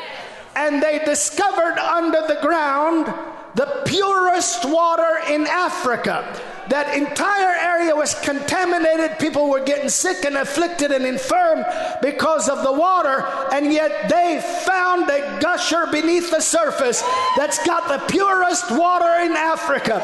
And 0.56 0.82
they 0.82 0.98
discovered 1.04 1.78
under 1.78 2.26
the 2.26 2.38
ground 2.40 3.06
the 3.54 3.82
purest 3.86 4.64
water 4.64 5.20
in 5.28 5.46
Africa 5.46 6.40
that 6.68 6.96
entire 6.96 7.54
area 7.54 7.94
was 7.94 8.14
contaminated. 8.20 9.18
People 9.18 9.48
were 9.48 9.64
getting 9.64 9.88
sick 9.88 10.24
and 10.24 10.36
afflicted 10.36 10.92
and 10.92 11.04
infirm 11.04 11.64
because 12.00 12.48
of 12.48 12.62
the 12.62 12.72
water, 12.72 13.26
and 13.52 13.72
yet 13.72 14.08
they 14.08 14.40
found 14.64 15.08
a 15.10 15.38
gusher 15.40 15.86
beneath 15.90 16.30
the 16.30 16.40
surface 16.40 17.02
that's 17.36 17.64
got 17.66 17.88
the 17.88 18.06
purest 18.06 18.70
water 18.70 19.24
in 19.24 19.32
Africa. 19.32 20.00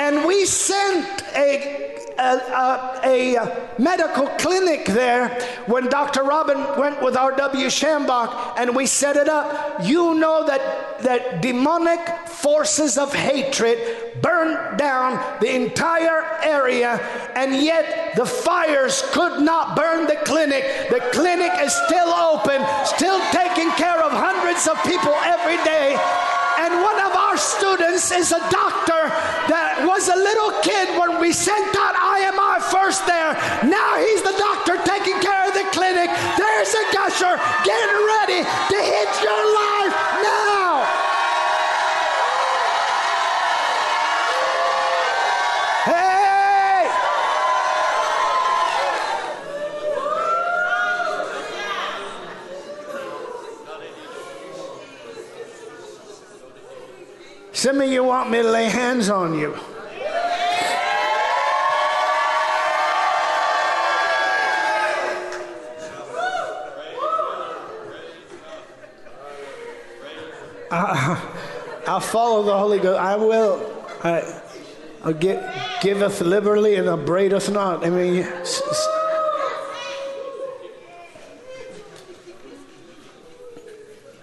And 0.00 0.26
we 0.26 0.44
sent 0.44 1.22
a 1.34 1.97
a, 2.18 2.22
a, 2.22 3.00
a, 3.04 3.36
uh, 3.36 3.68
medical 3.78 4.26
clinic 4.38 4.86
there 4.86 5.28
when 5.66 5.88
Dr. 5.88 6.24
Robin 6.24 6.58
went 6.78 7.00
with 7.02 7.16
R.W. 7.16 7.66
Schambach 7.66 8.54
and 8.58 8.74
we 8.74 8.86
set 8.86 9.16
it 9.16 9.28
up. 9.28 9.84
You 9.84 10.14
know 10.14 10.44
that, 10.46 11.00
that 11.02 11.40
demonic 11.42 12.00
forces 12.26 12.98
of 12.98 13.14
hatred 13.14 13.78
burned 14.20 14.78
down 14.78 15.38
the 15.40 15.54
entire 15.54 16.24
area, 16.42 16.98
and 17.34 17.54
yet 17.54 18.16
the 18.16 18.26
fires 18.26 19.02
could 19.12 19.40
not 19.40 19.76
burn 19.76 20.06
the 20.06 20.16
clinic. 20.24 20.64
The 20.90 21.00
clinic 21.12 21.52
is 21.60 21.72
still 21.86 22.08
open, 22.08 22.64
still 22.84 23.20
taking 23.30 23.70
care 23.72 24.02
of 24.02 24.12
hundreds 24.12 24.66
of 24.66 24.82
people 24.84 25.14
every 25.22 25.56
day. 25.64 25.96
And 26.58 26.74
one 26.82 26.98
of 26.98 27.14
our 27.14 27.27
students 27.38 28.10
is 28.10 28.32
a 28.34 28.42
doctor 28.50 29.02
that 29.46 29.86
was 29.86 30.10
a 30.10 30.18
little 30.18 30.52
kid 30.60 30.90
when 30.98 31.22
we 31.22 31.30
sent 31.30 31.70
out 31.78 31.94
IMI 31.94 32.58
first 32.66 33.06
there. 33.06 33.32
Now 33.62 33.96
he's 34.02 34.22
the 34.26 34.34
doctor 34.34 34.74
taking 34.82 35.16
care 35.22 35.46
of 35.46 35.54
the 35.54 35.66
clinic. 35.70 36.10
There's 36.34 36.72
a 36.74 36.84
gusher 36.90 37.34
getting 37.62 38.00
ready 38.18 38.42
to 38.42 38.78
hit 38.78 39.10
Some 57.58 57.80
of 57.80 57.90
you 57.90 58.04
want 58.04 58.30
me 58.30 58.40
to 58.40 58.48
lay 58.48 58.68
hands 58.68 59.10
on 59.10 59.36
you. 59.36 59.52
I, 70.70 71.20
I'll 71.88 71.98
follow 71.98 72.44
the 72.44 72.56
Holy 72.56 72.78
Ghost. 72.78 73.00
I 73.00 73.16
will. 73.16 73.84
I, 74.04 74.40
I'll 75.02 75.12
get, 75.12 75.82
giveth 75.82 76.20
liberally 76.20 76.76
and 76.76 76.86
upbraideth 76.86 77.50
not. 77.50 77.84
I 77.84 77.90
mean, 77.90 78.24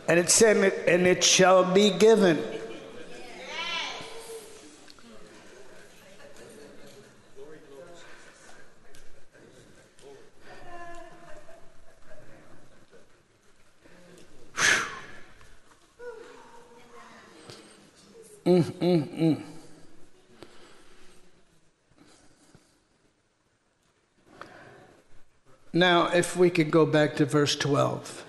and 0.08 0.20
it 0.20 0.30
said, 0.30 0.72
and 0.88 1.06
it 1.06 1.22
shall 1.22 1.66
be 1.74 1.90
given. 1.90 2.42
Mm, 18.56 18.64
mm, 18.64 19.20
mm. 19.20 19.42
Now, 25.74 26.08
if 26.08 26.38
we 26.38 26.50
could 26.50 26.72
go 26.72 26.86
back 26.86 27.18
to 27.18 27.26
verse 27.26 27.58
12. 27.58 28.24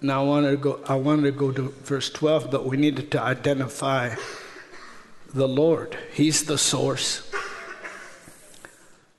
Now, 0.00 0.22
I 0.22 0.24
wanted 0.24 0.50
to 0.50 0.56
go, 0.56 0.80
I 0.88 0.96
wanted 0.96 1.22
to 1.22 1.30
go 1.30 1.52
to 1.52 1.68
verse 1.84 2.10
12, 2.10 2.50
but 2.50 2.66
we 2.66 2.76
needed 2.76 3.12
to 3.12 3.22
identify 3.22 4.16
the 5.32 5.46
Lord. 5.46 5.96
He's 6.12 6.44
the 6.44 6.58
source. 6.58 7.30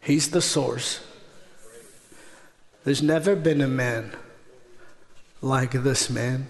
He's 0.02 0.32
the 0.32 0.42
source. 0.42 1.00
There's 2.84 3.02
never 3.02 3.38
been 3.38 3.62
a 3.62 3.68
man 3.70 4.12
like 5.42 5.72
this 5.72 6.10
man. 6.10 6.48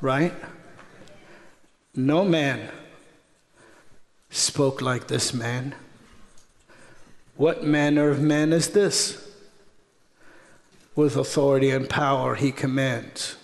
Right? 0.00 0.34
No 1.94 2.24
man 2.24 2.70
spoke 4.30 4.82
like 4.82 5.06
this 5.06 5.32
man. 5.32 5.74
What 7.36 7.64
manner 7.64 8.10
of 8.10 8.20
man 8.20 8.52
is 8.52 8.70
this? 8.70 9.20
With 10.94 11.16
authority 11.16 11.70
and 11.70 11.88
power 11.88 12.34
he 12.36 12.52
commands. 12.52 13.36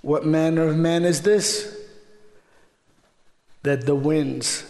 What 0.00 0.26
manner 0.26 0.66
of 0.66 0.76
man 0.76 1.04
is 1.04 1.22
this? 1.22 1.76
That 3.62 3.86
the 3.86 3.94
winds 3.94 4.64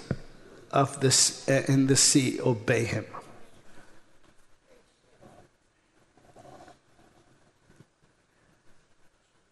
of 0.71 1.01
this 1.01 1.49
eh, 1.49 1.65
and 1.69 1.89
the 1.89 1.97
sea 1.97 2.39
obey 2.41 2.85
him. 2.85 3.07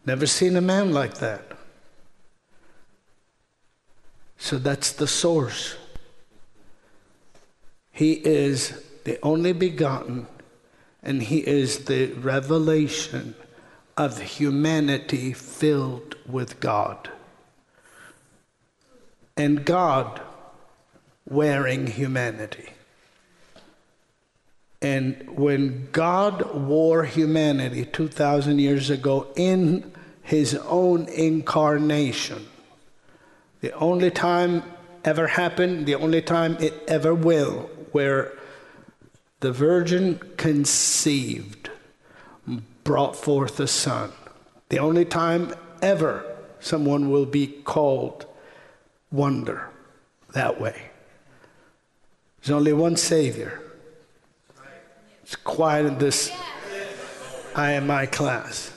Never 0.05 0.25
seen 0.25 0.55
a 0.55 0.61
man 0.61 0.93
like 0.93 1.15
that. 1.15 1.43
So 4.37 4.57
that's 4.57 4.91
the 4.91 5.07
source. 5.07 5.75
He 7.91 8.13
is 8.13 8.83
the 9.03 9.19
only 9.21 9.53
begotten, 9.53 10.25
and 11.03 11.21
He 11.21 11.39
is 11.47 11.85
the 11.85 12.07
revelation 12.13 13.35
of 13.95 14.19
humanity 14.19 15.33
filled 15.33 16.15
with 16.27 16.59
God. 16.59 17.09
And 19.37 19.63
God 19.63 20.21
wearing 21.27 21.87
humanity. 21.87 22.69
And 24.81 25.37
when 25.37 25.89
God 25.91 26.55
wore 26.55 27.03
humanity 27.03 27.85
2,000 27.85 28.57
years 28.57 28.89
ago 28.89 29.27
in 29.35 29.90
his 30.23 30.55
own 30.55 31.07
incarnation, 31.09 32.47
the 33.61 33.71
only 33.73 34.11
time 34.11 34.63
ever 35.03 35.27
happened, 35.27 35.85
the 35.85 35.95
only 35.95 36.21
time 36.21 36.57
it 36.59 36.73
ever 36.87 37.13
will, 37.13 37.69
where 37.91 38.33
the 39.39 39.51
virgin 39.51 40.19
conceived, 40.37 41.69
brought 42.83 43.15
forth 43.15 43.59
a 43.59 43.67
son. 43.67 44.11
The 44.69 44.79
only 44.79 45.05
time 45.05 45.53
ever 45.81 46.25
someone 46.59 47.09
will 47.09 47.25
be 47.25 47.47
called 47.47 48.25
wonder. 49.11 49.67
that 50.33 50.61
way. 50.61 50.89
There's 52.39 52.51
only 52.51 52.71
one 52.71 52.95
Savior. 52.95 53.61
It's 55.23 55.35
quiet 55.35 55.85
in 55.85 55.97
this 55.97 56.31
I 57.53 58.05
class. 58.05 58.70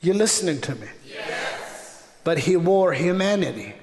You're 0.00 0.14
listening 0.14 0.60
to 0.62 0.74
me? 0.74 0.86
Yes. 1.06 2.08
But 2.24 2.40
he 2.40 2.56
wore 2.56 2.92
humanity. 2.92 3.74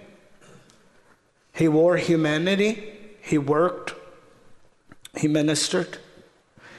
He 1.53 1.67
wore 1.67 1.97
humanity. 1.97 2.93
He 3.21 3.37
worked. 3.37 3.93
He 5.17 5.27
ministered. 5.27 5.97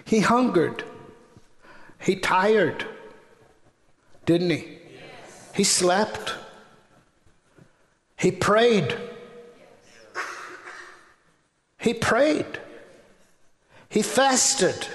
He 0.04 0.20
hungered. 0.20 0.84
He 1.98 2.16
tired. 2.16 2.86
Didn't 4.24 4.50
he? 4.50 4.56
Yes. 4.56 5.50
He 5.54 5.64
slept. 5.64 6.34
He 8.16 8.30
prayed. 8.30 8.96
He 11.78 11.94
prayed. 11.94 12.58
He 13.88 14.02
fasted. 14.02 14.88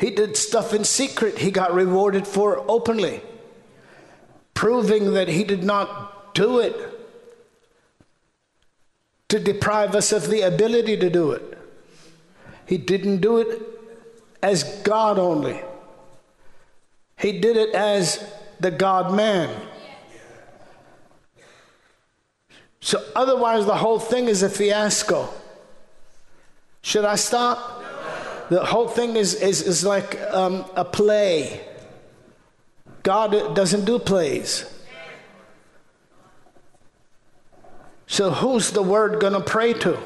He 0.00 0.10
did 0.10 0.34
stuff 0.34 0.72
in 0.72 0.84
secret 0.84 1.38
he 1.38 1.50
got 1.50 1.74
rewarded 1.74 2.26
for 2.26 2.64
openly, 2.68 3.20
proving 4.54 5.12
that 5.12 5.28
he 5.28 5.44
did 5.44 5.62
not 5.62 6.34
do 6.34 6.58
it 6.58 6.74
to 9.28 9.38
deprive 9.38 9.94
us 9.94 10.10
of 10.10 10.30
the 10.30 10.40
ability 10.40 10.96
to 10.96 11.10
do 11.10 11.32
it. 11.32 11.58
He 12.64 12.78
didn't 12.78 13.18
do 13.18 13.38
it 13.38 13.60
as 14.42 14.64
God 14.82 15.18
only, 15.18 15.60
he 17.18 17.38
did 17.38 17.58
it 17.58 17.74
as 17.74 18.24
the 18.58 18.70
God 18.70 19.14
man. 19.14 19.54
So, 22.80 23.04
otherwise, 23.14 23.66
the 23.66 23.76
whole 23.76 23.98
thing 23.98 24.28
is 24.28 24.42
a 24.42 24.48
fiasco. 24.48 25.28
Should 26.80 27.04
I 27.04 27.16
stop? 27.16 27.79
The 28.50 28.64
whole 28.64 28.88
thing 28.88 29.14
is, 29.14 29.34
is, 29.34 29.62
is 29.62 29.84
like 29.84 30.20
um, 30.32 30.64
a 30.74 30.84
play. 30.84 31.60
God 33.04 33.54
doesn't 33.54 33.84
do 33.84 34.00
plays. 34.00 34.64
So, 38.08 38.32
who's 38.32 38.72
the 38.72 38.82
word 38.82 39.20
going 39.20 39.34
to 39.34 39.40
pray 39.40 39.72
to? 39.74 39.96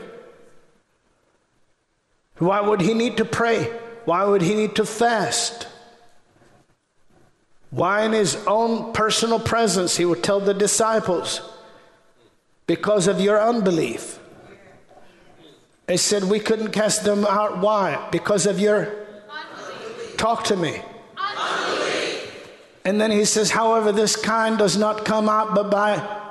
Why 2.37 2.61
would 2.61 2.83
he 2.83 2.93
need 2.93 3.16
to 3.16 3.25
pray? 3.25 3.65
Why 4.05 4.25
would 4.25 4.43
he 4.43 4.55
need 4.55 4.77
to 4.77 4.85
fast? 4.85 5.66
Why, 7.71 8.05
in 8.05 8.12
his 8.12 8.37
own 8.47 8.93
personal 8.93 9.41
presence, 9.41 9.97
he 9.97 10.05
would 10.05 10.23
tell 10.23 10.39
the 10.39 10.53
disciples, 10.53 11.41
because 12.66 13.09
of 13.09 13.23
your 13.23 13.41
unbelief. 13.41 14.19
They 15.86 15.97
said 15.97 16.24
we 16.24 16.40
couldn't 16.40 16.73
cast 16.73 17.05
them 17.05 17.24
out. 17.27 17.59
Why? 17.59 18.09
Because 18.11 18.47
of 18.47 18.59
your. 18.59 18.86
Unbelief. 19.28 20.16
Talk 20.16 20.44
to 20.44 20.56
me. 20.56 20.81
Unbelief. 21.16 22.51
And 22.85 23.01
then 23.01 23.11
he 23.11 23.24
says, 23.24 23.51
however, 23.51 23.93
this 23.93 24.16
kind 24.16 24.56
does 24.56 24.77
not 24.77 25.05
come 25.05 25.28
out 25.28 25.55
but 25.55 25.70
by. 25.70 26.23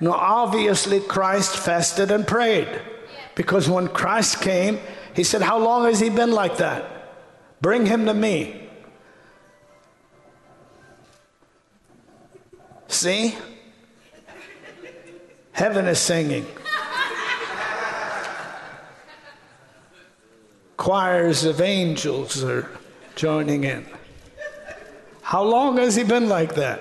No, 0.00 0.12
obviously, 0.12 0.98
Christ 1.00 1.58
fasted 1.58 2.10
and 2.10 2.26
prayed. 2.26 2.68
Because 3.34 3.68
when 3.68 3.88
Christ 3.88 4.40
came, 4.40 4.78
he 5.14 5.24
said, 5.24 5.42
How 5.42 5.58
long 5.58 5.84
has 5.84 6.00
he 6.00 6.08
been 6.08 6.32
like 6.32 6.56
that? 6.56 6.84
Bring 7.60 7.84
him 7.86 8.06
to 8.06 8.14
me. 8.14 8.68
See? 12.88 13.36
Heaven 15.52 15.86
is 15.86 15.98
singing. 15.98 16.46
Choirs 20.80 21.44
of 21.44 21.60
angels 21.60 22.42
are 22.42 22.66
joining 23.14 23.64
in. 23.64 23.84
How 25.20 25.42
long 25.42 25.76
has 25.76 25.94
he 25.94 26.04
been 26.04 26.30
like 26.30 26.54
that? 26.54 26.80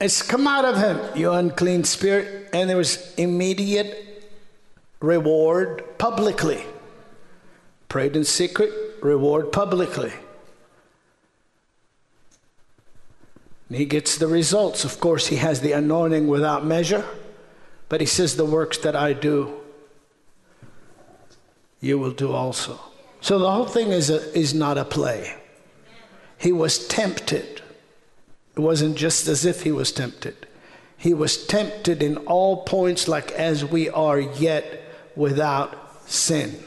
It's 0.00 0.22
come 0.22 0.46
out 0.46 0.64
of 0.64 0.78
him, 0.78 0.98
you 1.14 1.30
unclean 1.30 1.84
spirit, 1.84 2.48
and 2.54 2.70
there 2.70 2.78
was 2.78 3.14
immediate 3.16 4.30
reward 5.00 5.84
publicly. 5.98 6.64
Prayed 7.90 8.16
in 8.16 8.24
secret, 8.24 8.72
reward 9.02 9.52
publicly. 9.52 10.14
And 13.68 13.76
he 13.76 13.84
gets 13.84 14.16
the 14.16 14.26
results. 14.26 14.86
Of 14.86 15.00
course, 15.00 15.26
he 15.26 15.36
has 15.36 15.60
the 15.60 15.72
anointing 15.72 16.28
without 16.28 16.64
measure, 16.64 17.04
but 17.90 18.00
he 18.00 18.06
says, 18.06 18.36
The 18.36 18.46
works 18.46 18.78
that 18.78 18.96
I 18.96 19.12
do, 19.12 19.60
you 21.86 21.98
will 21.98 22.12
do 22.12 22.32
also. 22.32 22.78
So 23.20 23.38
the 23.38 23.50
whole 23.50 23.66
thing 23.66 23.92
is, 23.92 24.10
a, 24.10 24.36
is 24.38 24.52
not 24.52 24.78
a 24.78 24.84
play. 24.84 25.34
He 26.38 26.52
was 26.52 26.86
tempted. 26.86 27.62
It 28.56 28.60
wasn't 28.60 28.96
just 28.96 29.26
as 29.28 29.44
if 29.44 29.62
he 29.62 29.72
was 29.72 29.92
tempted. 29.92 30.46
He 30.96 31.14
was 31.14 31.46
tempted 31.46 32.02
in 32.02 32.16
all 32.18 32.64
points, 32.64 33.08
like 33.08 33.32
as 33.32 33.64
we 33.64 33.88
are, 33.88 34.20
yet 34.20 34.82
without 35.14 36.10
sin. 36.10 36.58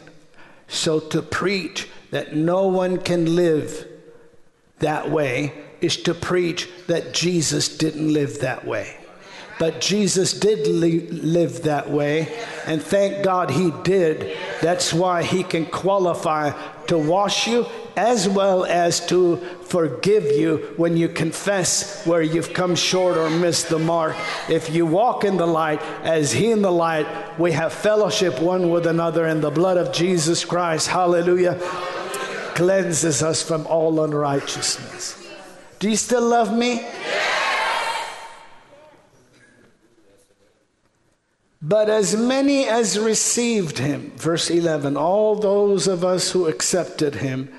So 0.67 0.99
to 0.99 1.21
preach 1.21 1.87
that 2.11 2.35
no 2.35 2.67
one 2.67 2.99
can 2.99 3.35
live 3.35 3.87
that 4.79 5.09
way 5.09 5.53
is 5.81 5.97
to 6.03 6.13
preach 6.13 6.69
that 6.87 7.13
Jesus 7.13 7.77
didn't 7.77 8.11
live 8.11 8.39
that 8.39 8.65
way. 8.65 8.98
But 9.59 9.81
Jesus 9.81 10.31
did 10.33 10.65
live 10.67 11.63
that 11.63 11.91
way, 11.91 12.33
and 12.65 12.81
thank 12.81 13.25
God 13.25 13.51
he 13.51 13.71
did. 13.83 14.37
That's 14.61 14.93
why 14.93 15.21
he 15.21 15.43
can 15.43 15.65
qualify 15.65 16.51
to 16.87 16.97
wash 16.97 17.45
you 17.45 17.67
as 17.97 18.29
well 18.29 18.63
as 18.63 19.05
to 19.07 19.35
forgive 19.63 20.23
you 20.23 20.73
when 20.77 20.95
you 20.95 21.09
confess 21.09 22.05
where 22.05 22.21
you've 22.21 22.53
come 22.53 22.73
short 22.73 23.17
or 23.17 23.29
missed 23.29 23.67
the 23.67 23.77
mark. 23.77 24.15
If 24.47 24.73
you 24.73 24.85
walk 24.85 25.25
in 25.25 25.35
the 25.35 25.45
light 25.45 25.81
as 26.03 26.31
He 26.31 26.51
in 26.51 26.61
the 26.61 26.71
light, 26.71 27.05
we 27.37 27.51
have 27.51 27.73
fellowship 27.73 28.41
one 28.41 28.69
with 28.69 28.87
another, 28.87 29.25
and 29.25 29.43
the 29.43 29.51
blood 29.51 29.75
of 29.75 29.91
Jesus 29.93 30.45
Christ, 30.45 30.87
hallelujah, 30.87 31.59
cleanses 32.55 33.21
us 33.21 33.43
from 33.43 33.67
all 33.67 34.01
unrighteousness. 34.03 35.17
Do 35.79 35.89
you 35.89 35.97
still 35.97 36.25
love 36.25 36.57
me? 36.57 36.87
But 41.61 41.89
as 41.89 42.15
many 42.15 42.65
as 42.65 42.97
received 42.97 43.79
him, 43.79 44.11
verse 44.15 44.49
11, 44.49 44.95
all 44.95 45.35
those 45.35 45.87
of 45.87 46.05
us 46.05 46.31
who 46.31 46.47
accepted 46.47 47.15
him, 47.15 47.49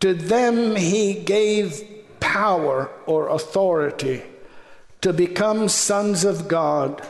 to 0.00 0.14
them 0.14 0.76
he 0.76 1.14
gave 1.14 1.82
power 2.20 2.90
or 3.06 3.28
authority 3.28 4.22
to 5.02 5.12
become 5.12 5.68
sons 5.68 6.24
of 6.24 6.48
God, 6.48 7.06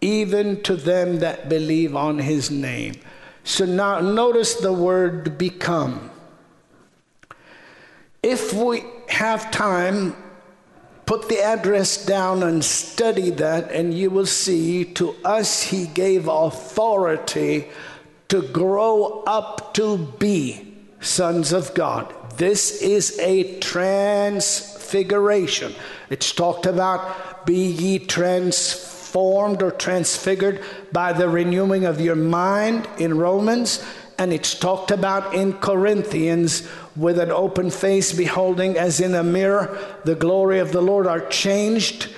even 0.00 0.62
to 0.62 0.74
them 0.74 1.18
that 1.18 1.50
believe 1.50 1.94
on 1.94 2.18
his 2.18 2.50
name. 2.50 2.94
So 3.44 3.66
now 3.66 4.00
notice 4.00 4.54
the 4.54 4.72
word 4.72 5.36
become. 5.36 6.10
If 8.22 8.54
we 8.54 8.84
have 9.08 9.50
time, 9.50 10.16
Put 11.08 11.28
the 11.30 11.42
address 11.42 12.04
down 12.04 12.42
and 12.42 12.62
study 12.62 13.30
that, 13.30 13.72
and 13.72 13.94
you 13.94 14.10
will 14.10 14.26
see 14.26 14.84
to 14.84 15.16
us 15.24 15.62
he 15.62 15.86
gave 15.86 16.28
authority 16.28 17.68
to 18.28 18.42
grow 18.42 19.22
up 19.26 19.72
to 19.72 19.96
be 20.18 20.74
sons 21.00 21.54
of 21.54 21.72
God. 21.72 22.14
This 22.36 22.82
is 22.82 23.18
a 23.20 23.58
transfiguration. 23.58 25.74
It's 26.10 26.30
talked 26.30 26.66
about 26.66 27.46
be 27.46 27.68
ye 27.68 28.00
transformed 28.00 29.62
or 29.62 29.70
transfigured 29.70 30.62
by 30.92 31.14
the 31.14 31.30
renewing 31.30 31.86
of 31.86 32.02
your 32.02 32.16
mind 32.16 32.86
in 32.98 33.16
Romans, 33.16 33.82
and 34.18 34.30
it's 34.30 34.54
talked 34.54 34.90
about 34.90 35.32
in 35.32 35.54
Corinthians 35.54 36.68
with 36.98 37.18
an 37.18 37.30
open 37.30 37.70
face, 37.70 38.12
beholding 38.12 38.76
as 38.76 39.00
in 39.00 39.14
a 39.14 39.22
mirror 39.22 39.78
the 40.04 40.16
glory 40.16 40.58
of 40.58 40.72
the 40.72 40.82
Lord, 40.82 41.06
are 41.06 41.26
changed 41.28 42.08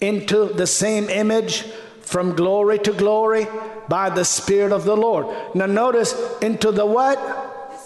into 0.00 0.46
the 0.46 0.66
same 0.66 1.08
image 1.08 1.62
from 2.02 2.36
glory 2.36 2.78
to 2.80 2.92
glory 2.92 3.46
by 3.88 4.10
the 4.10 4.24
Spirit 4.24 4.70
of 4.70 4.84
the 4.84 4.96
Lord. 4.96 5.26
Now, 5.54 5.66
notice 5.66 6.14
into 6.42 6.70
the 6.70 6.84
what? 6.84 7.16
The 7.16 7.76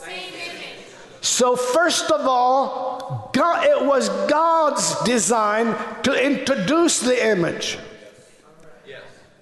So, 1.20 1.54
first 1.54 2.10
of 2.10 2.26
all, 2.26 3.30
God, 3.32 3.64
it 3.64 3.86
was 3.86 4.08
God's 4.28 5.00
design 5.04 5.76
to 6.02 6.12
introduce 6.12 6.98
the 6.98 7.28
image. 7.28 7.78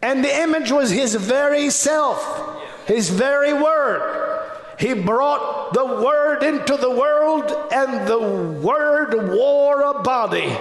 And 0.03 0.23
the 0.23 0.43
image 0.43 0.71
was 0.71 0.91
His 0.91 1.15
very 1.15 1.71
self, 1.71 2.61
His 2.87 3.09
very 3.09 3.55
word. 3.55 4.34
He 4.79 4.95
brought 4.95 5.73
the 5.73 5.85
Word 5.85 6.43
into 6.43 6.77
the 6.77 6.91
world, 6.91 7.51
and 7.73 8.09
the 8.09 8.19
Word 8.19 9.31
wore 9.31 9.83
a 9.83 10.03
body 10.03 10.57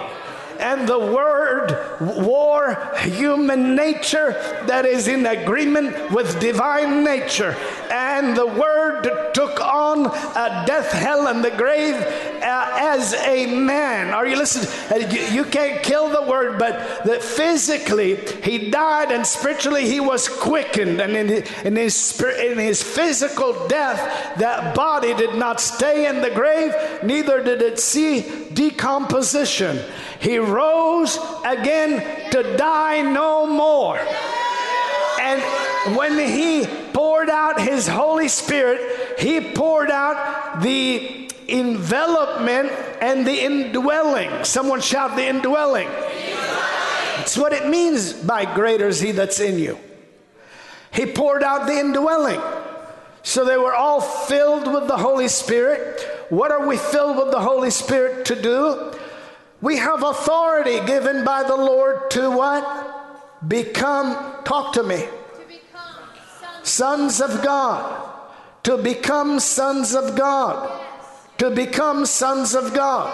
and 0.58 0.88
the 0.88 0.98
Word 0.98 1.98
wore 2.00 2.74
human 2.98 3.74
nature 3.74 4.32
that 4.66 4.86
is 4.86 5.08
in 5.08 5.26
agreement 5.26 6.12
with 6.12 6.40
divine 6.40 7.04
nature. 7.04 7.56
And 7.90 8.36
the 8.36 8.46
Word 8.46 9.32
took 9.34 9.60
on 9.60 10.06
uh, 10.06 10.64
death, 10.66 10.92
hell, 10.92 11.26
and 11.28 11.44
the 11.44 11.50
grave 11.50 11.94
uh, 11.94 12.70
as 12.74 13.14
a 13.14 13.46
man. 13.46 14.12
Are 14.14 14.26
you 14.26 14.36
listening? 14.36 14.68
Uh, 14.90 15.06
you, 15.06 15.20
you, 15.20 15.44
can't 15.44 15.82
kill 15.82 16.08
the 16.08 16.22
Word, 16.22 16.58
but 16.58 17.04
that 17.04 17.22
physically 17.22 18.16
He 18.42 18.70
died 18.70 19.10
and 19.10 19.26
spiritually 19.26 19.86
He 19.86 20.00
was 20.00 20.28
quickened. 20.28 21.00
And 21.00 21.16
in 21.16 21.44
in 21.64 21.76
his, 21.76 22.20
in 22.20 22.58
his 22.58 22.82
physical 22.82 23.66
death, 23.68 24.38
that 24.38 24.74
body 24.74 25.14
did 25.14 25.34
not 25.36 25.60
stay 25.60 26.06
in 26.06 26.20
the 26.20 26.30
grave, 26.30 26.72
neither 27.02 27.42
did 27.42 27.62
it 27.62 27.78
see 27.80 28.22
decomposition. 28.52 29.78
He 30.24 30.38
rose 30.38 31.18
again 31.44 32.30
to 32.30 32.56
die 32.56 33.02
no 33.02 33.46
more. 33.46 33.98
And 35.20 35.42
when 35.94 36.18
he 36.18 36.66
poured 36.94 37.28
out 37.28 37.60
his 37.60 37.86
Holy 37.86 38.28
Spirit, 38.28 39.20
he 39.20 39.52
poured 39.52 39.90
out 39.90 40.62
the 40.62 41.30
envelopment 41.46 42.70
and 43.02 43.26
the 43.26 43.38
indwelling. 43.38 44.44
Someone 44.44 44.80
shout 44.80 45.14
the 45.14 45.26
indwelling. 45.26 45.88
That's 45.88 47.36
what 47.36 47.52
it 47.52 47.68
means 47.68 48.14
by 48.14 48.46
greater 48.46 48.88
is 48.88 49.00
he 49.00 49.12
that's 49.12 49.40
in 49.40 49.58
you. 49.58 49.78
He 50.90 51.04
poured 51.04 51.42
out 51.42 51.66
the 51.66 51.78
indwelling. 51.78 52.40
So 53.22 53.44
they 53.44 53.58
were 53.58 53.74
all 53.74 54.00
filled 54.00 54.72
with 54.72 54.88
the 54.88 54.96
Holy 54.96 55.28
Spirit. 55.28 56.00
What 56.30 56.50
are 56.50 56.66
we 56.66 56.78
filled 56.78 57.18
with 57.18 57.30
the 57.30 57.40
Holy 57.40 57.70
Spirit 57.70 58.24
to 58.24 58.40
do? 58.40 58.94
We 59.64 59.78
have 59.78 60.02
authority 60.02 60.84
given 60.84 61.24
by 61.24 61.42
the 61.42 61.56
Lord 61.56 62.10
to 62.10 62.30
what? 62.30 62.62
Become, 63.48 64.44
talk 64.44 64.74
to 64.74 64.82
me. 64.82 64.96
To 64.96 65.08
Sons. 66.38 66.68
sons 66.68 67.20
of 67.22 67.42
God. 67.42 68.10
To 68.64 68.76
become 68.76 69.40
sons 69.40 69.94
of 69.94 70.16
God. 70.16 70.82
To 71.38 71.48
become 71.48 72.04
sons 72.04 72.54
of 72.54 72.74
God. 72.74 73.08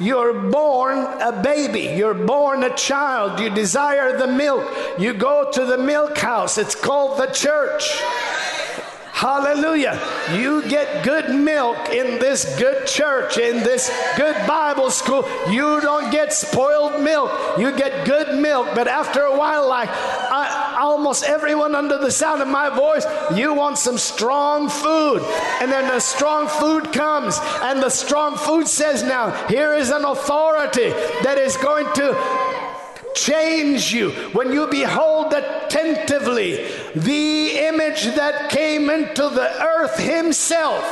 You're 0.00 0.50
born 0.50 0.96
a 1.20 1.38
baby. 1.42 1.94
You're 1.98 2.14
born 2.14 2.64
a 2.64 2.74
child. 2.74 3.38
You 3.38 3.50
desire 3.50 4.16
the 4.16 4.26
milk. 4.26 4.66
You 4.98 5.12
go 5.12 5.50
to 5.52 5.66
the 5.66 5.76
milk 5.76 6.16
house. 6.16 6.56
It's 6.56 6.74
called 6.74 7.18
the 7.18 7.26
church. 7.26 8.00
Hallelujah. 9.20 10.00
You 10.32 10.66
get 10.66 11.04
good 11.04 11.28
milk 11.28 11.90
in 11.90 12.18
this 12.18 12.58
good 12.58 12.86
church, 12.86 13.36
in 13.36 13.58
this 13.58 13.94
good 14.16 14.34
Bible 14.46 14.90
school. 14.90 15.28
You 15.50 15.78
don't 15.82 16.10
get 16.10 16.32
spoiled 16.32 17.02
milk. 17.02 17.30
You 17.58 17.76
get 17.76 18.06
good 18.06 18.40
milk. 18.40 18.68
But 18.74 18.88
after 18.88 19.20
a 19.20 19.36
while, 19.36 19.68
like 19.68 19.90
I, 19.90 20.78
almost 20.80 21.24
everyone 21.24 21.74
under 21.74 21.98
the 21.98 22.10
sound 22.10 22.40
of 22.40 22.48
my 22.48 22.70
voice, 22.70 23.04
you 23.34 23.52
want 23.52 23.76
some 23.76 23.98
strong 23.98 24.70
food. 24.70 25.20
And 25.60 25.70
then 25.70 25.86
the 25.88 26.00
strong 26.00 26.48
food 26.48 26.90
comes, 26.90 27.38
and 27.60 27.82
the 27.82 27.90
strong 27.90 28.38
food 28.38 28.68
says, 28.68 29.02
Now, 29.02 29.32
here 29.48 29.74
is 29.74 29.90
an 29.90 30.06
authority 30.06 30.92
that 31.24 31.36
is 31.36 31.58
going 31.58 31.92
to 31.96 32.49
change 33.14 33.92
you 33.92 34.10
when 34.32 34.52
you 34.52 34.66
behold 34.68 35.32
attentively 35.32 36.66
the 36.94 37.58
image 37.58 38.04
that 38.14 38.50
came 38.50 38.90
into 38.90 39.28
the 39.28 39.62
earth 39.62 39.98
himself 39.98 40.84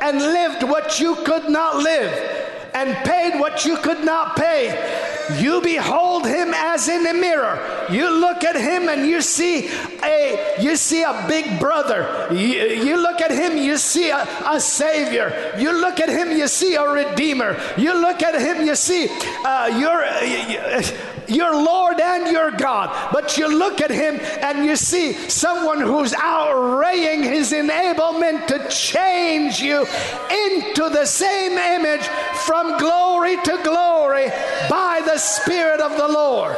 and 0.00 0.18
lived 0.18 0.62
what 0.62 1.00
you 1.00 1.14
could 1.24 1.48
not 1.48 1.76
live 1.76 2.34
and 2.74 2.92
paid 3.06 3.38
what 3.38 3.64
you 3.64 3.76
could 3.78 4.04
not 4.04 4.36
pay. 4.36 5.14
You 5.38 5.60
behold 5.62 6.26
him 6.26 6.52
as 6.52 6.88
in 6.88 7.06
a 7.06 7.14
mirror. 7.14 7.86
You 7.90 8.10
look 8.20 8.42
at 8.42 8.56
him 8.56 8.88
and 8.88 9.06
you 9.06 9.22
see 9.22 9.68
a 10.02 10.56
you 10.60 10.76
see 10.76 11.02
a 11.02 11.24
big 11.28 11.60
brother. 11.60 12.28
You, 12.30 12.38
you 12.38 13.00
look 13.00 13.20
at 13.20 13.30
him, 13.30 13.56
you 13.56 13.78
see 13.78 14.10
a, 14.10 14.26
a, 14.44 14.60
savior. 14.60 15.54
You 15.56 15.80
look 15.80 16.00
at 16.00 16.08
him, 16.08 16.32
you 16.32 16.48
see 16.48 16.74
a 16.74 16.82
redeemer. 16.82 17.58
You 17.78 17.94
look 17.94 18.22
at 18.22 18.40
him, 18.40 18.66
you 18.66 18.74
see 18.74 19.08
uh, 19.44 19.78
your. 19.78 20.04
Uh, 20.04 20.82
your 21.28 21.54
Lord 21.54 22.00
and 22.00 22.30
your 22.30 22.50
God. 22.50 23.12
But 23.12 23.36
you 23.38 23.48
look 23.48 23.80
at 23.80 23.90
him 23.90 24.18
and 24.42 24.64
you 24.64 24.76
see 24.76 25.12
someone 25.28 25.80
who's 25.80 26.12
outraying 26.14 27.22
his 27.22 27.52
enablement 27.52 28.46
to 28.48 28.68
change 28.68 29.60
you 29.60 29.80
into 29.80 30.88
the 30.90 31.06
same 31.06 31.52
image 31.52 32.06
from 32.46 32.78
glory 32.78 33.36
to 33.36 33.60
glory 33.62 34.28
by 34.68 35.02
the 35.04 35.18
Spirit 35.18 35.80
of 35.80 35.96
the 35.96 36.08
Lord. 36.08 36.56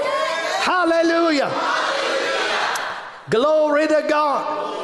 Hallelujah. 0.60 1.51
Glory 3.30 3.86
to 3.88 4.06
God. 4.09 4.74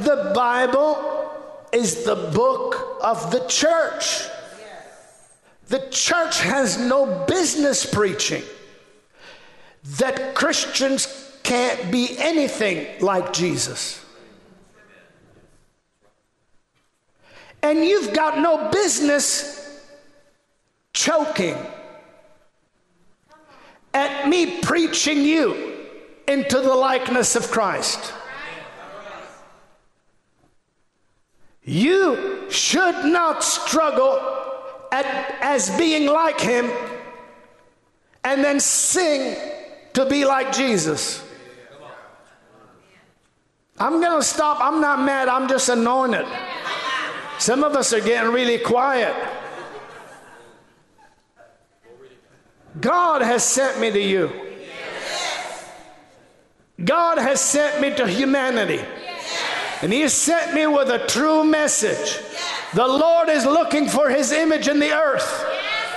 The 0.00 0.32
Bible 0.34 1.32
is 1.72 2.04
the 2.04 2.16
book 2.16 2.98
of 3.02 3.30
the 3.30 3.44
church. 3.46 4.28
The 5.68 5.88
church 5.90 6.40
has 6.42 6.78
no 6.78 7.24
business 7.26 7.84
preaching 7.84 8.42
that 9.98 10.34
Christians 10.34 11.38
can't 11.42 11.90
be 11.90 12.16
anything 12.18 13.00
like 13.00 13.32
Jesus. 13.32 14.04
And 17.62 17.84
you've 17.84 18.12
got 18.12 18.38
no 18.38 18.68
business 18.70 19.80
choking 20.92 21.56
at 23.94 24.28
me 24.28 24.60
preaching 24.60 25.24
you 25.24 25.74
into 26.28 26.60
the 26.60 26.74
likeness 26.74 27.36
of 27.36 27.50
Christ. 27.50 28.12
You 31.62 32.46
should 32.50 33.04
not 33.06 33.42
struggle 33.42 34.18
at, 34.92 35.06
as 35.40 35.76
being 35.76 36.06
like 36.06 36.40
Him 36.40 36.70
and 38.22 38.44
then 38.44 38.60
sing 38.60 39.36
to 39.96 40.04
be 40.04 40.26
like 40.26 40.52
Jesus. 40.52 41.24
I'm 43.78 43.98
going 43.98 44.20
to 44.20 44.26
stop. 44.26 44.58
I'm 44.60 44.82
not 44.82 45.00
mad. 45.00 45.28
I'm 45.28 45.48
just 45.48 45.70
anointed. 45.70 46.26
Some 47.38 47.64
of 47.64 47.74
us 47.74 47.94
are 47.94 48.00
getting 48.00 48.30
really 48.30 48.58
quiet. 48.58 49.14
God 52.78 53.22
has 53.22 53.42
sent 53.42 53.80
me 53.80 53.90
to 53.90 53.98
you. 53.98 54.30
God 56.84 57.16
has 57.16 57.40
sent 57.40 57.80
me 57.80 57.94
to 57.96 58.06
humanity. 58.06 58.84
And 59.80 59.90
He 59.90 60.02
has 60.02 60.12
sent 60.12 60.52
me 60.52 60.66
with 60.66 60.90
a 60.90 61.06
true 61.06 61.42
message. 61.42 62.22
The 62.74 62.86
Lord 62.86 63.30
is 63.30 63.46
looking 63.46 63.88
for 63.88 64.10
His 64.10 64.30
image 64.30 64.68
in 64.68 64.78
the 64.78 64.92
earth. 64.92 65.46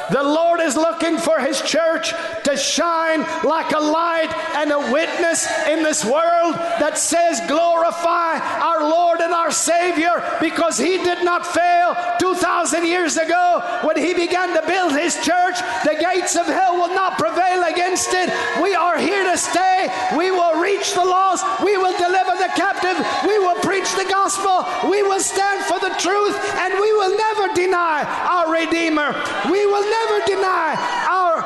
The 0.09 0.23
Lord 0.23 0.61
is 0.61 0.77
looking 0.77 1.17
for 1.17 1.39
His 1.39 1.61
church 1.61 2.13
to 2.49 2.57
shine 2.57 3.21
like 3.43 3.71
a 3.71 3.79
light 3.79 4.33
and 4.55 4.71
a 4.71 4.91
witness 4.91 5.47
in 5.67 5.83
this 5.83 6.03
world 6.03 6.55
that 6.81 6.97
says, 6.97 7.41
Glorify 7.47 8.39
our 8.39 8.89
Lord 8.89 9.21
and 9.21 9.33
our 9.33 9.51
Savior 9.51 10.23
because 10.41 10.77
He 10.77 10.97
did 10.97 11.23
not 11.23 11.45
fail 11.45 11.95
2,000 12.19 12.85
years 12.85 13.17
ago 13.17 13.61
when 13.83 13.97
He 13.97 14.13
began 14.13 14.49
to 14.59 14.65
build 14.65 14.93
His 14.93 15.15
church. 15.21 15.59
The 15.85 15.97
gates 15.99 16.35
of 16.35 16.47
hell 16.47 16.75
will 16.75 16.93
not 16.93 17.17
prevail 17.17 17.63
against 17.69 18.09
it. 18.13 18.29
We 18.61 18.73
are 18.73 18.97
here 18.97 19.23
to 19.29 19.37
stay. 19.37 19.93
We 20.17 20.31
will 20.31 20.59
reach 20.59 20.93
the 20.93 21.05
lost. 21.05 21.45
We 21.63 21.77
will 21.77 21.95
deliver 21.97 22.33
the 22.37 22.51
captive. 22.55 22.97
We 23.27 23.37
will 23.37 23.59
preach 23.61 23.93
the 23.93 24.09
gospel. 24.09 24.65
We 24.89 25.03
will 25.03 25.21
stand 25.21 25.65
for 25.65 25.79
the 25.79 25.93
truth 26.01 26.35
and 26.57 26.73
we 26.73 26.91
will 26.93 27.15
never 27.15 27.53
deny 27.53 28.03
our 28.29 28.51
Redeemer. 28.51 29.13
We 29.51 29.65
will 29.65 29.85
never 29.85 30.25
deny 30.25 30.75
our, 31.09 31.38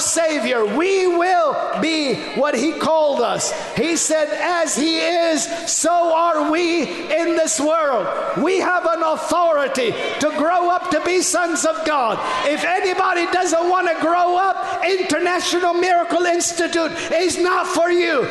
Savior. 0.00 0.64
We 0.64 1.06
will 1.06 1.80
be 1.80 2.14
what 2.34 2.54
He 2.54 2.72
called 2.72 3.20
us. 3.20 3.52
He 3.76 3.96
said, 3.96 4.28
As 4.30 4.76
He 4.76 4.98
is, 4.98 5.44
so 5.70 6.14
are 6.14 6.50
we 6.50 6.82
in 6.82 7.36
this 7.36 7.60
world. 7.60 8.06
We 8.42 8.58
have 8.60 8.86
an 8.86 9.02
authority 9.02 9.92
to 10.20 10.34
grow 10.36 10.70
up 10.70 10.90
to 10.90 11.04
be 11.04 11.20
sons 11.22 11.64
of 11.64 11.84
God. 11.86 12.18
If 12.48 12.64
anybody 12.64 13.26
doesn't 13.32 13.68
want 13.68 13.88
to 13.88 14.00
grow 14.00 14.36
up, 14.36 14.84
International 14.84 15.74
Miracle 15.74 16.24
Institute 16.26 16.92
is 17.12 17.38
not 17.38 17.66
for 17.66 17.90
you. 17.90 18.24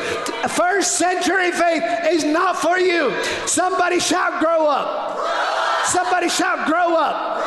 First 0.48 0.98
century 0.98 1.52
faith 1.52 1.82
is 2.10 2.24
not 2.24 2.56
for 2.56 2.78
you. 2.78 3.12
Somebody 3.46 4.00
shout, 4.00 4.40
grow 4.40 4.66
up. 4.66 5.86
Somebody 5.86 6.28
shout, 6.28 6.66
grow 6.66 6.96
up. 6.96 7.40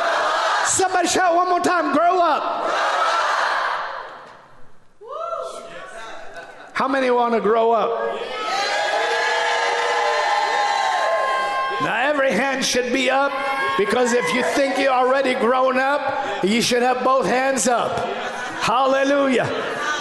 Somebody 0.66 1.08
shout 1.08 1.34
one 1.34 1.48
more 1.48 1.60
time 1.60 1.92
grow 1.92 2.20
up. 2.20 2.73
How 6.74 6.88
many 6.88 7.08
want 7.08 7.34
to 7.34 7.40
grow 7.40 7.70
up? 7.70 7.88
Now, 11.82 12.08
every 12.08 12.32
hand 12.32 12.64
should 12.64 12.92
be 12.92 13.10
up 13.10 13.30
because 13.78 14.12
if 14.12 14.34
you 14.34 14.42
think 14.42 14.78
you're 14.78 14.92
already 14.92 15.34
grown 15.34 15.78
up, 15.78 16.42
you 16.42 16.60
should 16.60 16.82
have 16.82 17.04
both 17.04 17.26
hands 17.26 17.68
up. 17.68 17.96
Hallelujah. 18.60 19.48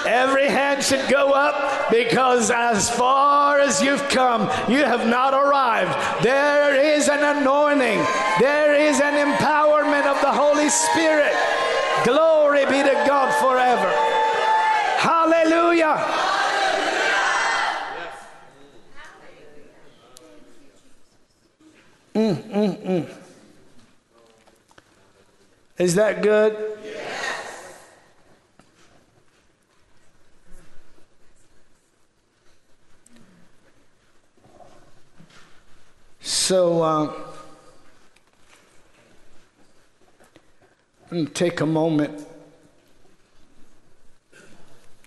Every 0.07 0.47
hand 0.47 0.83
should 0.83 1.07
go 1.11 1.31
up 1.31 1.91
because 1.91 2.49
as 2.49 2.89
far 2.89 3.59
as 3.59 3.79
you've 3.79 4.09
come, 4.09 4.41
you 4.67 4.83
have 4.83 5.07
not 5.07 5.35
arrived. 5.35 6.23
There 6.23 6.75
is 6.75 7.07
an 7.07 7.37
anointing, 7.37 7.99
there 8.39 8.73
is 8.73 8.99
an 8.99 9.13
empowerment 9.13 10.07
of 10.07 10.19
the 10.21 10.31
Holy 10.31 10.69
Spirit. 10.69 11.33
Glory 12.03 12.65
be 12.65 12.81
to 12.81 13.03
God 13.05 13.31
forever. 13.39 13.91
Hallelujah. 14.97 16.41
Mm, 22.13 22.35
mm, 22.35 22.85
mm. 22.85 23.09
Is 25.79 25.95
that 25.95 26.21
good? 26.21 26.55
Yes. 26.85 27.79
So, 36.21 36.83
uh, 36.83 37.13
take 41.33 41.61
a 41.61 41.65
moment. 41.65 42.27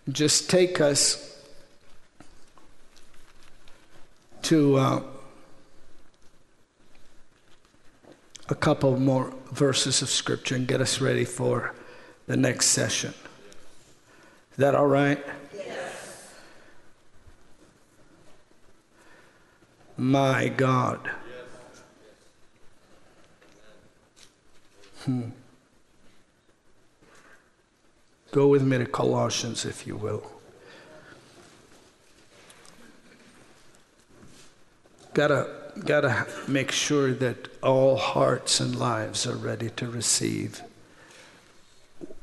Just 0.09 0.51
take 0.51 0.81
us 0.81 1.41
to. 4.43 4.77
Uh, 4.77 5.03
a 8.49 8.55
couple 8.55 8.99
more 8.99 9.33
verses 9.51 10.03
of 10.03 10.09
scripture 10.09 10.55
and 10.55 10.69
get 10.69 10.81
us 10.81 11.01
ready 11.01 11.25
for 11.25 11.75
the 12.27 12.37
next 12.37 12.67
session. 12.67 13.15
Is 14.53 14.59
that 14.59 14.75
all 14.75 14.87
right? 14.87 15.25
Yes. 15.55 16.35
My 19.97 20.49
God. 20.49 21.11
Hmm. 25.05 25.31
Go 28.33 28.49
with 28.49 28.63
me 28.63 28.79
to 28.79 28.87
Colossians, 28.87 29.65
if 29.65 29.87
you 29.87 29.97
will. 29.97 30.23
Gotta 35.15 35.66
got 35.85 36.03
to 36.03 36.27
make 36.49 36.71
sure 36.71 37.13
that 37.13 37.49
all 37.63 37.97
hearts 37.97 38.61
and 38.61 38.77
lives 38.77 39.27
are 39.27 39.37
ready 39.37 39.71
to 39.71 39.89
receive 39.89 40.63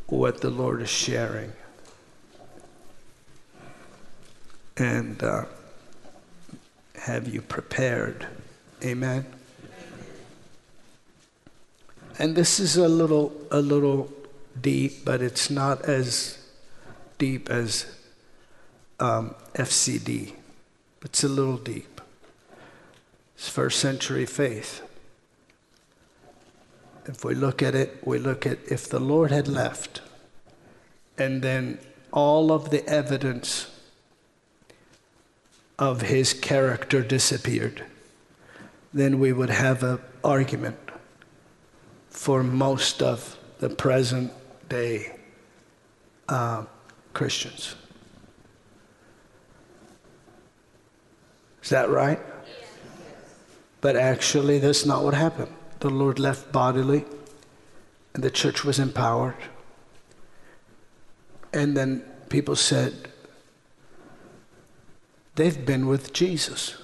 what 0.07 0.41
the 0.41 0.49
Lord 0.49 0.81
is 0.81 0.89
sharing. 0.89 1.51
And 4.77 5.21
uh, 5.21 5.45
have 6.95 7.27
you 7.27 7.41
prepared? 7.41 8.27
Amen. 8.83 9.25
And 12.19 12.35
this 12.35 12.59
is 12.59 12.77
a 12.77 12.87
little 12.87 13.33
a 13.51 13.59
little 13.59 14.11
deep, 14.59 15.03
but 15.03 15.21
it's 15.21 15.49
not 15.49 15.81
as 15.83 16.37
deep 17.17 17.49
as 17.49 17.85
um, 18.99 19.35
FCD. 19.55 20.33
It's 21.03 21.23
a 21.23 21.29
little 21.29 21.57
deep. 21.57 21.92
It's 23.43 23.49
first 23.49 23.79
century 23.79 24.25
faith. 24.25 24.81
If 27.05 27.25
we 27.25 27.35
look 27.35 27.61
at 27.61 27.75
it, 27.75 27.97
we 28.07 28.17
look 28.17 28.47
at 28.47 28.59
if 28.71 28.87
the 28.87 29.01
Lord 29.01 29.31
had 29.31 29.49
left 29.49 29.99
and 31.17 31.41
then 31.41 31.77
all 32.13 32.53
of 32.53 32.69
the 32.69 32.87
evidence 32.87 33.69
of 35.77 36.03
his 36.03 36.33
character 36.33 37.01
disappeared, 37.01 37.83
then 38.93 39.19
we 39.19 39.33
would 39.33 39.49
have 39.49 39.83
an 39.83 39.99
argument 40.23 40.79
for 42.09 42.43
most 42.43 43.01
of 43.01 43.37
the 43.59 43.69
present 43.69 44.31
day 44.69 45.17
uh, 46.29 46.63
Christians. 47.11 47.75
Is 51.61 51.71
that 51.71 51.89
right? 51.89 52.21
But 53.83 53.97
actually, 53.97 54.59
that's 54.59 54.85
not 54.85 55.03
what 55.03 55.13
happened. 55.13 55.51
The 55.81 55.89
Lord 55.89 56.17
left 56.17 56.53
bodily, 56.53 57.03
and 58.13 58.23
the 58.23 58.31
church 58.31 58.63
was 58.63 58.79
empowered. 58.79 59.35
And 61.51 61.75
then 61.75 62.01
people 62.29 62.55
said, 62.55 63.09
they've 65.35 65.65
been 65.65 65.87
with 65.87 66.13
Jesus. 66.13 66.77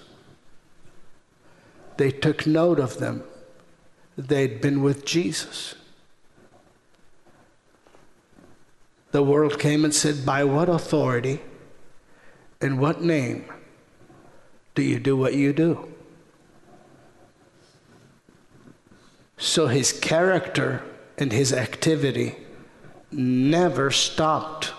They 1.95 2.11
took 2.11 2.45
note 2.45 2.79
of 2.79 2.97
them. 2.97 3.23
They'd 4.17 4.59
been 4.59 4.81
with 4.81 5.05
Jesus. 5.05 5.75
The 9.11 9.23
world 9.23 9.57
came 9.57 9.85
and 9.85 9.95
said, 9.95 10.25
By 10.25 10.43
what 10.43 10.67
authority 10.67 11.39
and 12.59 12.77
what 12.77 13.01
name 13.01 13.45
do 14.75 14.81
you 14.81 14.99
do 14.99 15.15
what 15.15 15.33
you 15.33 15.53
do? 15.53 15.88
So 19.39 19.67
his 19.67 19.93
character 19.93 20.83
and 21.17 21.31
his 21.31 21.53
activity 21.53 22.35
never 23.09 23.89
stopped. 23.89 24.73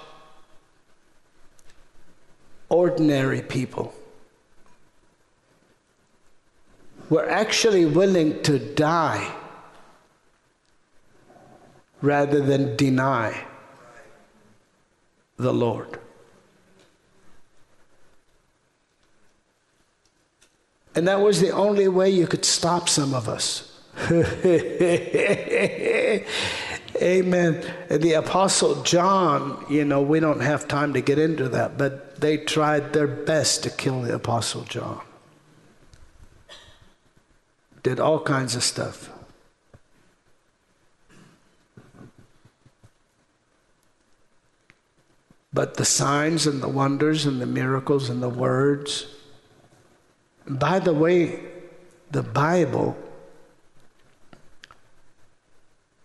Ordinary 2.69 3.41
people 3.41 3.95
were 7.09 7.29
actually 7.29 7.87
willing 7.87 8.43
to 8.43 8.59
die 8.59 9.35
rather 12.03 12.41
than 12.41 12.77
deny 12.77 13.45
the 15.37 15.53
Lord. 15.53 15.99
And 20.95 21.09
that 21.09 21.21
was 21.21 21.41
the 21.41 21.51
only 21.51 21.89
way 21.89 22.11
you 22.11 22.27
could 22.27 22.45
stop 22.45 22.89
some 22.89 23.15
of 23.15 23.29
us. 23.29 23.70
Amen. 27.03 27.65
The 27.89 28.13
Apostle 28.13 28.83
John, 28.83 29.65
you 29.71 29.85
know, 29.85 30.03
we 30.03 30.21
don't 30.21 30.41
have 30.41 30.69
time 30.69 30.93
to 30.95 31.01
get 31.01 31.19
into 31.19 31.49
that, 31.49 31.79
but 31.79 32.21
they 32.21 32.37
tried 32.37 32.93
their 32.93 33.07
best 33.07 33.63
to 33.65 33.71
kill 33.71 34.03
the 34.03 34.15
Apostle 34.15 34.63
John. 34.63 35.01
Did 37.83 37.99
all 37.99 38.21
kinds 38.21 38.55
of 38.55 38.63
stuff. 38.63 39.11
But 45.53 45.75
the 45.75 45.85
signs 45.85 46.47
and 46.47 46.63
the 46.63 46.69
wonders 46.69 47.27
and 47.27 47.41
the 47.41 47.47
miracles 47.47 48.09
and 48.09 48.23
the 48.23 48.29
words. 48.29 49.07
by 50.47 50.79
the 50.79 50.93
way, 50.93 51.41
the 52.11 52.23
Bible 52.23 52.97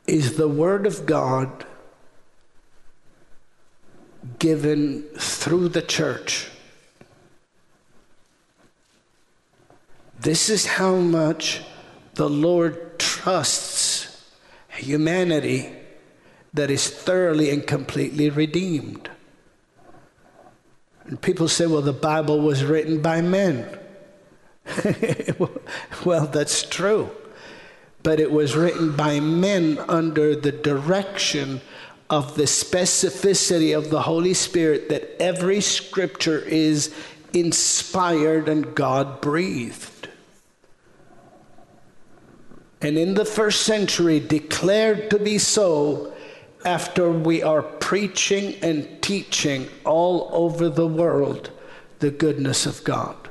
is 0.07 0.37
the 0.37 0.47
Word 0.47 0.85
of 0.85 1.05
God 1.05 1.65
given 4.39 5.03
through 5.17 5.69
the 5.69 5.81
church. 5.81 6.49
This 10.19 10.49
is 10.49 10.65
how 10.65 10.95
much 10.95 11.61
the 12.15 12.29
Lord 12.29 12.97
trusts 12.99 14.23
humanity 14.69 15.71
that 16.53 16.69
is 16.71 16.89
thoroughly 16.89 17.49
and 17.49 17.65
completely 17.65 18.29
redeemed. 18.29 19.09
And 21.05 21.21
people 21.21 21.47
say, 21.47 21.67
well, 21.67 21.81
the 21.81 21.93
Bible 21.93 22.41
was 22.41 22.63
written 22.63 23.01
by 23.01 23.21
men. 23.21 23.77
well, 26.05 26.25
that's 26.25 26.63
true 26.63 27.11
but 28.05 28.19
it 28.19 28.31
was 28.31 28.55
written 28.55 28.95
by 28.95 29.19
men 29.19 29.79
under 29.89 30.35
the 30.35 30.51
direction 30.51 31.59
of 32.07 32.35
the 32.35 32.43
specificity 32.43 33.75
of 33.75 33.89
the 33.89 34.03
Holy 34.03 34.35
Spirit 34.35 34.89
that 34.89 35.19
every 35.19 35.59
scripture 35.59 36.37
is 36.37 36.93
inspired 37.33 38.47
and 38.47 38.75
God 38.75 39.21
breathed. 39.21 40.07
And 42.79 42.95
in 42.95 43.15
the 43.15 43.25
first 43.25 43.63
century, 43.63 44.19
declared 44.19 45.09
to 45.09 45.17
be 45.17 45.39
so 45.39 46.13
after 46.63 47.09
we 47.09 47.41
are 47.41 47.63
preaching 47.63 48.53
and 48.61 49.01
teaching 49.01 49.67
all 49.83 50.29
over 50.31 50.69
the 50.69 50.85
world 50.85 51.49
the 51.99 52.11
goodness 52.11 52.67
of 52.67 52.83
God. 52.83 53.24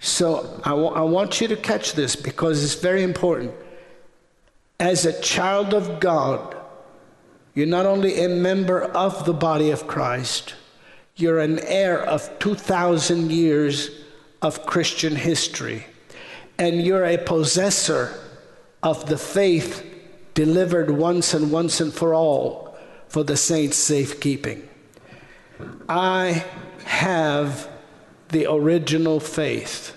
So 0.00 0.60
I, 0.64 0.70
w- 0.70 0.88
I 0.88 1.02
want 1.02 1.40
you 1.40 1.48
to 1.48 1.56
catch 1.56 1.92
this 1.92 2.16
because 2.16 2.64
it's 2.64 2.74
very 2.74 3.02
important. 3.02 3.52
As 4.78 5.04
a 5.04 5.20
child 5.20 5.74
of 5.74 6.00
God, 6.00 6.56
You're 7.54 7.66
not 7.66 7.86
only 7.86 8.24
a 8.24 8.28
member 8.28 8.82
of 8.82 9.24
the 9.24 9.32
body 9.32 9.70
of 9.70 9.86
Christ, 9.86 10.54
you're 11.16 11.40
an 11.40 11.58
heir 11.60 12.00
of 12.00 12.38
2,000 12.38 13.30
years 13.30 13.90
of 14.40 14.64
Christian 14.66 15.16
history, 15.16 15.86
and 16.58 16.80
you're 16.80 17.04
a 17.04 17.18
possessor 17.18 18.14
of 18.82 19.06
the 19.06 19.18
faith 19.18 19.84
delivered 20.34 20.90
once 20.90 21.34
and 21.34 21.50
once 21.50 21.80
and 21.80 21.92
for 21.92 22.14
all 22.14 22.78
for 23.08 23.24
the 23.24 23.36
saints' 23.36 23.76
safekeeping. 23.76 24.66
I 25.88 26.44
have 26.84 27.68
the 28.30 28.46
original 28.50 29.20
faith, 29.20 29.96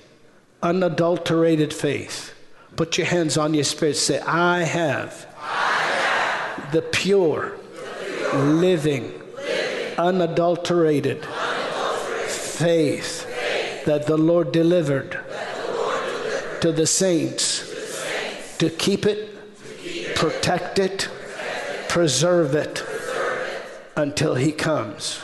unadulterated 0.62 1.74
faith. 1.74 2.34
Put 2.76 2.98
your 2.98 3.08
hands 3.08 3.38
on 3.38 3.54
your 3.54 3.64
spirit. 3.64 3.96
Say, 3.96 4.20
I 4.20 4.64
have, 4.64 5.28
I 5.40 5.46
have 5.46 6.72
the, 6.72 6.82
pure, 6.82 7.52
the 7.52 8.16
pure, 8.30 8.44
living, 8.44 9.04
living 9.36 10.00
unadulterated, 10.00 11.24
unadulterated 11.24 12.32
faith, 12.32 13.26
faith 13.26 13.86
that 13.86 14.08
the 14.08 14.18
Lord 14.18 14.52
delivered, 14.52 15.12
the 15.12 15.74
Lord 15.74 16.04
delivered 16.06 16.62
to 16.62 16.72
the 16.72 16.88
saints, 16.88 17.60
to, 17.60 17.76
the 17.76 17.82
saints, 17.82 18.58
to 18.58 18.70
keep 18.72 19.06
it, 19.06 19.30
to 19.56 19.74
keep 19.76 20.16
protect 20.16 20.80
it, 20.80 21.10
protect 21.10 21.70
it 21.70 21.90
preserve 21.90 22.56
it 22.56 22.76
preserve 22.76 23.48
it 23.50 23.92
until 23.96 24.34
He 24.34 24.52
comes. 24.52 25.20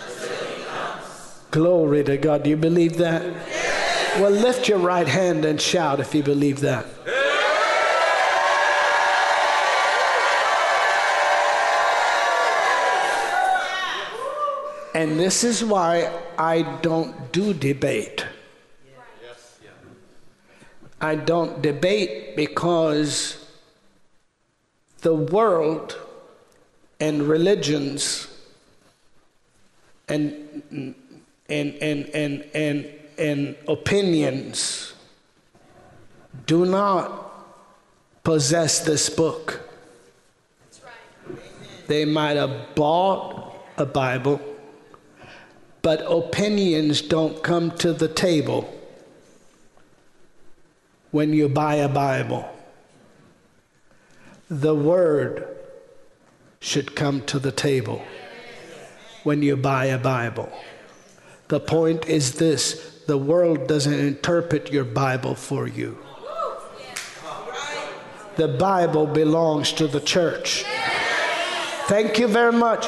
Glory 1.52 2.04
to 2.04 2.18
God. 2.18 2.44
Do 2.44 2.50
you 2.50 2.58
believe 2.58 2.98
that? 2.98 3.24
Well, 4.20 4.32
lift 4.32 4.68
your 4.68 4.80
right 4.80 5.08
hand 5.08 5.46
and 5.46 5.60
shout 5.60 6.00
if 6.00 6.14
you 6.14 6.22
believe 6.22 6.60
that. 6.60 6.86
And 14.94 15.20
this 15.20 15.44
is 15.44 15.64
why 15.64 16.12
I 16.38 16.64
don't 16.82 17.32
do 17.32 17.54
debate. 17.54 18.26
I 21.02 21.16
don't 21.16 21.62
debate 21.62 22.36
because 22.36 23.50
the 25.02 25.16
world 25.16 25.98
and 27.00 27.24
religions 27.24 28.28
and 30.10 30.96
and 31.50 31.74
and 31.76 32.10
and 32.10 32.46
and, 32.54 32.88
and 33.18 33.56
opinions 33.68 34.94
do 36.46 36.66
not 36.66 37.30
possess 38.24 38.80
this 38.82 39.10
book. 39.10 39.62
They 41.88 42.06
might 42.06 42.38
have 42.38 42.76
bought 42.76 43.56
a 43.78 43.86
Bible, 43.86 44.40
but 45.82 46.04
opinions 46.08 47.02
don't 47.02 47.42
come 47.42 47.72
to 47.78 47.94
the 47.94 48.08
table 48.08 48.72
when 51.12 51.34
you 51.34 51.50
buy 51.50 51.76
a 51.76 51.90
Bible. 51.90 52.48
The 54.50 54.76
Word 54.76 55.48
should 56.60 56.96
come 56.96 57.22
to 57.26 57.40
the 57.40 57.52
table 57.52 58.04
when 59.24 59.42
you 59.42 59.56
buy 59.56 59.86
a 59.86 59.98
Bible. 59.98 60.52
The 61.50 61.60
point 61.60 62.08
is 62.08 62.36
this 62.36 63.02
the 63.08 63.18
world 63.18 63.68
doesn't 63.68 64.00
interpret 64.00 64.72
your 64.72 64.84
Bible 64.84 65.34
for 65.34 65.68
you. 65.68 65.98
The 68.36 68.48
Bible 68.48 69.08
belongs 69.08 69.74
to 69.74 69.88
the 69.88 70.00
church. 70.00 70.64
Thank 71.88 72.20
you 72.20 72.28
very 72.28 72.54
much. 72.54 72.88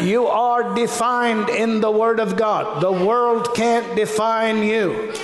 You 0.00 0.26
are 0.26 0.74
defined 0.74 1.50
in 1.50 1.80
the 1.80 1.90
Word 1.90 2.18
of 2.18 2.36
God. 2.36 2.82
The 2.82 2.90
world 2.90 3.54
can't 3.54 3.94
define 3.94 4.64
you. 4.64 5.14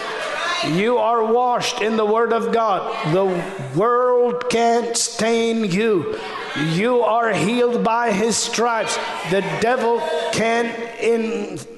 You 0.69 0.99
are 0.99 1.25
washed 1.25 1.83
in 1.83 1.97
the 1.97 2.07
Word 2.07 2.33
of 2.33 2.53
God. 2.53 3.13
The 3.13 3.27
world 3.77 4.49
can't 4.49 4.97
stain 4.97 5.65
you. 5.65 6.21
You 6.71 7.01
are 7.01 7.33
healed 7.33 7.83
by 7.83 8.13
His 8.13 8.37
stripes. 8.37 8.97
The 9.33 9.41
devil 9.61 9.99
can't 10.33 10.73
infect 11.01 11.74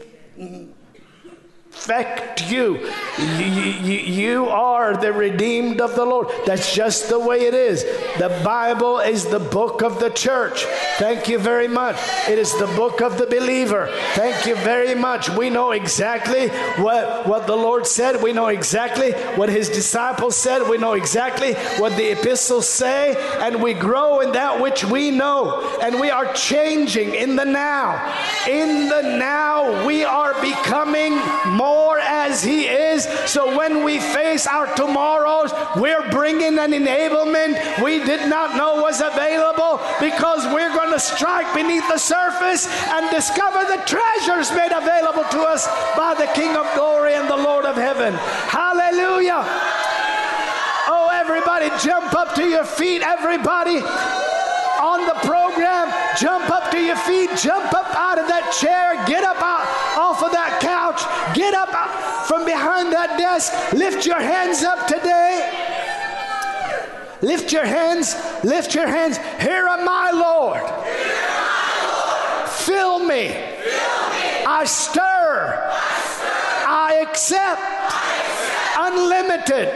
you. 2.50 2.90
You, 3.18 3.46
you. 3.46 3.98
you 3.98 4.48
are 4.48 4.96
the 4.96 5.12
redeemed 5.12 5.80
of 5.80 5.94
the 5.94 6.04
Lord. 6.04 6.28
That's 6.44 6.74
just 6.74 7.08
the 7.08 7.18
way 7.18 7.42
it 7.42 7.54
is. 7.54 7.84
The 8.18 8.40
Bible 8.44 8.98
is 8.98 9.26
the 9.26 9.38
book 9.38 9.82
of 9.82 10.00
the 10.00 10.10
church. 10.10 10.64
Thank 10.98 11.28
you 11.28 11.38
very 11.38 11.68
much. 11.68 11.96
It 12.28 12.38
is 12.38 12.52
the 12.58 12.66
book 12.66 13.00
of 13.00 13.18
the 13.18 13.26
believer. 13.26 13.88
Thank 14.14 14.46
you 14.46 14.54
very 14.56 14.94
much. 14.94 15.28
We 15.30 15.50
know 15.50 15.72
exactly 15.72 16.48
what, 16.82 17.26
what 17.26 17.46
the 17.46 17.56
Lord 17.56 17.86
said. 17.86 18.22
We 18.22 18.32
know 18.32 18.48
exactly 18.48 19.12
what 19.36 19.48
his 19.48 19.68
disciples 19.68 20.36
said. 20.36 20.68
We 20.68 20.78
know 20.78 20.94
exactly 20.94 21.54
what 21.78 21.96
the 21.96 22.12
epistles 22.12 22.68
say. 22.68 23.16
And 23.40 23.62
we 23.62 23.74
grow 23.74 24.20
in 24.20 24.32
that 24.32 24.60
which 24.60 24.84
we 24.84 25.10
know. 25.10 25.78
And 25.82 26.00
we 26.00 26.10
are 26.10 26.32
changing 26.32 27.14
in 27.14 27.36
the 27.36 27.44
now. 27.44 27.96
In 28.48 28.88
the 28.88 29.02
now, 29.18 29.86
we 29.86 30.04
are 30.04 30.34
becoming 30.40 31.16
more 31.46 31.65
as 32.00 32.42
he 32.42 32.66
is. 32.66 33.04
So 33.26 33.56
when 33.56 33.84
we 33.84 33.98
face 34.00 34.46
our 34.46 34.66
tomorrows, 34.74 35.52
we're 35.76 36.10
bringing 36.10 36.58
an 36.58 36.72
enablement 36.72 37.82
we 37.82 37.98
did 38.04 38.28
not 38.28 38.56
know 38.56 38.82
was 38.82 39.00
available 39.00 39.80
because 40.00 40.44
we're 40.52 40.72
going 40.72 40.92
to 40.92 41.00
strike 41.00 41.52
beneath 41.54 41.86
the 41.88 41.98
surface 41.98 42.66
and 42.88 43.10
discover 43.10 43.64
the 43.64 43.82
treasures 43.86 44.50
made 44.52 44.72
available 44.72 45.24
to 45.30 45.40
us 45.42 45.66
by 45.96 46.14
the 46.14 46.26
King 46.34 46.56
of 46.56 46.66
glory 46.74 47.14
and 47.14 47.28
the 47.28 47.36
Lord 47.36 47.64
of 47.64 47.76
heaven. 47.76 48.14
Hallelujah. 48.14 49.42
Oh, 50.88 51.08
everybody, 51.12 51.68
jump 51.82 52.14
up 52.14 52.34
to 52.36 52.44
your 52.44 52.64
feet, 52.64 53.02
everybody 53.02 53.82
on 54.80 55.06
the 55.06 55.14
program. 55.26 55.92
Jump 56.18 56.50
up 56.50 56.70
to 56.70 56.80
your 56.80 56.96
feet, 56.96 57.30
jump 57.36 57.72
up 57.72 57.94
out 57.94 58.18
of 58.18 58.28
that 58.28 58.52
chair, 58.58 58.94
get 59.06 59.24
up 59.24 59.40
out 59.42 59.66
off 59.96 60.22
of 60.22 60.32
that 60.32 60.60
couch, 60.60 61.02
get 61.34 61.54
up 61.54 61.66
from 62.26 62.44
behind 62.44 62.92
that 62.92 63.18
desk, 63.18 63.52
lift 63.72 64.06
your 64.06 64.20
hands 64.20 64.62
up 64.62 64.86
today. 64.86 65.66
Lift 67.22 67.50
your 67.50 67.64
hands, 67.64 68.14
lift 68.44 68.74
your 68.74 68.86
hands. 68.86 69.16
Here 69.40 69.66
am 69.66 69.88
I, 69.88 70.10
Lord. 70.12 70.60
Fill 72.50 72.98
me. 73.00 73.34
I 74.46 74.64
stir. 74.66 75.62
I 76.68 77.04
accept 77.08 77.62
unlimited 78.78 79.72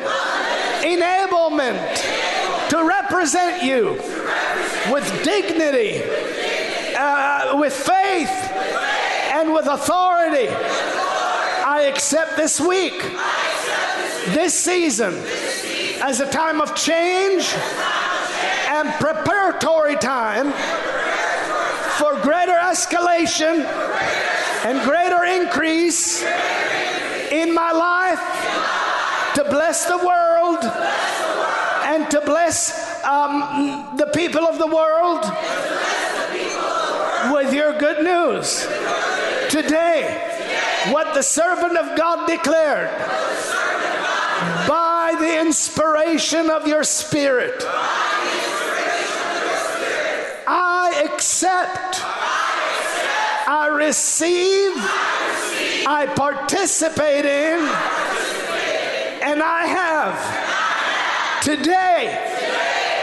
enablement 0.84 2.68
to 2.68 2.84
represent 2.84 3.62
you 3.62 4.19
with 4.90 5.22
dignity, 5.22 6.02
uh, 6.96 7.56
with 7.56 7.72
faith, 7.72 8.28
and 9.32 9.52
with 9.52 9.66
authority. 9.66 10.48
I 10.48 11.82
accept 11.92 12.36
this 12.36 12.60
week, 12.60 13.00
this 14.34 14.54
season, 14.54 15.14
as 16.02 16.20
a 16.20 16.30
time 16.30 16.60
of 16.60 16.74
change 16.74 17.54
and 18.68 18.88
preparatory 18.94 19.96
time 19.96 20.52
for 21.98 22.20
greater 22.22 22.52
escalation 22.52 23.64
and 24.64 24.80
greater 24.82 25.24
increase 25.24 26.22
in 27.30 27.54
my 27.54 27.70
life 27.72 29.34
to 29.34 29.44
bless 29.44 29.86
the 29.86 29.98
world 29.98 30.64
and 31.84 32.10
to 32.10 32.20
bless 32.22 32.89
um, 33.10 33.96
the 33.96 34.06
people 34.06 34.44
of 34.46 34.58
the 34.58 34.66
world 34.66 35.24
with 37.34 37.52
your 37.52 37.76
good 37.76 38.04
news. 38.04 38.66
Today, 39.50 40.28
what 40.90 41.12
the 41.14 41.22
servant 41.22 41.76
of 41.76 41.98
God 41.98 42.28
declared 42.28 42.88
by 44.68 45.16
the 45.18 45.40
inspiration 45.40 46.50
of 46.50 46.68
your 46.68 46.84
spirit. 46.84 47.64
I 50.46 51.08
accept, 51.12 52.00
I 53.48 53.68
receive, 53.72 54.72
I 55.86 56.06
participate 56.14 57.24
in, 57.24 57.58
and 59.28 59.42
I 59.42 59.66
have. 59.66 61.42
Today, 61.42 62.29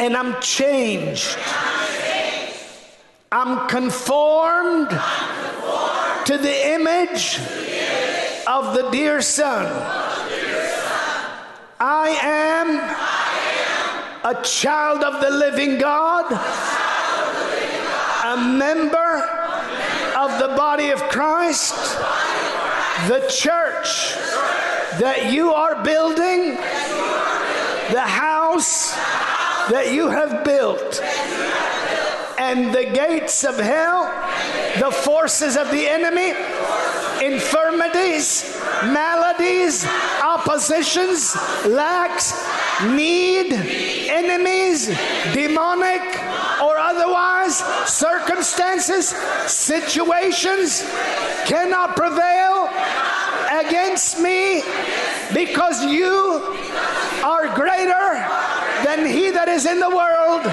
and 0.00 0.16
I'm 0.16 0.40
changed. 0.40 1.36
I'm 3.30 3.68
conformed 3.68 4.90
to 4.90 6.38
the 6.38 6.74
image 6.74 7.38
of 8.46 8.74
the 8.74 8.88
dear 8.90 9.20
Son. 9.20 9.66
I 11.80 12.08
am 12.22 12.78
a 14.24 14.42
child 14.42 15.02
of 15.02 15.20
the 15.20 15.30
living 15.30 15.78
God, 15.78 16.32
a 18.24 18.40
member 18.40 19.20
of 20.16 20.38
the 20.38 20.56
body 20.56 20.90
of 20.90 21.02
Christ, 21.10 21.74
the 23.08 23.20
church 23.28 24.14
that 25.00 25.30
you 25.32 25.52
are 25.52 25.82
building, 25.82 26.54
the 27.92 28.00
house 28.00 28.96
that 29.70 29.92
you 29.92 30.08
have 30.08 30.44
built, 30.44 31.00
and 32.38 32.74
the 32.74 32.84
gates 32.84 33.44
of 33.44 33.58
hell, 33.58 34.04
the 34.78 34.90
forces 34.90 35.56
of 35.56 35.70
the 35.70 35.86
enemy, 35.86 36.34
infirmities, 37.24 38.60
maladies, 38.84 39.86
oppositions, 40.22 41.34
lacks, 41.66 42.32
need, 42.82 43.52
enemies, 44.10 44.86
demonic 45.32 46.02
or 46.62 46.76
otherwise, 46.78 47.58
circumstances, 47.88 49.08
situations 49.46 50.82
cannot 51.46 51.96
prevail 51.96 52.68
against 53.50 54.20
me 54.20 54.62
because 55.32 55.84
you 55.84 56.56
are 57.24 57.54
greater 57.54 58.53
than 58.96 59.06
he 59.06 59.30
that 59.30 59.48
is 59.48 59.66
in 59.66 59.80
the 59.80 59.90
world, 59.90 60.46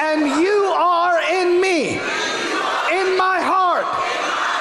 and 0.00 0.26
you 0.42 0.64
are 0.76 1.20
in 1.32 1.60
me, 1.60 1.96
in 1.96 3.16
my 3.16 3.40
heart, 3.40 3.88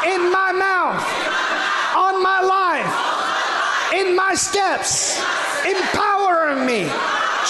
in 0.07 0.31
my 0.31 0.51
mouth, 0.51 1.03
on 1.95 2.23
my 2.23 2.39
life, 2.39 3.93
in 3.93 4.15
my 4.15 4.33
steps, 4.33 5.19
empowering 5.65 6.65
me, 6.65 6.89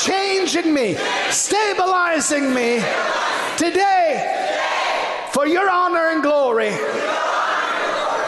changing 0.01 0.73
me, 0.73 0.95
stabilizing 1.29 2.53
me 2.53 2.81
today 3.55 4.25
for 5.31 5.45
your 5.45 5.69
honor 5.69 6.09
and 6.09 6.23
glory. 6.23 6.73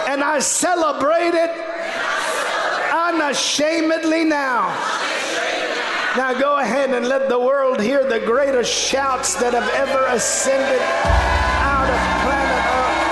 And 0.07 0.23
I 0.23 0.39
celebrate 0.39 1.33
it 1.33 1.51
unashamedly 2.93 4.25
now. 4.25 4.69
Now 6.17 6.33
go 6.39 6.57
ahead 6.59 6.91
and 6.91 7.09
let 7.09 7.27
the 7.27 7.37
world 7.37 7.81
hear 7.81 8.07
the 8.07 8.21
greatest 8.21 8.71
shouts 8.73 9.35
that 9.35 9.53
have 9.53 9.67
ever 9.73 10.05
ascended 10.05 10.81
out 10.81 11.89
of 11.89 11.95
planet 12.23 12.65
Earth. 12.71 13.03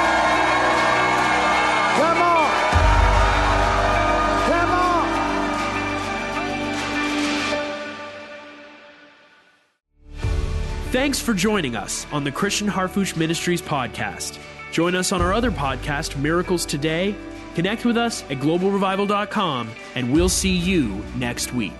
Come 1.99 2.21
on. 2.21 2.49
Come 4.47 4.71
on. 4.71 5.03
Thanks 10.93 11.19
for 11.19 11.33
joining 11.33 11.75
us 11.75 12.07
on 12.13 12.23
the 12.23 12.31
Christian 12.31 12.69
Harfouche 12.69 13.17
Ministries 13.17 13.61
podcast. 13.61 14.39
Join 14.71 14.95
us 14.95 15.11
on 15.11 15.21
our 15.21 15.33
other 15.33 15.51
podcast, 15.51 16.17
Miracles 16.17 16.65
Today. 16.65 17.13
Connect 17.55 17.83
with 17.83 17.97
us 17.97 18.23
at 18.23 18.37
globalrevival.com, 18.37 19.69
and 19.95 20.13
we'll 20.13 20.29
see 20.29 20.55
you 20.55 21.03
next 21.17 21.53
week. 21.53 21.73